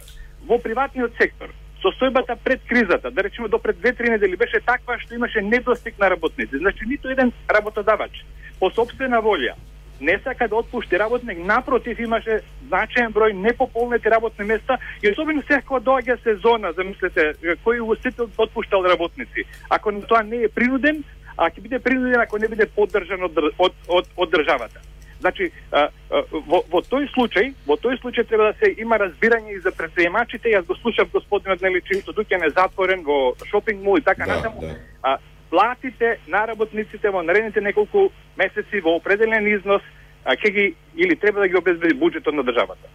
во 0.47 0.59
приватниот 0.59 1.15
сектор. 1.17 1.55
Состојбата 1.79 2.35
пред 2.43 2.59
кризата, 2.67 3.11
да 3.11 3.23
речеме 3.23 3.47
до 3.47 3.59
пред 3.59 3.77
2-3 3.79 4.09
недели, 4.09 4.35
беше 4.35 4.59
таква 4.59 4.99
што 4.99 5.15
имаше 5.15 5.41
недостиг 5.41 5.99
на 5.99 6.09
работници. 6.09 6.57
Значи, 6.57 6.85
ниту 6.85 7.07
еден 7.07 7.31
работодавач 7.47 8.25
по 8.59 8.69
собствена 8.69 9.21
волја 9.23 9.55
не 10.01 10.19
сака 10.23 10.47
да 10.47 10.55
отпушти 10.55 10.99
работник, 10.99 11.37
напротив 11.45 11.99
имаше 11.99 12.41
значаен 12.67 13.13
број 13.13 13.33
непополнети 13.33 14.09
работни 14.09 14.45
места 14.45 14.77
и 15.03 15.11
особено 15.11 15.41
сега 15.41 15.61
кога 15.61 15.79
доаѓа 15.79 16.23
сезона, 16.23 16.73
замислете, 16.73 17.33
кој 17.65 17.81
угостител 17.81 18.29
отпуштал 18.37 18.83
работници. 18.83 19.43
Ако 19.69 19.91
тоа 20.01 20.23
не 20.23 20.43
е 20.43 20.49
принуден, 20.49 21.03
а 21.37 21.49
ќе 21.49 21.61
биде 21.61 21.79
принуден 21.79 22.21
ако 22.21 22.37
не 22.37 22.47
биде 22.47 22.65
поддржан 22.65 23.23
од, 23.23 23.37
од, 23.57 23.73
од, 23.87 24.07
од 24.17 24.31
државата. 24.31 24.79
Значи, 25.19 25.51
а, 25.71 25.89
а, 26.11 26.21
во, 26.31 26.61
во 26.71 26.79
тој 26.79 27.09
случај, 27.11 27.51
во 27.67 27.75
тој 27.75 27.99
случај 27.99 28.23
треба 28.27 28.53
да 28.53 28.53
се 28.59 28.71
има 28.79 28.95
разбирање 28.95 29.51
и 29.51 29.59
за 29.59 29.71
предприемачите. 29.75 30.53
Јас 30.53 30.63
го 30.63 30.75
слушав 30.79 31.11
господинот 31.11 31.61
Нели 31.61 31.81
чиито 31.81 32.13
дуќан 32.15 32.45
е 32.47 32.53
затворен 32.55 33.03
во 33.03 33.35
шопинг 33.51 33.83
мол 33.83 33.97
и 33.97 34.01
така 34.01 34.25
Да, 34.25 34.35
натаму. 34.35 34.61
да. 34.61 34.75
А, 35.03 35.17
платите 35.49 36.19
на 36.27 36.45
работниците 36.47 37.09
во 37.09 37.23
наредните 37.23 37.61
неколку 37.61 38.09
месеци 38.37 38.81
во 38.81 38.95
определен 38.97 39.47
износ 39.47 39.81
а, 40.23 40.35
ќе 40.35 40.49
ги 40.51 40.75
или 40.95 41.15
треба 41.15 41.41
да 41.41 41.47
ги 41.47 41.57
обезбеди 41.57 41.97
буџетот 41.97 42.33
на 42.33 42.43
државата. 42.43 42.87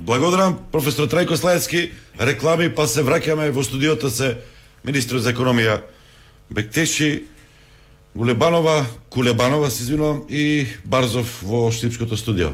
Благодарам, 0.00 0.58
професор 0.72 1.08
Трајко 1.08 1.38
Слајцки. 1.38 1.90
Реклами, 2.20 2.68
па 2.68 2.86
се 2.86 3.02
враќаме 3.02 3.50
во 3.50 3.62
студиото 3.62 4.10
се 4.10 4.36
министрот 4.84 5.22
за 5.22 5.32
економија 5.32 5.80
Бектеши, 6.50 7.24
Гулебанова, 8.14 8.84
Кулебанова, 9.10 9.70
се 9.70 9.82
извинувам, 9.82 10.22
и 10.28 10.66
Барзов 10.84 11.42
во 11.42 11.70
Штипското 11.70 12.16
студио. 12.16 12.52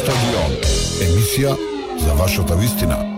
Стадион. 0.00 0.58
Емисија 1.06 1.56
за 1.98 2.14
вашата 2.14 2.56
вистина. 2.56 3.11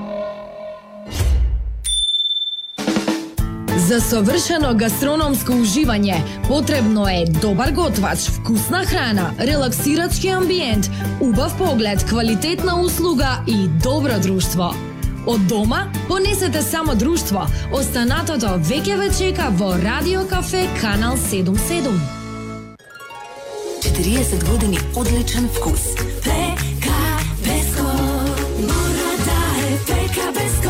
За 3.84 3.98
совршено 4.00 4.70
гастрономско 4.80 5.52
уживање 5.60 6.14
потребно 6.46 7.04
е 7.10 7.26
добар 7.42 7.72
готвач, 7.76 8.30
вкусна 8.38 8.80
храна, 8.88 9.26
релаксирачки 9.36 10.28
амбиент, 10.32 10.88
убав 11.20 11.52
поглед, 11.58 12.04
квалитетна 12.08 12.80
услуга 12.80 13.44
и 13.46 13.68
добро 13.82 14.16
друштво. 14.22 14.72
Од 15.26 15.46
дома 15.46 15.92
понесете 16.08 16.62
само 16.62 16.94
друштво. 16.94 17.44
Останатото 17.72 18.56
веќе 18.70 18.96
ве 18.96 19.10
чека 19.12 19.50
во 19.52 19.74
Радио 19.76 20.24
Кафе 20.28 20.64
Канал 20.80 21.16
77. 21.16 21.92
40 23.84 24.50
години 24.50 24.78
одличен 24.96 25.48
вкус. 25.48 25.80
Пека 26.24 27.00
Беско. 27.44 27.92
Мора 28.60 29.12
да 29.28 29.40
е 29.68 29.76
Пека 29.86 30.32
Беско. 30.32 30.63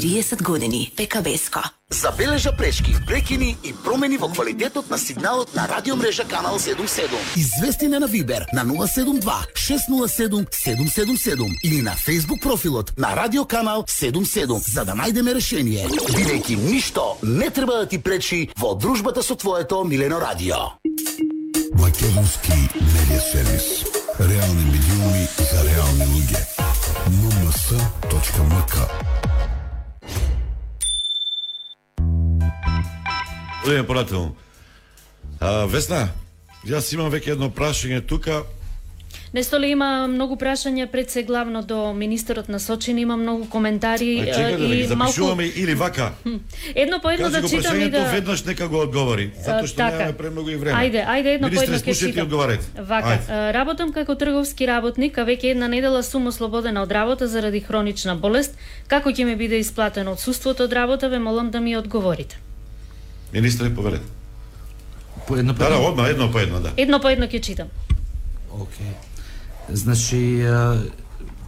40 0.00 0.42
години 0.42 0.92
Пека 0.96 1.22
Беско. 1.22 1.60
Забележа 1.90 2.56
пречки, 2.56 2.96
прекини 3.06 3.56
и 3.64 3.74
промени 3.84 4.16
во 4.16 4.28
квалитетот 4.28 4.90
на 4.90 4.98
сигналот 4.98 5.54
на 5.54 5.68
радиомрежа 5.68 6.24
Канал 6.24 6.58
77. 6.58 7.08
Извести 7.36 7.86
на 7.86 8.06
Вибер 8.06 8.46
на 8.52 8.64
072 8.64 9.20
607 9.54 10.46
777 10.50 11.54
или 11.64 11.82
на 11.82 11.90
Facebook 11.90 12.40
профилот 12.42 12.92
на 12.98 13.16
Радио 13.16 13.44
Канал 13.44 13.84
77 13.88 14.72
за 14.72 14.84
да 14.84 14.92
најдеме 14.92 15.34
решение. 15.34 15.86
Бидејќи 15.88 16.56
ништо 16.56 17.18
не 17.22 17.50
треба 17.50 17.76
да 17.76 17.86
ти 17.86 17.98
пречи 17.98 18.48
во 18.56 18.74
дружбата 18.74 19.22
со 19.22 19.34
твоето 19.34 19.84
милено 19.84 20.20
радио. 20.20 20.56
Македонски 21.74 22.56
медиа 22.72 23.20
сервис. 23.32 23.84
Реални 24.20 24.64
медиуми 24.64 25.28
за 25.52 25.64
реални 25.64 26.04
луѓе. 26.04 26.40
nms.mk 27.10 28.74
Одиме 33.66 33.86
понатаму. 33.86 34.36
А, 35.40 35.66
Весна, 35.66 36.08
јас 36.66 36.94
имам 36.94 37.12
веќе 37.12 37.32
едно 37.36 37.50
прашање 37.50 38.00
тука. 38.06 38.42
Несто 39.34 39.58
ли 39.58 39.68
има 39.70 40.06
многу 40.10 40.34
прашања 40.36 40.86
пред 40.90 41.10
се 41.10 41.22
главно 41.22 41.62
до 41.62 41.92
министерот 41.94 42.48
на 42.48 42.60
Сочин, 42.60 42.98
има 42.98 43.16
многу 43.16 43.46
коментари 43.46 44.20
А 44.20 44.24
чекај 44.26 44.56
да 44.58 44.74
и 44.74 44.84
запишуваме 44.86 45.44
малку 45.44 45.60
или 45.60 45.74
вака. 45.74 46.12
едно 46.74 46.98
по 47.00 47.10
едно 47.10 47.30
Кажи 47.30 47.40
да 47.42 47.48
читам 47.48 47.80
и 47.80 47.90
да 47.90 48.04
веднаш 48.10 48.44
нека 48.44 48.68
го 48.68 48.80
одговори, 48.80 49.30
затоа 49.44 49.66
што 49.66 49.76
така. 49.76 49.96
немаме 49.96 50.16
премногу 50.16 50.50
и 50.50 50.56
време. 50.56 50.78
Ајде, 50.78 51.06
ајде 51.06 51.34
едно 51.34 51.46
по 51.48 51.54
Министре, 51.54 51.74
едно 51.74 51.92
ќе 51.92 51.98
читам. 51.98 52.22
одговарете. 52.22 52.66
Вака, 52.78 53.18
Ајде. 53.18 53.52
работам 53.52 53.92
како 53.92 54.14
трговски 54.14 54.66
работник, 54.66 55.18
а 55.18 55.24
веќе 55.24 55.44
една 55.54 55.68
недела 55.68 56.02
сум 56.02 56.26
ослободена 56.26 56.82
од 56.82 56.92
работа 56.92 57.28
заради 57.28 57.60
хронична 57.60 58.16
болест. 58.16 58.54
Како 58.88 59.10
ќе 59.10 59.24
ми 59.24 59.36
биде 59.36 59.58
исплатено 59.58 60.12
одсуството 60.12 60.64
од 60.64 60.72
работа, 60.72 61.08
ве 61.08 61.18
молам 61.18 61.50
да 61.50 61.60
ми 61.60 61.76
одговорите. 61.76 62.38
Министре, 63.32 63.74
повелете. 63.74 64.04
По 65.26 65.36
едно 65.36 65.54
по 65.54 65.58
Да, 65.58 65.68
да, 65.68 65.74
едно? 65.74 65.88
одма, 65.88 66.06
едно 66.06 66.30
по 66.30 66.38
едно, 66.38 66.60
да. 66.60 66.72
Едно 66.76 67.00
по 67.00 67.08
едно 67.08 67.26
ќе 67.26 67.40
читам. 67.40 67.68
Океј. 68.52 68.92
Значи, 69.72 70.42
а, 70.42 70.82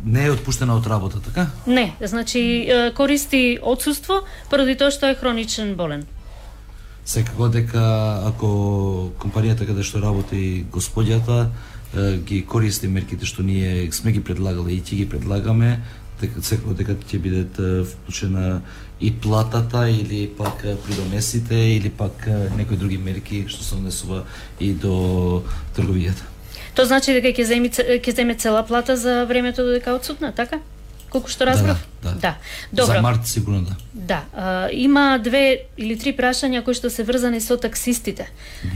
не 0.05 0.25
е 0.27 0.31
отпуштена 0.31 0.77
од 0.77 0.87
работа, 0.87 1.21
така? 1.21 1.47
Не, 1.67 1.97
значи 2.01 2.41
е, 2.71 2.93
користи 2.95 3.59
одсуство 3.63 4.23
поради 4.51 4.77
тоа 4.77 4.91
што 4.91 5.07
е 5.11 5.15
хроничен 5.15 5.75
болен. 5.75 6.07
Секако 7.05 7.49
дека 7.49 7.83
ако 8.27 9.11
компанијата 9.19 9.67
каде 9.67 9.83
што 9.83 9.99
работи 10.03 10.65
господјата 10.71 11.47
е, 11.47 11.51
ги 12.29 12.45
користи 12.47 12.89
мерките 12.89 13.27
што 13.27 13.43
ние 13.43 13.91
сме 13.93 14.13
ги 14.13 14.23
предлагале 14.25 14.73
и 14.73 14.81
ќе 14.81 15.03
ги 15.03 15.09
предлагаме, 15.09 15.81
дека 16.23 16.41
секој 16.41 16.77
дека 16.79 16.97
ќе 16.97 17.19
бидат 17.23 17.59
вклучена 17.59 18.63
и 19.01 19.11
платата 19.13 19.89
или 19.91 20.27
пак 20.39 20.63
придонесите 20.87 21.59
или 21.77 21.91
пак 21.91 22.27
некои 22.57 22.77
други 22.77 22.99
мерки 22.99 23.45
што 23.49 23.65
се 23.65 23.75
однесува 23.75 24.25
и 24.61 24.73
до 24.73 25.43
трговијата. 25.77 26.29
Тоа 26.75 26.89
значи 26.89 27.13
дека 27.13 27.35
ќе 27.35 27.45
земи 27.45 27.69
ќе 27.73 28.15
земе 28.17 28.39
цела 28.41 28.63
плата 28.67 28.97
за 28.97 29.25
времето 29.29 29.65
додека 29.67 29.91
е 29.91 30.01
одсутна, 30.01 30.33
така? 30.33 30.63
Колку 31.13 31.29
што 31.29 31.45
разбрав? 31.45 31.77
Да, 32.03 32.11
да. 32.11 32.21
да. 32.21 32.37
Добро. 32.73 32.95
За 32.95 33.03
март 33.03 33.27
сигурно 33.27 33.61
да. 33.63 33.77
Да, 33.95 34.23
а, 34.37 34.69
има 34.73 35.19
две 35.23 35.69
или 35.77 35.97
три 36.01 36.15
прашања 36.17 36.63
кои 36.65 36.73
што 36.73 36.89
се 36.89 37.05
врзани 37.05 37.41
со 37.45 37.59
таксистите. 37.61 38.31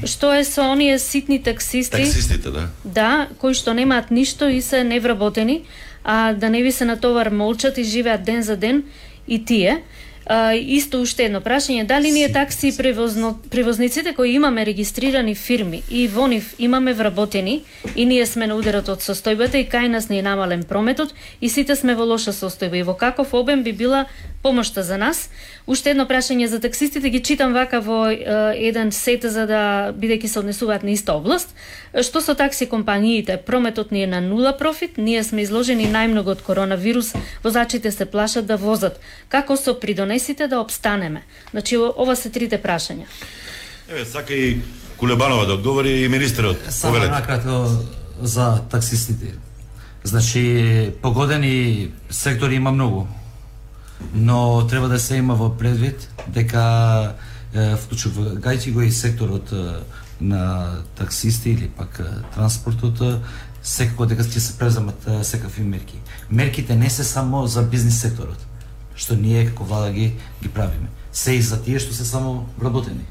Што 0.04 0.34
е 0.36 0.44
со 0.44 0.68
оние 0.68 0.98
ситни 1.00 1.40
таксисти? 1.40 1.96
Таксистите, 1.96 2.52
да. 2.52 2.68
Да, 2.84 3.28
кои 3.40 3.56
што 3.56 3.72
немаат 3.72 4.12
ништо 4.12 4.48
и 4.52 4.60
се 4.60 4.84
невработени, 4.84 5.64
а 6.04 6.34
да 6.36 6.52
не 6.52 6.62
ви 6.62 6.72
се 6.72 6.84
натовар 6.84 7.32
молчат 7.32 7.78
и 7.78 7.84
живеат 7.84 8.24
ден 8.24 8.42
за 8.42 8.56
ден 8.56 8.84
и 9.28 9.44
тие. 9.44 9.82
А, 10.26 10.54
исто 10.54 10.98
уште 11.06 11.28
едно 11.28 11.38
прашање, 11.38 11.84
дали 11.86 12.10
ние 12.10 12.26
такси 12.34 12.72
превозно, 12.76 13.36
превозниците 13.50 14.12
кои 14.14 14.32
имаме 14.34 14.66
регистрирани 14.66 15.34
фирми 15.34 15.82
и 15.90 16.08
во 16.08 16.26
нив 16.26 16.54
имаме 16.58 16.94
вработени 16.94 17.62
и 17.94 18.06
ние 18.06 18.26
сме 18.26 18.46
на 18.50 18.56
ударот 18.58 18.88
од 18.90 19.06
состојбата 19.06 19.54
и 19.62 19.68
кај 19.70 19.86
нас 19.86 20.08
не 20.10 20.18
е 20.18 20.26
намален 20.26 20.64
прометот 20.66 21.14
и 21.40 21.48
сите 21.48 21.76
сме 21.76 21.94
во 21.94 22.02
лоша 22.02 22.34
состојба 22.34 22.80
и 22.80 22.82
во 22.82 22.96
каков 22.98 23.34
обем 23.38 23.62
би 23.62 23.72
била 23.72 24.06
помошта 24.42 24.82
за 24.82 24.98
нас. 24.98 25.30
Уште 25.66 25.90
едно 25.90 26.06
прашање 26.06 26.46
за 26.46 26.60
таксистите 26.60 27.10
ги 27.10 27.22
читам 27.22 27.52
вака 27.52 27.80
во 27.80 28.06
е, 28.10 28.20
еден 28.68 28.92
сет 28.92 29.26
за 29.26 29.46
да 29.46 29.62
бидејќи 29.92 30.26
се 30.26 30.38
однесуваат 30.38 30.82
на 30.82 30.94
иста 30.94 31.16
област. 31.18 31.54
Што 32.02 32.20
со 32.20 32.34
такси 32.34 32.68
компаниите? 32.68 33.36
Прометот 33.36 33.90
ни 33.90 34.02
е 34.02 34.06
на 34.06 34.20
нула 34.20 34.56
профит, 34.58 34.98
ние 34.98 35.24
сме 35.24 35.42
изложени 35.42 35.90
најмногу 35.90 36.36
од 36.36 36.42
коронавирус, 36.42 37.14
возачите 37.42 37.90
се 37.90 38.06
плашат 38.06 38.46
да 38.46 38.56
возат. 38.56 39.00
Како 39.28 39.56
со 39.56 39.74
придонесите 39.74 40.46
да 40.46 40.60
обстанеме? 40.60 41.24
Значи 41.50 41.76
ова 41.76 42.16
се 42.16 42.30
трите 42.30 42.62
прашања. 42.62 43.10
Еве, 43.88 44.04
сака 44.04 44.34
и 44.34 44.58
Кулебанова 44.96 45.46
да 45.46 45.54
одговори 45.54 45.90
и 45.90 46.08
министерот. 46.08 46.56
Само 46.68 46.98
накратко 46.98 47.66
за 48.22 48.62
таксистите. 48.70 49.34
Значи, 50.04 50.92
погодени 51.02 51.88
сектори 52.10 52.54
има 52.54 52.72
многу. 52.72 53.06
Но 54.14 54.66
треба 54.66 54.88
да 54.88 54.98
се 54.98 55.16
има 55.16 55.34
во 55.34 55.50
предвид 55.56 56.08
дека 56.28 57.14
е, 57.54 57.74
вклучувајќи 57.76 58.72
го 58.72 58.82
и 58.82 58.92
секторот 58.92 59.52
на 60.20 60.82
таксисти 60.96 61.50
или 61.50 61.68
пак 61.68 62.00
транспортот, 62.34 63.22
секако 63.62 64.06
дека 64.06 64.24
ќе 64.24 64.40
се 64.40 64.58
преземат 64.58 65.08
секакви 65.22 65.64
мерки. 65.64 65.98
Мерките 66.30 66.76
не 66.76 66.90
се 66.90 67.04
само 67.04 67.46
за 67.46 67.62
бизнис 67.62 68.00
секторот, 68.00 68.38
што 68.94 69.16
ние 69.16 69.46
како 69.50 69.64
влада 69.64 69.92
ги 69.92 70.14
ги 70.42 70.48
правиме. 70.48 70.88
Се 71.12 71.36
и 71.36 71.42
за 71.42 71.62
тие 71.62 71.78
што 71.78 71.94
се 71.94 72.04
само 72.04 72.46
вработени. 72.58 73.04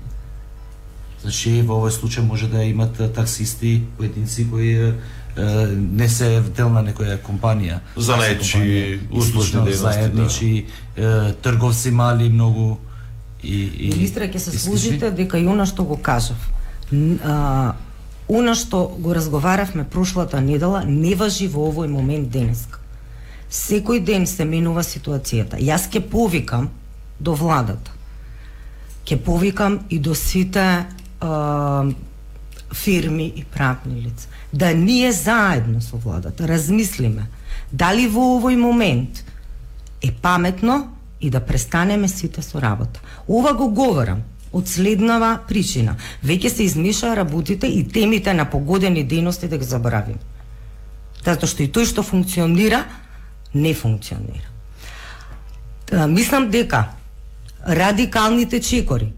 Значи, 1.21 1.61
во 1.65 1.79
овој 1.81 1.93
случај 1.93 2.21
може 2.21 2.47
да 2.47 2.63
имат 2.63 2.97
таксисти, 3.13 3.83
поединци 3.97 4.45
кои 4.49 4.93
не 5.35 6.09
се 6.09 6.41
дел 6.55 6.69
на 6.69 6.83
некоја 6.83 7.17
компанија. 7.19 7.79
Занаечи, 7.97 8.99
услужни 9.11 9.59
дејности, 9.59 9.71
да. 9.71 9.77
заедничи, 9.77 10.65
е, 10.95 11.33
трговци 11.43 11.91
мали 11.91 12.29
многу 12.29 12.77
и 13.43 13.63
и 13.77 13.89
Министре, 13.93 14.29
ќе 14.31 14.37
се 14.37 14.55
и 14.55 14.59
служите 14.59 15.11
дека 15.11 15.37
и 15.37 15.47
она 15.47 15.65
што 15.65 15.83
го 15.83 15.97
кажав. 15.97 16.37
А, 17.23 17.75
она 18.27 18.55
што 18.55 18.87
го 18.99 19.13
разговаравме 19.13 19.83
прошлата 19.83 20.41
недела 20.41 20.83
не 20.85 21.15
важи 21.15 21.47
во 21.47 21.67
овој 21.69 21.87
момент 21.87 22.29
денеска. 22.29 22.79
Секој 23.51 23.99
ден 24.03 24.25
се 24.27 24.45
менува 24.45 24.83
ситуацијата. 24.83 25.59
Јас 25.59 25.89
ќе 25.91 26.01
повикам 26.09 26.69
до 27.19 27.35
владата. 27.35 27.91
Ќе 29.05 29.19
повикам 29.19 29.79
и 29.89 29.99
до 29.99 30.15
сите 30.15 30.85
а, 31.19 31.85
фирми 32.75 33.33
и 33.35 33.43
правни 33.43 34.01
лица. 34.01 34.27
Да 34.53 34.73
ние 34.73 35.11
заедно 35.11 35.81
со 35.81 35.97
владата 35.97 36.47
размислиме 36.47 37.27
дали 37.71 38.07
во 38.07 38.35
овој 38.35 38.55
момент 38.55 39.23
е 40.03 40.11
паметно 40.11 40.91
и 41.21 41.29
да 41.29 41.39
престанеме 41.39 42.07
сите 42.07 42.41
со 42.41 42.61
работа. 42.61 42.99
Ова 43.27 43.53
го 43.53 43.69
говорам 43.69 44.23
од 44.53 44.67
следнава 44.67 45.39
причина. 45.47 45.95
Веќе 46.23 46.49
се 46.49 46.63
измешаа 46.63 47.15
работите 47.15 47.67
и 47.67 47.83
темите 47.87 48.33
на 48.33 48.45
погодени 48.45 49.07
дејности 49.07 49.47
да 49.47 49.57
ги 49.57 49.65
заборавиме. 49.65 50.19
Затоа 51.25 51.49
што 51.49 51.63
и 51.63 51.71
тој 51.71 51.87
што 51.89 52.03
функционира, 52.03 52.85
не 53.53 53.73
функционира. 53.73 54.51
Та, 55.85 56.07
Мислам 56.07 56.49
дека 56.51 56.91
радикалните 57.65 58.61
чекори 58.61 59.13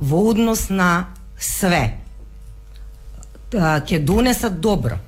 во 0.00 0.28
однос 0.30 0.68
на 0.68 1.08
све 1.38 2.00
ќе 3.58 3.98
донесат 4.04 4.60
добро, 4.60 4.98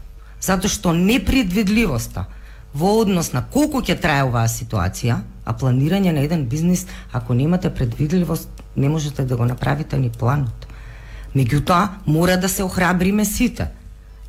затоа 0.41 0.71
што 0.71 0.93
непредвидливоста 0.93 2.27
во 2.75 2.99
однос 3.01 3.33
на 3.33 3.43
колку 3.43 3.83
ќе 3.83 4.01
трае 4.01 4.25
оваа 4.25 4.49
ситуација, 4.49 5.21
а 5.45 5.53
планирање 5.53 6.13
на 6.13 6.25
еден 6.25 6.47
бизнис, 6.47 6.87
ако 7.13 7.35
немате 7.35 7.71
предвидливост, 7.71 8.49
не 8.77 8.89
можете 8.89 9.25
да 9.25 9.37
го 9.37 9.45
направите 9.45 9.99
ни 9.99 10.11
планот. 10.11 10.67
Меѓутоа, 11.37 11.89
мора 12.07 12.37
да 12.37 12.49
се 12.49 12.63
охрабриме 12.63 13.25
сите. 13.25 13.69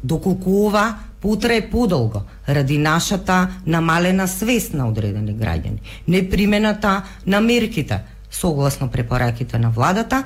Доколку 0.03 0.67
ова 0.67 0.97
потрае 1.21 1.69
подолго 1.69 2.23
ради 2.47 2.77
нашата 2.77 3.49
намалена 3.65 4.27
свест 4.27 4.73
на 4.73 4.87
одредени 4.87 5.35
граѓани, 5.35 5.79
непримената 6.07 7.03
на 7.25 7.41
мерките 7.41 8.03
согласно 8.33 8.89
препораките 8.89 9.59
на 9.59 9.69
владата, 9.69 10.23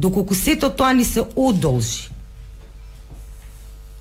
доколку 0.00 0.34
сето 0.34 0.70
тоа 0.70 0.92
ни 0.92 1.04
се 1.04 1.22
одолжи. 1.36 2.10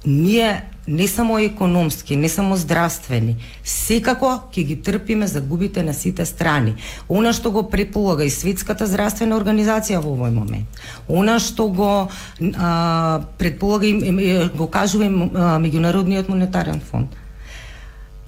Ние 0.06 0.64
не 0.88 1.08
само 1.08 1.40
економски, 1.40 2.16
не 2.16 2.30
само 2.30 2.58
здравствени, 2.58 3.36
секако 3.64 4.32
ќе 4.50 4.64
ги 4.66 4.76
трпиме 4.82 5.28
загубите 5.28 5.84
на 5.84 5.94
сите 5.94 6.26
страни. 6.26 6.74
Она 7.10 7.34
што 7.34 7.52
го 7.52 7.64
преполага 7.70 8.26
и 8.26 8.34
Светската 8.34 8.88
здравствена 8.90 9.38
организација 9.38 10.02
во 10.02 10.16
овој 10.16 10.34
момент, 10.34 10.82
она 11.06 11.38
што 11.40 11.68
го 11.70 11.92
а, 12.10 13.22
предполага 13.38 13.86
и 13.86 14.50
го 14.56 14.68
кажува 14.68 15.06
и 15.06 15.14
меѓународниот 15.14 16.30
монетарен 16.32 16.82
фонд. 16.82 17.14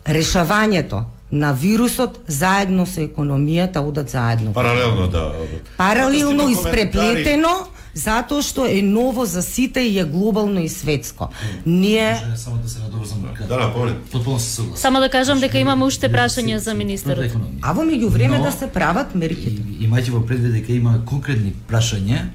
Решавањето 0.05 1.05
на 1.31 1.53
вирусот 1.53 2.19
заедно 2.27 2.85
со 2.85 3.01
економијата 3.01 3.79
одат 3.79 4.09
заедно. 4.09 4.53
Паралелно 4.53 5.07
да. 5.07 5.31
Паралелно 5.77 6.45
Коментари. 6.45 6.53
испреплетено 6.53 7.65
затоа 7.93 8.41
што 8.41 8.65
е 8.65 8.81
ново 8.81 9.25
за 9.25 9.43
сите 9.43 9.81
и 9.81 9.99
е 9.99 10.03
глобално 10.03 10.61
и 10.61 10.69
светско. 10.69 11.29
Ние 11.65 12.17
само 12.35 12.57
да 12.57 12.69
се 12.69 12.79
надоврзам. 12.79 13.17
Да, 13.47 13.57
да, 13.57 14.39
се 14.39 14.55
согласен. 14.55 14.75
Само 14.75 14.99
да 14.99 15.09
кажам 15.09 15.39
дека 15.39 15.57
имаме 15.57 15.85
уште 15.85 16.09
прашања 16.11 16.57
за 16.57 16.73
министерот. 16.73 17.31
А 17.61 17.73
во 17.73 17.83
меѓувреме 17.83 18.41
да 18.43 18.51
се 18.51 18.67
прават 18.67 19.15
мерките. 19.15 19.61
Имајте 19.81 20.11
во 20.11 20.25
предвид 20.25 20.53
дека 20.53 20.73
има 20.73 20.99
конкретни 21.05 21.53
прашања, 21.67 22.29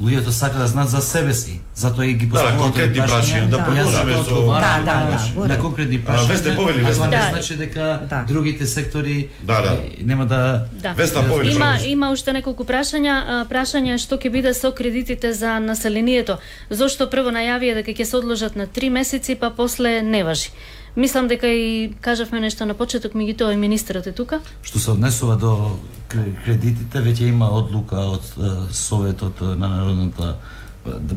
луѓето 0.00 0.30
сака 0.30 0.58
да 0.58 0.66
знаат 0.66 0.88
за 0.88 1.00
себе 1.02 1.34
си, 1.34 1.60
затоа 1.74 2.06
и 2.06 2.14
ги 2.14 2.26
Да, 2.26 2.30
поставуваат 2.30 2.62
конкретни 2.62 3.00
овие 3.00 3.08
прашања, 3.10 3.48
да 3.48 3.58
продолжиме 3.58 3.90
затоа 4.12 4.24
со- 4.24 4.34
одговарам 4.34 4.84
Да, 4.84 4.92
да, 4.92 5.00
на- 5.00 5.10
да, 5.38 5.48
на 5.48 5.58
конкретни 5.58 5.96
А, 5.98 6.10
прашања. 6.10 6.28
Весте, 6.28 6.56
повели, 6.56 6.80
а 6.80 6.86
Весна. 6.86 7.04
тоа 7.04 7.10
не 7.10 7.16
Да. 7.18 7.28
значи 7.30 7.56
дека 7.56 8.00
Да. 8.04 8.24
другите 8.24 8.66
сектори 8.66 9.28
Да, 9.42 9.60
да. 9.60 9.72
нема 10.02 10.26
да 10.26 10.64
Да. 10.72 10.92
Весна, 10.92 11.22
повели, 11.24 11.52
Има 11.52 11.76
има 11.86 12.10
уште 12.10 12.32
неколку 12.32 12.64
прашања, 12.64 13.14
а, 13.24 13.46
прашање 13.46 13.98
што 13.98 14.16
ќе 14.16 14.30
биде 14.30 14.54
со 14.54 14.72
кредитите 14.72 15.32
за 15.32 15.60
населението. 15.60 16.36
Зошто 16.70 17.06
прво 17.06 17.30
најавија 17.30 17.74
дека 17.74 17.90
ќе 17.92 18.04
се 18.04 18.16
одложат 18.16 18.56
на 18.56 18.66
три 18.68 18.90
месеци, 18.90 19.34
па 19.34 19.50
после 19.50 20.02
не 20.02 20.24
важи. 20.24 20.48
Мислам 20.96 21.28
дека 21.28 21.46
и 21.46 21.92
кажавме 22.00 22.40
нешто 22.40 22.66
на 22.66 22.74
почеток, 22.74 23.14
меѓутоа 23.14 23.54
и 23.54 23.56
министерот 23.56 24.06
е 24.06 24.12
тука. 24.12 24.40
Што 24.62 24.78
се 24.78 24.90
однесува 24.90 25.36
до 25.38 25.78
кредитите, 26.10 26.98
веќе 26.98 27.30
има 27.30 27.46
одлука 27.54 28.02
од 28.16 28.26
Советот 28.74 29.40
на 29.40 29.68
Народната 29.68 30.34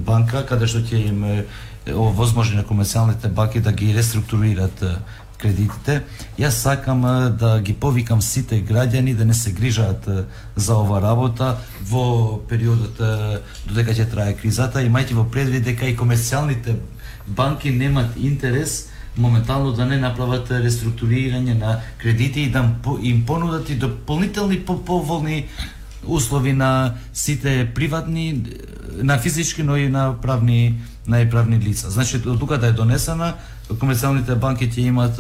банка, 0.05 0.45
каде 0.45 0.67
што 0.69 0.83
ќе 0.85 1.07
им 1.09 1.25
овозможи 1.89 2.55
на 2.55 2.63
комерцијалните 2.63 3.33
банки 3.33 3.59
да 3.59 3.71
ги 3.71 3.93
реструктурират 3.97 4.85
кредитите. 5.41 6.03
Јас 6.37 6.61
сакам 6.63 7.01
да 7.37 7.59
ги 7.59 7.73
повикам 7.73 8.21
сите 8.21 8.61
граѓани 8.63 9.15
да 9.17 9.25
не 9.25 9.33
се 9.33 9.51
грижат 9.51 10.05
за 10.55 10.77
ова 10.77 11.01
работа 11.01 11.57
во 11.81 12.39
периодот 12.47 13.01
додека 13.65 13.91
ќе 13.91 14.09
трае 14.11 14.37
кризата, 14.37 14.85
имајте 14.85 15.17
во 15.17 15.25
предвид 15.25 15.65
дека 15.65 15.89
и 15.89 15.97
комерцијалните 15.97 16.77
банки 17.27 17.71
немат 17.71 18.15
интерес 18.17 18.92
моментално 19.17 19.71
да 19.71 19.85
не 19.85 19.97
направат 19.97 20.49
реструктурирање 20.51 21.53
на 21.59 21.79
кредити 21.97 22.41
и 22.41 22.51
да 22.51 22.65
им 23.01 23.25
понудат 23.25 23.69
и 23.69 23.75
дополнителни 23.75 24.59
по 24.59 24.85
поволни 24.85 25.45
услови 26.05 26.53
на 26.53 26.93
сите 27.13 27.71
приватни, 27.75 28.43
на 28.93 29.17
физички, 29.17 29.63
но 29.63 29.77
и 29.77 29.89
на 29.89 30.21
правни 30.21 30.75
на 31.07 31.21
и 31.21 31.29
правни 31.29 31.59
лица. 31.59 31.89
Значи, 31.89 32.17
од 32.17 32.39
тука 32.39 32.57
да 32.57 32.67
е 32.67 32.77
донесена, 32.77 33.33
комерцијалните 33.69 34.35
банки 34.39 34.69
ќе 34.71 34.87
имат 34.87 35.19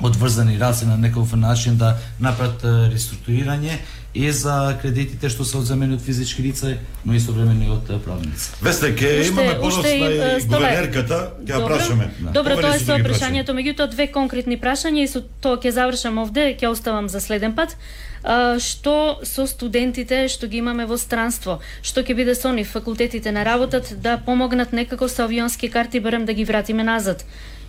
одврзани 0.00 0.58
раце 0.58 0.86
на 0.86 0.96
некој 0.96 1.36
начин 1.36 1.76
да 1.76 1.96
направат 2.20 2.64
реструктурирање 2.92 3.78
и 4.18 4.32
за 4.32 4.74
кредитите 4.82 5.28
што 5.30 5.44
се 5.46 5.60
одземени 5.60 5.94
од 5.94 6.02
физички 6.02 6.42
лица, 6.42 6.72
но 7.06 7.14
и 7.14 7.20
од 7.70 7.90
е, 7.90 7.98
правни 8.02 8.26
лица. 8.32 8.50
Весте, 8.62 8.90
ке 8.96 9.20
Уште- 9.20 9.28
имаме 9.28 9.52
и, 9.52 9.98
и 9.98 10.18
е, 10.18 10.40
Столе. 10.40 10.58
гувернерката, 10.58 11.18
ќе 11.38 11.46
ја 11.46 11.54
Добро. 11.54 11.68
прашаме. 11.68 12.10
Добро, 12.18 12.54
Повели 12.54 12.62
тоа 12.62 12.74
е 12.74 12.78
со 12.78 12.98
прашањето, 12.98 13.54
меѓутоа 13.54 13.86
две 13.90 14.06
конкретни 14.10 14.58
прашања 14.58 15.04
и 15.04 15.06
со 15.06 15.22
тоа 15.22 15.60
ќе 15.62 15.70
завршам 15.70 16.18
овде, 16.18 16.50
ќе 16.58 16.66
оставам 16.66 17.08
за 17.08 17.20
следен 17.20 17.54
пат. 17.54 17.76
А, 18.24 18.58
што 18.58 19.22
со 19.22 19.46
студентите 19.46 20.26
што 20.26 20.50
ги 20.50 20.58
имаме 20.58 20.82
во 20.86 20.98
странство? 20.98 21.60
Што 21.82 22.02
ќе 22.02 22.18
биде 22.18 22.34
со 22.34 22.50
нив 22.50 22.66
факултетите 22.74 23.30
на 23.30 23.46
работат 23.46 23.94
да 24.02 24.18
помогнат 24.18 24.72
некако 24.72 25.06
со 25.08 25.30
авионски 25.30 25.70
карти 25.70 26.00
барем 26.00 26.26
да 26.26 26.34
ги 26.34 26.44
вратиме 26.44 26.82
назад? 26.82 27.22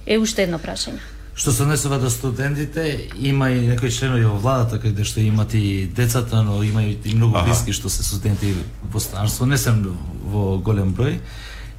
Е 0.07 0.17
уште 0.17 0.49
едно 0.49 0.57
прашање. 0.57 1.18
Што 1.39 1.53
се 1.55 1.63
однесува 1.63 1.97
до 2.03 2.09
студентите, 2.11 3.07
има 3.15 3.47
и 3.49 3.61
некои 3.67 3.91
членови 3.91 4.25
во 4.27 4.35
владата 4.43 4.75
каде 4.75 5.05
што 5.07 5.21
имат 5.23 5.53
и 5.55 5.87
децата, 5.87 6.41
но 6.43 6.57
има 6.67 6.83
и 6.83 7.13
многу 7.15 7.37
Аха. 7.37 7.47
блиски 7.47 7.71
што 7.71 7.87
се 7.89 8.03
студенти 8.03 8.51
во 8.83 8.99
странство, 8.99 9.45
не 9.45 9.57
сум 9.57 9.95
во 10.27 10.57
голем 10.57 10.91
број. 10.91 11.21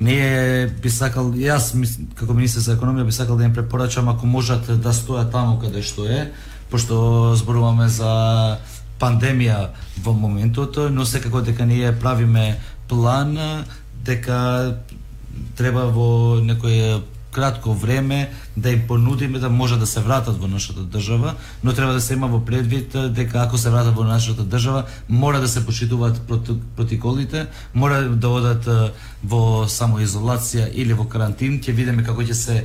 Ние 0.00 0.64
би 0.80 0.88
сакал, 0.88 1.34
јас 1.36 1.76
како 2.16 2.32
министер 2.32 2.64
за 2.64 2.78
економија 2.78 3.04
би 3.04 3.12
сакал 3.12 3.36
да 3.36 3.44
им 3.44 3.52
препорачам 3.52 4.08
ако 4.08 4.26
можат 4.26 4.64
да 4.80 4.96
стојат 4.96 5.28
таму 5.30 5.60
каде 5.60 5.82
што 5.84 6.08
е, 6.08 6.32
пошто 6.70 7.36
зборуваме 7.36 7.88
за 7.92 8.56
пандемија 8.98 9.76
во 10.00 10.16
моментот, 10.16 10.88
но 10.88 11.04
секако 11.04 11.44
дека 11.44 11.66
ние 11.66 11.92
правиме 11.92 12.56
план 12.88 13.36
дека 14.08 14.80
треба 15.56 15.90
во 15.92 16.40
некој 16.40 17.02
кратко 17.32 17.74
време 17.74 18.31
да 18.57 18.70
им 18.70 18.82
понудиме 18.89 19.39
да 19.39 19.51
може 19.51 19.78
да 19.78 19.86
се 19.86 20.01
вратат 20.01 20.40
во 20.43 20.48
нашата 20.48 20.81
држава, 20.81 21.35
но 21.65 21.73
треба 21.73 21.93
да 21.93 22.01
се 22.01 22.15
има 22.15 22.27
во 22.27 22.44
предвид 22.44 22.97
дека 23.15 23.43
ако 23.43 23.59
се 23.59 23.70
вратат 23.70 23.97
во 23.97 24.05
нашата 24.05 24.44
држава, 24.44 24.85
мора 25.09 25.40
да 25.40 25.48
се 25.48 25.66
почитуваат 25.66 26.20
протоколите, 26.77 27.47
мора 27.74 28.02
да 28.09 28.28
одат 28.28 28.69
во 29.24 29.66
самоизолација 29.69 30.70
или 30.74 30.93
во 30.93 31.05
карантин, 31.05 31.61
ќе 31.61 31.73
видиме 31.73 32.05
како 32.05 32.23
ќе 32.23 32.35
се 32.35 32.65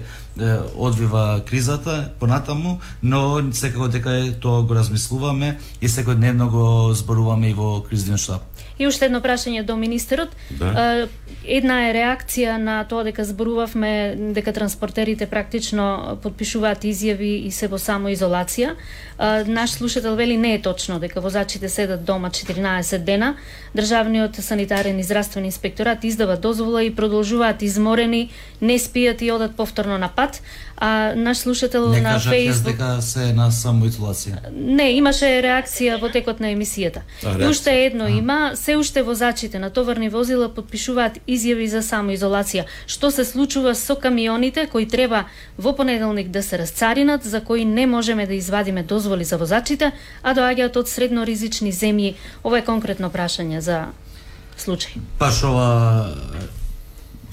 одвива 0.75 1.41
кризата 1.45 2.11
понатаму, 2.19 2.79
но 3.03 3.41
секако 3.51 3.87
дека 3.87 4.11
е 4.11 4.31
тоа 4.31 4.63
го 4.63 4.75
размислуваме 4.75 5.57
и 5.81 5.87
секојдневно 5.87 6.49
го 6.49 6.93
зборуваме 6.93 7.49
и 7.49 7.53
во 7.53 7.83
кризниот 7.83 8.19
штаб. 8.19 8.54
И 8.79 8.87
уште 8.87 9.05
едно 9.05 9.21
прашање 9.23 9.63
до 9.63 9.75
министерот. 9.79 10.29
Да. 10.59 11.07
Една 11.47 11.77
е 11.87 11.93
реакција 11.93 12.57
на 12.57 12.79
тоа 12.89 13.05
дека 13.05 13.23
зборувавме 13.23 14.15
дека 14.33 14.51
транспортерите 14.53 15.27
практично 15.29 16.17
подпишуваат 16.23 16.83
изјави 16.83 17.45
и 17.45 17.51
се 17.51 17.69
во 17.71 17.77
самоизолација. 17.77 18.73
Наш 19.47 19.77
слушател 19.77 20.15
вели 20.15 20.37
не 20.37 20.55
е 20.55 20.61
точно 20.61 20.99
дека 20.99 21.21
возачите 21.21 21.69
седат 21.69 22.03
дома 22.03 22.29
14 22.29 22.97
дена. 22.97 23.35
Државниот 23.77 24.35
санитарен 24.35 24.99
и 24.99 25.03
здравствен 25.03 25.45
инспекторат 25.45 26.03
издава 26.03 26.37
дозвола 26.37 26.83
и 26.83 26.95
продолжуваат 26.95 27.61
изморени, 27.61 28.29
не 28.61 28.79
спијат 28.79 29.21
и 29.21 29.31
одат 29.31 29.55
повторно 29.55 29.97
на 29.97 30.09
пат. 30.09 30.41
А 30.77 31.13
наш 31.15 31.37
слушател 31.37 31.89
Не 31.89 32.01
на 32.01 32.19
Facebook 32.19 32.77
дека 32.77 33.01
се 33.01 33.33
на 33.33 33.47
самоизолација. 33.51 34.51
Не, 34.51 34.91
имаше 34.99 35.25
реакција 35.39 35.95
во 36.01 36.09
текот 36.11 36.39
на 36.43 36.51
емисијата. 36.51 37.05
А, 37.23 37.37
И 37.39 37.47
уште 37.47 37.71
едно 37.85 38.07
има, 38.07 38.51
се 38.55 38.75
уште 38.75 39.01
возачите 39.01 39.59
на 39.59 39.69
товарни 39.69 40.09
возила 40.09 40.49
подпишуваат 40.49 41.19
изјави 41.27 41.65
за 41.65 41.79
самоизолација. 41.79 42.65
Што 42.87 43.11
се 43.11 43.25
случува 43.25 43.75
со 43.75 43.95
камионите 43.95 44.67
кои 44.67 44.85
треба 44.85 45.25
во 45.57 45.75
понеделник 45.75 46.27
да 46.27 46.43
се 46.43 46.57
расцаринат, 46.57 47.23
за 47.23 47.41
кои 47.41 47.65
не 47.65 47.87
можеме 47.87 48.27
да 48.27 48.33
извадиме 48.33 48.83
дозволи 48.83 49.23
за 49.23 49.37
возачите, 49.37 49.91
а 50.23 50.35
доаѓаат 50.35 50.75
од 50.75 50.89
средно 50.89 51.23
ризични 51.23 51.71
земји? 51.71 52.15
Ова 52.43 52.59
е 52.59 52.65
конкретно 52.65 53.09
прашање 53.09 53.59
за 53.59 53.85
случај. 54.59 54.99
Баш 55.19 55.43
ова 55.43 56.11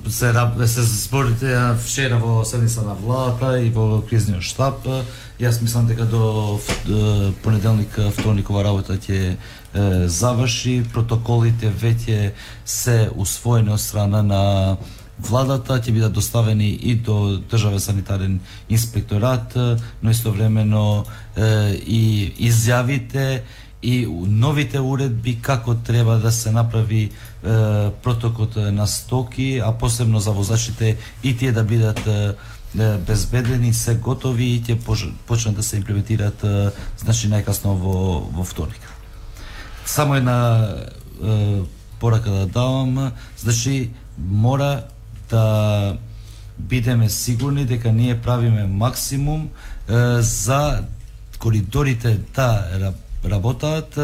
се, 0.08 0.32
раб- 0.32 0.66
се 0.66 0.82
зборите 0.82 1.74
вчера 1.84 2.18
во 2.18 2.44
седница 2.44 2.82
на 2.82 2.94
владата 2.94 3.60
и 3.60 3.70
во 3.70 4.02
кризниот 4.02 4.42
штаб. 4.42 4.86
Јас 5.40 5.62
мислам 5.62 5.86
дека 5.86 6.04
до 6.04 6.60
понеделник, 7.42 7.98
вторник 8.18 8.50
ова 8.50 8.64
работа 8.64 8.98
ќе 8.98 9.34
е, 9.34 10.08
заврши. 10.08 10.82
Протоколите 10.92 11.70
веќе 11.70 12.32
се 12.64 13.10
усвоени 13.14 13.72
од 13.72 13.80
страна 13.80 14.22
на 14.22 14.42
владата, 15.18 15.78
ќе 15.78 15.92
бидат 15.92 16.12
доставени 16.12 16.70
и 16.70 16.94
до 16.94 17.38
Државен 17.50 17.80
санитарен 17.80 18.40
инспекторат, 18.68 19.54
но 20.02 20.10
истовремено 20.10 21.04
и 21.86 22.32
изјавите 22.38 23.42
и 23.82 24.06
новите 24.26 24.80
уредби 24.80 25.38
како 25.42 25.74
треба 25.74 26.18
да 26.18 26.32
се 26.32 26.50
направи 26.50 27.10
протокот 28.02 28.56
на 28.56 28.86
стоки, 28.86 29.62
а 29.64 29.72
посебно 29.72 30.20
за 30.20 30.30
возачите 30.30 30.96
и 31.22 31.36
тие 31.36 31.52
да 31.52 31.64
бидат 31.64 32.08
безбедени, 33.06 33.74
се 33.74 33.94
готови 33.94 34.44
и 34.44 34.62
ќе 34.62 34.78
почнат 35.26 35.56
да 35.56 35.62
се 35.62 35.76
имплементираат 35.76 36.44
значи 37.02 37.28
најкасно 37.28 37.74
во 37.76 38.22
во 38.32 38.44
вторник. 38.44 38.80
Само 39.84 40.14
една 40.14 40.70
е, 41.22 41.62
порака 42.00 42.30
да 42.30 42.46
давам, 42.46 43.12
значи 43.38 43.90
мора 44.18 44.84
да 45.30 45.96
бидеме 46.58 47.10
сигурни 47.10 47.64
дека 47.64 47.92
ние 47.92 48.20
правиме 48.20 48.66
максимум 48.66 49.50
е, 49.88 50.22
за 50.22 50.84
коридорите 51.38 52.20
да 52.34 52.68
работат. 52.72 53.02
работаат 53.24 53.98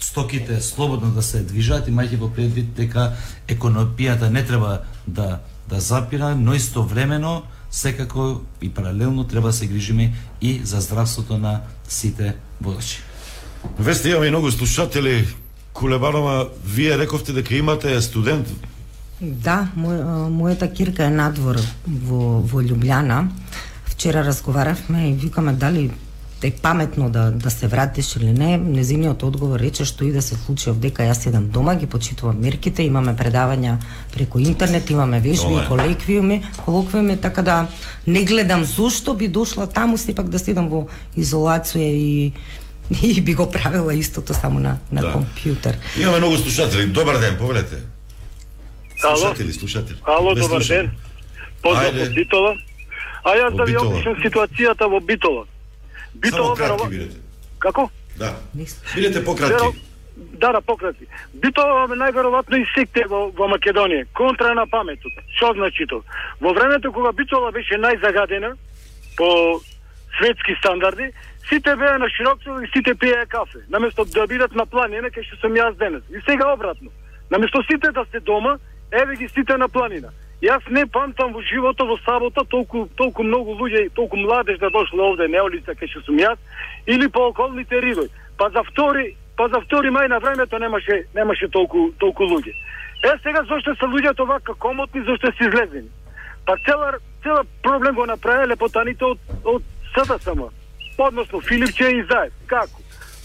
стоките 0.00 0.60
слободно 0.60 1.10
да 1.10 1.22
се 1.22 1.42
движат, 1.42 1.88
имајќи 1.88 2.18
во 2.18 2.28
предвид 2.28 2.74
дека 2.76 3.12
економијата 3.48 4.30
не 4.30 4.44
треба 4.44 4.82
да 5.06 5.40
да 5.70 5.80
запира, 5.80 6.34
но 6.34 6.54
истовремено 6.54 7.42
секако 7.70 8.40
и 8.62 8.70
паралелно 8.70 9.24
треба 9.24 9.48
да 9.48 9.52
се 9.52 9.66
грижиме 9.66 10.12
и 10.40 10.60
за 10.64 10.80
здравството 10.80 11.38
на 11.38 11.60
сите 11.88 12.34
водачи. 12.60 12.98
Весте 13.78 14.10
имаме 14.10 14.30
многу 14.30 14.50
слушатели. 14.50 15.28
Кулебанова, 15.72 16.48
вие 16.64 16.98
рековте 16.98 17.32
дека 17.32 17.54
имате 17.54 18.00
студент. 18.02 18.48
Да, 19.20 19.68
мој, 19.76 20.02
мојата 20.32 20.66
кирка 20.72 21.04
е 21.06 21.14
надвор 21.14 21.60
во, 21.86 22.40
во 22.40 22.62
Лјубљана. 22.64 23.28
Вчера 23.84 24.24
разговаравме 24.24 25.10
и 25.10 25.12
викаме 25.12 25.52
дали 25.52 25.90
е 26.42 26.50
паметно 26.50 27.10
да, 27.10 27.30
да 27.30 27.50
се 27.50 27.68
вратиш 27.68 28.16
или 28.16 28.32
не. 28.32 28.58
Незиниот 28.58 29.22
одговор 29.22 29.60
рече 29.60 29.84
што 29.84 30.04
и 30.04 30.12
да 30.12 30.22
се 30.22 30.34
случи 30.34 30.70
овдека 30.70 31.02
јас 31.02 31.26
едам 31.28 31.48
дома, 31.48 31.74
ги 31.74 31.86
почитувам 31.86 32.40
мерките, 32.40 32.82
имаме 32.82 33.16
предавања 33.16 33.76
преку 34.12 34.38
интернет, 34.38 34.90
имаме 34.90 35.20
вежби, 35.20 35.54
е. 35.54 36.42
колоквиуми, 36.64 37.16
така 37.16 37.42
да 37.42 37.66
не 38.06 38.24
гледам 38.24 38.64
зошто 38.64 39.14
би 39.14 39.28
дошла 39.28 39.66
таму 39.66 39.98
сепак 39.98 40.28
да 40.28 40.38
седам 40.38 40.68
во 40.68 40.86
изолација 41.16 41.92
и 41.92 42.32
и 43.02 43.20
би 43.20 43.34
го 43.34 43.50
правила 43.50 43.94
истото 43.94 44.34
само 44.34 44.60
на 44.60 44.78
на 44.92 45.00
Да. 45.00 45.12
компјутер. 45.12 45.74
Имаме 46.00 46.18
многу 46.18 46.36
слушатели. 46.36 46.86
Добар 46.86 47.18
ден, 47.18 47.36
повелете. 47.38 47.76
Ало? 49.04 49.16
Слушатели, 49.16 49.52
слушатели. 49.52 49.98
Ало, 50.04 50.34
добар 50.34 50.62
ден. 50.62 50.90
Поздрав 51.62 51.94
од 52.02 52.14
Битола. 52.14 52.56
А 53.24 53.30
јас 53.36 53.56
да 53.56 53.64
ви 53.64 53.76
опишам 53.76 54.14
ситуацијата 54.24 54.88
во 54.88 55.00
Битола. 55.00 55.44
Само 56.12 56.20
Битола 56.20 56.56
кратки 56.56 56.88
бидете. 56.88 57.16
Како? 57.58 57.90
Да. 58.16 58.34
Бидете 58.94 59.24
пократки. 59.24 59.54
Веро- 59.54 59.74
Да, 60.16 60.52
да, 60.52 60.60
пократки. 60.60 61.06
Битола 61.34 61.86
ме 61.88 61.96
најверојатно 61.96 62.56
и 62.60 62.66
секте 62.74 63.04
во, 63.08 63.30
во 63.30 63.48
Македонија. 63.48 64.06
Контра 64.12 64.54
на 64.54 64.66
паметот. 64.66 65.12
Што 65.36 65.52
значи 65.54 65.86
тоа? 65.86 66.02
Во 66.40 66.52
времето 66.52 66.92
кога 66.92 67.12
Битола 67.12 67.52
беше 67.52 67.74
најзагадена 67.74 68.54
по 69.16 69.60
светски 70.18 70.54
стандарди, 70.58 71.12
сите 71.48 71.76
беа 71.76 71.98
на 71.98 72.08
широкцо 72.08 72.60
и 72.60 72.68
сите 72.68 72.94
пиеа 72.94 73.26
кафе. 73.26 73.58
Наместо 73.68 74.04
да 74.04 74.26
бидат 74.26 74.52
на 74.54 74.66
планина, 74.66 75.08
кај 75.08 75.24
што 75.24 75.36
сум 75.36 75.52
јас 75.52 75.72
денес. 75.78 76.02
И 76.10 76.20
сега 76.28 76.52
обратно. 76.52 76.90
Наместо 77.30 77.62
сите 77.62 77.90
да 77.92 78.04
се 78.12 78.20
дома, 78.20 78.58
еве 78.92 79.16
ги 79.16 79.28
сите 79.28 79.56
на 79.56 79.68
планина. 79.68 80.08
Јас 80.40 80.64
не 80.72 80.86
памтам 80.86 81.34
во 81.36 81.42
живото 81.44 81.84
во 81.84 81.98
сабота 82.00 82.44
толку 82.48 82.86
толку 82.96 83.22
многу 83.22 83.56
луѓе, 83.60 83.90
толку 83.92 84.16
младеж 84.16 84.58
да 84.58 84.70
дошле 84.70 85.02
овде 85.04 85.28
неолица 85.28 85.74
кај 85.76 85.90
што 85.92 86.00
сум 86.06 86.16
јас 86.16 86.38
или 86.86 87.08
по 87.08 87.28
околните 87.28 87.80
ридови. 87.80 88.08
Па 88.38 88.48
за 88.50 88.62
втори, 88.64 89.16
па 89.36 89.48
за 89.48 89.60
втори 89.60 89.92
мај 89.92 90.08
на 90.08 90.18
времето 90.18 90.58
немаше 90.58 91.04
немаше 91.14 91.48
толку 91.48 91.90
толку 91.98 92.24
луѓе. 92.24 92.56
Е 93.04 93.12
сега 93.22 93.44
зошто 93.44 93.74
се 93.74 93.84
луѓето 93.84 94.26
вака 94.26 94.54
комотни, 94.54 95.04
зошто 95.04 95.32
се 95.36 95.44
излезени? 95.44 95.88
Па 96.46 96.56
цела 96.64 96.94
цела 97.22 97.44
проблем 97.62 97.94
го 97.94 98.06
направиле 98.06 98.56
потаните 98.56 99.04
од 99.04 99.18
од 99.44 99.62
СДСМ. 99.92 100.48
Односно 100.98 101.40
Филипче 101.40 101.90
и 101.90 102.02
Заев. 102.02 102.32
Како? 102.46 102.80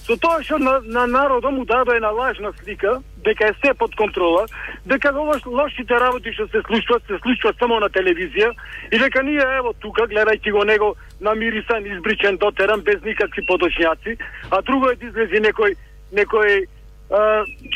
Со 0.05 0.17
тоа 0.17 0.43
што 0.43 0.59
на, 0.59 0.81
на 0.83 1.07
народот 1.07 1.51
му 1.53 1.65
дадоа 1.65 1.95
една 1.95 2.11
лажна 2.11 2.51
слика, 2.59 2.99
дека 3.25 3.47
е 3.47 3.53
се 3.65 3.73
под 3.73 3.95
контрола, 3.95 4.45
дека 4.85 5.11
лош, 5.11 5.45
лошите 5.45 5.99
работи 5.99 6.33
што 6.33 6.47
се 6.47 6.61
случуваат, 6.67 7.03
се 7.07 7.17
случуваат 7.23 7.57
само 7.59 7.79
на 7.79 7.89
телевизија 7.89 8.51
и 8.91 8.99
дека 9.01 9.23
ние 9.23 9.43
ево 9.57 9.73
тука, 9.81 10.07
гледајќи 10.07 10.51
го 10.51 10.63
него 10.63 10.95
намирисан, 11.21 11.85
избричен, 11.85 12.37
дотеран, 12.37 12.81
без 12.81 13.01
никакви 13.03 13.45
подочњаци, 13.49 14.17
а 14.51 14.61
друго 14.61 14.91
е 14.91 14.95
да 14.95 15.09
излези 15.09 15.41
некој, 15.47 15.75
некој 16.13 16.65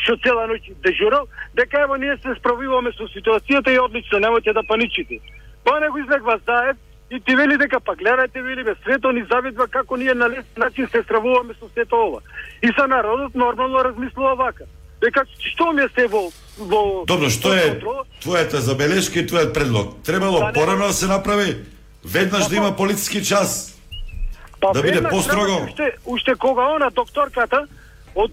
што 0.02 0.16
цела 0.22 0.46
ноќ 0.50 0.74
дежурал, 0.86 1.26
дека 1.54 1.82
ево 1.86 1.96
ние 1.96 2.16
се 2.22 2.34
справуваме 2.38 2.92
со 2.92 3.06
ситуацијата 3.10 3.70
и 3.70 3.78
одлично, 3.78 4.18
немојте 4.18 4.52
да 4.52 4.62
паничите. 4.62 5.20
Па 5.64 5.80
него 5.80 5.98
излегва 5.98 6.38
заед 6.46 6.76
и 7.10 7.20
ти 7.20 7.36
вели 7.36 7.56
дека 7.58 7.80
па 7.80 7.94
гледајте 7.94 8.42
вели 8.42 8.64
бе 8.64 8.74
свето 8.82 9.12
ни 9.12 9.24
завидва 9.30 9.68
како 9.68 9.96
ние 9.96 10.14
на 10.14 10.28
лес 10.28 10.46
начин 10.56 10.88
се 10.88 11.02
стравуваме 11.02 11.54
со 11.54 11.68
сето 11.74 11.96
ова. 11.96 12.20
И 12.62 12.72
са 12.78 12.86
народот 12.86 13.34
нормално 13.34 13.84
размислува 13.84 14.34
вака. 14.34 14.64
Дека 15.00 15.24
што 15.40 15.72
ми 15.72 15.82
се 15.94 16.06
во 16.06 16.30
во 16.58 17.04
Добро, 17.06 17.30
што 17.30 17.54
е 17.54 17.80
твојата 18.20 18.60
забелешка 18.60 19.20
и 19.20 19.26
твојот 19.26 19.54
предлог? 19.54 20.02
Требало 20.04 20.52
порано 20.54 20.86
да 20.86 20.92
се 20.92 21.06
направи, 21.06 21.56
веднаш 22.04 22.48
да 22.48 22.56
има 22.56 22.76
полициски 22.76 23.24
час, 23.24 23.76
Па 24.60 24.72
да 24.72 24.82
биде 24.82 25.02
построго. 25.02 25.64
Уште, 25.64 25.92
уште 26.06 26.34
кога 26.34 26.76
она 26.76 26.90
докторката 26.90 27.66
од 28.14 28.30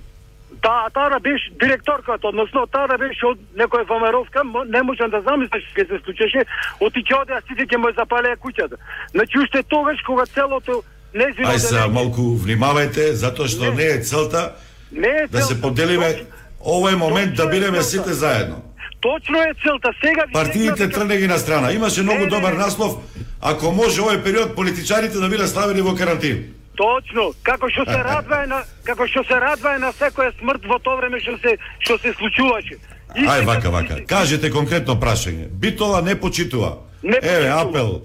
таа 0.62 0.90
таа 0.90 1.20
беше 1.20 1.52
директорката, 1.52 2.28
односно 2.28 2.68
таа 2.68 2.98
беше 2.98 3.26
од 3.26 3.40
некоја 3.56 3.86
ВМРО-вка, 3.86 4.44
м- 4.44 4.66
не 4.68 4.82
можам 4.84 5.10
да 5.10 5.22
замислиш 5.22 5.64
ќе 5.72 5.88
се 5.88 6.04
случеше, 6.04 6.44
оти 6.80 7.00
ќе 7.00 7.22
оде, 7.22 7.34
а 7.34 7.42
сите 7.42 7.64
ќе 7.64 7.78
му 7.78 7.92
запалеа 7.96 8.36
куќата. 8.36 8.76
Значи 9.12 9.40
уште 9.40 9.64
тогаш 9.64 10.02
кога 10.02 10.26
целото 10.26 10.84
незино 11.14 11.48
Ај 11.48 11.58
сега 11.58 11.88
малку 11.88 12.36
внимавајте, 12.36 13.12
затоа 13.14 13.48
што 13.48 13.72
не 13.72 13.84
е 13.86 14.04
целта 14.04 14.56
не 14.92 15.08
е 15.08 15.28
да 15.28 15.42
се 15.42 15.48
целта. 15.48 15.62
поделиме 15.62 16.26
овој 16.68 16.96
момент 16.96 17.36
да 17.36 17.48
бидеме 17.48 17.84
сите 17.84 18.14
заедно. 18.14 18.62
Точно 19.00 19.42
е 19.42 19.54
целта. 19.64 19.90
Сега 20.04 20.26
Партиите 20.34 20.90
трне 20.90 21.18
ги 21.18 21.28
на 21.28 21.38
страна. 21.38 21.72
Имаше 21.72 22.04
многу 22.04 22.28
добар 22.28 22.54
наслов, 22.54 22.98
ако 23.42 23.72
може 23.72 24.02
овој 24.02 24.24
период 24.24 24.56
политичарите 24.56 25.18
да 25.18 25.30
бидат 25.30 25.50
ставени 25.50 25.82
во 25.82 25.96
карантин. 25.96 26.54
Точно, 26.78 27.32
како 27.44 27.70
што 27.70 27.86
се 27.86 27.98
радвае 28.04 28.48
на 28.48 28.64
како 28.84 29.08
што 29.08 29.24
се 29.24 29.40
радвае 29.40 29.80
на 29.80 29.94
секоја 29.94 30.34
смрт 30.40 30.66
во 30.66 30.80
тоа 30.80 30.98
време 31.00 31.20
што 31.20 31.38
се 31.42 31.58
што 31.80 31.98
се 31.98 32.14
случуваше. 32.14 32.78
И 33.16 33.24
Ај 33.24 33.46
вака 33.46 33.72
вака. 33.72 34.04
Кажете 34.06 34.52
конкретно 34.52 35.00
прашање. 35.00 35.48
Битола 35.50 36.02
не 36.02 36.16
почитува. 36.20 36.78
Не 37.04 37.18
Еве 37.18 37.50
почитува. 37.50 37.62
апел. 37.62 38.02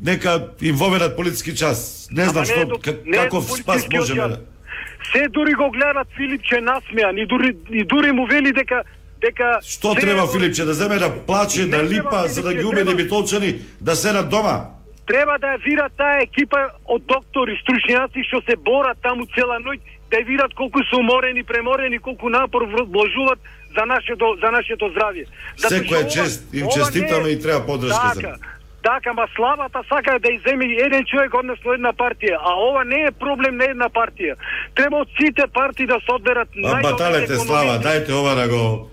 Нека 0.00 0.48
им 0.60 0.76
воведат 0.76 1.16
политички 1.16 1.56
час. 1.56 2.08
Не 2.10 2.28
знам 2.28 2.44
што 2.44 2.80
не 3.04 3.18
каков 3.18 3.44
спас 3.44 3.88
можеме 3.90 4.28
да 4.28 4.40
Се 5.12 5.28
дури 5.28 5.54
го 5.54 5.70
гледат 5.70 6.08
Филипче 6.16 6.60
насмеан 6.60 7.18
и 7.18 7.26
дури 7.26 7.56
и 7.70 7.84
дури 7.84 8.12
му 8.12 8.26
вели 8.26 8.52
дека 8.52 8.82
дека 9.20 9.58
Што 9.62 9.94
се- 9.94 10.00
треба 10.00 10.26
Филипче 10.26 10.64
да 10.64 10.74
земе 10.74 10.96
да 10.96 11.26
плаче, 11.26 11.66
да 11.66 11.84
липа 11.84 12.26
за 12.26 12.42
да 12.42 12.54
ги 12.54 12.64
убеди 12.64 12.94
битолчани 12.94 13.54
да 13.80 13.96
седат 13.96 14.28
дома? 14.30 14.64
Треба 15.06 15.38
да 15.38 15.46
ја 15.46 15.64
вира 15.64 15.88
таа 15.96 16.22
екипа 16.22 16.60
од 16.84 17.02
доктори, 17.06 17.56
стручњаци 17.62 18.24
што 18.28 18.42
се 18.44 18.56
борат 18.56 18.98
таму 19.02 19.24
цела 19.34 19.56
ноќ, 19.58 19.80
да 20.10 20.16
ја 20.16 20.26
видат 20.26 20.54
колку 20.54 20.78
се 20.84 20.96
уморени, 20.96 21.42
преморени, 21.42 21.98
колку 21.98 22.28
напор 22.28 22.62
вложуваат 22.64 23.40
за 23.78 23.86
нашето 23.86 24.36
за 24.42 24.50
нашето 24.50 24.84
здравје. 24.84 25.24
Секоја 25.56 26.08
чест, 26.08 26.54
им 26.54 26.66
честитаме 26.76 27.28
и 27.28 27.40
треба 27.40 27.66
поддршка 27.66 28.10
за 28.14 28.20
Така. 28.20 28.34
Така, 28.82 29.12
ма 29.12 29.26
славата 29.36 29.80
сака 29.88 30.18
да 30.18 30.28
иземе 30.32 30.64
еден 30.64 31.04
човек 31.04 31.34
односно 31.34 31.72
една 31.72 31.92
партија, 31.92 32.36
а 32.40 32.54
ова 32.68 32.84
не 32.84 33.02
е 33.02 33.10
проблем 33.10 33.56
на 33.56 33.64
една 33.64 33.88
партија. 33.88 34.34
Треба 34.74 34.96
од 34.96 35.08
сите 35.20 35.46
партии 35.54 35.86
да 35.86 35.98
се 36.04 36.12
одберат 36.12 36.48
А 36.64 36.80
баталете 36.82 37.36
слава, 37.36 37.78
дајте 37.80 38.12
ова 38.12 38.34
да 38.34 38.48
го 38.48 38.90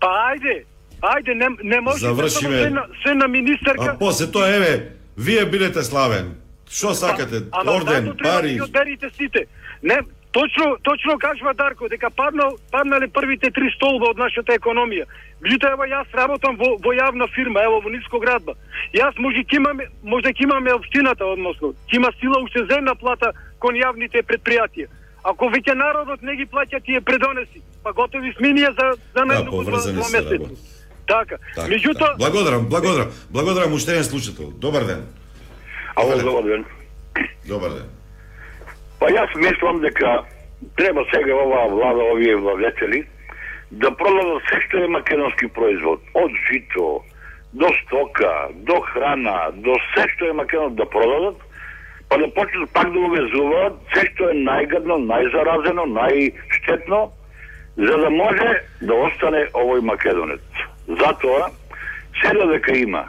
Па 0.00 0.06
ајде, 0.06 0.64
ајде, 1.02 1.34
не, 1.34 1.48
не 1.62 1.80
може 1.80 1.98
Завршиме. 2.06 2.62
се 2.62 2.70
на, 2.70 2.84
се 3.06 3.14
на 3.14 3.28
министерка. 3.28 3.84
А 3.94 3.98
после 3.98 4.30
тоа 4.30 4.48
еве, 4.56 4.88
вие 5.16 5.44
бидете 5.46 5.82
славен. 5.82 6.34
Што 6.70 6.94
сакате? 6.94 7.42
Ама 7.52 7.72
Орден, 7.72 8.04
зато 8.04 8.16
треба 8.16 8.34
да 8.34 8.40
пари. 8.40 8.54
ги 8.54 8.60
одберите 8.62 9.10
сите. 9.16 9.46
Не, 9.82 9.98
точно, 10.32 10.76
точно 10.82 11.18
кажува 11.18 11.54
Дарко, 11.54 11.88
дека 11.88 12.10
паднал, 12.10 12.56
паднале 12.72 13.08
првите 13.08 13.50
три 13.50 13.70
столба 13.76 14.10
од 14.10 14.18
нашата 14.18 14.52
економија. 14.52 15.04
Меѓутоа, 15.42 15.72
ево 15.72 15.84
јас 15.86 16.14
работам 16.14 16.56
во, 16.56 16.76
во 16.84 16.92
јавна 16.92 17.28
фирма, 17.34 17.62
ево 17.62 17.80
во 17.80 17.90
Нискоградба. 17.90 18.54
Јас 18.94 19.18
може 19.18 19.44
ќе 19.44 19.56
имаме, 19.56 19.86
може 20.02 20.32
ќе 20.34 20.42
имаме 20.44 20.72
општината, 20.74 21.24
односно, 21.26 21.72
ќе 21.88 21.96
има 21.96 22.10
сила 22.20 22.40
уште 22.42 22.64
земна 22.70 22.94
плата 22.94 23.32
кон 23.58 23.74
јавните 23.74 24.22
предпријатија. 24.22 24.86
Ако 25.24 25.44
веќе 25.50 25.74
народот 25.74 26.22
не 26.22 26.36
ги 26.36 26.46
плаќа 26.46 26.82
тие 26.84 27.00
предонеси, 27.00 27.62
па 27.82 27.92
готови 27.92 28.32
сме 28.38 28.52
ние 28.52 28.70
за, 28.70 28.92
за 29.14 29.22
Да, 29.22 29.24
најдуго 29.24 29.50
поврзани 29.64 29.96
два 29.96 30.08
месеци. 30.08 30.32
работи. 30.34 30.54
Така. 31.06 31.36
Така, 31.54 31.68
Меѓутоа, 31.68 31.98
така. 31.98 32.14
Благодарам, 32.18 32.68
благодарам. 32.68 33.08
Благодарам 33.30 33.72
уште 33.72 33.90
еден 33.92 34.04
слушател. 34.04 34.50
Добар 34.50 34.84
ден. 34.84 35.06
Ало, 35.96 36.18
добар 36.18 36.42
ден. 36.44 36.64
Добар 37.46 37.70
ден. 37.70 37.97
Па 38.98 39.10
јас 39.14 39.34
мислам 39.38 39.80
дека 39.80 40.24
треба 40.76 41.04
сега 41.12 41.34
оваа 41.34 41.68
влада, 41.68 42.02
овие 42.12 42.36
владетели, 42.36 43.04
да 43.70 43.90
продадат 43.90 44.42
се 44.48 44.60
што 44.66 44.84
е 44.84 44.88
македонски 44.88 45.48
производ. 45.48 46.00
Од 46.14 46.32
жито, 46.48 47.02
до 47.52 47.68
стока, 47.82 48.48
до 48.66 48.80
храна, 48.80 49.50
до 49.54 49.76
се 49.94 50.06
што 50.14 50.30
е 50.30 50.32
македонски 50.32 50.76
да 50.76 50.86
продадат, 50.90 51.36
па 52.08 52.18
да 52.18 52.30
почнат 52.34 52.72
пак 52.72 52.92
да 52.92 52.98
увезуваат 52.98 53.78
се 53.94 54.06
што 54.10 54.30
е 54.32 54.40
најгадно, 54.40 54.98
најзаразено, 55.06 55.84
најштетно, 55.94 57.10
за 57.76 57.98
да 58.02 58.10
може 58.10 58.48
да 58.80 58.94
остане 58.94 59.44
овој 59.54 59.80
македонец. 59.80 60.42
Затоа, 60.88 61.50
сега 62.20 62.46
дека 62.50 62.74
има 62.78 63.04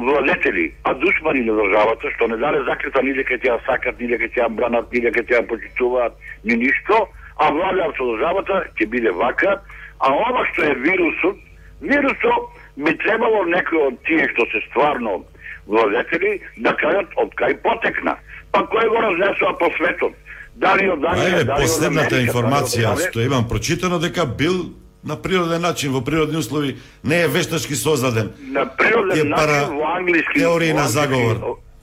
владетели, 0.00 0.74
а 0.82 0.94
душмани 0.94 1.40
на 1.40 1.54
државата, 1.54 2.10
што 2.16 2.28
не 2.28 2.36
даде 2.36 2.62
заклета 2.64 3.02
ни 3.02 3.14
дека 3.14 3.38
ќе 3.38 3.48
ја 3.52 3.58
сакат, 3.66 4.00
ни 4.00 4.08
дека 4.10 4.26
ќе 4.26 4.42
ја 4.42 4.48
бранат, 4.50 4.92
ни 4.92 5.00
дека 5.00 5.22
ќе 5.22 5.38
ја 5.38 5.46
почитуваат, 5.46 6.12
ни 6.44 6.56
ништо, 6.56 7.06
а 7.38 7.50
владеат 7.54 7.94
со 7.96 8.04
државата 8.10 8.62
ќе 8.78 8.88
биде 8.90 9.10
вака, 9.10 9.60
а 9.98 10.12
ова 10.12 10.44
што 10.52 10.66
е 10.66 10.74
вирусот, 10.82 11.38
вирусот 11.80 12.42
би 12.76 12.92
требало 13.04 13.44
некој 13.46 13.86
од 13.88 14.02
тие 14.08 14.26
што 14.34 14.46
се 14.52 14.60
стварно 14.68 15.22
владетели 15.66 16.40
да 16.56 16.74
кажат 16.76 17.06
од 17.16 17.34
кај 17.38 17.54
потекна, 17.62 18.16
па 18.52 18.64
кој 18.66 18.88
го 18.90 19.02
разнесува 19.06 19.52
по 19.58 19.70
светот. 19.78 20.14
Дали 20.56 20.88
од 20.88 21.04
Ајде, 21.04 21.20
дали 21.20 21.40
од 21.44 21.50
последната 21.60 22.16
Америка, 22.16 22.32
информација 22.32 22.90
дали 22.90 23.02
од 23.04 23.10
што 23.10 23.20
имам 23.20 23.48
прочитано 23.48 23.98
дека 24.00 24.24
бил 24.26 24.72
на 25.06 25.22
природен 25.22 25.62
начин, 25.62 25.92
во 25.92 26.04
природни 26.04 26.38
услови, 26.38 26.76
не 27.04 27.22
е 27.22 27.28
вештачки 27.28 27.74
создаден. 27.74 28.32
на 28.50 28.66
природен 28.76 29.28
начин 29.28 29.46
пара 29.46 29.66
во 29.70 29.96
англиски 29.96 30.38
теории 30.38 30.72
на 30.72 30.88
заговор. 30.88 31.36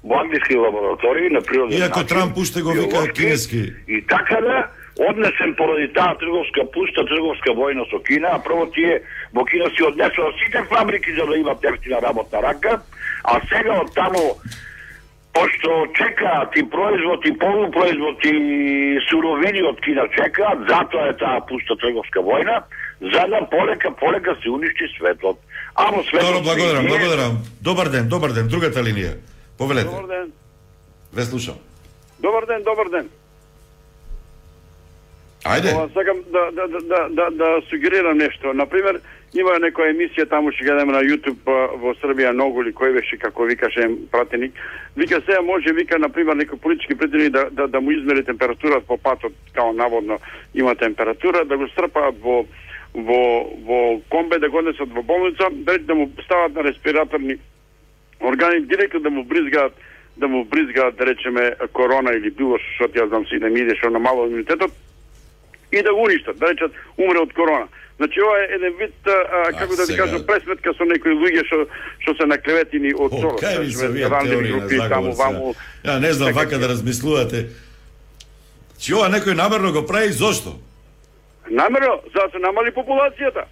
Во 0.03 0.19
англиски 0.19 0.55
лаборатории 0.55 1.29
на 1.29 1.41
природен 1.41 1.79
Иако 1.79 1.99
начин. 1.99 2.07
Трамп 2.07 2.37
уште 2.37 2.61
го 2.61 2.71
вика 2.71 3.07
кинески. 3.13 3.73
И 3.87 4.01
така 4.07 4.41
да 4.41 4.67
однесен 4.99 5.55
поради 5.55 5.87
таа 5.93 6.15
трговска 6.19 6.65
пуста 6.73 7.05
трговска 7.05 7.51
војна 7.51 7.89
со 7.89 7.99
Кина, 7.99 8.29
а 8.33 8.39
прво 8.39 8.65
тие 8.65 9.01
во 9.33 9.45
Кина 9.45 9.69
си 9.69 9.83
однесува 9.83 10.31
сите 10.43 10.63
фабрики 10.69 11.13
за 11.13 11.25
да 11.25 11.37
имат 11.37 11.63
ефтина 11.63 12.01
работна 12.01 12.41
рака, 12.41 12.81
а 13.23 13.39
сега 13.49 13.79
од 13.81 13.93
таму 13.95 14.37
пошто 15.33 15.87
чекаат 15.97 16.55
и 16.55 16.63
производ 16.69 17.25
и 17.25 17.31
полупроизвод 17.37 18.25
и 18.25 18.99
суровини 19.09 19.63
од 19.63 19.81
Кина 19.81 20.05
чекаат, 20.13 20.67
затоа 20.69 21.09
е 21.09 21.17
таа 21.17 21.41
пуста 21.49 21.75
трговска 21.75 22.21
војна, 22.21 22.61
за 23.03 23.27
да 23.27 23.47
полека 23.51 23.91
полека 23.91 24.35
се 24.41 24.49
уништи 24.49 24.87
светот. 24.97 25.39
А 25.75 25.91
во 25.91 26.03
светот 26.03 26.27
Добро, 26.27 26.41
благодарам, 26.41 26.87
благодарам. 26.87 27.37
Добар 27.61 27.89
ден, 27.89 28.07
добар 28.07 28.31
ден, 28.31 28.47
другата 28.47 28.79
линија. 28.79 29.17
Повелете. 29.57 29.89
Добар 29.89 30.07
ден. 30.07 30.31
Ве 31.13 31.23
слушам. 31.23 31.55
Добар 32.19 32.45
ден, 32.45 32.63
добар 32.63 32.89
ден. 32.89 33.09
Ајде. 35.43 35.73
Ова, 35.75 35.89
сакам 35.93 36.17
да, 36.31 36.51
да, 36.51 36.67
да, 36.67 36.79
да, 36.79 37.09
да, 37.09 37.29
да 37.31 37.61
сугерирам 37.69 38.17
нешто. 38.17 38.53
Например, 38.53 39.01
има 39.35 39.57
некоја 39.59 39.91
емисија 39.91 40.29
таму 40.29 40.53
што 40.55 40.63
гледаме 40.63 40.93
на 40.95 41.01
YouTube 41.03 41.43
во 41.81 41.91
Србија 41.99 42.31
многу 42.31 42.63
ли 42.63 42.71
кој 42.71 42.93
беше 42.95 43.17
како 43.19 43.43
викаше 43.49 43.89
пратеник. 44.11 44.55
Вика 44.95 45.19
сега 45.25 45.41
може 45.41 45.73
вика 45.73 45.99
на 45.99 46.09
пример 46.09 46.39
некој 46.39 46.61
политички 46.63 46.95
пратеник 46.95 47.33
да, 47.35 47.49
да, 47.51 47.67
да 47.67 47.81
му 47.81 47.91
измери 47.91 48.23
температурата 48.23 48.87
по 48.87 48.97
патот, 48.97 49.33
као 49.53 49.73
наводно 49.73 50.19
има 50.53 50.75
температура, 50.75 51.45
да 51.45 51.57
го 51.57 51.67
стрпаат 51.67 52.15
во 52.21 52.45
во 52.93 53.49
во 53.65 54.01
комбе 54.09 54.39
да 54.39 54.49
го 54.49 54.57
однесат 54.57 54.89
во 54.93 55.01
болница, 55.03 55.49
да, 55.51 55.77
да 55.77 55.95
му 55.95 56.11
стават 56.25 56.53
на 56.53 56.63
респираторни 56.63 57.37
органи 58.21 58.61
директно 58.65 58.99
да 58.99 59.09
му 59.09 59.23
бризгаат 59.23 59.73
да 60.17 60.27
му 60.27 60.45
бризгаат 60.45 60.95
да 60.95 61.05
речеме 61.05 61.55
корона 61.73 62.11
или 62.13 62.29
било 62.29 62.57
што 62.57 62.85
ја 62.85 63.07
знам 63.07 63.25
си 63.25 63.39
да 63.39 63.49
ми 63.49 63.59
иде 63.59 63.75
што 63.75 63.89
намало 63.89 64.27
имунитетот 64.27 64.71
и 65.71 65.81
да 65.81 65.93
го 65.93 66.03
уништат, 66.03 66.37
да 66.37 66.51
речат 66.53 66.71
умре 66.97 67.19
од 67.19 67.33
корона. 67.33 67.67
Значи 67.97 68.21
ова 68.21 68.37
е 68.39 68.55
еден 68.55 68.73
вид 68.79 68.93
а, 69.05 69.09
а, 69.09 69.53
како 69.53 69.75
да 69.75 69.85
ти 69.85 69.91
сега- 69.91 70.03
кажам 70.03 70.25
пресметка 70.25 70.73
со 70.73 70.85
некои 70.85 71.11
луѓе 71.17 71.45
што 71.45 71.65
што 71.99 72.15
се 72.15 72.25
наклеветини 72.25 72.93
од 72.93 73.11
Сорос, 73.11 73.41
Кај 73.41 73.59
ви 73.61 73.71
се 73.71 73.87
овие 73.87 74.09
рандени 74.09 74.47
теории 74.47 74.77
на 74.77 74.87
заговор 74.87 75.13
сега? 75.13 75.53
Ја 75.85 75.99
не 75.99 76.13
знам 76.13 76.33
вака 76.33 76.59
да 76.59 76.69
размислувате. 76.69 77.49
Чи 78.79 78.93
ова 78.93 79.09
некој 79.09 79.33
намерно 79.33 79.73
го 79.73 79.85
прави 79.85 80.11
зошто? 80.11 80.59
Намерно 81.51 82.01
за 82.13 82.19
да 82.21 82.29
се 82.31 82.39
намали 82.39 82.71
популацијата. 82.71 83.43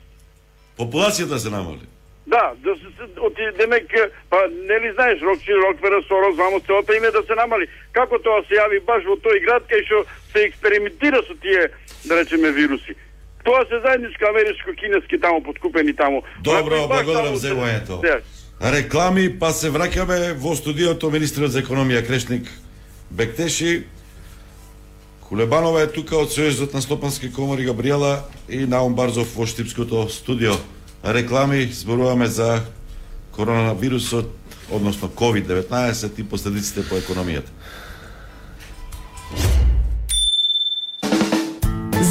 Популацијата 0.79 1.37
се 1.37 1.49
намали. 1.49 1.85
Да, 2.27 2.53
да 2.63 2.75
се, 2.75 2.87
се 2.97 3.19
оти 3.19 3.41
демек 3.57 3.91
па 4.29 4.37
нели 4.69 4.93
знаеш 4.93 5.21
Рокчи 5.21 5.51
Рокфера 5.53 6.01
Сорос 6.07 6.37
ваму 6.37 6.59
целата 6.59 6.95
име 6.95 7.11
да 7.11 7.23
се 7.23 7.35
намали. 7.35 7.67
Како 7.91 8.19
тоа 8.19 8.43
се 8.47 8.53
јави 8.55 8.79
баш 8.85 9.03
во 9.03 9.15
тој 9.17 9.45
град 9.45 9.63
кај 9.67 9.85
што 9.85 10.05
се 10.31 10.39
експериментира 10.39 11.19
со 11.27 11.35
тие 11.35 11.69
да 12.05 12.21
речеме 12.21 12.51
вируси. 12.51 12.95
Тоа 13.43 13.65
се 13.65 13.79
заедничко 13.79 14.23
америчко-кинески 14.25 15.21
таму 15.21 15.43
подкупени 15.43 15.93
таму. 15.93 16.23
Добро, 16.41 16.87
благодарам 16.87 17.35
за. 17.35 17.47
Се- 17.47 18.21
Реклами, 18.61 19.39
па 19.39 19.51
се 19.51 19.71
враќаме 19.71 20.33
во 20.37 20.55
студиото 20.55 21.09
министрот 21.09 21.51
за 21.51 21.61
економија 21.61 22.07
Крешник 22.07 22.45
Бектеши. 23.11 23.83
Кулебанова 25.31 25.85
е 25.85 25.87
тука 25.87 26.17
од 26.19 26.33
Сојузот 26.35 26.73
на 26.75 26.81
Слопански 26.83 27.29
комори 27.31 27.63
Габриела 27.63 28.25
и 28.51 28.65
Наум 28.67 28.97
Барзов 28.97 29.29
во 29.31 29.45
Штипското 29.47 30.09
студио. 30.11 30.57
Реклами, 31.07 31.69
зборуваме 31.71 32.27
за 32.27 32.65
коронавирусот, 33.31 34.27
односно 34.71 35.07
COVID-19 35.07 36.19
и 36.19 36.23
последиците 36.23 36.83
по 36.83 36.99
економијата. 36.99 37.47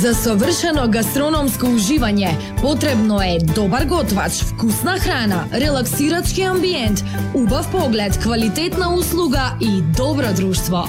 За 0.00 0.14
совршено 0.16 0.88
гастрономско 0.88 1.68
уживање 1.68 2.32
потребно 2.62 3.20
е 3.20 3.36
добар 3.52 3.84
готвач, 3.84 4.40
вкусна 4.54 4.96
храна, 4.96 5.44
релаксирачки 5.52 6.48
амбиент, 6.48 7.04
убав 7.34 7.68
поглед, 7.70 8.16
квалитетна 8.16 8.94
услуга 8.96 9.52
и 9.60 9.82
добро 9.92 10.32
друштво. 10.32 10.88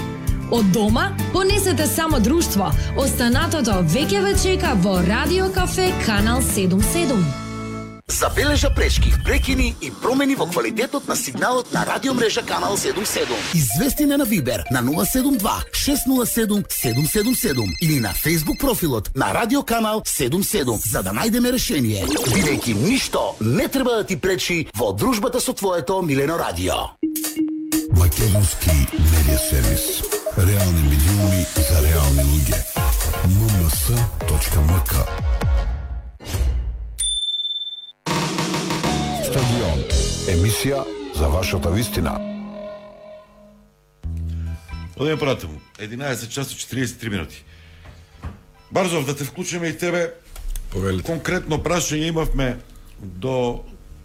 Од 0.52 0.72
дома 0.72 1.18
понесете 1.34 1.88
само 1.88 2.20
друштво. 2.20 2.72
Останатото 3.00 3.82
веќе 3.88 4.20
ве 4.24 4.34
чека 4.36 4.74
во 4.84 4.98
Радио 5.08 5.48
Кафе 5.54 5.94
Канал 6.06 6.42
77. 6.42 7.16
Забележа 8.08 8.70
пречки, 8.76 9.14
прекини 9.26 9.76
и 9.82 9.92
промени 10.02 10.36
во 10.36 10.46
квалитетот 10.46 11.08
на 11.08 11.16
сигналот 11.16 11.72
на 11.74 11.86
радиомрежа 11.86 12.42
Канал 12.42 12.76
77. 12.76 13.24
Извести 13.54 14.04
на 14.04 14.26
Вибер 14.26 14.66
на 14.72 14.82
072 14.84 15.40
607 15.72 16.64
777 16.68 17.56
или 17.82 18.00
на 18.00 18.10
Facebook 18.10 18.60
профилот 18.60 19.12
на 19.16 19.34
Радио 19.34 19.64
Канал 19.64 20.02
77 20.06 20.92
за 20.92 21.02
да 21.02 21.12
најдеме 21.12 21.52
решение. 21.52 22.04
Бидејќи 22.06 22.76
ништо 22.76 23.36
не 23.40 23.68
треба 23.68 23.96
да 23.96 24.04
ти 24.04 24.20
пречи 24.20 24.68
во 24.76 24.92
дружбата 24.92 25.40
со 25.40 25.54
твоето 25.54 26.02
Милено 26.02 26.38
Радио. 26.38 26.74
Македонски 27.96 28.70
медиа 28.92 29.38
сервис. 29.38 30.21
Реални 30.42 30.82
медиуми 30.82 31.46
за 31.70 31.82
реални 31.86 32.24
луѓе. 32.26 32.58
mms.mk 33.30 34.94
Стадион. 39.28 39.84
Емисија 40.34 40.82
за 41.16 41.28
вашата 41.30 41.70
вистина. 41.70 42.18
Одеме 44.98 45.20
понатаму. 45.20 45.62
11 45.78 46.30
часот 46.30 46.58
43 46.58 47.10
минути. 47.10 47.46
Барзов, 48.72 49.06
да 49.06 49.16
те 49.16 49.24
вклучиме 49.24 49.68
и 49.68 49.78
тебе. 49.78 50.14
Повелите. 50.72 51.06
Конкретно 51.06 51.62
прашање 51.62 52.10
имавме 52.10 52.58
до 52.98 53.62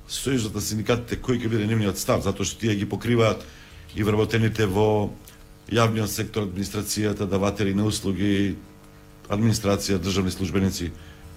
Сојузот 0.06 0.52
на 0.54 0.60
синдикатите 0.60 1.16
кој 1.16 1.40
ќе 1.40 1.48
биде 1.48 1.64
нивниот 1.64 1.96
став, 1.98 2.20
затоа 2.20 2.44
што 2.44 2.60
тие 2.60 2.76
ги 2.76 2.84
покриваат 2.84 3.40
и 3.96 4.04
вработените 4.04 4.66
во 4.68 5.16
јавниот 5.72 6.10
сектор, 6.10 6.47
администрацијата, 6.47 7.26
даватели 7.26 7.74
на 7.74 7.86
услуги, 7.86 8.56
администрација, 9.28 9.98
државни 9.98 10.30
службеници, 10.30 10.93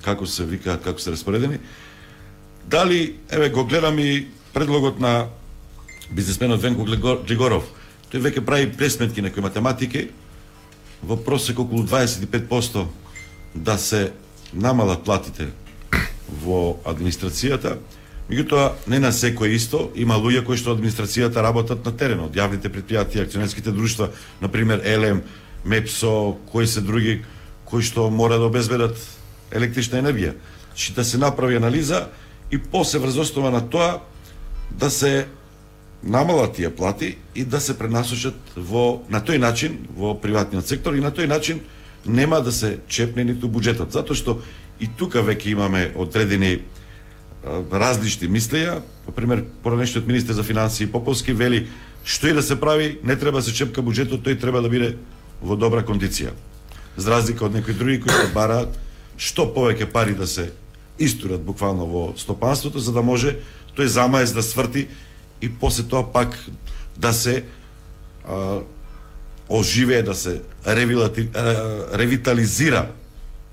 како 0.06 0.26
се 0.26 0.46
викаат, 0.46 0.84
како 0.84 1.02
се 1.02 1.12
распоредени. 1.12 1.60
Дали, 2.70 3.16
еве, 3.30 3.50
го 3.50 3.66
гледам 3.66 4.00
и 4.00 4.28
предлогот 4.54 5.00
на 5.00 5.28
бизнесменот 6.12 6.62
Венко 6.62 6.86
Глего- 6.86 7.26
Глигоров. 7.26 7.64
Тој 8.12 8.22
веќе 8.22 8.46
прави 8.46 8.72
пресметки 8.72 9.22
некои 9.22 9.42
математики, 9.42 10.10
во 11.04 11.18
просек 11.18 11.60
околу 11.60 11.84
25% 11.84 12.88
да 13.56 13.78
се 13.78 14.12
намалат 14.54 15.04
платите 15.04 15.50
во 16.30 16.78
администрацијата, 16.86 17.78
меѓутоа 18.30 18.72
не 18.88 19.00
на 19.00 19.12
секој 19.12 19.56
исто, 19.58 19.90
има 19.96 20.16
луѓе 20.16 20.44
кои 20.46 20.58
што 20.58 20.76
администрацијата 20.76 21.42
работат 21.42 21.86
на 21.86 21.92
теренот, 21.92 22.36
јавните 22.36 22.70
предпријатија, 22.70 23.26
акционерските 23.26 23.72
друштва, 23.72 24.12
на 24.42 24.48
пример 24.48 24.82
ЕЛЕМ, 24.86 25.22
МЕПСО, 25.66 26.38
кои 26.52 26.68
се 26.68 26.82
други 26.82 27.22
кои 27.66 27.84
што 27.86 28.10
мора 28.10 28.40
да 28.42 28.50
обезбедат 28.50 28.98
електрична 29.52 30.02
енергија. 30.02 30.34
Чи 30.76 30.94
да 30.94 31.04
се 31.04 31.18
направи 31.18 31.56
анализа 31.56 32.08
и 32.52 32.58
после 32.58 33.00
врз 33.00 33.18
основа 33.18 33.52
на 33.52 33.62
тоа 33.70 34.00
да 34.72 34.90
се 34.90 35.28
намалат 36.04 36.56
тие 36.56 36.70
плати 36.70 37.18
и 37.36 37.44
да 37.44 37.60
се 37.60 37.78
пренасочат 37.78 38.36
во 38.56 39.04
на 39.10 39.22
тој 39.22 39.38
начин 39.38 39.78
во 39.98 40.16
приватниот 40.16 40.68
сектор 40.68 40.96
и 40.96 41.04
на 41.04 41.12
тој 41.12 41.28
начин 41.28 41.60
нема 42.06 42.42
да 42.42 42.52
се 42.52 42.80
чепне 42.88 43.24
ниту 43.24 43.50
буџетот 43.52 43.92
затоа 43.92 44.16
што 44.16 44.40
и 44.80 44.88
тука 44.88 45.20
веќе 45.20 45.52
имаме 45.52 45.92
одредени 45.96 46.62
различни 47.72 48.28
мислења 48.28 48.82
по 49.06 49.12
пример 49.12 49.44
поранешниот 49.64 50.08
министер 50.08 50.34
за 50.34 50.44
финансии 50.44 50.88
Поповски 50.88 51.34
вели 51.34 51.68
што 52.04 52.28
и 52.28 52.34
да 52.34 52.44
се 52.44 52.60
прави 52.60 53.00
не 53.04 53.16
треба 53.16 53.40
да 53.40 53.44
се 53.44 53.54
чепка 53.54 53.82
буџетот 53.82 54.24
тој 54.26 54.40
треба 54.40 54.62
да 54.62 54.70
биде 54.70 54.98
во 55.42 55.56
добра 55.56 55.84
кондиција. 55.84 56.34
За 56.98 57.12
разлика 57.12 57.46
од 57.46 57.54
некои 57.54 57.74
други 57.74 58.00
кои 58.04 58.12
се 58.12 58.32
бараат 58.34 58.76
што 59.18 59.48
повеќе 59.56 59.92
пари 59.92 60.16
да 60.16 60.28
се 60.28 60.52
истурат 61.00 61.42
буквално 61.42 61.86
во 61.88 62.04
стопанството 62.18 62.80
за 62.80 62.92
да 62.92 63.02
може 63.02 63.38
тој 63.78 63.86
замаец 63.88 64.34
да 64.36 64.44
сврти 64.44 64.88
и 65.42 65.50
после 65.50 65.84
тоа 65.84 66.04
пак 66.12 66.36
да 66.98 67.14
се 67.14 67.44
а, 68.28 68.60
оживее, 69.50 70.04
да 70.04 70.16
се 70.16 70.42
ревилати, 70.68 71.30
а, 71.34 71.88
ревитализира 71.96 72.92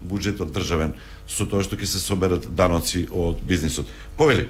буџетот 0.02 0.50
државен 0.52 0.94
со 1.28 1.46
тоа 1.46 1.64
што 1.66 1.76
ќе 1.76 1.88
се 1.90 2.00
соберат 2.02 2.46
даноци 2.54 3.06
од 3.10 3.42
бизнисот. 3.42 3.86
Повели. 4.16 4.48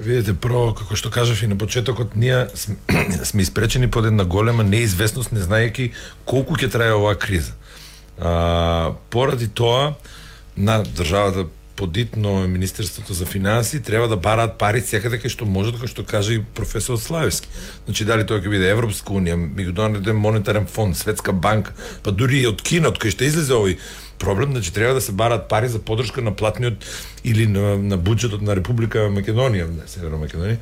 Видете, 0.00 0.32
прво, 0.32 0.72
како 0.72 0.96
што 0.96 1.10
кажав 1.12 1.42
и 1.44 1.48
на 1.50 1.58
почетокот, 1.60 2.16
ние 2.16 2.48
сме, 2.54 2.76
сме 3.30 3.42
испречени 3.42 3.90
под 3.90 4.06
една 4.06 4.24
голема 4.24 4.64
неизвестност, 4.64 5.32
не 5.32 5.44
знаеки 5.44 5.92
колку 6.24 6.56
ќе 6.56 6.72
трае 6.72 6.96
оваа 6.96 7.18
криза. 7.20 7.52
А, 8.16 8.96
поради 9.10 9.48
тоа, 9.48 9.94
на 10.56 10.82
државата 10.84 11.46
подитно 11.80 12.48
Министерството 12.48 13.14
за 13.14 13.26
финанси 13.26 13.82
треба 13.82 14.08
да 14.08 14.16
бараат 14.16 14.58
пари 14.60 14.82
секаде 14.84 15.16
кај 15.16 15.32
што 15.32 15.46
можат, 15.48 15.78
како 15.80 15.88
што 15.88 16.04
каже 16.04 16.34
и 16.36 16.42
професор 16.44 16.98
Славевски. 17.00 17.48
Значи 17.86 18.04
дали 18.04 18.26
тоа 18.28 18.42
ќе 18.44 18.52
биде 18.52 18.68
Европска 18.68 19.16
унија, 19.16 19.38
Меѓународен 19.40 20.20
монетарен 20.20 20.68
фонд, 20.68 20.98
Светска 21.00 21.32
банка, 21.32 21.72
па 22.04 22.12
дури 22.12 22.42
и 22.44 22.50
од 22.50 22.60
Кина, 22.60 22.92
кај 22.92 23.16
што 23.16 23.24
излезе 23.24 23.56
овој 23.56 23.78
проблем, 24.20 24.52
значи 24.52 24.72
треба 24.72 24.94
да 24.94 25.00
се 25.00 25.12
барат 25.12 25.48
пари 25.48 25.68
за 25.68 25.78
подршка 25.78 26.22
на 26.22 26.36
платниот 26.36 26.84
или 27.24 27.46
на, 27.46 27.76
на 27.78 27.98
буџетот 27.98 28.44
на 28.44 28.54
Република 28.56 29.08
Македонија, 29.10 29.66
на 29.66 29.88
Северна 29.88 30.20
Македонија. 30.20 30.60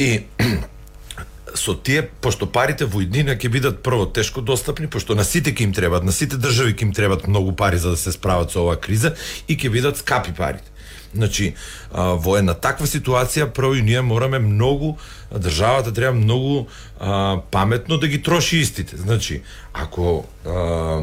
И 0.00 0.24
со 1.54 1.74
тие, 1.74 2.02
пошто 2.02 2.48
парите 2.50 2.88
во 2.88 3.04
иднина 3.04 3.36
ќе 3.36 3.52
бидат 3.52 3.82
прво 3.84 4.06
тешко 4.06 4.40
достапни, 4.40 4.88
пошто 4.90 5.14
на 5.14 5.24
сите 5.24 5.52
ќе 5.52 5.68
им 5.68 5.76
требат, 5.76 6.04
на 6.04 6.12
сите 6.16 6.40
држави 6.40 6.74
ќе 6.74 6.88
им 6.88 6.92
требат 6.96 7.28
многу 7.28 7.52
пари 7.52 7.78
за 7.78 7.94
да 7.94 8.00
се 8.00 8.12
справат 8.16 8.50
со 8.50 8.64
оваа 8.64 8.80
криза 8.80 9.14
и 9.48 9.56
ќе 9.56 9.70
бидат 9.70 10.00
скапи 10.00 10.32
парите. 10.32 10.66
Значи, 11.14 11.54
во 11.92 12.36
една 12.38 12.54
таква 12.54 12.86
ситуација, 12.86 13.48
прво 13.50 13.74
и 13.74 13.82
ние 13.82 14.00
мораме 14.00 14.38
многу, 14.38 14.94
државата 15.34 15.92
треба 15.92 16.14
многу 16.14 16.68
а, 17.00 17.42
паметно 17.50 17.98
да 17.98 18.08
ги 18.08 18.22
троши 18.22 18.62
истите. 18.62 18.96
Значи, 18.96 19.42
ако 19.74 20.24
а, 20.46 21.02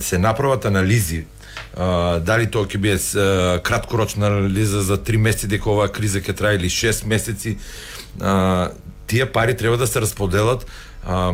се 0.00 0.18
направат 0.18 0.64
анализи 0.64 1.24
а, 1.76 2.20
дали 2.20 2.46
тоа 2.50 2.68
ќе 2.68 2.78
биде 2.80 2.96
uh, 2.96 3.60
краткорочна 3.64 4.26
анализа 4.26 4.82
за 4.82 4.98
3 4.98 5.16
месеци 5.16 5.48
дека 5.48 5.70
оваа 5.70 5.92
криза 5.92 6.20
ќе 6.20 6.36
трае 6.36 6.56
или 6.56 6.70
6 6.72 7.06
месеци 7.06 7.58
а, 8.20 8.70
тие 9.06 9.26
пари 9.26 9.56
треба 9.56 9.76
да 9.76 9.86
се 9.86 10.00
расподелат 10.00 10.66
а, 11.04 11.32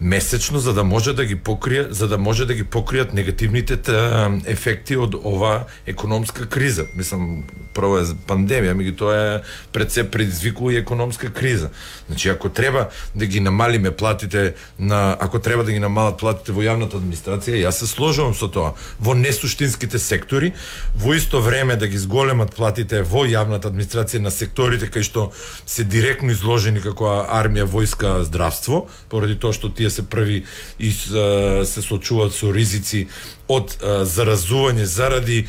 месечно 0.00 0.58
за 0.58 0.74
да 0.74 0.84
може 0.84 1.12
да 1.12 1.24
ги 1.24 1.36
покрие 1.36 1.86
за 1.90 2.08
да 2.08 2.18
може 2.18 2.46
да 2.46 2.54
ги 2.54 2.64
покријат 2.64 3.14
негативните 3.14 3.76
та, 3.76 4.30
ефекти 4.46 4.96
од 4.96 5.14
ова 5.14 5.66
економска 5.86 6.46
криза. 6.46 6.86
Мислам, 6.94 7.42
прво 7.74 7.98
е 7.98 8.04
пандемија, 8.28 8.74
меѓу 8.78 8.94
тоа 8.98 9.16
е 9.16 9.40
пред 9.72 9.92
се 9.92 10.04
предизвикува 10.10 10.72
и 10.72 10.76
економска 10.76 11.30
криза. 11.30 11.70
Значи 12.08 12.28
ако 12.28 12.48
треба 12.48 12.88
да 13.14 13.26
ги 13.26 13.40
намалиме 13.40 13.90
платите 13.90 14.54
на 14.78 15.16
ако 15.20 15.38
треба 15.38 15.64
да 15.64 15.72
ги 15.72 15.78
намалат 15.78 16.18
платите 16.18 16.52
во 16.52 16.62
јавната 16.62 16.98
администрација, 16.98 17.58
јас 17.66 17.82
се 17.82 17.86
сложувам 17.86 18.34
со 18.34 18.48
тоа. 18.48 18.74
Во 19.00 19.14
несуштинските 19.14 19.98
сектори, 19.98 20.52
во 20.94 21.14
исто 21.14 21.40
време 21.40 21.76
да 21.76 21.86
ги 21.86 21.98
зголемат 21.98 22.54
платите 22.54 23.02
во 23.02 23.26
јавната 23.26 23.70
администрација 23.70 24.22
на 24.22 24.30
секторите 24.30 24.86
кај 24.86 25.02
што 25.02 25.30
се 25.66 25.84
директно 25.84 26.30
изложени 26.30 26.80
како 26.80 27.10
армија, 27.26 27.66
војска, 27.66 28.22
здравство, 28.22 28.86
поради 29.08 29.38
тоа 29.38 29.52
што 29.52 29.70
тие 29.70 29.87
се 29.90 30.02
први 30.02 30.42
и 30.78 30.92
се 30.92 31.82
соочуваат 31.82 32.34
со 32.34 32.52
ризици 32.52 33.06
од 33.48 33.76
заразување 34.04 34.84
заради 34.84 35.46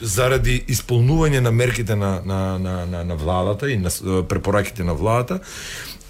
заради 0.00 0.62
исполнување 0.72 1.40
на 1.44 1.52
мерките 1.52 1.96
на 1.96 2.20
на 2.24 2.58
на 2.58 2.86
на, 2.86 3.04
на 3.04 3.16
владата 3.16 3.70
и 3.70 3.76
на 3.76 3.90
препораките 4.28 4.84
на 4.84 4.94
владата 4.94 5.40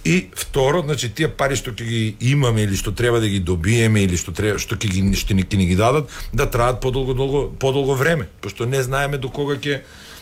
И 0.07 0.29
второ, 0.35 0.83
значи 0.87 1.09
тие 1.11 1.27
пари 1.27 1.57
што 1.59 1.73
ќе 1.75 1.83
ги 1.83 2.03
имаме 2.31 2.63
или 2.63 2.77
што 2.79 2.93
треба 2.95 3.19
да 3.19 3.27
ги 3.27 3.41
добиеме 3.43 4.05
или 4.07 4.15
што 4.15 4.31
треба 4.31 4.61
што 4.63 4.79
ќе 4.79 4.87
ги 4.87 5.03
што 5.19 5.35
ни 5.35 5.43
ќе 5.43 5.59
ни 5.59 5.67
ги 5.67 5.75
дадат, 5.75 6.13
да 6.31 6.47
траат 6.47 6.79
подолго 6.79 7.11
долго 7.11 7.41
подолго 7.51 7.97
време, 7.99 8.29
пошто 8.41 8.71
не 8.71 8.85
знаеме 8.87 9.19
до 9.19 9.33
кога 9.35 9.59
ќе 9.59 9.81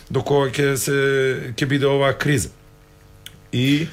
до 0.08 0.24
кога 0.24 0.48
ќе 0.48 0.78
се 0.80 0.96
ќе 1.52 1.68
биде 1.68 1.84
оваа 1.84 2.16
криза. 2.16 2.48
И 3.52 3.84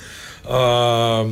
а, 0.48 1.28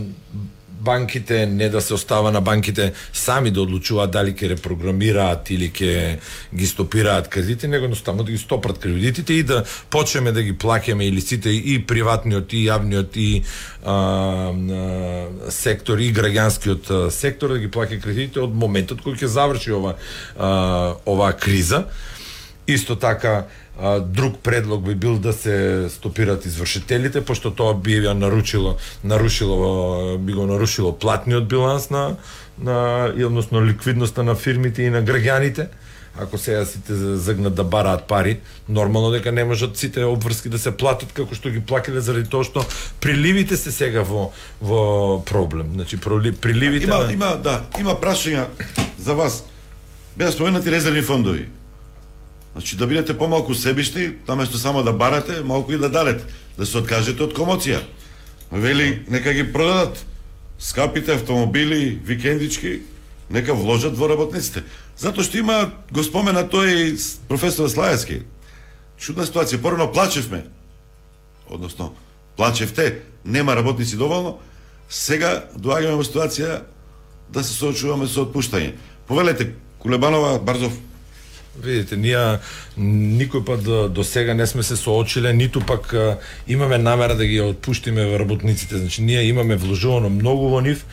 банките 0.79 1.45
не 1.45 1.69
да 1.69 1.81
се 1.81 1.93
остава 1.93 2.31
на 2.31 2.41
банките 2.41 2.93
сами 3.13 3.51
да 3.51 3.61
одлучуваат 3.61 4.11
дали 4.11 4.33
ќе 4.33 4.49
репрограмираат 4.55 5.49
или 5.51 5.69
ќе 5.71 6.19
ги 6.55 6.67
стопираат 6.67 7.27
кредити, 7.27 7.67
него 7.67 7.85
едноставно 7.85 8.23
да 8.23 8.31
ги 8.31 8.37
стопрат 8.37 8.79
кредитите 8.79 9.33
и 9.33 9.43
да 9.43 9.63
почнеме 9.89 10.31
да 10.31 10.43
ги 10.43 10.53
плаќаме 10.53 11.09
и 11.09 11.21
сите 11.21 11.49
и 11.49 11.79
приватниот 11.85 12.53
и 12.53 12.65
јавниот 12.67 13.17
и 13.17 13.43
а, 13.83 13.93
а, 13.93 15.51
сектор 15.51 15.99
и 15.99 16.13
граѓанскиот 16.13 17.09
сектор 17.11 17.53
да 17.53 17.59
ги 17.59 17.67
плаќа 17.67 18.01
кредитите 18.01 18.39
од 18.41 18.55
моментот 18.55 19.03
кој 19.03 19.19
ќе 19.19 19.25
заврши 19.25 19.71
ова 19.71 19.95
а, 20.37 20.95
оваа 21.05 21.33
криза. 21.33 21.85
Исто 22.67 22.95
така 22.95 23.47
а, 23.81 23.99
друг 23.99 24.37
предлог 24.43 24.83
би 24.83 24.95
бил 24.95 25.17
да 25.19 25.33
се 25.33 25.87
стопират 25.89 26.45
извршителите, 26.45 27.21
пошто 27.25 27.51
тоа 27.51 27.73
би 27.73 27.99
ја 27.99 28.13
нарушило, 28.13 28.77
нарушило, 29.03 30.17
би 30.17 30.33
го 30.33 30.45
нарушило 30.45 30.91
платниот 30.99 31.47
биланс 31.47 31.89
на, 31.89 32.15
на 32.61 33.11
односно 33.25 33.65
ликвидноста 33.65 34.23
на 34.23 34.35
фирмите 34.35 34.83
и 34.83 34.89
на 34.89 35.03
граѓаните 35.03 35.67
ако 36.21 36.37
сега 36.37 36.65
сите 36.65 36.95
загнат 36.95 37.55
да 37.55 37.63
бараат 37.63 38.03
пари, 38.03 38.39
нормално 38.69 39.11
дека 39.11 39.31
не 39.31 39.43
можат 39.43 39.77
сите 39.77 40.03
обврски 40.03 40.49
да 40.49 40.59
се 40.59 40.71
платат 40.71 41.13
како 41.13 41.35
што 41.35 41.51
ги 41.53 41.61
плакале 41.61 42.01
заради 42.01 42.29
тоа 42.29 42.43
што 42.43 42.65
приливите 42.99 43.57
се 43.57 43.71
сега 43.71 44.03
во 44.03 44.31
во 44.61 44.81
проблем. 45.23 45.71
Значи 45.73 45.97
приливите 46.41 46.87
Има 46.87 47.07
има 47.13 47.31
да, 47.37 47.61
има 47.79 47.95
прашања 47.95 48.49
за 48.99 49.13
вас. 49.13 49.43
Беа 50.17 50.31
споменати 50.31 50.71
резервни 50.71 51.01
фондови. 51.01 51.47
Значи 52.53 52.77
да 52.77 52.87
бидете 52.87 53.17
помалку 53.17 53.53
себишни, 53.53 54.11
наместо 54.27 54.57
само 54.57 54.83
да 54.83 54.93
барате, 54.93 55.41
малку 55.41 55.71
и 55.71 55.77
да 55.77 55.89
дадете, 55.89 56.25
да 56.57 56.65
се 56.65 56.77
откажете 56.77 57.23
од 57.23 57.35
комоција. 57.37 57.81
Вели, 58.51 59.05
нека 59.07 59.33
ги 59.33 59.45
продадат 59.53 60.05
скапите 60.59 61.13
автомобили, 61.13 61.99
викендички, 62.03 62.81
нека 63.29 63.53
вложат 63.53 63.97
во 63.97 64.09
работниците. 64.09 64.63
Затоа 64.97 65.23
што 65.23 65.39
има, 65.39 65.71
го 65.93 66.03
спомена 66.03 66.43
тој 66.43 66.97
професор 67.29 67.69
Слајевски. 67.69 68.23
Чудна 68.99 69.23
ситуација. 69.23 69.61
Порано 69.61 69.91
плачевме, 69.93 70.43
односно, 71.47 71.93
плачевте, 72.35 73.01
нема 73.25 73.55
работници 73.55 73.95
доволно, 73.95 74.39
сега 74.89 75.45
доаѓаме 75.55 76.01
во 76.01 76.03
ситуација 76.03 76.63
да 77.29 77.43
се 77.43 77.53
соочуваме 77.53 78.07
со 78.07 78.25
отпуштање. 78.25 78.73
Повелете, 79.07 79.53
Кулебанова, 79.79 80.39
Барзов, 80.39 80.73
Видите, 81.63 81.97
ние 81.97 82.39
никој 82.77 83.43
пат 83.45 83.63
до, 83.63 83.89
до 83.89 84.03
сега 84.03 84.33
не 84.33 84.47
сме 84.47 84.63
се 84.63 84.75
соочиле, 84.75 85.33
ниту 85.33 85.61
пак 85.61 85.93
а, 85.93 86.17
имаме 86.47 86.77
намера 86.77 87.15
да 87.15 87.25
ги 87.25 87.41
отпуштиме 87.41 88.19
работниците. 88.19 88.77
Значи, 88.77 89.01
ние 89.01 89.23
имаме 89.23 89.55
вложувано 89.55 90.09
многу 90.09 90.49
во 90.49 90.61
нив 90.61 90.85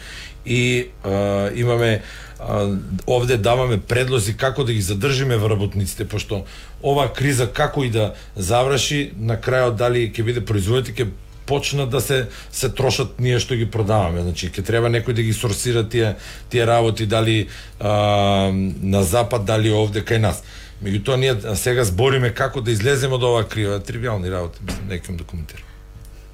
и 0.46 0.88
а, 1.04 1.50
имаме 1.54 2.02
а, 2.38 2.76
овде 3.06 3.36
даваме 3.36 3.80
предлози 3.80 4.36
како 4.36 4.64
да 4.64 4.72
ги 4.72 4.80
задржиме 4.80 5.36
вработниците, 5.36 6.04
работниците, 6.04 6.08
пошто 6.08 6.44
ова 6.82 7.12
криза 7.12 7.46
како 7.52 7.84
и 7.84 7.90
да 7.90 8.14
заврши, 8.36 9.12
на 9.18 9.36
крајот 9.40 9.76
дали 9.76 10.10
ќе 10.10 10.22
биде 10.22 10.44
производите, 10.44 10.92
ќе 10.92 11.08
почнат 11.46 11.90
да 11.90 12.00
се 12.00 12.26
се 12.52 12.68
трошат 12.68 13.20
ние 13.20 13.38
што 13.38 13.56
ги 13.56 13.70
продаваме. 13.70 14.22
Значи 14.22 14.50
ќе 14.50 14.64
треба 14.66 14.90
некој 14.92 15.14
да 15.14 15.22
ги 15.22 15.32
сорсира 15.32 15.86
тие 15.88 16.16
тие 16.50 16.66
работи 16.66 17.06
дали 17.06 17.48
а, 17.80 18.50
на 18.82 19.02
запад, 19.02 19.44
дали 19.44 19.72
овде 19.72 20.02
кај 20.02 20.18
нас. 20.18 20.42
Меѓутоа 20.84 21.16
ние 21.16 21.56
сега 21.56 21.84
збориме 21.84 22.34
како 22.34 22.60
да 22.60 22.70
излеземе 22.70 23.16
од 23.16 23.22
оваа 23.24 23.46
крива, 23.48 23.80
тривиални 23.80 24.30
работи, 24.30 24.60
мислам, 24.66 24.90
некој 24.90 25.16
да 25.16 25.24
коментира. 25.24 25.64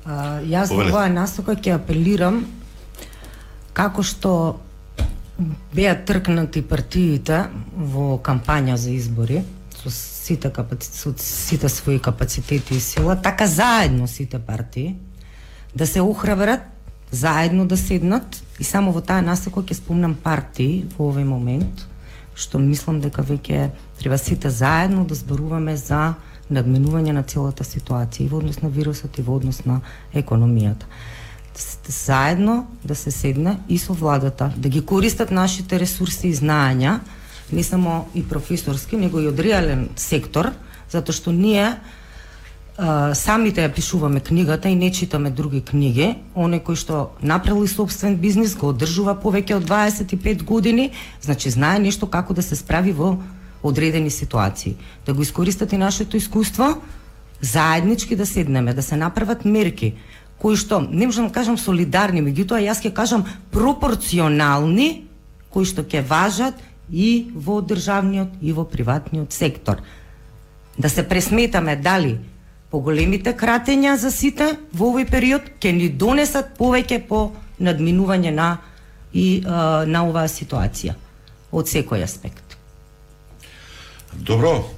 А, 0.04 0.40
јас 0.42 0.72
во 0.72 0.82
оваа 0.88 1.08
насока 1.12 1.54
ќе 1.54 1.76
апелирам 1.76 2.42
како 3.72 4.02
што 4.02 4.60
беа 5.74 5.94
тркнати 6.06 6.62
партиите 6.62 7.44
во 7.72 8.18
кампања 8.18 8.76
за 8.76 8.90
избори 8.92 9.42
со 9.78 9.90
сите, 10.22 10.50
капаци... 10.50 11.14
сите 11.18 11.68
своји 11.68 12.00
капацитети 12.00 12.76
и 12.76 12.80
сила, 12.80 13.16
така 13.16 13.46
заедно 13.46 14.08
сите 14.08 14.38
партии 14.38 14.96
да 15.74 15.86
се 15.86 16.00
охрабрат, 16.00 16.60
заедно 17.10 17.66
да 17.66 17.76
седнат. 17.76 18.42
И 18.60 18.64
само 18.64 18.92
во 18.92 19.00
таа 19.02 19.22
насока 19.24 19.64
ќе 19.64 19.74
спомнам 19.74 20.14
партии 20.14 20.86
во 20.94 21.10
овој 21.10 21.26
момент, 21.26 21.88
што 22.38 22.60
мислам 22.62 23.00
дека 23.02 23.24
веќе 23.26 23.72
треба 23.98 24.18
сите 24.18 24.50
заедно 24.50 25.04
да 25.04 25.18
зборуваме 25.18 25.76
за 25.76 26.14
надменување 26.52 27.12
на 27.16 27.24
целата 27.26 27.64
ситуација 27.64 28.26
и 28.26 28.28
во 28.28 28.38
однос 28.38 28.60
на 28.62 28.68
вирусот 28.68 29.18
и 29.18 29.24
во 29.26 29.40
однос 29.40 29.64
на 29.64 29.80
економијата. 30.14 30.86
Заедно 31.88 32.66
да 32.84 32.94
се 32.94 33.10
седне 33.10 33.58
и 33.68 33.78
со 33.78 33.92
владата, 33.92 34.52
да 34.56 34.68
ги 34.68 34.84
користат 34.84 35.30
нашите 35.30 35.80
ресурси 35.80 36.28
и 36.28 36.36
знаења, 36.36 37.00
не 37.52 37.62
само 37.62 38.08
и 38.14 38.22
професорски, 38.22 38.96
него 38.96 39.20
и 39.20 39.28
од 39.28 39.40
реален 39.40 39.88
сектор, 39.96 40.52
затоа 40.90 41.14
што 41.14 41.32
ние 41.32 41.76
а, 42.76 43.14
самите 43.14 43.62
ја 43.62 43.72
пишуваме 43.72 44.20
книгата 44.20 44.68
и 44.68 44.76
не 44.76 44.92
читаме 44.92 45.30
други 45.30 45.60
книги. 45.60 46.16
Оне 46.34 46.60
кој 46.60 46.76
што 46.76 47.12
направил 47.22 47.68
собствен 47.68 48.16
бизнис, 48.16 48.56
го 48.56 48.72
одржува 48.72 49.14
повеќе 49.14 49.60
од 49.60 49.68
25 49.68 50.42
години, 50.42 50.90
значи 51.20 51.50
знае 51.50 51.78
нешто 51.78 52.06
како 52.06 52.34
да 52.34 52.42
се 52.42 52.56
справи 52.56 52.92
во 52.92 53.18
одредени 53.62 54.10
ситуации. 54.10 54.76
Да 55.06 55.14
го 55.14 55.22
искористат 55.22 55.72
и 55.72 55.78
нашето 55.78 56.16
искуство, 56.16 56.82
заеднички 57.40 58.16
да 58.16 58.26
седнеме, 58.26 58.74
да 58.74 58.82
се 58.82 58.96
направат 58.96 59.44
мерки 59.44 59.94
кои 60.42 60.58
што 60.58 60.80
не 60.82 61.06
можам 61.06 61.28
да 61.30 61.34
кажам 61.38 61.56
солидарни, 61.58 62.18
меѓутоа 62.18 62.58
јас 62.64 62.82
ќе 62.82 62.90
кажам 62.90 63.22
пропорционални 63.54 65.06
кои 65.54 65.68
што 65.68 65.86
ќе 65.86 66.02
важат 66.02 66.58
и 66.92 67.30
во 67.34 67.62
државниот 67.62 68.36
и 68.42 68.52
во 68.52 68.64
приватниот 68.68 69.32
сектор. 69.32 69.80
Да 70.78 70.88
се 70.88 71.08
пресметаме 71.08 71.76
дали 71.76 72.18
поголемите 72.70 73.32
кратења 73.36 73.96
за 73.96 74.10
сите 74.12 74.52
во 74.72 74.92
овој 74.92 75.08
период 75.10 75.48
ќе 75.60 75.72
ни 75.72 75.88
донесат 75.88 76.52
повеќе 76.58 77.00
по 77.08 77.32
надминување 77.60 78.32
на 78.36 78.58
и 79.12 79.42
а, 79.44 79.84
на 79.88 80.04
оваа 80.08 80.28
ситуација 80.28 80.94
од 81.52 81.68
секој 81.68 82.04
аспект. 82.04 82.56
Добро. 84.12 84.68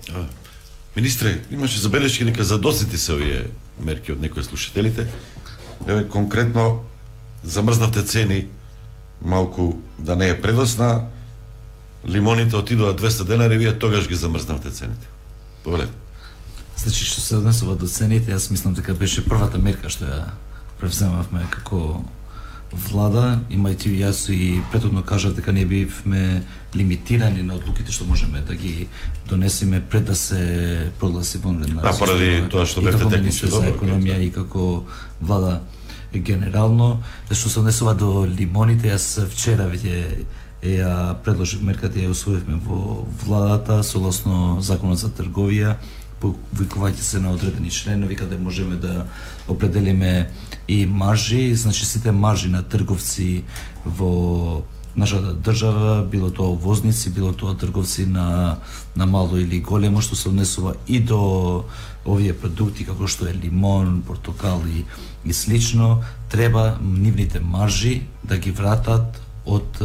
Министре, 0.96 1.40
имаше 1.50 1.80
забелешки 1.80 2.24
нека 2.24 2.44
задосити 2.44 2.98
се 2.98 3.12
овие 3.14 3.46
мерки 3.80 4.12
од 4.12 4.20
некои 4.22 4.44
слушателите. 4.44 5.06
Еве 5.86 6.06
конкретно 6.08 6.84
замрзнавте 7.42 8.02
цени 8.02 8.46
малку 9.22 9.74
да 9.98 10.16
не 10.16 10.28
е 10.28 10.40
предосна, 10.40 11.06
лимоните 12.08 12.56
отидоа 12.56 12.94
200 12.96 13.24
денари, 13.24 13.58
вие 13.58 13.78
тогаш 13.78 14.08
ги 14.08 14.14
замрзнавте 14.14 14.70
цените. 14.70 15.06
Добре. 15.64 15.88
Значи, 16.76 17.04
што 17.04 17.20
се 17.20 17.36
однесува 17.36 17.76
до 17.78 17.86
цените, 17.86 18.34
јас 18.34 18.50
мислам 18.50 18.74
дека 18.74 18.94
беше 18.94 19.24
првата 19.24 19.58
мерка 19.58 19.88
што 19.88 20.04
ја 20.04 20.20
превземавме 20.80 21.46
како 21.50 22.02
влада, 22.90 23.40
имајќи 23.50 23.92
јас 24.00 24.26
и 24.34 24.60
претhodно 24.72 25.04
кажав 25.06 25.36
дека 25.36 25.52
не 25.52 25.64
бивме 25.64 26.42
лимитирани 26.74 27.42
на 27.42 27.54
одлуките 27.54 27.92
што 27.92 28.04
можеме 28.04 28.40
да 28.40 28.54
ги 28.54 28.88
донесеме 29.30 29.80
пред 29.80 30.04
да 30.04 30.16
се 30.16 30.90
прогласи 30.98 31.38
вонредна. 31.38 31.82
Да, 31.82 31.94
поради 31.98 32.42
тоа 32.50 32.66
што 32.66 32.82
бевте 32.82 33.06
технички 33.08 33.46
за 33.46 33.62
економија 33.70 34.18
и 34.20 34.32
како 34.34 34.84
влада 35.20 35.60
генерално, 36.12 37.02
што 37.30 37.48
се 37.48 37.60
однесува 37.60 37.94
до 37.94 38.26
лимоните, 38.26 38.90
јас 38.90 39.24
вчера 39.30 39.70
веќе 39.70 40.26
ја 40.64 41.14
предложив 41.24 41.62
мерката 41.62 42.00
ја 42.00 42.10
усвоивме 42.10 42.56
во 42.64 43.04
владата 43.26 43.82
согласно 43.84 44.60
законот 44.60 44.98
за 44.98 45.12
трговија 45.12 45.76
повикувајќи 46.24 47.04
се 47.04 47.20
на 47.20 47.32
одредени 47.34 47.70
членови 47.70 48.16
каде 48.16 48.38
можеме 48.38 48.76
да 48.76 49.06
определиме 49.48 50.30
и 50.68 50.86
маржи, 50.86 51.54
значи 51.54 51.86
сите 51.86 52.12
маржи 52.12 52.48
на 52.48 52.62
трговци 52.62 53.44
во 53.84 54.62
нашата 54.96 55.34
држава, 55.34 56.04
било 56.06 56.30
тоа 56.30 56.54
возници, 56.56 57.10
било 57.10 57.32
тоа 57.32 57.56
трговци 57.58 58.06
на, 58.06 58.56
на 58.96 59.06
мало 59.06 59.36
или 59.36 59.60
големо, 59.60 60.00
што 60.00 60.16
се 60.16 60.28
однесува 60.30 60.76
и 60.86 61.00
до 61.00 61.64
овие 62.06 62.32
продукти 62.32 62.86
како 62.86 63.10
што 63.10 63.26
е 63.26 63.34
лимон, 63.34 64.02
портокал 64.06 64.62
и, 64.70 64.84
и 65.24 65.32
слично, 65.32 66.04
треба 66.30 66.78
нивните 66.80 67.40
маржи 67.40 68.06
да 68.22 68.38
ги 68.38 68.50
вратат 68.54 69.20
од 69.44 69.82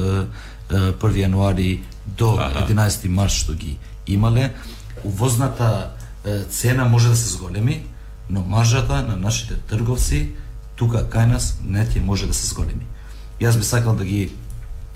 1 0.70 0.94
јануари 1.02 1.80
до 2.06 2.38
11 2.38 3.10
март 3.10 3.32
што 3.32 3.54
ги 3.54 3.78
имале. 4.08 4.54
Увозната 5.04 5.92
цена 6.50 6.86
може 6.86 7.10
да 7.10 7.16
се 7.16 7.30
зголеми, 7.30 7.84
но 8.30 8.42
маржата 8.42 9.02
на 9.02 9.18
нашите 9.18 9.56
трговци 9.56 10.30
тука 10.76 11.04
кај 11.10 11.26
нас 11.26 11.58
не 11.66 11.86
ќе 11.86 12.04
може 12.04 12.28
да 12.28 12.34
се 12.34 12.48
зголеми. 12.48 12.86
Јас 13.40 13.58
би 13.58 13.64
сакал 13.64 13.96
да 13.96 14.06
ги 14.06 14.32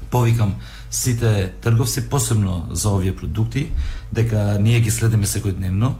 повикам 0.10 0.56
сите 0.92 1.52
трговци, 1.62 2.10
посебно 2.10 2.68
за 2.72 2.90
овие 2.90 3.16
продукти, 3.16 3.72
дека 4.14 4.58
ние 4.60 4.80
ги 4.80 4.92
следиме 4.92 5.26
секојдневно. 5.26 5.94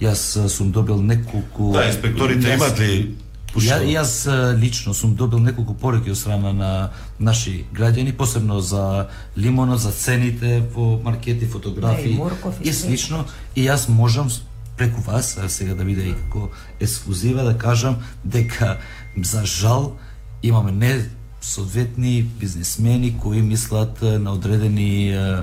Јас 0.00 0.48
сум 0.48 0.72
добил 0.72 1.02
неколку... 1.02 1.72
Да, 1.72 1.86
инспекторите 1.86 2.54
имат 2.54 2.80
ли 2.80 3.14
Ја, 3.54 3.78
јас 3.86 4.26
лично 4.58 4.94
сум 4.94 5.14
добил 5.14 5.38
неколку 5.38 5.74
пореки 5.74 6.10
од 6.10 6.18
страна 6.18 6.52
на 6.52 6.70
наши 7.18 7.64
граѓани, 7.74 8.12
посебно 8.12 8.60
за 8.60 9.08
лимонот, 9.36 9.80
за 9.80 9.92
цените 9.92 10.60
во 10.74 10.98
маркети, 11.02 11.46
фотографии. 11.46 12.18
И, 12.62 12.68
и 12.68 12.72
слично. 12.72 13.24
И 13.54 13.62
јас 13.62 13.88
можам 13.88 14.30
преку 14.76 15.00
вас, 15.00 15.38
а 15.38 15.48
сега 15.48 15.74
да 15.74 15.84
биде 15.84 16.08
и 16.10 16.14
како 16.14 16.50
ексклузива 16.80 17.44
да 17.44 17.58
кажам 17.58 18.02
дека 18.24 18.78
за 19.16 19.46
жал 19.46 19.96
имаме 20.42 20.72
не 20.72 21.04
соодветни 21.40 22.22
бизнисмени 22.22 23.18
кои 23.22 23.42
мислат 23.42 24.02
на 24.02 24.32
одредени 24.32 25.10
е, 25.10 25.42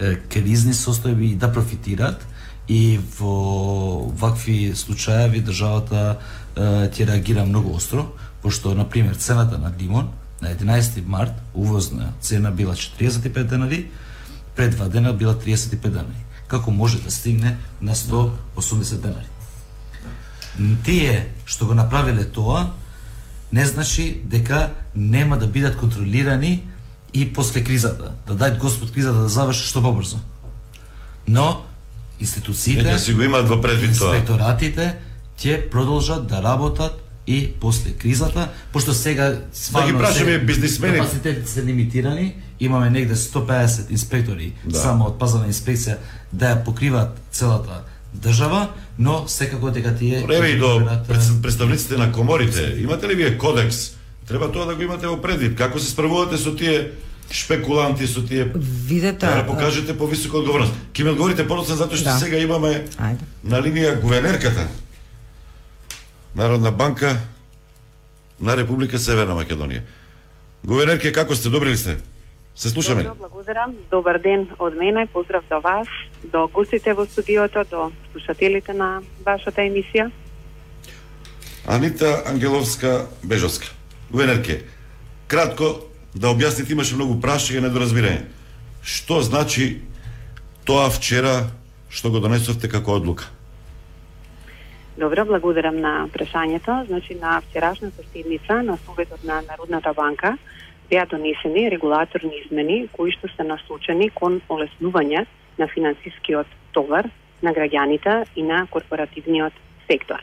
е, 0.00 0.14
кризни 0.28 0.72
состојби 0.72 1.36
да 1.36 1.52
профитираат. 1.52 2.26
И 2.68 3.00
во 3.18 4.08
вакви 4.16 4.72
случаеви 4.74 5.42
државата 5.42 6.18
ќе 6.56 7.06
реагира 7.06 7.44
многу 7.44 7.74
остро, 7.76 8.06
пошто, 8.42 8.74
на 8.74 8.88
пример, 8.88 9.14
цената 9.14 9.58
на 9.58 9.72
лимон 9.80 10.08
на 10.42 10.54
11 10.54 11.06
март, 11.06 11.32
увозна 11.54 12.12
цена 12.20 12.50
била 12.50 12.74
45 12.74 13.44
денари, 13.44 13.86
пред 14.56 14.76
два 14.76 14.88
дена 14.88 15.12
била 15.12 15.34
35 15.34 15.88
денари 15.88 16.22
како 16.52 16.70
може 16.70 17.00
да 17.00 17.10
стигне 17.10 17.56
на 17.80 17.94
180 17.96 19.00
денари. 19.00 19.28
Тие 20.84 21.32
што 21.48 21.70
го 21.70 21.74
направиле 21.74 22.26
тоа, 22.28 22.66
не 23.52 23.64
значи 23.66 24.20
дека 24.28 24.68
нема 24.94 25.38
да 25.40 25.48
бидат 25.48 25.78
контролирани 25.80 26.60
и 27.12 27.24
после 27.32 27.64
кризата, 27.64 28.12
да 28.28 28.36
дајат 28.36 28.60
Господ 28.60 28.92
кризата 28.92 29.24
да 29.24 29.32
заврши 29.32 29.64
што 29.68 29.80
побрзо. 29.84 30.20
Но 31.28 31.64
институциите, 32.20 32.84
Нека 32.84 32.98
си 32.98 33.14
го 33.16 33.24
имаат 33.24 33.48
во 33.48 33.60
предвид 33.60 33.96
тоа. 33.96 34.12
Инспекторатите 34.12 34.96
ќе 35.38 35.70
продолжат 35.70 36.26
да 36.26 36.42
работат 36.42 37.02
и 37.26 37.52
после 37.60 37.92
кризата, 37.92 38.48
пошто 38.72 38.92
сега 38.92 39.30
да 39.72 39.86
ги 39.86 39.92
прашаме 39.98 40.38
бизнисмени. 40.38 40.98
Капацитетите 40.98 41.50
се 41.50 41.64
лимитирани, 41.64 42.34
имаме 42.60 42.90
негде 42.90 43.14
150 43.14 43.90
инспектори 43.90 44.52
да. 44.64 44.78
само 44.78 45.06
од 45.06 45.18
пазарна 45.18 45.46
инспекција 45.46 45.98
да 46.32 46.54
ја 46.54 46.64
покриваат 46.64 47.18
целата 47.30 47.84
држава, 48.14 48.68
но 48.98 49.24
секако 49.28 49.70
дека 49.70 49.94
тие 49.96 50.26
Реве 50.28 50.48
и 50.48 50.58
до 50.58 50.82
представниците 51.42 51.96
на 51.96 52.12
коморите, 52.12 52.74
имате 52.78 53.08
ли 53.08 53.14
вие 53.14 53.38
кодекс? 53.38 53.94
Треба 54.28 54.52
тоа 54.52 54.66
да 54.66 54.74
го 54.74 54.82
имате 54.82 55.06
во 55.06 55.16
предвид. 55.22 55.56
Како 55.58 55.78
се 55.78 55.90
справувате 55.90 56.38
со 56.38 56.54
тие 56.56 56.90
шпекуланти, 57.30 58.06
со 58.06 58.22
тие 58.26 58.50
Видете, 58.86 59.26
да 59.26 59.46
покажете 59.46 59.98
по 59.98 60.06
висока 60.06 60.38
одговорност. 60.38 60.72
Ке 60.92 61.04
ми 61.04 61.10
одговорите 61.10 61.46
подоцна 61.48 61.76
затоа 61.76 61.96
што 61.96 62.10
да. 62.10 62.18
сега 62.18 62.38
имаме 62.38 62.86
Ајде. 62.98 63.26
на 63.44 63.62
линија 63.62 64.00
гувернерката 64.00 64.68
Народна 66.36 66.70
банка 66.70 67.16
на 68.40 68.56
Република 68.56 68.98
Северна 68.98 69.34
Македонија. 69.36 69.82
Гувернерке, 70.64 71.12
како 71.12 71.34
сте? 71.36 71.50
Добри 71.50 71.70
ли 71.70 71.76
сте? 71.76 71.98
Се 72.54 72.70
слушаме. 72.70 73.02
Добро, 73.02 73.28
благодарам. 73.28 73.74
Добар 73.90 74.18
ден 74.18 74.48
од 74.58 74.74
мене. 74.74 75.06
Поздрав 75.12 75.44
до 75.50 75.60
вас, 75.60 75.88
до 76.24 76.48
гостите 76.48 76.94
во 76.94 77.06
студиото, 77.06 77.64
до 77.70 77.92
слушателите 78.12 78.72
на 78.72 79.02
вашата 79.26 79.60
емисија. 79.60 80.10
Анита 81.66 82.22
Ангеловска 82.26 83.06
Бежовска. 83.22 83.68
Гувернерке, 84.10 84.62
кратко 85.28 85.84
да 86.14 86.32
објасните, 86.32 86.72
имаше 86.72 86.96
многу 86.96 87.20
прашања 87.20 87.60
и 87.60 87.64
недоразбирање. 87.68 88.24
Што 88.82 89.20
значи 89.20 89.82
тоа 90.64 90.88
вчера 90.90 91.52
што 91.92 92.10
го 92.10 92.20
донесовте 92.20 92.68
како 92.68 92.96
одлука? 92.96 93.28
Добро, 94.92 95.24
благодарам 95.24 95.78
на 95.80 96.08
прашањето. 96.12 96.84
Значи, 96.86 97.14
на 97.14 97.40
вчерашната 97.40 98.02
седница 98.12 98.62
на 98.62 98.76
Советот 98.76 99.24
на 99.24 99.42
Народната 99.48 99.92
банка 99.94 100.36
беа 100.90 101.06
донесени 101.06 101.70
регулаторни 101.70 102.36
измени 102.44 102.88
кои 102.92 103.12
што 103.16 103.28
се 103.32 103.42
насочени 103.42 104.10
кон 104.10 104.42
олеснување 104.52 105.24
на 105.58 105.66
финансискиот 105.74 106.46
товар 106.76 107.08
на 107.42 107.54
граѓаните 107.56 108.26
и 108.36 108.42
на 108.42 108.66
корпоративниот 108.66 109.52
сектор. 109.88 110.20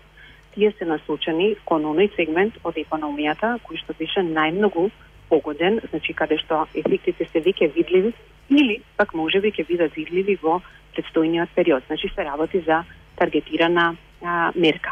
Тие 0.53 0.69
се 0.77 0.85
насочени 0.85 1.55
кон 1.65 1.87
оној 1.89 2.13
сегмент 2.15 2.59
од 2.63 2.77
економијата 2.77 3.57
кој 3.65 3.81
што 3.81 3.95
беше 3.97 4.21
најмногу 4.21 4.91
погоден, 5.29 5.79
значи 5.89 6.13
каде 6.13 6.37
што 6.37 6.67
ефектите 6.75 7.25
се 7.25 7.41
веќе 7.41 7.73
видливи 7.73 8.13
или 8.49 8.77
пак 8.97 9.17
можеби 9.17 9.49
ќе 9.49 9.65
бидат 9.65 9.97
видливи 9.97 10.37
во 10.43 10.61
предстојниот 10.93 11.57
период. 11.57 11.81
Значи 11.87 12.11
се 12.13 12.21
работи 12.23 12.61
за 12.61 12.83
таргетирана 13.17 13.95
а, 14.23 14.51
мерка. 14.55 14.91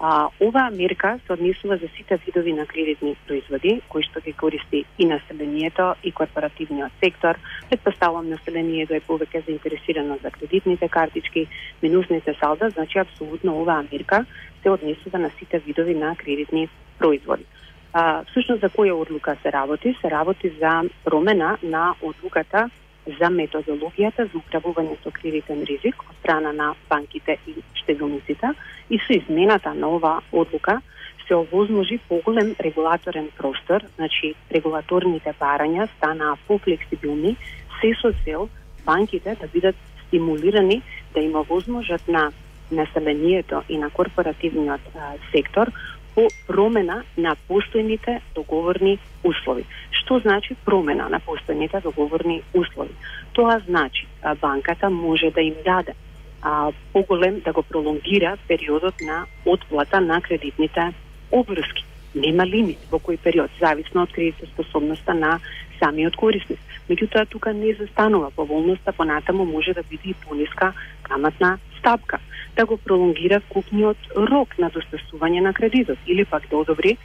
А, 0.00 0.28
оваа 0.40 0.70
мерка 0.70 1.18
се 1.26 1.32
однесува 1.32 1.76
за 1.76 1.88
сите 1.96 2.16
видови 2.16 2.52
на 2.52 2.66
кредитни 2.66 3.16
производи, 3.26 3.80
кои 3.88 4.02
што 4.02 4.20
ги 4.20 4.32
користи 4.32 4.84
и 4.98 5.04
населението 5.04 5.94
и 6.04 6.12
корпоративниот 6.12 6.92
сектор. 7.02 7.34
Предпоставувам 7.70 8.30
населението 8.30 8.94
е 8.94 9.02
повеќе 9.02 9.44
заинтересирано 9.46 10.18
за 10.22 10.30
кредитните 10.30 10.88
картички, 10.88 11.48
минусните 11.82 12.34
салда, 12.40 12.70
значи 12.70 12.98
апсолутно 12.98 13.58
оваа 13.60 13.82
мерка 13.92 14.24
се 14.62 14.70
однесува 14.70 15.18
на 15.18 15.30
сите 15.38 15.58
видови 15.58 15.94
на 15.94 16.16
кредитни 16.16 16.68
производи. 16.98 17.44
А, 17.92 18.22
всушност 18.30 18.60
за 18.60 18.70
која 18.70 18.94
одлука 18.94 19.36
се 19.42 19.52
работи? 19.52 19.96
Се 20.00 20.10
работи 20.10 20.52
за 20.60 20.82
промена 21.04 21.58
на 21.62 21.94
одлуката 22.02 22.70
за 23.16 23.30
методологијата 23.32 24.28
за 24.28 24.38
управување 24.38 24.96
со 25.02 25.10
кредитен 25.10 25.64
ризик 25.68 26.02
од 26.04 26.16
страна 26.20 26.52
на 26.52 26.74
банките 26.90 27.38
и 27.46 27.54
штедуниците 27.82 28.52
и 28.90 28.98
со 29.06 29.12
измената 29.16 29.74
на 29.74 29.88
ова 29.88 30.20
одлука 30.32 30.80
се 31.26 31.34
овозможи 31.34 31.98
поголем 32.08 32.54
регулаторен 32.60 33.28
простор, 33.36 33.84
значи 33.96 34.34
регулаторните 34.50 35.34
барања 35.40 35.88
станаа 35.96 36.36
пофлексибилни, 36.46 37.36
се 37.80 37.92
со 38.00 38.12
цел 38.24 38.48
банките 38.84 39.36
да 39.40 39.48
бидат 39.48 39.76
стимулирани 40.06 40.82
да 41.14 41.20
има 41.20 41.42
возможност 41.42 42.08
на 42.08 42.32
населението 42.72 43.62
и 43.68 43.78
на 43.78 43.90
корпоративниот 43.90 44.80
а, 44.94 45.12
сектор 45.32 45.72
по 46.18 46.26
промена 46.50 47.04
на 47.16 47.36
постојните 47.48 48.16
договорни 48.34 48.96
услови. 49.22 49.62
Што 50.00 50.18
значи 50.18 50.56
промена 50.66 51.06
на 51.08 51.20
постојните 51.22 51.78
договорни 51.84 52.40
услови? 52.58 52.90
Тоа 53.38 53.60
значи 53.68 54.08
а, 54.22 54.34
банката 54.34 54.90
може 54.90 55.30
да 55.30 55.40
им 55.40 55.54
даде 55.64 55.94
а, 56.42 56.72
поголем 56.92 57.38
да 57.44 57.52
го 57.52 57.62
пролонгира 57.62 58.36
периодот 58.48 58.94
на 59.00 59.26
отплата 59.46 60.00
на 60.00 60.20
кредитните 60.20 60.92
обврски. 61.30 61.84
Нема 62.14 62.46
лимит 62.46 62.82
во 62.90 62.98
кој 62.98 63.22
период, 63.22 63.54
зависно 63.60 64.02
од 64.02 64.10
кредитоспособноста 64.10 65.14
на 65.14 65.38
самиот 65.78 66.16
корисник. 66.16 66.58
Меѓутоа, 66.90 67.28
тука 67.28 67.52
не 67.54 67.76
застанува 67.78 68.32
поволноста, 68.34 68.92
понатаму 68.92 69.44
може 69.44 69.72
да 69.72 69.86
биде 69.86 70.10
и 70.10 70.14
пониска 70.26 70.72
каматна 71.02 71.58
стапка 71.78 72.18
да 72.58 72.66
го 72.66 72.76
пролонгира 72.76 73.40
купниот 73.54 73.98
рок 74.16 74.56
на 74.58 74.70
достасување 74.74 75.42
на 75.46 75.52
кредитот 75.54 75.98
или 76.06 76.24
пак 76.24 76.48
да 76.50 76.56
одобри 76.58 76.96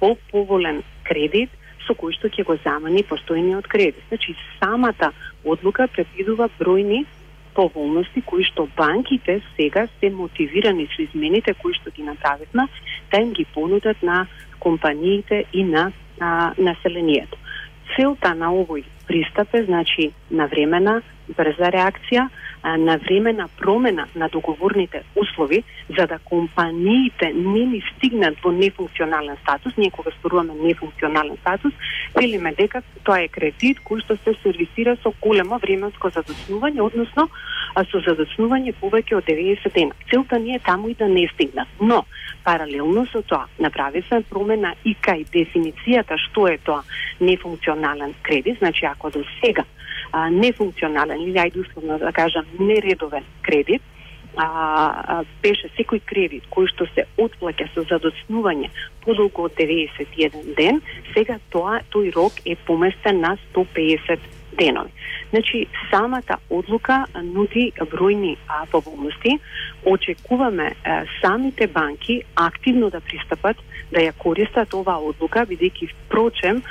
по-поволен 0.00 0.82
кредит 1.08 1.50
со 1.86 1.96
кој 1.96 2.12
што 2.18 2.28
ќе 2.28 2.44
го 2.44 2.58
замени 2.64 3.06
постојниот 3.08 3.68
кредит. 3.72 4.04
Значи, 4.08 4.36
самата 4.60 5.12
одлука 5.44 5.88
предвидува 5.88 6.50
бројни 6.60 7.06
поволности 7.56 8.20
кои 8.20 8.44
што 8.44 8.68
банките 8.76 9.40
сега 9.56 9.86
се 10.00 10.10
мотивирани 10.10 10.86
со 10.92 11.02
измените 11.02 11.54
кои 11.54 11.72
што 11.74 11.90
ги 11.90 12.04
направивме 12.04 12.68
да 13.10 13.20
им 13.24 13.32
ги 13.32 13.46
понудат 13.54 14.02
на 14.02 14.26
компаниите 14.60 15.44
и 15.52 15.64
на 15.64 15.92
на 16.20 16.54
населението. 16.58 17.38
Целта 17.96 18.34
на 18.34 18.50
овој 18.52 18.84
пристап 19.06 19.54
е 19.54 19.64
значи 19.64 20.10
навремена 20.30 21.00
брза 21.36 21.70
реакција, 21.74 22.28
на 22.64 22.96
време 22.96 23.32
на 23.32 23.48
промена 23.48 24.06
на 24.14 24.28
договорните 24.28 25.02
услови 25.16 25.62
за 25.98 26.06
да 26.06 26.18
компаниите 26.18 27.32
не 27.34 27.66
ни 27.66 27.82
стигнат 27.96 28.34
во 28.44 28.52
нефункционален 28.52 29.36
статус, 29.42 29.76
ние 29.76 29.90
кога 29.90 30.10
зборуваме 30.18 30.54
нефункционален 30.54 31.36
статус, 31.36 31.72
велиме 32.14 32.54
дека 32.54 32.82
тоа 33.04 33.22
е 33.22 33.28
кредит 33.28 33.78
кој 33.86 34.02
што 34.04 34.18
се 34.24 34.34
сервисира 34.42 34.96
со 35.02 35.14
големо 35.22 35.58
временско 35.62 36.10
задоцнување, 36.10 36.82
односно 36.82 37.28
со 37.78 38.00
задоцнување 38.02 38.74
повеќе 38.80 39.16
од 39.20 39.24
90 39.30 39.74
дена. 39.74 39.94
Целта 40.10 40.38
ни 40.38 40.54
е 40.54 40.58
таму 40.58 40.88
и 40.88 40.94
да 40.94 41.08
не 41.08 41.28
стигнат. 41.28 41.68
Но, 41.80 42.04
паралелно 42.44 43.06
со 43.06 43.22
тоа, 43.22 43.46
направи 43.58 44.02
се 44.08 44.22
промена 44.30 44.74
и 44.84 44.96
кај 44.98 45.26
дефиницијата 45.30 46.18
што 46.18 46.48
е 46.48 46.58
тоа 46.58 46.82
нефункционален 47.20 48.14
кредит, 48.22 48.58
значи 48.58 48.84
ако 48.84 49.10
до 49.10 49.22
сега 49.40 49.64
а, 50.12 50.30
нефункционален 50.30 51.20
или 51.20 51.38
ајде 51.38 51.60
условно 51.66 51.98
да 51.98 52.12
кажам 52.12 52.44
нередовен 52.58 53.24
кредит, 53.42 53.82
а, 54.36 54.44
а, 54.44 55.24
беше 55.42 55.68
секој 55.76 56.00
кредит 56.06 56.44
кој 56.50 56.68
што 56.72 56.86
се 56.94 57.06
отплаќа 57.18 57.68
со 57.74 57.84
задоцнување 57.90 58.70
подолго 59.04 59.48
од 59.48 59.56
91 59.58 60.54
ден, 60.54 60.80
сега 61.14 61.38
тоа 61.50 61.80
тој 61.92 62.14
рок 62.14 62.40
е 62.44 62.56
поместен 62.66 63.20
на 63.20 63.36
150 63.54 64.18
денови. 64.58 64.90
Значи, 65.30 65.66
самата 65.90 66.38
одлука 66.50 67.04
нуди 67.22 67.72
бројни 67.78 68.36
а, 68.48 68.66
поволности. 68.66 69.38
Очекуваме 69.84 70.72
а, 70.84 71.04
самите 71.20 71.66
банки 71.66 72.22
активно 72.34 72.90
да 72.90 73.00
пристапат 73.00 73.56
да 73.92 74.00
ја 74.00 74.12
користат 74.18 74.74
оваа 74.74 75.00
одлука, 75.00 75.46
бидејќи 75.48 75.88
впрочем 75.92 76.62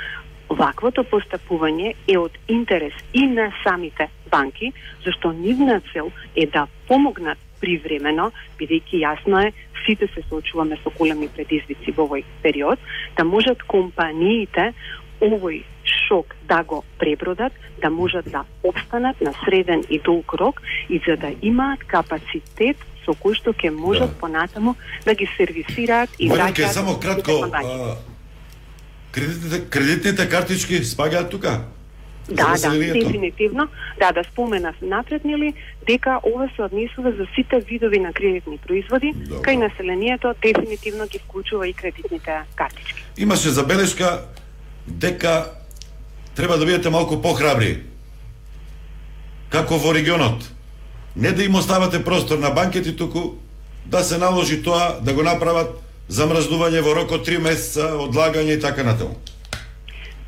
Ваквото 0.48 1.04
постапување 1.04 1.92
е 2.08 2.18
од 2.18 2.32
интерес 2.48 2.94
и 3.12 3.26
на 3.26 3.50
самите 3.64 4.08
банки, 4.30 4.72
зашто 5.04 5.32
нивна 5.32 5.80
цел 5.92 6.10
е 6.36 6.46
да 6.46 6.66
помогнат 6.88 7.38
привремено, 7.60 8.30
бидејќи 8.58 9.02
јасно 9.02 9.42
е, 9.48 9.52
сите 9.84 10.08
се 10.14 10.22
соочуваме 10.28 10.78
со 10.82 10.92
големи 10.98 11.28
предизвици 11.28 11.92
во 11.96 12.06
овој 12.06 12.24
период, 12.42 12.78
да 13.16 13.24
можат 13.24 13.62
компаниите 13.66 14.72
овој 15.20 15.64
шок 15.84 16.34
да 16.48 16.62
го 16.62 16.82
пребродат, 16.98 17.52
да 17.82 17.90
можат 17.90 18.30
да 18.30 18.44
обстанат 18.62 19.20
на 19.20 19.32
среден 19.44 19.82
и 19.88 19.98
долг 19.98 20.34
рок 20.34 20.62
и 20.88 21.00
за 21.06 21.16
да 21.16 21.32
имаат 21.42 21.84
капацитет 21.84 22.76
со 23.04 23.16
кој 23.16 23.34
што 23.40 23.52
ќе 23.56 23.72
можат 23.72 24.12
да. 24.12 24.18
понатаму 24.20 24.76
да 25.04 25.14
ги 25.14 25.28
сервисираат 25.36 26.10
и 26.18 26.30
враќаат. 26.30 26.72
само 26.72 27.00
кратко, 27.00 27.32
Кредитните, 29.12 29.64
кредитните 29.70 30.28
картички 30.28 30.84
спаѓаат 30.84 31.30
тука? 31.30 31.60
Да, 32.30 32.54
да, 32.62 32.70
дефинитивно. 32.70 33.68
Да, 34.00 34.12
да 34.12 34.24
споменав 34.24 34.74
напред, 34.82 35.24
нели, 35.24 35.54
дека 35.86 36.20
ова 36.22 36.50
се 36.56 36.62
однесува 36.62 37.12
за 37.12 37.26
сите 37.34 37.60
видови 37.60 37.98
на 37.98 38.12
кредитни 38.12 38.58
производи, 38.58 39.12
Добре. 39.16 39.42
кај 39.42 39.56
населението 39.56 40.34
дефинитивно 40.42 41.06
ги 41.06 41.18
вклучува 41.18 41.68
и 41.68 41.72
кредитните 41.72 42.32
картички. 42.56 43.04
Имаше 43.16 43.48
забелешка 43.48 44.24
дека 44.86 45.50
треба 46.36 46.58
да 46.58 46.66
бидете 46.66 46.90
малку 46.90 47.22
похрабри. 47.22 47.82
Како 49.48 49.78
во 49.78 49.94
регионот. 49.94 50.52
Не 51.16 51.32
да 51.32 51.44
им 51.44 51.54
оставате 51.54 52.04
простор 52.04 52.38
на 52.38 52.50
банкети, 52.50 52.96
туку 52.96 53.40
да 53.86 54.04
се 54.04 54.18
наложи 54.18 54.62
тоа 54.62 55.00
да 55.00 55.14
го 55.14 55.22
направат 55.22 55.87
замрзнување 56.08 56.80
во 56.84 56.94
рок 56.96 57.12
од 57.12 57.26
3 57.28 57.40
месеца, 57.44 57.92
одлагање 58.00 58.56
и 58.56 58.60
така 58.60 58.84
натаму? 58.84 59.16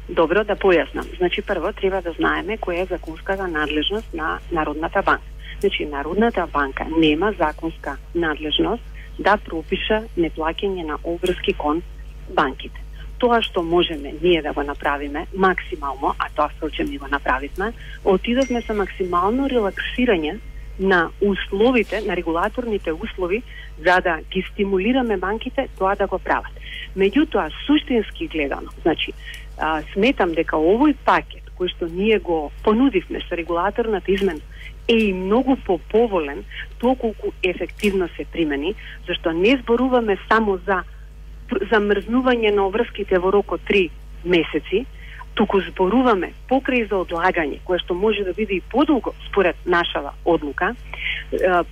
Добро 0.08 0.44
да 0.44 0.56
појаснам. 0.56 1.06
Значи 1.16 1.42
прво 1.42 1.72
треба 1.72 2.02
да 2.02 2.12
знаеме 2.12 2.58
која 2.58 2.82
е 2.82 2.90
законската 2.90 3.46
надлежност 3.48 4.14
на 4.14 4.38
Народната 4.50 5.02
банка. 5.02 5.24
Значи 5.60 5.86
Народната 5.86 6.46
банка 6.52 6.86
нема 6.98 7.32
законска 7.38 7.96
надлежност 8.14 8.82
да 9.18 9.36
пропиша 9.36 10.02
неплаќање 10.18 10.86
на 10.86 10.98
обврски 11.04 11.52
кон 11.52 11.82
банките. 12.34 12.80
Тоа 13.18 13.42
што 13.42 13.62
можеме 13.62 14.14
ние 14.22 14.42
да 14.42 14.52
го 14.52 14.62
направиме 14.62 15.26
максимално, 15.36 16.14
а 16.18 16.28
тоа 16.34 16.48
случај 16.60 16.88
ми 16.88 16.98
го 16.98 17.06
направивме, 17.06 17.72
отидовме 18.04 18.62
со 18.62 18.74
максимално 18.74 19.48
релаксирање 19.48 20.38
на 20.80 21.10
условите, 21.20 22.00
на 22.00 22.16
регулаторните 22.16 22.92
услови, 22.92 23.42
за 23.78 24.00
да 24.00 24.18
ги 24.32 24.42
стимулираме 24.52 25.16
банките 25.16 25.68
тоа 25.78 25.94
да 25.96 26.06
го 26.06 26.18
прават. 26.18 26.52
Меѓутоа, 26.96 27.50
суштински 27.66 28.26
гледано, 28.26 28.70
значи, 28.82 29.12
а, 29.58 29.82
сметам 29.92 30.32
дека 30.34 30.56
овој 30.56 30.96
пакет 31.04 31.50
кој 31.60 31.68
што 31.76 31.86
ние 31.92 32.18
го 32.18 32.50
понудивме 32.64 33.20
со 33.28 33.36
регулаторната 33.36 34.12
измена 34.12 34.40
е 34.88 34.96
и 34.96 35.12
многу 35.12 35.56
поповолен 35.56 36.44
толку 36.78 37.12
ефективно 37.42 38.08
се 38.16 38.24
примени, 38.24 38.74
зашто 39.06 39.32
не 39.32 39.56
зборуваме 39.60 40.16
само 40.28 40.56
за 40.66 40.82
замрзнување 41.70 42.54
на 42.54 42.64
обврските 42.66 43.18
во 43.18 43.30
рок 43.30 43.52
од 43.52 43.60
3 43.68 43.90
месеци, 44.24 44.86
туку 45.40 45.62
зборуваме 45.64 46.34
покрај 46.50 46.84
за 46.90 46.98
одлагање, 47.00 47.62
кое 47.64 47.80
што 47.80 47.96
може 47.96 48.26
да 48.28 48.34
биде 48.36 48.58
и 48.58 48.60
подолго 48.60 49.14
според 49.24 49.56
нашава 49.64 50.12
одлука, 50.28 50.74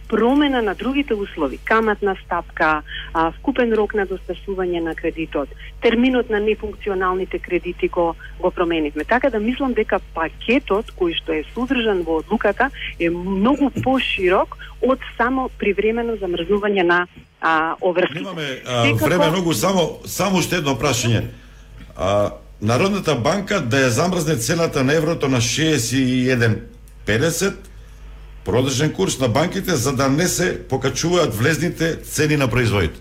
промена 0.08 0.62
на 0.62 0.74
другите 0.74 1.12
услови, 1.14 1.58
каматна 1.64 2.16
стапка, 2.24 2.82
вкупен 3.36 3.74
рок 3.76 3.92
на 3.92 4.06
достасување 4.08 4.80
на 4.80 4.94
кредитот, 4.96 5.52
терминот 5.84 6.30
на 6.30 6.40
нефункционалните 6.40 7.38
кредити 7.38 7.88
го 7.88 8.14
го 8.40 8.50
променивме. 8.50 9.04
Така 9.04 9.30
да 9.30 9.38
мислам 9.38 9.76
дека 9.76 10.00
пакетот 10.16 10.88
кој 10.96 11.12
што 11.20 11.36
е 11.36 11.44
содржан 11.52 12.02
во 12.08 12.22
одлуката 12.24 12.70
е 12.96 13.12
многу 13.12 13.68
поширок 13.84 14.56
од 14.80 15.04
само 15.20 15.50
привремено 15.60 16.16
замрзнување 16.16 16.88
на 16.88 17.04
а, 17.40 17.76
обврските. 17.80 18.24
Немаме 18.24 18.62
а, 18.64 18.84
Секако... 18.86 19.04
време 19.04 19.30
многу 19.30 19.52
само 19.52 19.98
само 20.06 20.38
уште 20.38 20.64
едно 20.64 20.78
прашање. 20.78 21.26
А, 21.96 22.30
Народната 22.62 23.14
банка 23.14 23.60
да 23.62 23.76
ја 23.84 23.88
замрзне 23.94 24.34
цената 24.36 24.84
на 24.84 24.94
еврото 24.94 25.28
на 25.28 25.38
61.50 25.38 27.54
продажен 28.44 28.92
курс 28.92 29.20
на 29.20 29.28
банките 29.28 29.76
за 29.76 29.96
да 29.96 30.08
не 30.08 30.28
се 30.28 30.68
покачуваат 30.68 31.34
влезните 31.34 32.02
цени 32.02 32.36
на 32.36 32.48
производите. 32.48 33.00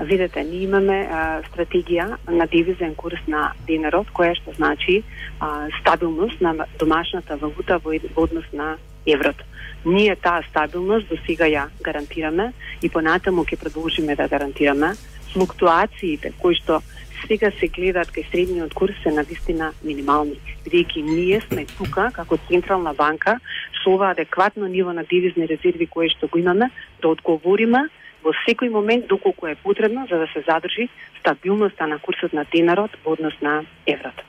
Видете, 0.00 0.44
ние 0.44 0.62
имаме 0.62 1.08
а, 1.08 1.42
стратегија 1.48 2.16
на 2.28 2.46
девизен 2.46 2.94
курс 2.94 3.20
на 3.28 3.52
денарот, 3.66 4.06
која 4.12 4.34
што 4.36 4.52
значи 4.56 5.02
а, 5.40 5.68
стабилност 5.80 6.40
на 6.40 6.66
домашната 6.78 7.36
валута 7.36 7.78
во, 7.78 7.92
во 8.16 8.22
однос 8.22 8.44
на 8.52 8.76
еврото. 9.06 9.44
Ние 9.86 10.16
таа 10.16 10.42
стабилност 10.50 11.08
до 11.08 11.16
сега 11.26 11.44
ја 11.48 11.68
гарантираме 11.80 12.52
и 12.82 12.90
понатаму 12.90 13.44
ќе 13.44 13.56
продолжиме 13.56 14.16
да 14.16 14.28
гарантираме. 14.28 14.92
Флуктуациите 15.32 16.32
кои 16.42 16.54
што 16.60 16.82
сега 17.26 17.50
се 17.60 17.68
гледаат 17.68 18.10
кај 18.12 18.30
средниот 18.30 18.74
курс 18.74 18.94
се 19.02 19.10
навистина 19.10 19.72
минимални, 19.82 20.38
бидејќи 20.66 21.02
ние 21.02 21.40
сме 21.48 21.66
тука 21.78 22.10
како 22.14 22.38
централна 22.48 22.94
банка 22.94 23.38
со 23.82 23.90
ова 23.90 24.10
адекватно 24.10 24.66
ниво 24.66 24.92
на 24.92 25.04
девизни 25.04 25.48
резерви 25.48 25.86
кое 25.86 26.08
што 26.08 26.28
го 26.28 26.38
имаме 26.38 26.70
да 27.02 27.08
одговориме 27.08 27.88
во 28.24 28.32
секој 28.46 28.70
момент 28.70 29.06
доколку 29.08 29.46
е 29.46 29.54
потребно 29.54 30.06
за 30.10 30.18
да 30.18 30.26
се 30.32 30.44
задржи 30.48 30.88
стабилноста 31.20 31.86
на 31.86 31.98
курсот 31.98 32.32
на 32.32 32.44
денарот 32.52 32.90
во 33.04 33.12
однос 33.12 33.34
на 33.42 33.64
еврото. 33.86 34.24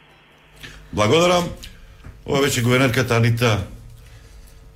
Благодарам. 0.93 1.43
Ова 2.25 2.41
беше 2.41 2.61
гувернерката 2.61 3.15
Анита 3.15 3.67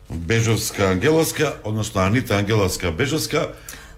Бежовска 0.10 0.84
Ангеловска, 0.84 1.56
односно 1.64 2.02
Анита 2.02 2.36
Ангеловска 2.36 2.92
Бежовска. 2.92 3.54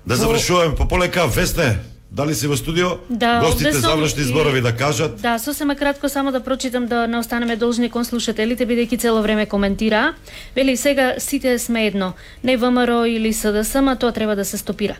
Да 0.05 0.15
завршуваме 0.15 0.75
по 0.75 0.87
полека. 0.87 1.27
Весне, 1.27 1.77
дали 2.11 2.35
си 2.35 2.47
во 2.47 2.57
студио? 2.57 2.99
Да, 3.09 3.39
Гостите 3.39 3.73
сум 3.73 3.81
завршни 3.81 4.23
зборови 4.23 4.61
да 4.61 4.75
кажат. 4.75 5.21
Да, 5.21 5.39
сосема 5.39 5.75
кратко 5.75 6.09
само 6.09 6.31
да 6.31 6.39
прочитам 6.39 6.87
да 6.87 7.07
не 7.07 7.17
останеме 7.17 7.55
должни 7.55 7.89
кон 7.89 8.05
слушателите 8.05 8.67
бидејќи 8.67 8.99
цело 8.99 9.21
време 9.21 9.45
коментира. 9.45 10.13
Вели 10.55 10.77
сега 10.77 11.15
сите 11.17 11.59
сме 11.59 11.87
едно, 11.87 12.13
не 12.43 12.57
ВМРО 12.57 13.05
или 13.05 13.33
СДСМ, 13.33 13.95
тоа 13.99 14.11
треба 14.11 14.35
да 14.35 14.45
се 14.45 14.57
стопира. 14.57 14.95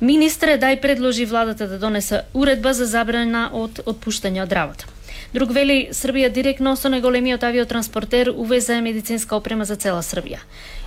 Министре 0.00 0.58
дај 0.58 0.80
предложи 0.80 1.24
владата 1.24 1.68
да 1.68 1.78
донесе 1.78 2.22
уредба 2.34 2.74
за 2.74 2.86
забрана 2.86 3.50
од 3.52 3.80
отпуштање 3.86 4.42
од 4.42 4.52
работа. 4.52 4.86
Друг 5.34 5.50
вели 5.52 5.88
Србија 5.92 6.30
директно 6.32 6.76
со 6.76 6.90
најголемиот 6.90 7.42
авиотранспортер 7.46 8.30
увезе 8.34 8.80
медицинска 8.80 9.36
опрема 9.36 9.64
за 9.64 9.76
цела 9.76 10.02
Србија. 10.02 10.42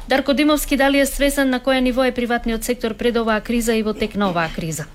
Дарко 0.10 0.34
Димовски 0.34 0.78
дали 0.78 1.00
е 1.00 1.06
свесен 1.06 1.50
на 1.50 1.60
кое 1.60 1.82
ниво 1.82 2.04
е 2.04 2.12
приватниот 2.12 2.64
сектор 2.64 2.94
пред 2.94 3.18
оваа 3.18 3.42
криза 3.42 3.76
и 3.76 3.84
во 3.84 3.94
тек 3.94 4.16
на 4.16 4.30
оваа 4.30 4.50
криза. 4.56 4.86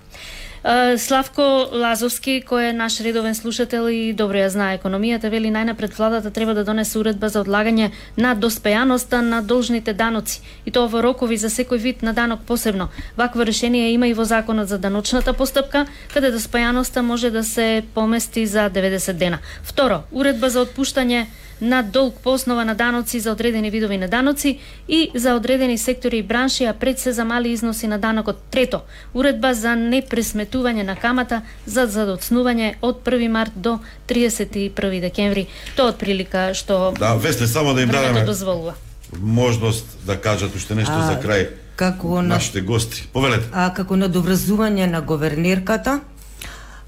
Славко 0.97 1.45
Лазовски, 1.77 2.39
кој 2.41 2.71
е 2.71 2.73
наш 2.73 2.97
редовен 3.05 3.35
слушател 3.37 3.85
и 3.93 4.15
добро 4.17 4.41
ја 4.41 4.49
знае 4.49 4.79
економијата, 4.79 5.29
вели 5.29 5.51
најнапред 5.53 5.93
владата 5.93 6.31
треба 6.33 6.55
да 6.57 6.65
донесе 6.65 6.97
уредба 6.99 7.29
за 7.29 7.43
одлагање 7.45 7.91
на 8.17 8.33
доспејаноста 8.33 9.21
на 9.21 9.43
должните 9.43 9.93
даноци 9.93 10.41
и 10.65 10.73
тоа 10.73 10.89
во 10.89 11.03
рокови 11.05 11.37
за 11.37 11.53
секој 11.53 11.77
вид 11.77 12.03
на 12.03 12.15
данок 12.17 12.49
посебно. 12.49 12.89
Вакво 13.17 13.45
решение 13.45 13.93
има 13.93 14.09
и 14.09 14.15
во 14.15 14.25
законот 14.25 14.69
за 14.69 14.79
даночната 14.79 15.37
постапка, 15.37 15.85
каде 16.15 16.33
доспејаноста 16.33 17.05
може 17.05 17.31
да 17.31 17.45
се 17.45 17.85
помести 17.95 18.47
за 18.47 18.71
90 18.71 19.13
дена. 19.13 19.39
Второ, 19.63 20.05
уредба 20.13 20.49
за 20.49 20.65
отпуштање 20.65 21.27
на 21.61 21.83
долг 21.83 22.15
по 22.17 22.31
основа 22.31 22.65
на 22.65 22.75
даноци 22.75 23.21
за 23.21 23.33
одредени 23.33 23.71
видови 23.71 23.99
на 23.99 24.09
даноци 24.09 24.59
и 24.89 25.11
за 25.15 25.35
одредени 25.35 25.79
сектори 25.79 26.17
и 26.17 26.23
бранши, 26.23 26.65
а 26.65 26.73
пред 26.75 26.99
се 26.99 27.13
за 27.13 27.25
мали 27.25 27.49
износи 27.51 27.87
на 27.87 27.99
данокот. 27.99 28.37
Трето, 28.51 28.81
уредба 29.15 29.55
за 29.55 29.69
непресметување 29.69 30.83
на 30.83 30.97
камата 30.97 31.43
за 31.67 31.87
задоцнување 31.87 32.75
од 32.83 33.05
1 33.05 33.29
март 33.29 33.53
до 33.57 33.79
31 34.09 34.71
декември. 35.01 35.47
Тоа 35.77 35.87
од 35.87 35.97
прилика 35.97 36.55
што 36.55 36.95
Да, 36.99 37.15
Весне, 37.15 37.47
само 37.47 37.75
да 37.75 37.83
им 37.83 37.89
времето 37.89 38.09
дадеме 38.09 38.27
дозволува. 38.27 38.75
можност 39.15 39.87
да 40.05 40.17
кажат 40.17 40.55
уште 40.55 40.75
нешто 40.75 40.93
А, 40.93 41.07
за 41.07 41.21
крај 41.21 41.49
како 41.77 42.09
на- 42.17 42.29
нашите 42.29 42.61
гости. 42.61 43.09
Повелете. 43.13 43.49
А 43.53 43.73
како 43.73 43.95
надоврзување 43.97 44.87
на 44.87 45.01
говернерката, 45.03 46.01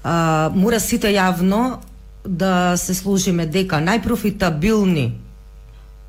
а, 0.03 0.51
мора 0.53 0.79
сите 0.79 1.07
јавно 1.07 1.77
да 2.27 2.77
се 2.77 2.93
служиме 2.93 3.45
дека 3.45 3.79
најпрофитабилни 3.79 5.11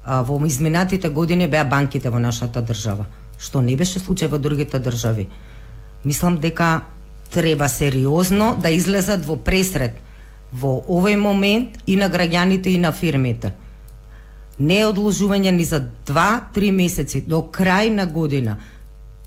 а, 0.05 0.23
во 0.23 0.39
изминатите 0.47 1.09
години 1.09 1.49
беа 1.49 1.65
банките 1.65 2.11
во 2.11 2.19
нашата 2.19 2.63
држава, 2.63 3.07
што 3.39 3.63
не 3.63 3.77
беше 3.77 4.01
случај 4.01 4.29
во 4.29 4.39
другите 4.39 4.79
држави. 4.79 5.29
Мислам 6.05 6.39
дека 6.39 6.83
треба 7.31 7.69
сериозно 7.69 8.57
да 8.63 8.71
излезат 8.71 9.25
во 9.27 9.37
пресред 9.37 10.01
во 10.53 10.81
овој 10.89 11.17
момент 11.17 11.79
и 11.87 11.97
на 11.97 12.09
граѓаните 12.11 12.73
и 12.73 12.79
на 12.79 12.93
фирмите. 12.93 13.53
Не 14.59 14.81
е 14.81 14.89
одложување 14.89 15.53
ни 15.55 15.65
за 15.65 15.85
2-3 16.07 16.73
месеци, 16.73 17.21
до 17.21 17.45
крај 17.53 17.95
на 17.95 18.07
година. 18.07 18.57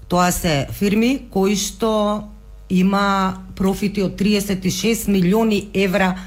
Тоа 0.07 0.31
се 0.31 0.67
фирми 0.71 1.27
кои 1.31 1.55
што 1.55 2.27
има 2.69 3.37
профити 3.55 4.03
од 4.03 4.19
36 4.19 5.07
милиони 5.07 5.69
евра 5.73 6.17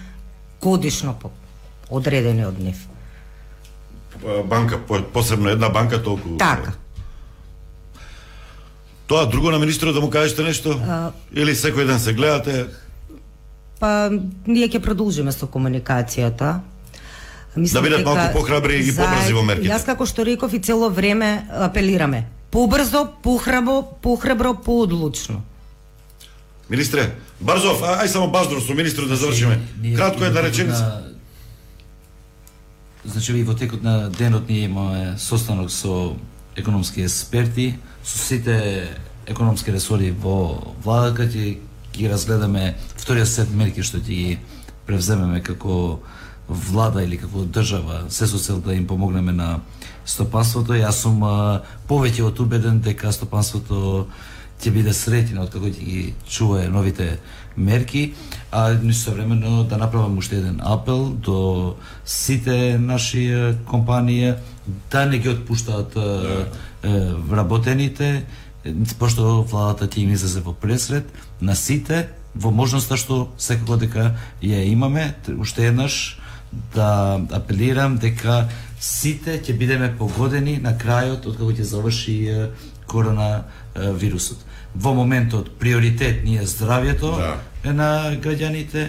годишно 0.65 1.15
по 1.15 1.31
одредени 1.91 2.47
од 2.47 2.59
нив. 2.59 2.77
Банка, 4.45 4.79
по- 4.79 5.03
посебно 5.05 5.51
една 5.51 5.69
банка 5.69 6.03
толку. 6.03 6.37
Така. 6.39 6.73
Тоа 9.07 9.27
друго 9.27 9.51
на 9.51 9.59
министрот 9.59 9.95
да 9.95 10.01
му 10.01 10.11
кажете 10.11 10.43
нешто? 10.43 10.81
А, 10.81 11.13
Или 11.33 11.53
секој 11.53 11.85
ден 11.87 12.01
се 12.01 12.13
гледате? 12.13 12.67
Па 13.81 14.09
ние 14.47 14.69
ќе 14.69 14.81
продолжиме 14.81 15.33
со 15.33 15.47
комуникацијата. 15.47 16.61
Да 17.55 17.83
бидат 17.83 18.05
малку 18.05 18.33
похрабри 18.33 18.81
и 18.81 18.95
побрзи 18.97 19.33
во 19.33 19.43
мерките. 19.43 19.69
Јас 19.69 19.85
како 19.85 20.07
што 20.07 20.25
реков 20.25 20.55
и 20.55 20.59
цело 20.59 20.89
време 20.91 21.45
апелираме. 21.51 22.25
Побрзо, 22.51 23.05
похрабро, 23.23 23.83
похрабро, 24.03 24.55
поодлучно. 24.55 25.43
Министре, 26.71 27.11
Барзов, 27.45 27.83
ај 27.83 28.07
само 28.09 28.31
баздро 28.33 28.61
со 28.61 28.73
министрот 28.75 29.09
да 29.09 29.17
завршиме. 29.17 29.61
Ние- 29.81 29.97
Кратко 29.97 30.21
во 30.21 30.27
текот 30.27 30.45
реченица. 30.45 30.81
на- 30.81 31.03
Значи, 33.05 33.33
и 33.33 33.45
во 33.45 33.55
текот 33.55 33.83
на 33.83 34.09
денот 34.09 34.49
ние 34.49 34.65
имаме 34.65 35.19
состанок 35.19 35.71
со 35.71 36.17
економски 36.57 37.01
експерти, 37.03 37.79
со 38.05 38.19
сите 38.19 38.89
економски 39.27 39.71
ресори 39.73 40.11
во 40.11 40.75
владата, 40.83 41.29
ќе 41.29 41.59
ги 41.93 42.09
разгледаме 42.09 42.77
вториот 42.97 43.29
сет 43.29 43.51
мерки 43.51 43.83
што 43.83 43.99
ќе 43.99 44.09
ги 44.09 44.39
превземеме 44.87 45.43
како 45.43 46.01
влада 46.49 47.03
или 47.05 47.17
како 47.17 47.45
држава, 47.45 48.05
се 48.09 48.27
со 48.27 48.39
цел 48.39 48.61
да 48.61 48.75
им 48.75 48.87
помогнеме 48.87 49.33
на 49.33 49.61
стопанството. 50.07 50.73
Јас 50.73 50.93
сум 50.93 51.21
повеќе 51.89 52.23
од 52.23 52.41
убеден 52.41 52.81
дека 52.81 53.13
стопанството 53.13 54.07
ќе 54.65 54.73
биде 54.73 54.93
среќен 54.97 55.39
од 55.43 55.53
како 55.53 55.69
ќе 55.69 55.85
ги 55.85 56.03
чува 56.25 56.63
новите 56.73 57.19
мерки, 57.57 58.15
а 58.51 58.73
времено 59.13 59.65
да 59.65 59.77
направам 59.77 60.19
уште 60.19 60.37
еден 60.37 60.61
апел 60.65 61.09
до 61.09 61.77
сите 62.05 62.79
наши 62.79 63.27
е, 63.27 63.55
компании 63.67 64.33
да 64.91 65.07
не 65.07 65.19
ги 65.19 65.29
отпуштаат 65.29 65.97
е, 65.97 66.01
е, 66.01 67.13
вработените, 67.13 68.25
е, 68.65 68.75
пошто 68.99 69.45
владата 69.51 69.87
ќе 69.87 69.99
им 69.99 70.11
излезе 70.17 70.41
во 70.41 70.55
пресред 70.55 71.13
на 71.41 71.55
сите 71.55 72.09
во 72.35 72.51
можноста 72.51 72.97
што 72.97 73.29
секако 73.39 73.77
дека 73.77 74.15
ја 74.43 74.65
имаме, 74.65 75.15
уште 75.39 75.69
еднаш 75.69 76.19
да 76.75 77.21
апелирам 77.31 77.99
дека 77.99 78.49
сите 78.81 79.39
ќе 79.39 79.59
бидеме 79.59 79.93
погодени 79.99 80.57
на 80.59 80.73
крајот 80.79 81.27
од 81.27 81.37
кога 81.37 81.53
ќе 81.53 81.63
заврши 81.63 82.17
корона 82.87 83.45
вирусот. 83.75 84.39
Во 84.75 84.95
моментот 84.95 85.59
приоритет 85.59 86.25
ни 86.25 86.37
е 86.37 86.47
здравјето 86.47 87.17
Да. 87.19 87.73
на 87.73 88.17
граѓаните, 88.21 88.89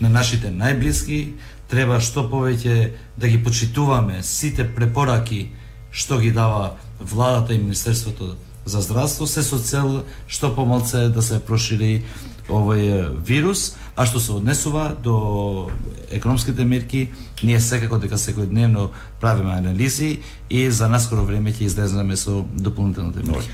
на 0.00 0.08
нашите 0.08 0.48
најблиски, 0.48 1.32
треба 1.68 2.00
што 2.00 2.28
повеќе 2.28 2.92
да 3.16 3.28
ги 3.28 3.38
почитуваме 3.44 4.22
сите 4.22 4.64
препораки 4.64 5.50
што 5.90 6.18
ги 6.18 6.30
дава 6.30 6.76
владата 7.00 7.54
и 7.54 7.58
Министерството 7.58 8.36
за 8.64 8.80
здравство, 8.80 9.26
се 9.26 9.42
со 9.42 9.58
цел 9.58 10.04
што 10.28 10.54
помалце 10.54 11.08
да 11.08 11.22
се 11.22 11.40
прошири 11.40 12.02
овој 12.48 13.16
вирус, 13.26 13.76
а 13.96 14.06
што 14.06 14.20
се 14.20 14.32
однесува 14.32 14.96
до 15.02 15.70
економските 16.10 16.64
мерки, 16.64 17.08
ние 17.42 17.60
секако 17.60 17.98
дека 17.98 18.18
секојдневно 18.18 18.90
правиме 19.20 19.54
анализи 19.58 20.20
и 20.50 20.70
за 20.70 20.88
наскоро 20.88 21.24
време 21.24 21.52
ќе 21.52 21.66
излезнеме 21.66 22.16
со 22.16 22.44
дополнителните 22.52 23.22
мерки. 23.26 23.50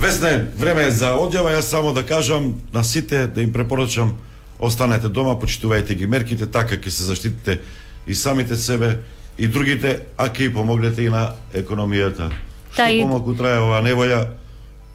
Весне, 0.00 0.46
време 0.56 0.86
е 0.88 0.90
за 0.90 1.10
одјава, 1.12 1.52
јас 1.52 1.68
само 1.68 1.92
да 1.92 2.00
кажам 2.06 2.54
на 2.72 2.80
сите 2.84 3.26
да 3.26 3.42
им 3.42 3.52
препорачам 3.52 4.14
останете 4.58 5.08
дома, 5.08 5.34
почитувајте 5.36 5.92
ги 5.94 6.06
мерките, 6.06 6.46
така 6.46 6.76
ќе 6.80 6.88
се 6.88 7.04
заштитите 7.04 7.60
и 8.06 8.14
самите 8.14 8.56
себе 8.56 8.98
и 9.38 9.44
другите, 9.48 10.00
а 10.16 10.28
ќе 10.32 10.48
и 10.48 10.52
помогнете 10.54 11.04
и 11.04 11.10
на 11.12 11.34
економијата. 11.52 12.30
Што 12.72 12.76
Та 12.76 12.88
и- 12.88 13.02
помалку 13.02 13.34
трае 13.36 13.60
оваа 13.60 13.82
неволја, 13.84 14.24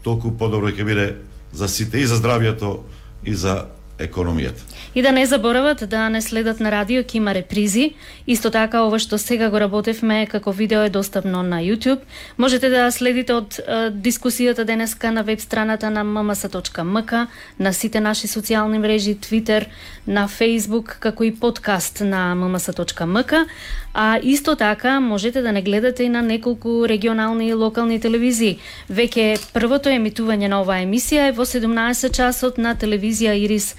толку 0.01 0.31
подобро 0.37 0.73
ќе 0.73 0.85
биде 0.85 1.15
за 1.53 1.67
сите 1.69 2.01
и 2.01 2.05
за 2.09 2.17
здравјето 2.17 2.79
и 3.23 3.35
за 3.35 3.65
економијата. 3.99 4.61
И 4.95 5.01
да 5.01 5.11
не 5.11 5.25
заборават 5.25 5.89
да 5.89 6.09
не 6.09 6.21
следат 6.21 6.59
на 6.59 6.71
радио, 6.71 7.03
ќе 7.03 7.15
има 7.15 7.33
репризи. 7.33 7.95
Исто 8.27 8.51
така, 8.51 8.83
ова 8.87 8.99
што 8.99 9.17
сега 9.17 9.49
го 9.49 9.59
работевме 9.59 10.25
како 10.27 10.51
видео 10.51 10.83
е 10.83 10.89
достапно 10.89 11.43
на 11.43 11.59
YouTube. 11.63 11.99
Можете 12.37 12.69
да 12.69 12.91
следите 12.91 13.33
од 13.33 13.59
е, 13.59 13.91
дискусијата 13.91 14.63
денеска 14.63 15.11
на 15.11 15.23
веб 15.23 15.39
страната 15.39 15.89
на 15.89 16.05
mms.mk, 16.05 17.27
на 17.59 17.73
сите 17.73 17.99
наши 17.99 18.27
социјални 18.27 18.77
мрежи, 18.77 19.15
Twitter, 19.15 19.65
на 20.07 20.27
Facebook, 20.27 20.99
како 20.99 21.23
и 21.23 21.31
подкаст 21.35 22.01
на 22.01 22.35
mms.mk. 22.35 23.45
А 23.93 24.19
исто 24.23 24.55
така 24.55 24.99
можете 24.99 25.41
да 25.41 25.51
не 25.51 25.61
гледате 25.61 26.03
и 26.03 26.09
на 26.09 26.21
неколку 26.21 26.87
регионални 26.87 27.47
и 27.47 27.53
локални 27.53 27.99
телевизии. 27.99 28.59
Веќе 28.91 29.39
првото 29.53 29.89
емитување 29.89 30.47
на 30.47 30.61
оваа 30.61 30.83
емисија 30.83 31.29
е 31.29 31.35
во 31.35 31.45
17 31.47 32.11
часот 32.11 32.57
на 32.57 32.75
телевизија 32.75 33.35
Ирис 33.39 33.75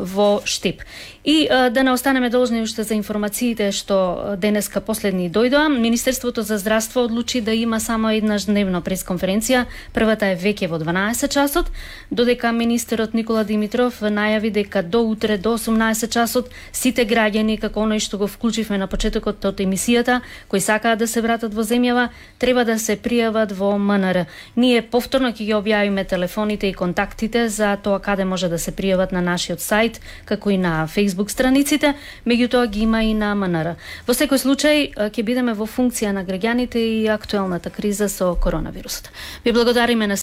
во 0.00 0.40
Штип. 0.44 0.82
И 1.24 1.48
да 1.48 1.82
не 1.82 1.92
останеме 1.92 2.30
должни 2.30 2.62
уште 2.62 2.82
за 2.82 2.94
информациите 2.94 3.72
што 3.76 4.36
денеска 4.40 4.80
последни 4.80 5.28
дојдоа, 5.30 5.68
Министерството 5.68 6.42
за 6.42 6.58
здравство 6.58 7.04
одлучи 7.04 7.40
да 7.40 7.52
има 7.52 7.80
само 7.80 8.10
еднаш 8.10 8.46
дневно 8.48 8.80
пресконференција, 8.80 9.66
првата 9.92 10.32
е 10.32 10.36
веќе 10.36 10.70
во 10.72 10.78
12 10.80 11.28
часот, 11.28 11.68
додека 12.10 12.52
министерот 12.52 13.12
Никола 13.14 13.44
Димитров 13.44 14.00
најави 14.00 14.50
дека 14.50 14.82
до 14.82 15.02
утре 15.04 15.36
до 15.36 15.58
18 15.58 16.08
часот 16.08 16.48
сите 16.72 17.04
граѓани 17.04 17.60
како 17.60 17.84
оној 17.84 18.00
што 18.00 18.16
го 18.16 18.26
вклучивме 18.26 18.78
на 18.78 18.86
почетокот 18.86 19.44
од 19.44 19.60
емисијата, 19.60 20.20
кои 20.48 20.60
сакаат 20.60 20.98
да 20.98 21.06
се 21.06 21.20
вратат 21.20 21.54
во 21.54 21.62
земјава, 21.62 22.08
треба 22.38 22.64
да 22.64 22.78
се 22.78 22.96
пријават 22.96 23.52
во 23.52 23.76
МНР. 23.78 24.24
Ние 24.56 24.82
повторно 24.82 25.34
ќе 25.34 25.44
ги 25.44 25.52
објавиме 25.52 26.08
телефоните 26.08 26.68
и 26.68 26.72
контактите 26.72 27.48
за 27.48 27.76
тоа 27.76 28.00
каде 28.00 28.24
може 28.24 28.48
да 28.48 28.58
се 28.58 28.72
пријават 28.72 29.12
на 29.12 29.20
нашиот 29.20 29.60
сајт 29.60 29.89
сајт, 29.90 30.00
како 30.24 30.50
и 30.50 30.58
на 30.58 30.86
Facebook 30.86 31.30
страниците, 31.30 31.94
меѓутоа 32.26 32.68
ги 32.70 32.82
има 32.82 33.02
и 33.02 33.14
на 33.14 33.34
МНР. 33.34 33.76
Во 34.06 34.14
секој 34.14 34.38
случај 34.38 35.10
ќе 35.10 35.22
бидеме 35.24 35.54
во 35.54 35.66
функција 35.66 36.12
на 36.12 36.24
граѓаните 36.24 36.76
и 36.76 37.08
актуелната 37.08 37.70
криза 37.70 38.08
со 38.08 38.34
коронавирусот. 38.34 39.10
Ви 39.44 39.52
благодариме 39.52 40.06
на 40.06 40.16